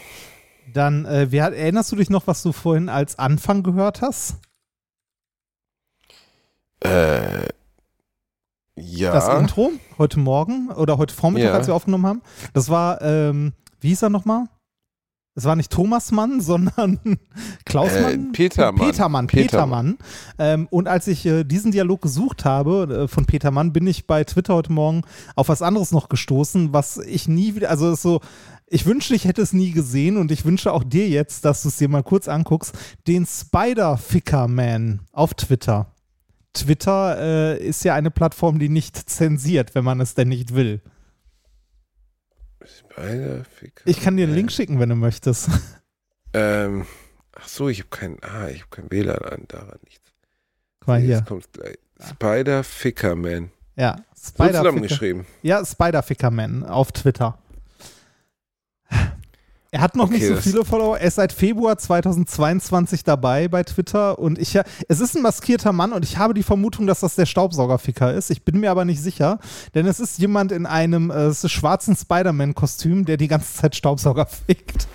Dann, 0.73 1.05
äh, 1.05 1.27
wer, 1.29 1.53
erinnerst 1.53 1.91
du 1.91 1.95
dich 1.95 2.09
noch, 2.09 2.27
was 2.27 2.43
du 2.43 2.51
vorhin 2.51 2.89
als 2.89 3.17
Anfang 3.17 3.63
gehört 3.63 4.01
hast? 4.01 4.37
Äh, 6.83 7.47
ja. 8.75 9.11
Das 9.11 9.27
Intro 9.39 9.71
heute 9.97 10.19
Morgen 10.19 10.69
oder 10.69 10.97
heute 10.97 11.13
Vormittag, 11.13 11.47
Ja. 11.49 11.53
als 11.55 11.67
wir 11.67 11.73
aufgenommen 11.75 12.05
haben. 12.05 12.21
Das 12.53 12.69
war, 12.69 13.01
ähm, 13.01 13.53
wie 13.79 13.89
hieß 13.89 14.03
er 14.03 14.09
nochmal? 14.09 14.45
Es 15.33 15.43
war 15.45 15.55
nicht 15.55 15.71
Thomas 15.71 16.11
Mann, 16.11 16.41
sondern 16.41 16.99
Klaus 17.65 17.91
Äh, 17.93 18.01
Mann? 18.01 18.31
Petermann. 18.31 18.85
Petermann, 18.87 19.27
Petermann. 19.27 19.97
Petermann. 19.97 19.97
Ähm, 20.39 20.67
und 20.69 20.87
als 20.87 21.07
ich 21.07 21.25
äh, 21.25 21.43
diesen 21.43 21.71
Dialog 21.71 22.01
gesucht 22.01 22.45
habe 22.45 23.03
äh, 23.03 23.07
von 23.07 23.25
Petermann, 23.25 23.73
bin 23.73 23.85
ich 23.87 24.05
bei 24.07 24.23
Twitter 24.23 24.53
heute 24.55 24.71
Morgen 24.71 25.01
auf 25.35 25.49
was 25.49 25.61
anderes 25.61 25.91
noch 25.91 26.09
gestoßen, 26.09 26.73
was 26.73 26.97
ich 26.97 27.27
nie 27.27 27.55
wieder, 27.55 27.69
also 27.71 27.91
ist 27.91 28.01
so, 28.03 28.19
Ich 28.67 28.85
wünschte, 28.85 29.15
ich 29.15 29.25
hätte 29.25 29.41
es 29.41 29.53
nie 29.53 29.71
gesehen 29.71 30.17
und 30.17 30.31
ich 30.31 30.43
wünsche 30.45 30.73
auch 30.73 30.83
dir 30.83 31.07
jetzt, 31.07 31.45
dass 31.45 31.61
du 31.63 31.69
es 31.69 31.77
dir 31.77 31.87
mal 31.89 32.03
kurz 32.03 32.27
anguckst, 32.27 32.75
den 33.07 33.25
Spider-Ficker-Man 33.25 35.01
auf 35.11 35.33
Twitter. 35.35 35.87
Twitter 36.57 37.17
äh, 37.19 37.63
ist 37.65 37.83
ja 37.83 37.93
eine 37.93 38.11
Plattform, 38.11 38.59
die 38.59 38.69
nicht 38.69 38.97
zensiert, 39.09 39.75
wenn 39.75 39.83
man 39.83 40.01
es 40.01 40.13
denn 40.15 40.29
nicht 40.29 40.53
will. 40.55 40.81
Ich 43.85 44.01
kann 44.01 44.17
dir 44.17 44.25
einen 44.25 44.35
Link 44.35 44.51
schicken, 44.51 44.79
wenn 44.79 44.89
du 44.89 44.95
möchtest. 44.95 45.49
Ähm, 46.33 46.85
ach 47.33 47.47
so, 47.47 47.69
ich 47.69 47.79
habe 47.79 47.89
kein, 47.89 48.17
ah, 48.21 48.49
ich 48.49 48.61
habe 48.61 48.69
kein 48.69 48.91
WLAN 48.91 49.17
an, 49.19 49.45
daran 49.47 49.79
nichts. 49.85 50.11
Guck 50.81 50.87
mal 50.89 50.99
hier. 50.99 51.17
Jetzt 51.17 51.25
kommt's 51.25 51.49
gleich. 51.51 51.77
Spider-Ficker-Man. 51.99 53.51
Ja, 53.75 53.95
So 54.13 54.45
zusammengeschrieben. 54.45 55.25
Ja, 55.41 55.65
Spider-Ficker-Man 55.65 56.63
auf 56.65 56.91
Twitter. 56.91 57.39
Er 59.71 59.81
hat 59.81 59.95
noch 59.95 60.05
Okay, 60.05 60.13
nicht 60.13 60.27
so 60.27 60.35
viele 60.37 60.63
Follower. 60.63 60.97
Er 60.97 61.07
ist 61.07 61.15
seit 61.15 61.33
Februar 61.33 61.77
2022 61.77 63.03
dabei 63.03 63.49
bei 63.49 63.63
Twitter 63.63 64.17
und 64.17 64.39
ich, 64.39 64.57
es 64.87 64.99
ist 64.99 65.15
ein 65.15 65.21
maskierter 65.21 65.73
Mann 65.73 65.91
und 65.91 66.05
ich 66.05 66.17
habe 66.17 66.33
die 66.33 66.43
Vermutung, 66.43 66.87
dass 66.87 67.01
das 67.01 67.15
der 67.15 67.25
Staubsaugerficker 67.25 68.13
ist. 68.13 68.31
Ich 68.31 68.45
bin 68.45 68.59
mir 68.59 68.71
aber 68.71 68.85
nicht 68.85 69.01
sicher, 69.01 69.39
denn 69.75 69.85
es 69.85 69.99
ist 69.99 70.19
jemand 70.19 70.53
in 70.53 70.65
einem 70.65 71.11
äh, 71.11 71.33
schwarzen 71.33 71.97
Spider-Man-Kostüm, 71.97 73.05
der 73.05 73.17
die 73.17 73.27
ganze 73.27 73.53
Zeit 73.53 73.75
Staubsauger 73.75 74.25
fickt. 74.47 74.87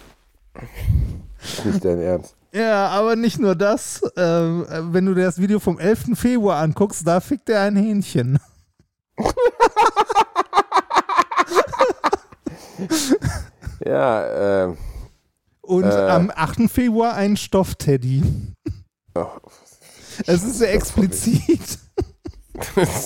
Nicht 1.64 1.84
dein 1.84 2.00
Ernst. 2.00 2.34
Ja, 2.54 2.88
aber 2.88 3.16
nicht 3.16 3.38
nur 3.38 3.54
das. 3.54 4.02
Äh, 4.16 4.20
wenn 4.20 5.06
du 5.06 5.14
dir 5.14 5.24
das 5.24 5.40
Video 5.40 5.58
vom 5.58 5.78
11. 5.78 6.10
Februar 6.14 6.60
anguckst, 6.60 7.06
da 7.06 7.20
fickt 7.20 7.48
er 7.48 7.62
ein 7.62 7.76
Hähnchen. 7.76 8.38
Ja, 13.84 14.64
ähm. 14.64 14.78
Und 15.60 15.84
Äh. 15.84 16.08
am 16.08 16.30
8. 16.34 16.68
Februar 16.70 17.14
ein 17.14 17.36
Stoffteddy. 17.36 18.22
Oh, 19.14 19.26
Es 20.26 20.42
ist 20.42 20.58
sehr 20.58 20.74
explizit. 20.74 21.78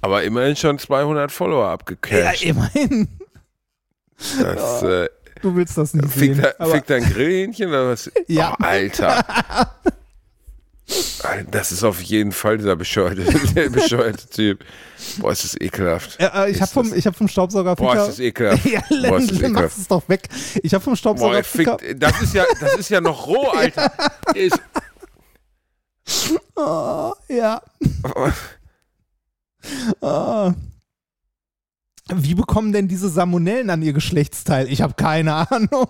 aber 0.00 0.22
immerhin 0.24 0.56
schon 0.56 0.78
200 0.78 1.30
Follower 1.30 1.66
Ja, 1.66 1.72
abgecasht. 1.72 2.44
immerhin. 2.44 3.08
das, 4.40 4.82
äh, 4.82 5.08
Du 5.40 5.54
willst 5.56 5.76
das 5.78 5.94
nicht 5.94 6.08
fickt, 6.08 6.36
sehen. 6.36 6.44
er, 6.44 6.60
aber 6.60 6.72
fickt 6.72 6.90
er 6.90 6.96
ein 6.98 7.04
Grillhähnchen 7.04 7.68
oder 7.68 7.88
was? 7.90 8.10
Ja. 8.28 8.54
Oh, 8.60 8.64
Alter. 8.64 9.24
Das 11.50 11.72
ist 11.72 11.84
auf 11.84 12.02
jeden 12.02 12.32
Fall 12.32 12.58
dieser 12.58 12.76
bescheuerte, 12.76 13.24
der 13.54 13.70
bescheuerte 13.70 14.28
Typ. 14.28 14.64
Boah, 15.18 15.32
ist 15.32 15.44
das 15.44 15.60
ekelhaft. 15.60 16.20
Ja, 16.20 16.44
äh, 16.44 16.50
ich 16.50 16.60
habe 16.60 16.70
vom, 16.70 16.92
ich 16.94 17.06
hab 17.06 17.16
vom 17.16 17.28
Staubsauger 17.28 17.76
Boah, 17.76 17.96
ist 17.96 18.06
das 18.08 18.18
ekelhaft. 18.20 18.64
Ja, 18.70 18.82
Boah, 18.88 19.18
ist 19.18 19.30
das 19.30 19.40
ekelhaft. 19.40 19.78
es 19.78 19.88
doch 19.88 20.08
weg. 20.08 20.28
Ich 20.62 20.74
habe 20.74 20.82
vom 20.82 20.92
Boah, 20.92 20.96
Staubsauger 20.96 21.36
er 21.36 21.44
fickt, 21.44 22.02
das 22.02 22.22
ist 22.22 22.34
ja, 22.34 22.44
das 22.60 22.74
ist 22.74 22.88
ja 22.90 23.00
noch 23.00 23.26
roh, 23.26 23.48
Alter. 23.56 23.92
Ist, 24.34 24.60
Oh, 26.56 27.12
ja. 27.28 27.62
Oh. 30.00 30.52
Wie 32.14 32.34
bekommen 32.34 32.72
denn 32.72 32.88
diese 32.88 33.08
Salmonellen 33.08 33.70
an 33.70 33.82
ihr 33.82 33.92
Geschlechtsteil? 33.92 34.70
Ich 34.70 34.82
habe 34.82 34.94
keine 34.94 35.34
Ahnung. 35.50 35.88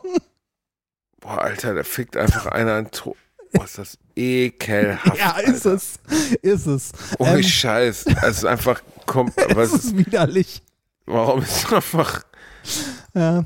boah, 1.20 1.38
Alter, 1.42 1.74
da 1.74 1.82
fickt 1.82 2.16
einfach 2.16 2.46
einer 2.46 2.74
an 2.74 2.90
to 2.90 3.16
Boah, 3.52 3.64
ist 3.64 3.78
das 3.78 3.98
ekelhaft. 4.16 5.18
Ja, 5.18 5.38
ist 5.38 5.66
Alter. 5.66 5.74
es. 5.74 5.98
Ist 6.42 6.66
es. 6.66 6.92
Ohne 7.18 7.36
Ähm, 7.38 7.42
Scheiß. 7.42 8.06
Es 8.22 8.36
ist 8.38 8.44
einfach, 8.44 8.82
kom 9.06 9.30
was 9.54 9.72
es 9.72 9.84
ist, 9.86 9.96
widerlich. 9.98 10.62
warum 11.06 11.42
ist 11.42 11.64
es 11.66 11.72
einfach, 11.72 12.22
Ja. 13.14 13.44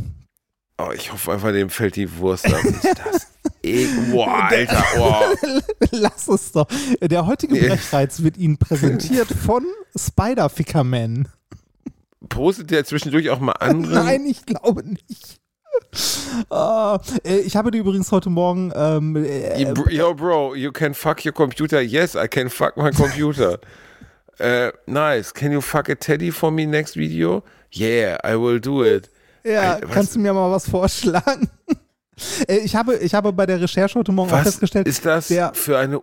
oh, 0.79 0.91
ich 0.95 1.13
hoffe 1.13 1.33
einfach, 1.33 1.51
dem 1.53 1.71
fällt 1.71 1.97
die 1.97 2.17
Wurst 2.19 2.47
ab. 2.47 2.63
Ist 2.65 2.85
das 3.05 3.27
ekel, 3.63 4.11
boah, 4.13 4.45
Alter, 4.45 4.85
boah. 4.97 5.35
Lass 5.91 6.29
es 6.29 6.53
doch. 6.53 6.69
Der 7.01 7.27
heutige 7.27 7.55
Nee. 7.55 7.69
Brechreiz 7.69 8.23
wird 8.23 8.37
Ihnen 8.37 8.59
präsentiert 8.59 9.29
von 9.29 9.65
Spider-Ficker-Man. 9.97 11.29
Postet 12.29 12.71
der 12.71 12.85
zwischendurch 12.85 13.31
auch 13.31 13.41
mal 13.41 13.53
andere? 13.53 13.95
Nein, 14.05 14.27
ich 14.27 14.45
glaube 14.47 14.83
nicht. 14.85 15.39
Äh, 17.25 17.39
ich 17.41 17.57
habe 17.57 17.71
dir 17.71 17.79
übrigens 17.79 18.13
heute 18.13 18.29
Morgen 18.29 18.73
ähm, 18.75 19.17
äh, 19.17 19.63
Yo, 19.91 20.15
Bro, 20.15 20.55
you 20.55 20.71
can 20.71 20.93
fuck 20.93 21.25
your 21.25 21.33
computer. 21.33 21.81
Yes, 21.81 22.15
I 22.15 22.29
can 22.29 22.51
fuck 22.51 22.77
my 22.77 22.91
computer. 22.91 23.59
uh, 24.41 24.71
nice. 24.87 25.33
Can 25.33 25.53
you 25.53 25.61
fuck 25.61 25.89
a 25.89 25.95
teddy 25.95 26.31
for 26.31 26.51
me 26.51 26.67
next 26.67 26.95
video? 26.97 27.43
Yeah, 27.73 28.19
I 28.25 28.37
will 28.37 28.61
do 28.61 28.83
it. 28.85 29.11
ja, 29.45 29.79
was- 29.83 29.91
kannst 29.91 30.15
du 30.15 30.19
mir 30.19 30.33
mal 30.35 30.51
was 30.51 30.69
vorschlagen? 30.69 31.49
Äh, 32.49 32.61
ich, 32.61 32.75
habe, 32.75 32.97
ich 32.97 33.13
habe 33.15 33.31
bei 33.31 33.45
der 33.45 33.61
Recherche 33.61 33.99
heute 33.99 34.11
Morgen 34.11 34.31
auch 34.31 34.37
Was 34.37 34.45
festgestellt, 34.45 34.89
ist 34.89 35.05
das 35.05 35.31
für 35.53 35.77
eine 35.77 36.01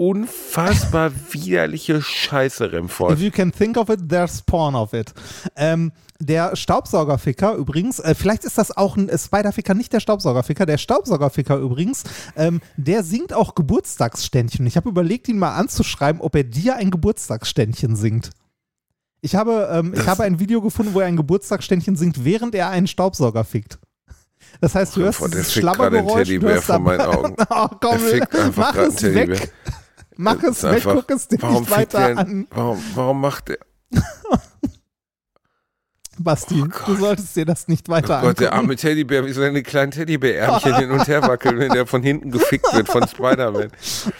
unfassbar 0.00 1.12
widerliche 1.30 2.00
Scheiße, 2.00 2.66
if 2.66 2.72
Remford? 2.72 3.18
you 3.18 3.30
can 3.30 3.52
think 3.52 3.76
of 3.76 3.88
it, 3.90 4.08
there's 4.08 4.40
porn 4.42 4.74
of 4.74 4.92
it. 4.94 5.12
Ähm, 5.56 5.92
der 6.18 6.56
Staubsaugerficker 6.56 7.54
übrigens, 7.54 7.98
äh, 7.98 8.14
vielleicht 8.14 8.44
ist 8.44 8.56
das 8.58 8.76
auch 8.76 8.96
ein 8.96 9.08
äh, 9.08 9.18
Spiderficker, 9.18 9.74
nicht 9.74 9.92
der 9.92 10.00
Staubsaugerficker, 10.00 10.66
der 10.66 10.78
Staubsaugerficker 10.78 11.56
übrigens, 11.56 12.04
ähm, 12.36 12.60
der 12.76 13.02
singt 13.04 13.32
auch 13.32 13.54
Geburtstagsständchen. 13.54 14.66
Ich 14.66 14.76
habe 14.76 14.88
überlegt, 14.88 15.28
ihn 15.28 15.38
mal 15.38 15.54
anzuschreiben, 15.54 16.20
ob 16.20 16.34
er 16.34 16.44
dir 16.44 16.76
ein 16.76 16.90
Geburtstagsständchen 16.90 17.94
singt. 17.96 18.30
Ich 19.22 19.34
habe, 19.34 19.68
ähm, 19.72 19.92
ich 19.92 19.98
Das- 20.00 20.08
habe 20.08 20.22
ein 20.24 20.38
Video 20.40 20.62
gefunden, 20.62 20.94
wo 20.94 21.00
er 21.00 21.06
ein 21.06 21.16
Geburtstagsständchen 21.16 21.96
singt, 21.96 22.24
während 22.24 22.54
er 22.54 22.70
einen 22.70 22.86
Staubsauger 22.86 23.44
fickt. 23.44 23.78
Das 24.60 24.74
heißt, 24.74 24.96
du 24.96 25.02
hörst 25.02 25.20
Remford, 25.20 25.34
der 25.34 25.40
dieses 25.40 25.52
fickt 25.52 25.66
gerade 25.66 25.82
einen 25.98 26.06
Schlabbergeräusch, 26.08 26.28
Teddybär 26.28 26.62
vor 26.62 26.78
meinen 26.78 27.00
Augen. 27.02 27.36
Oh, 27.50 27.68
komm, 27.80 27.92
Er 27.92 27.98
fickt 27.98 28.34
einfach 28.36 28.56
mach 28.62 28.72
gerade 28.72 28.86
einen 28.88 28.96
Teddybär. 28.96 29.28
weg. 29.40 29.52
Mach 30.22 30.42
es 30.42 30.62
weg, 30.62 30.72
einfach- 30.74 30.94
guck 30.94 31.10
es 31.10 31.28
dir 31.28 31.38
Warum 31.40 31.60
nicht 31.62 31.70
weiter 31.70 31.98
der, 32.08 32.18
an. 32.18 32.46
warum, 32.50 32.82
warum 32.94 33.20
macht 33.20 33.48
der, 33.48 33.58
Basti, 36.22 36.60
Oh 36.60 36.66
du 36.66 36.70
Gott. 36.70 36.98
sollst 36.98 37.34
dir 37.36 37.46
das 37.46 37.66
nicht 37.66 37.88
oh 37.88 37.92
weiter 37.92 38.20
Gott, 38.20 38.38
der 38.40 38.48
angucken. 38.52 38.66
arme 38.68 38.76
Teddybär, 38.76 39.24
wie 39.24 39.32
seine 39.32 39.62
kleinen 39.62 39.90
Teddybärärmchen 39.90 40.74
hin 40.76 40.90
und 40.90 41.08
her 41.08 41.22
wackeln, 41.22 41.58
wenn 41.58 41.70
der 41.70 41.86
von 41.86 42.02
hinten 42.02 42.30
gefickt 42.30 42.70
wird 42.74 42.88
von 42.88 43.08
Spider-Man. 43.08 43.70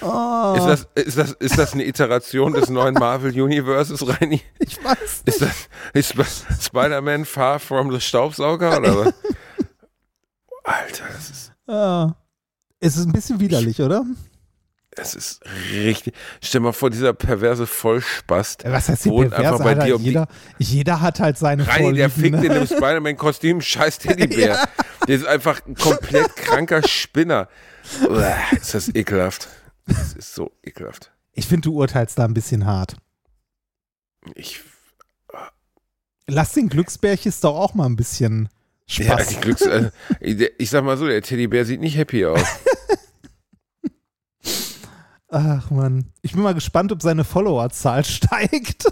Oh, 0.00 0.54
Ist 0.56 0.64
das, 0.64 0.88
ist, 0.94 1.18
das, 1.18 1.32
ist 1.32 1.58
das 1.58 1.74
eine 1.74 1.84
Iteration 1.84 2.54
des 2.54 2.70
neuen 2.70 2.94
Marvel 2.94 3.38
Universes, 3.38 4.06
Reini? 4.08 4.40
ich 4.60 4.82
weiß 4.82 5.24
nicht. 5.26 5.28
Ist 5.28 5.42
das 5.42 5.68
ist 5.92 6.10
Sp- 6.16 6.56
Spider-Man 6.62 7.26
Far 7.26 7.58
from 7.60 7.92
the 7.92 8.00
Staubsauger 8.00 8.78
oder 8.78 8.96
was? 9.06 9.14
Alter, 10.64 11.04
das 11.14 11.28
ist, 11.30 11.52
Ah. 11.66 12.14
Es 12.80 12.96
ist 12.96 13.04
ein 13.06 13.12
bisschen 13.12 13.38
widerlich, 13.40 13.78
oder? 13.82 14.06
Das 14.92 15.14
ist 15.14 15.40
richtig. 15.72 16.14
Stell 16.42 16.60
mal 16.60 16.72
vor, 16.72 16.90
dieser 16.90 17.12
perverse 17.12 17.66
Vollspast 17.66 18.64
Was 18.64 18.88
heißt 18.88 19.04
hier 19.04 19.12
wohnt 19.12 19.30
pervers, 19.30 19.52
einfach 19.52 19.64
bei 19.64 19.70
Alter? 19.70 19.86
dir 19.86 19.96
um 19.96 20.02
jeder, 20.02 20.28
jeder 20.58 21.00
hat 21.00 21.20
halt 21.20 21.38
seine 21.38 21.66
Reini, 21.66 21.94
der 21.94 22.10
Vorlieben, 22.10 22.40
fickt 22.40 22.44
in 22.44 22.60
ne? 22.60 22.66
dem 22.66 22.76
Spider-Man-Kostüm 22.76 23.60
scheiß 23.60 23.98
Teddybär. 24.00 24.68
Der 25.06 25.16
ist 25.16 25.26
einfach 25.26 25.64
ein 25.66 25.74
komplett 25.74 26.34
kranker 26.36 26.86
Spinner. 26.86 27.48
Uah, 28.08 28.36
ist 28.52 28.74
das 28.74 28.94
ekelhaft. 28.94 29.48
Das 29.86 30.12
ist 30.12 30.34
so 30.34 30.52
ekelhaft. 30.62 31.12
Ich 31.32 31.46
finde, 31.46 31.62
du 31.62 31.74
urteilst 31.74 32.18
da 32.18 32.24
ein 32.24 32.34
bisschen 32.34 32.66
hart. 32.66 32.96
Ich, 34.34 34.60
Lass 36.26 36.52
den 36.52 36.68
Glücksbärchis 36.68 37.40
doch 37.40 37.56
auch 37.56 37.74
mal 37.74 37.86
ein 37.86 37.96
bisschen 37.96 38.48
ja, 38.86 39.18
Spaß. 39.18 39.28
die 39.28 39.36
Glücks, 39.36 39.62
äh, 39.62 39.90
ich 40.58 40.70
sag 40.70 40.84
mal 40.84 40.96
so, 40.96 41.06
der 41.06 41.22
Teddybär 41.22 41.64
sieht 41.64 41.80
nicht 41.80 41.96
happy 41.96 42.24
aus. 42.24 42.40
Ach 45.30 45.70
man, 45.70 46.06
ich 46.22 46.32
bin 46.32 46.42
mal 46.42 46.54
gespannt, 46.54 46.90
ob 46.92 47.02
seine 47.02 47.24
Followerzahl 47.24 48.04
steigt. 48.06 48.86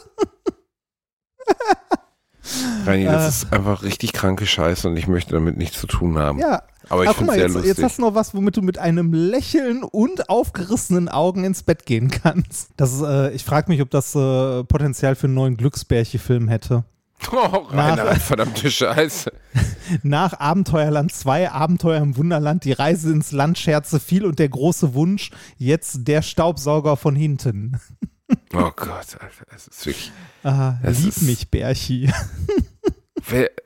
Reini, 2.87 3.05
das 3.05 3.25
Äh. 3.25 3.29
ist 3.29 3.53
einfach 3.53 3.83
richtig 3.83 4.13
kranke 4.13 4.47
Scheiße 4.47 4.89
und 4.89 4.97
ich 4.97 5.07
möchte 5.07 5.33
damit 5.33 5.57
nichts 5.57 5.79
zu 5.79 5.87
tun 5.87 6.17
haben. 6.17 6.39
Ja, 6.39 6.63
Aber 6.89 7.05
ich 7.05 7.11
finde 7.11 7.33
es 7.33 7.37
sehr 7.37 7.45
jetzt, 7.47 7.55
lustig. 7.55 7.69
jetzt 7.77 7.83
hast 7.85 7.99
du 7.99 8.03
noch 8.03 8.15
was, 8.15 8.35
womit 8.35 8.57
du 8.57 8.63
mit 8.63 8.79
einem 8.79 9.13
Lächeln 9.13 9.83
und 9.83 10.31
aufgerissenen 10.31 11.09
Augen 11.09 11.45
ins 11.45 11.63
Bett 11.63 11.85
gehen 11.85 12.11
kannst. 12.11 12.71
Das 12.77 12.93
ist, 12.93 13.03
äh, 13.03 13.31
ich 13.33 13.45
frage 13.45 13.71
mich, 13.71 13.83
ob 13.83 13.91
das 13.91 14.15
äh, 14.15 14.65
Potenzial 14.65 15.15
für 15.17 15.27
einen 15.27 15.35
neuen 15.35 15.57
Glücksbärche-Film 15.59 16.49
hätte. 16.49 16.85
oh, 17.33 17.37
Rainer, 17.71 18.05
Nach- 18.05 18.21
verdammte 18.21 18.71
Scheiße. 18.71 19.33
Nach 20.03 20.39
Abenteuerland 20.39 21.13
2, 21.13 21.51
Abenteuer 21.51 22.01
im 22.03 22.17
Wunderland, 22.17 22.65
die 22.65 22.73
Reise 22.73 23.11
ins 23.13 23.33
Land 23.33 23.59
Scherze 23.59 23.99
viel 24.01 24.25
und 24.25 24.39
der 24.39 24.49
große 24.49 24.95
Wunsch, 24.95 25.31
jetzt 25.57 26.07
der 26.09 26.23
Staubsauger 26.23 26.97
von 26.97 27.17
hinten. 27.17 27.81
Oh 28.53 28.71
Gott, 28.77 29.17
Alter, 29.19 29.47
es 29.57 29.69
ist 29.69 29.87
wirklich. 29.87 30.13
Ah, 30.43 30.75
lieb 30.83 31.09
ist- 31.09 31.23
mich, 31.23 31.51
Bärchi. 31.51 32.13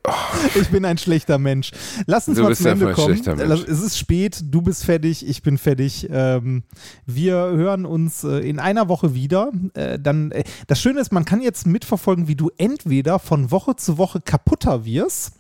Oh, 0.05 0.13
Ich 0.61 0.69
bin 0.69 0.85
ein 0.85 0.99
schlechter 0.99 1.39
Mensch. 1.39 1.73
Lass 2.07 2.29
uns 2.29 2.39
Du 2.39 2.45
mal 2.45 2.57
zum 2.57 2.67
Ende 2.67 2.93
kommen. 2.93 3.21
Es 3.69 3.81
ist 3.81 3.99
spät, 3.99 4.43
du 4.45 4.63
bist 4.63 4.85
fertig, 4.85 5.27
ich 5.27 5.43
bin 5.43 5.59
fertig. 5.59 6.09
Ähm, 6.11 6.65
wir 7.07 7.35
hören 7.35 7.87
uns 7.87 8.25
äh, 8.25 8.39
in 8.49 8.59
einer 8.59 8.89
Woche 8.89 9.15
wieder. 9.15 9.53
Äh, 9.75 9.99
dann, 9.99 10.31
äh, 10.33 10.45
das 10.67 10.81
Schöne 10.81 11.01
ist, 11.01 11.13
man 11.13 11.25
kann 11.25 11.41
jetzt 11.41 11.67
mitverfolgen, 11.67 12.29
wie 12.29 12.37
du 12.37 12.51
entweder 12.57 13.19
von 13.19 13.51
Woche 13.51 13.77
zu 13.77 13.99
Woche 13.99 14.21
kaputter 14.21 14.85
wirst 14.85 15.35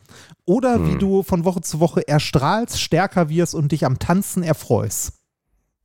oder 0.44 0.86
wie 0.86 0.98
du 0.98 1.22
von 1.22 1.44
Woche 1.44 1.62
zu 1.62 1.80
Woche 1.80 2.06
erstrahlst, 2.06 2.80
stärker 2.80 3.28
wirst 3.28 3.55
und 3.55 3.72
dich 3.72 3.86
am 3.86 3.98
Tanzen 3.98 4.43
erfreust. 4.43 5.14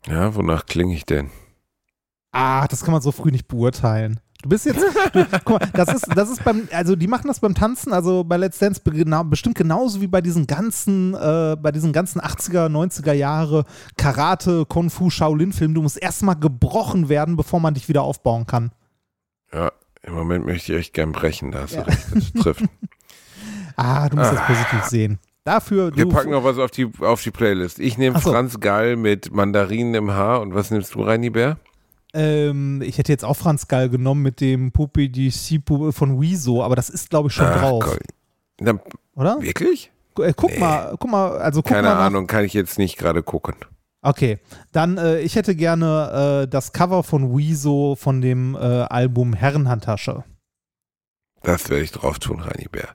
Ja, 0.07 0.35
wonach 0.35 0.65
klinge 0.65 0.93
ich 0.93 1.05
denn? 1.05 1.29
Ah, 2.31 2.67
das 2.67 2.83
kann 2.83 2.91
man 2.91 3.01
so 3.01 3.11
früh 3.11 3.31
nicht 3.31 3.47
beurteilen. 3.47 4.19
Du 4.43 4.49
bist 4.49 4.65
jetzt, 4.65 4.79
du, 5.13 5.25
guck 5.45 5.59
mal, 5.59 5.69
das 5.73 5.93
ist, 5.95 6.05
das 6.15 6.29
ist 6.29 6.43
beim, 6.43 6.67
also 6.71 6.95
die 6.95 7.07
machen 7.07 7.27
das 7.27 7.39
beim 7.39 7.55
Tanzen, 7.55 7.91
also 7.91 8.23
bei 8.23 8.37
Let's 8.37 8.59
Dance 8.59 8.79
genau, 8.85 9.23
bestimmt 9.23 9.55
genauso 9.55 9.99
wie 9.99 10.07
bei 10.07 10.21
diesen 10.21 10.45
ganzen, 10.45 11.15
äh, 11.15 11.57
bei 11.59 11.71
diesen 11.71 11.91
ganzen 11.91 12.21
80er, 12.21 12.69
90er 12.69 13.13
Jahre 13.13 13.65
Karate, 13.97 14.65
Kung 14.67 14.91
Fu, 14.91 15.09
Shaolin-Filmen. 15.09 15.73
Du 15.73 15.81
musst 15.81 15.99
erstmal 15.99 16.35
gebrochen 16.35 17.09
werden, 17.09 17.35
bevor 17.35 17.59
man 17.59 17.73
dich 17.73 17.89
wieder 17.89 18.03
aufbauen 18.03 18.45
kann. 18.45 18.71
Ja, 19.51 19.71
im 20.03 20.13
Moment 20.13 20.45
möchte 20.45 20.73
ich 20.73 20.79
echt 20.79 20.93
gern 20.93 21.13
brechen, 21.13 21.51
da 21.51 21.61
hast 21.61 21.75
du 21.75 21.87
recht, 21.87 22.07
das 22.13 22.33
trifft. 22.33 22.65
Ah, 23.79 24.09
du 24.09 24.17
musst 24.17 24.33
das 24.33 24.47
positiv 24.47 24.83
sehen. 24.85 25.19
Dafür, 25.43 25.95
Wir 25.95 26.09
packen 26.09 26.31
noch 26.31 26.43
was 26.43 26.57
auf 26.57 26.71
die, 26.71 26.89
auf 26.99 27.21
die 27.21 27.29
Playlist. 27.29 27.77
Ich 27.79 27.97
nehme 27.97 28.19
so. 28.19 28.31
Franz 28.31 28.59
Gall 28.59 28.95
mit 28.95 29.31
Mandarinen 29.31 29.93
im 29.93 30.11
Haar 30.11 30.41
und 30.41 30.55
was 30.55 30.71
nimmst 30.71 30.95
du, 30.95 31.03
Reini 31.03 31.29
Bär? 31.29 31.57
Ähm, 32.13 32.81
ich 32.81 32.97
hätte 32.97 33.11
jetzt 33.11 33.25
auch 33.25 33.35
Franz 33.35 33.67
Gall 33.67 33.89
genommen 33.89 34.21
mit 34.23 34.41
dem 34.41 34.71
Pupi 34.71 35.09
di 35.09 35.29
Sipu 35.29 35.91
von 35.91 36.19
Wieso, 36.21 36.63
aber 36.63 36.75
das 36.75 36.89
ist, 36.89 37.09
glaube 37.09 37.29
ich, 37.29 37.33
schon 37.35 37.45
Ach, 37.47 37.59
drauf, 37.59 37.83
Gott. 37.85 37.99
Na, 38.59 38.79
oder? 39.15 39.41
wirklich? 39.41 39.91
Äh, 40.19 40.33
guck 40.35 40.51
Nee. 40.51 40.59
mal, 40.59 40.95
guck 40.99 41.11
mal, 41.11 41.37
also 41.37 41.61
guck 41.61 41.71
Keine 41.71 41.89
mal 41.89 42.05
Ahnung, 42.07 42.25
kann 42.27 42.43
ich 42.43 42.53
jetzt 42.53 42.77
nicht 42.77 42.97
gerade 42.97 43.21
gucken. 43.23 43.55
Okay, 44.01 44.39
dann 44.71 44.97
äh, 44.97 45.19
ich 45.19 45.35
hätte 45.35 45.55
gerne 45.55 46.43
äh, 46.43 46.47
das 46.47 46.71
Cover 46.71 47.03
von 47.03 47.35
Wieso 47.37 47.95
von 47.95 48.21
dem 48.21 48.55
äh, 48.55 48.59
Album 48.59 49.33
Herrenhandtasche. 49.33 50.23
Das 51.43 51.69
werde 51.69 51.83
ich 51.83 51.91
drauf 51.91 52.19
tun, 52.19 52.39
Reini 52.39 52.67
Bär. 52.71 52.89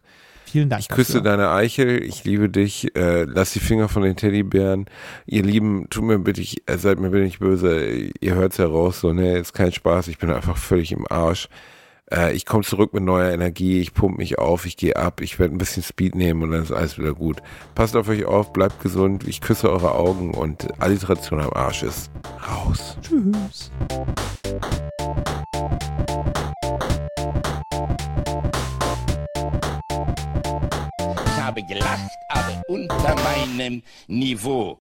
Vielen 0.53 0.69
Dank. 0.69 0.83
Ich 0.83 0.89
küsse 0.89 1.23
dafür. 1.23 1.31
deine 1.31 1.51
Eichel, 1.51 2.03
ich 2.03 2.25
liebe 2.25 2.51
dich, 2.51 2.95
äh, 2.95 3.23
lass 3.23 3.55
die 3.55 3.59
Finger 3.59 3.89
von 3.89 4.03
den 4.03 4.17
Teddybären. 4.17 4.85
Ihr 5.25 5.43
Lieben, 5.43 5.89
tut 5.89 6.05
mir 6.05 6.19
bitte, 6.19 6.43
ich, 6.43 6.69
äh, 6.69 6.77
seid 6.77 7.01
mir 7.01 7.09
bitte 7.09 7.25
nicht 7.25 7.39
böse, 7.39 8.11
ihr 8.21 8.35
hört's 8.35 8.59
ja 8.59 8.67
raus, 8.67 9.01
so, 9.01 9.15
ne, 9.15 9.39
ist 9.39 9.55
kein 9.55 9.73
Spaß, 9.73 10.09
ich 10.09 10.19
bin 10.19 10.29
einfach 10.29 10.59
völlig 10.59 10.93
im 10.93 11.07
Arsch. 11.11 11.49
Äh, 12.13 12.35
ich 12.35 12.45
komme 12.45 12.65
zurück 12.65 12.93
mit 12.93 13.03
neuer 13.03 13.33
Energie, 13.33 13.81
ich 13.81 13.95
pump 13.95 14.19
mich 14.19 14.39
auf, 14.39 14.67
ich 14.67 14.77
gehe 14.77 14.95
ab, 14.95 15.23
ich 15.23 15.39
werde 15.39 15.55
ein 15.55 15.59
bisschen 15.59 15.83
Speed 15.83 16.17
nehmen 16.17 16.43
und 16.43 16.51
dann 16.51 16.63
ist 16.63 16.71
alles 16.71 16.99
wieder 16.99 17.15
gut. 17.15 17.39
Passt 17.75 17.97
auf 17.97 18.11
euch 18.11 18.27
auf, 18.27 18.53
bleibt 18.53 18.83
gesund, 18.83 19.27
ich 19.27 19.41
küsse 19.41 19.71
eure 19.71 19.95
Augen 19.95 20.35
und 20.35 20.69
Alliteration 20.83 21.41
am 21.41 21.55
Arsch 21.55 21.83
ist 21.83 22.11
raus. 22.47 22.99
Tschüss. 23.01 23.71
Aber 32.33 32.63
unter 32.67 33.15
meinem 33.17 33.83
Niveau. 34.07 34.81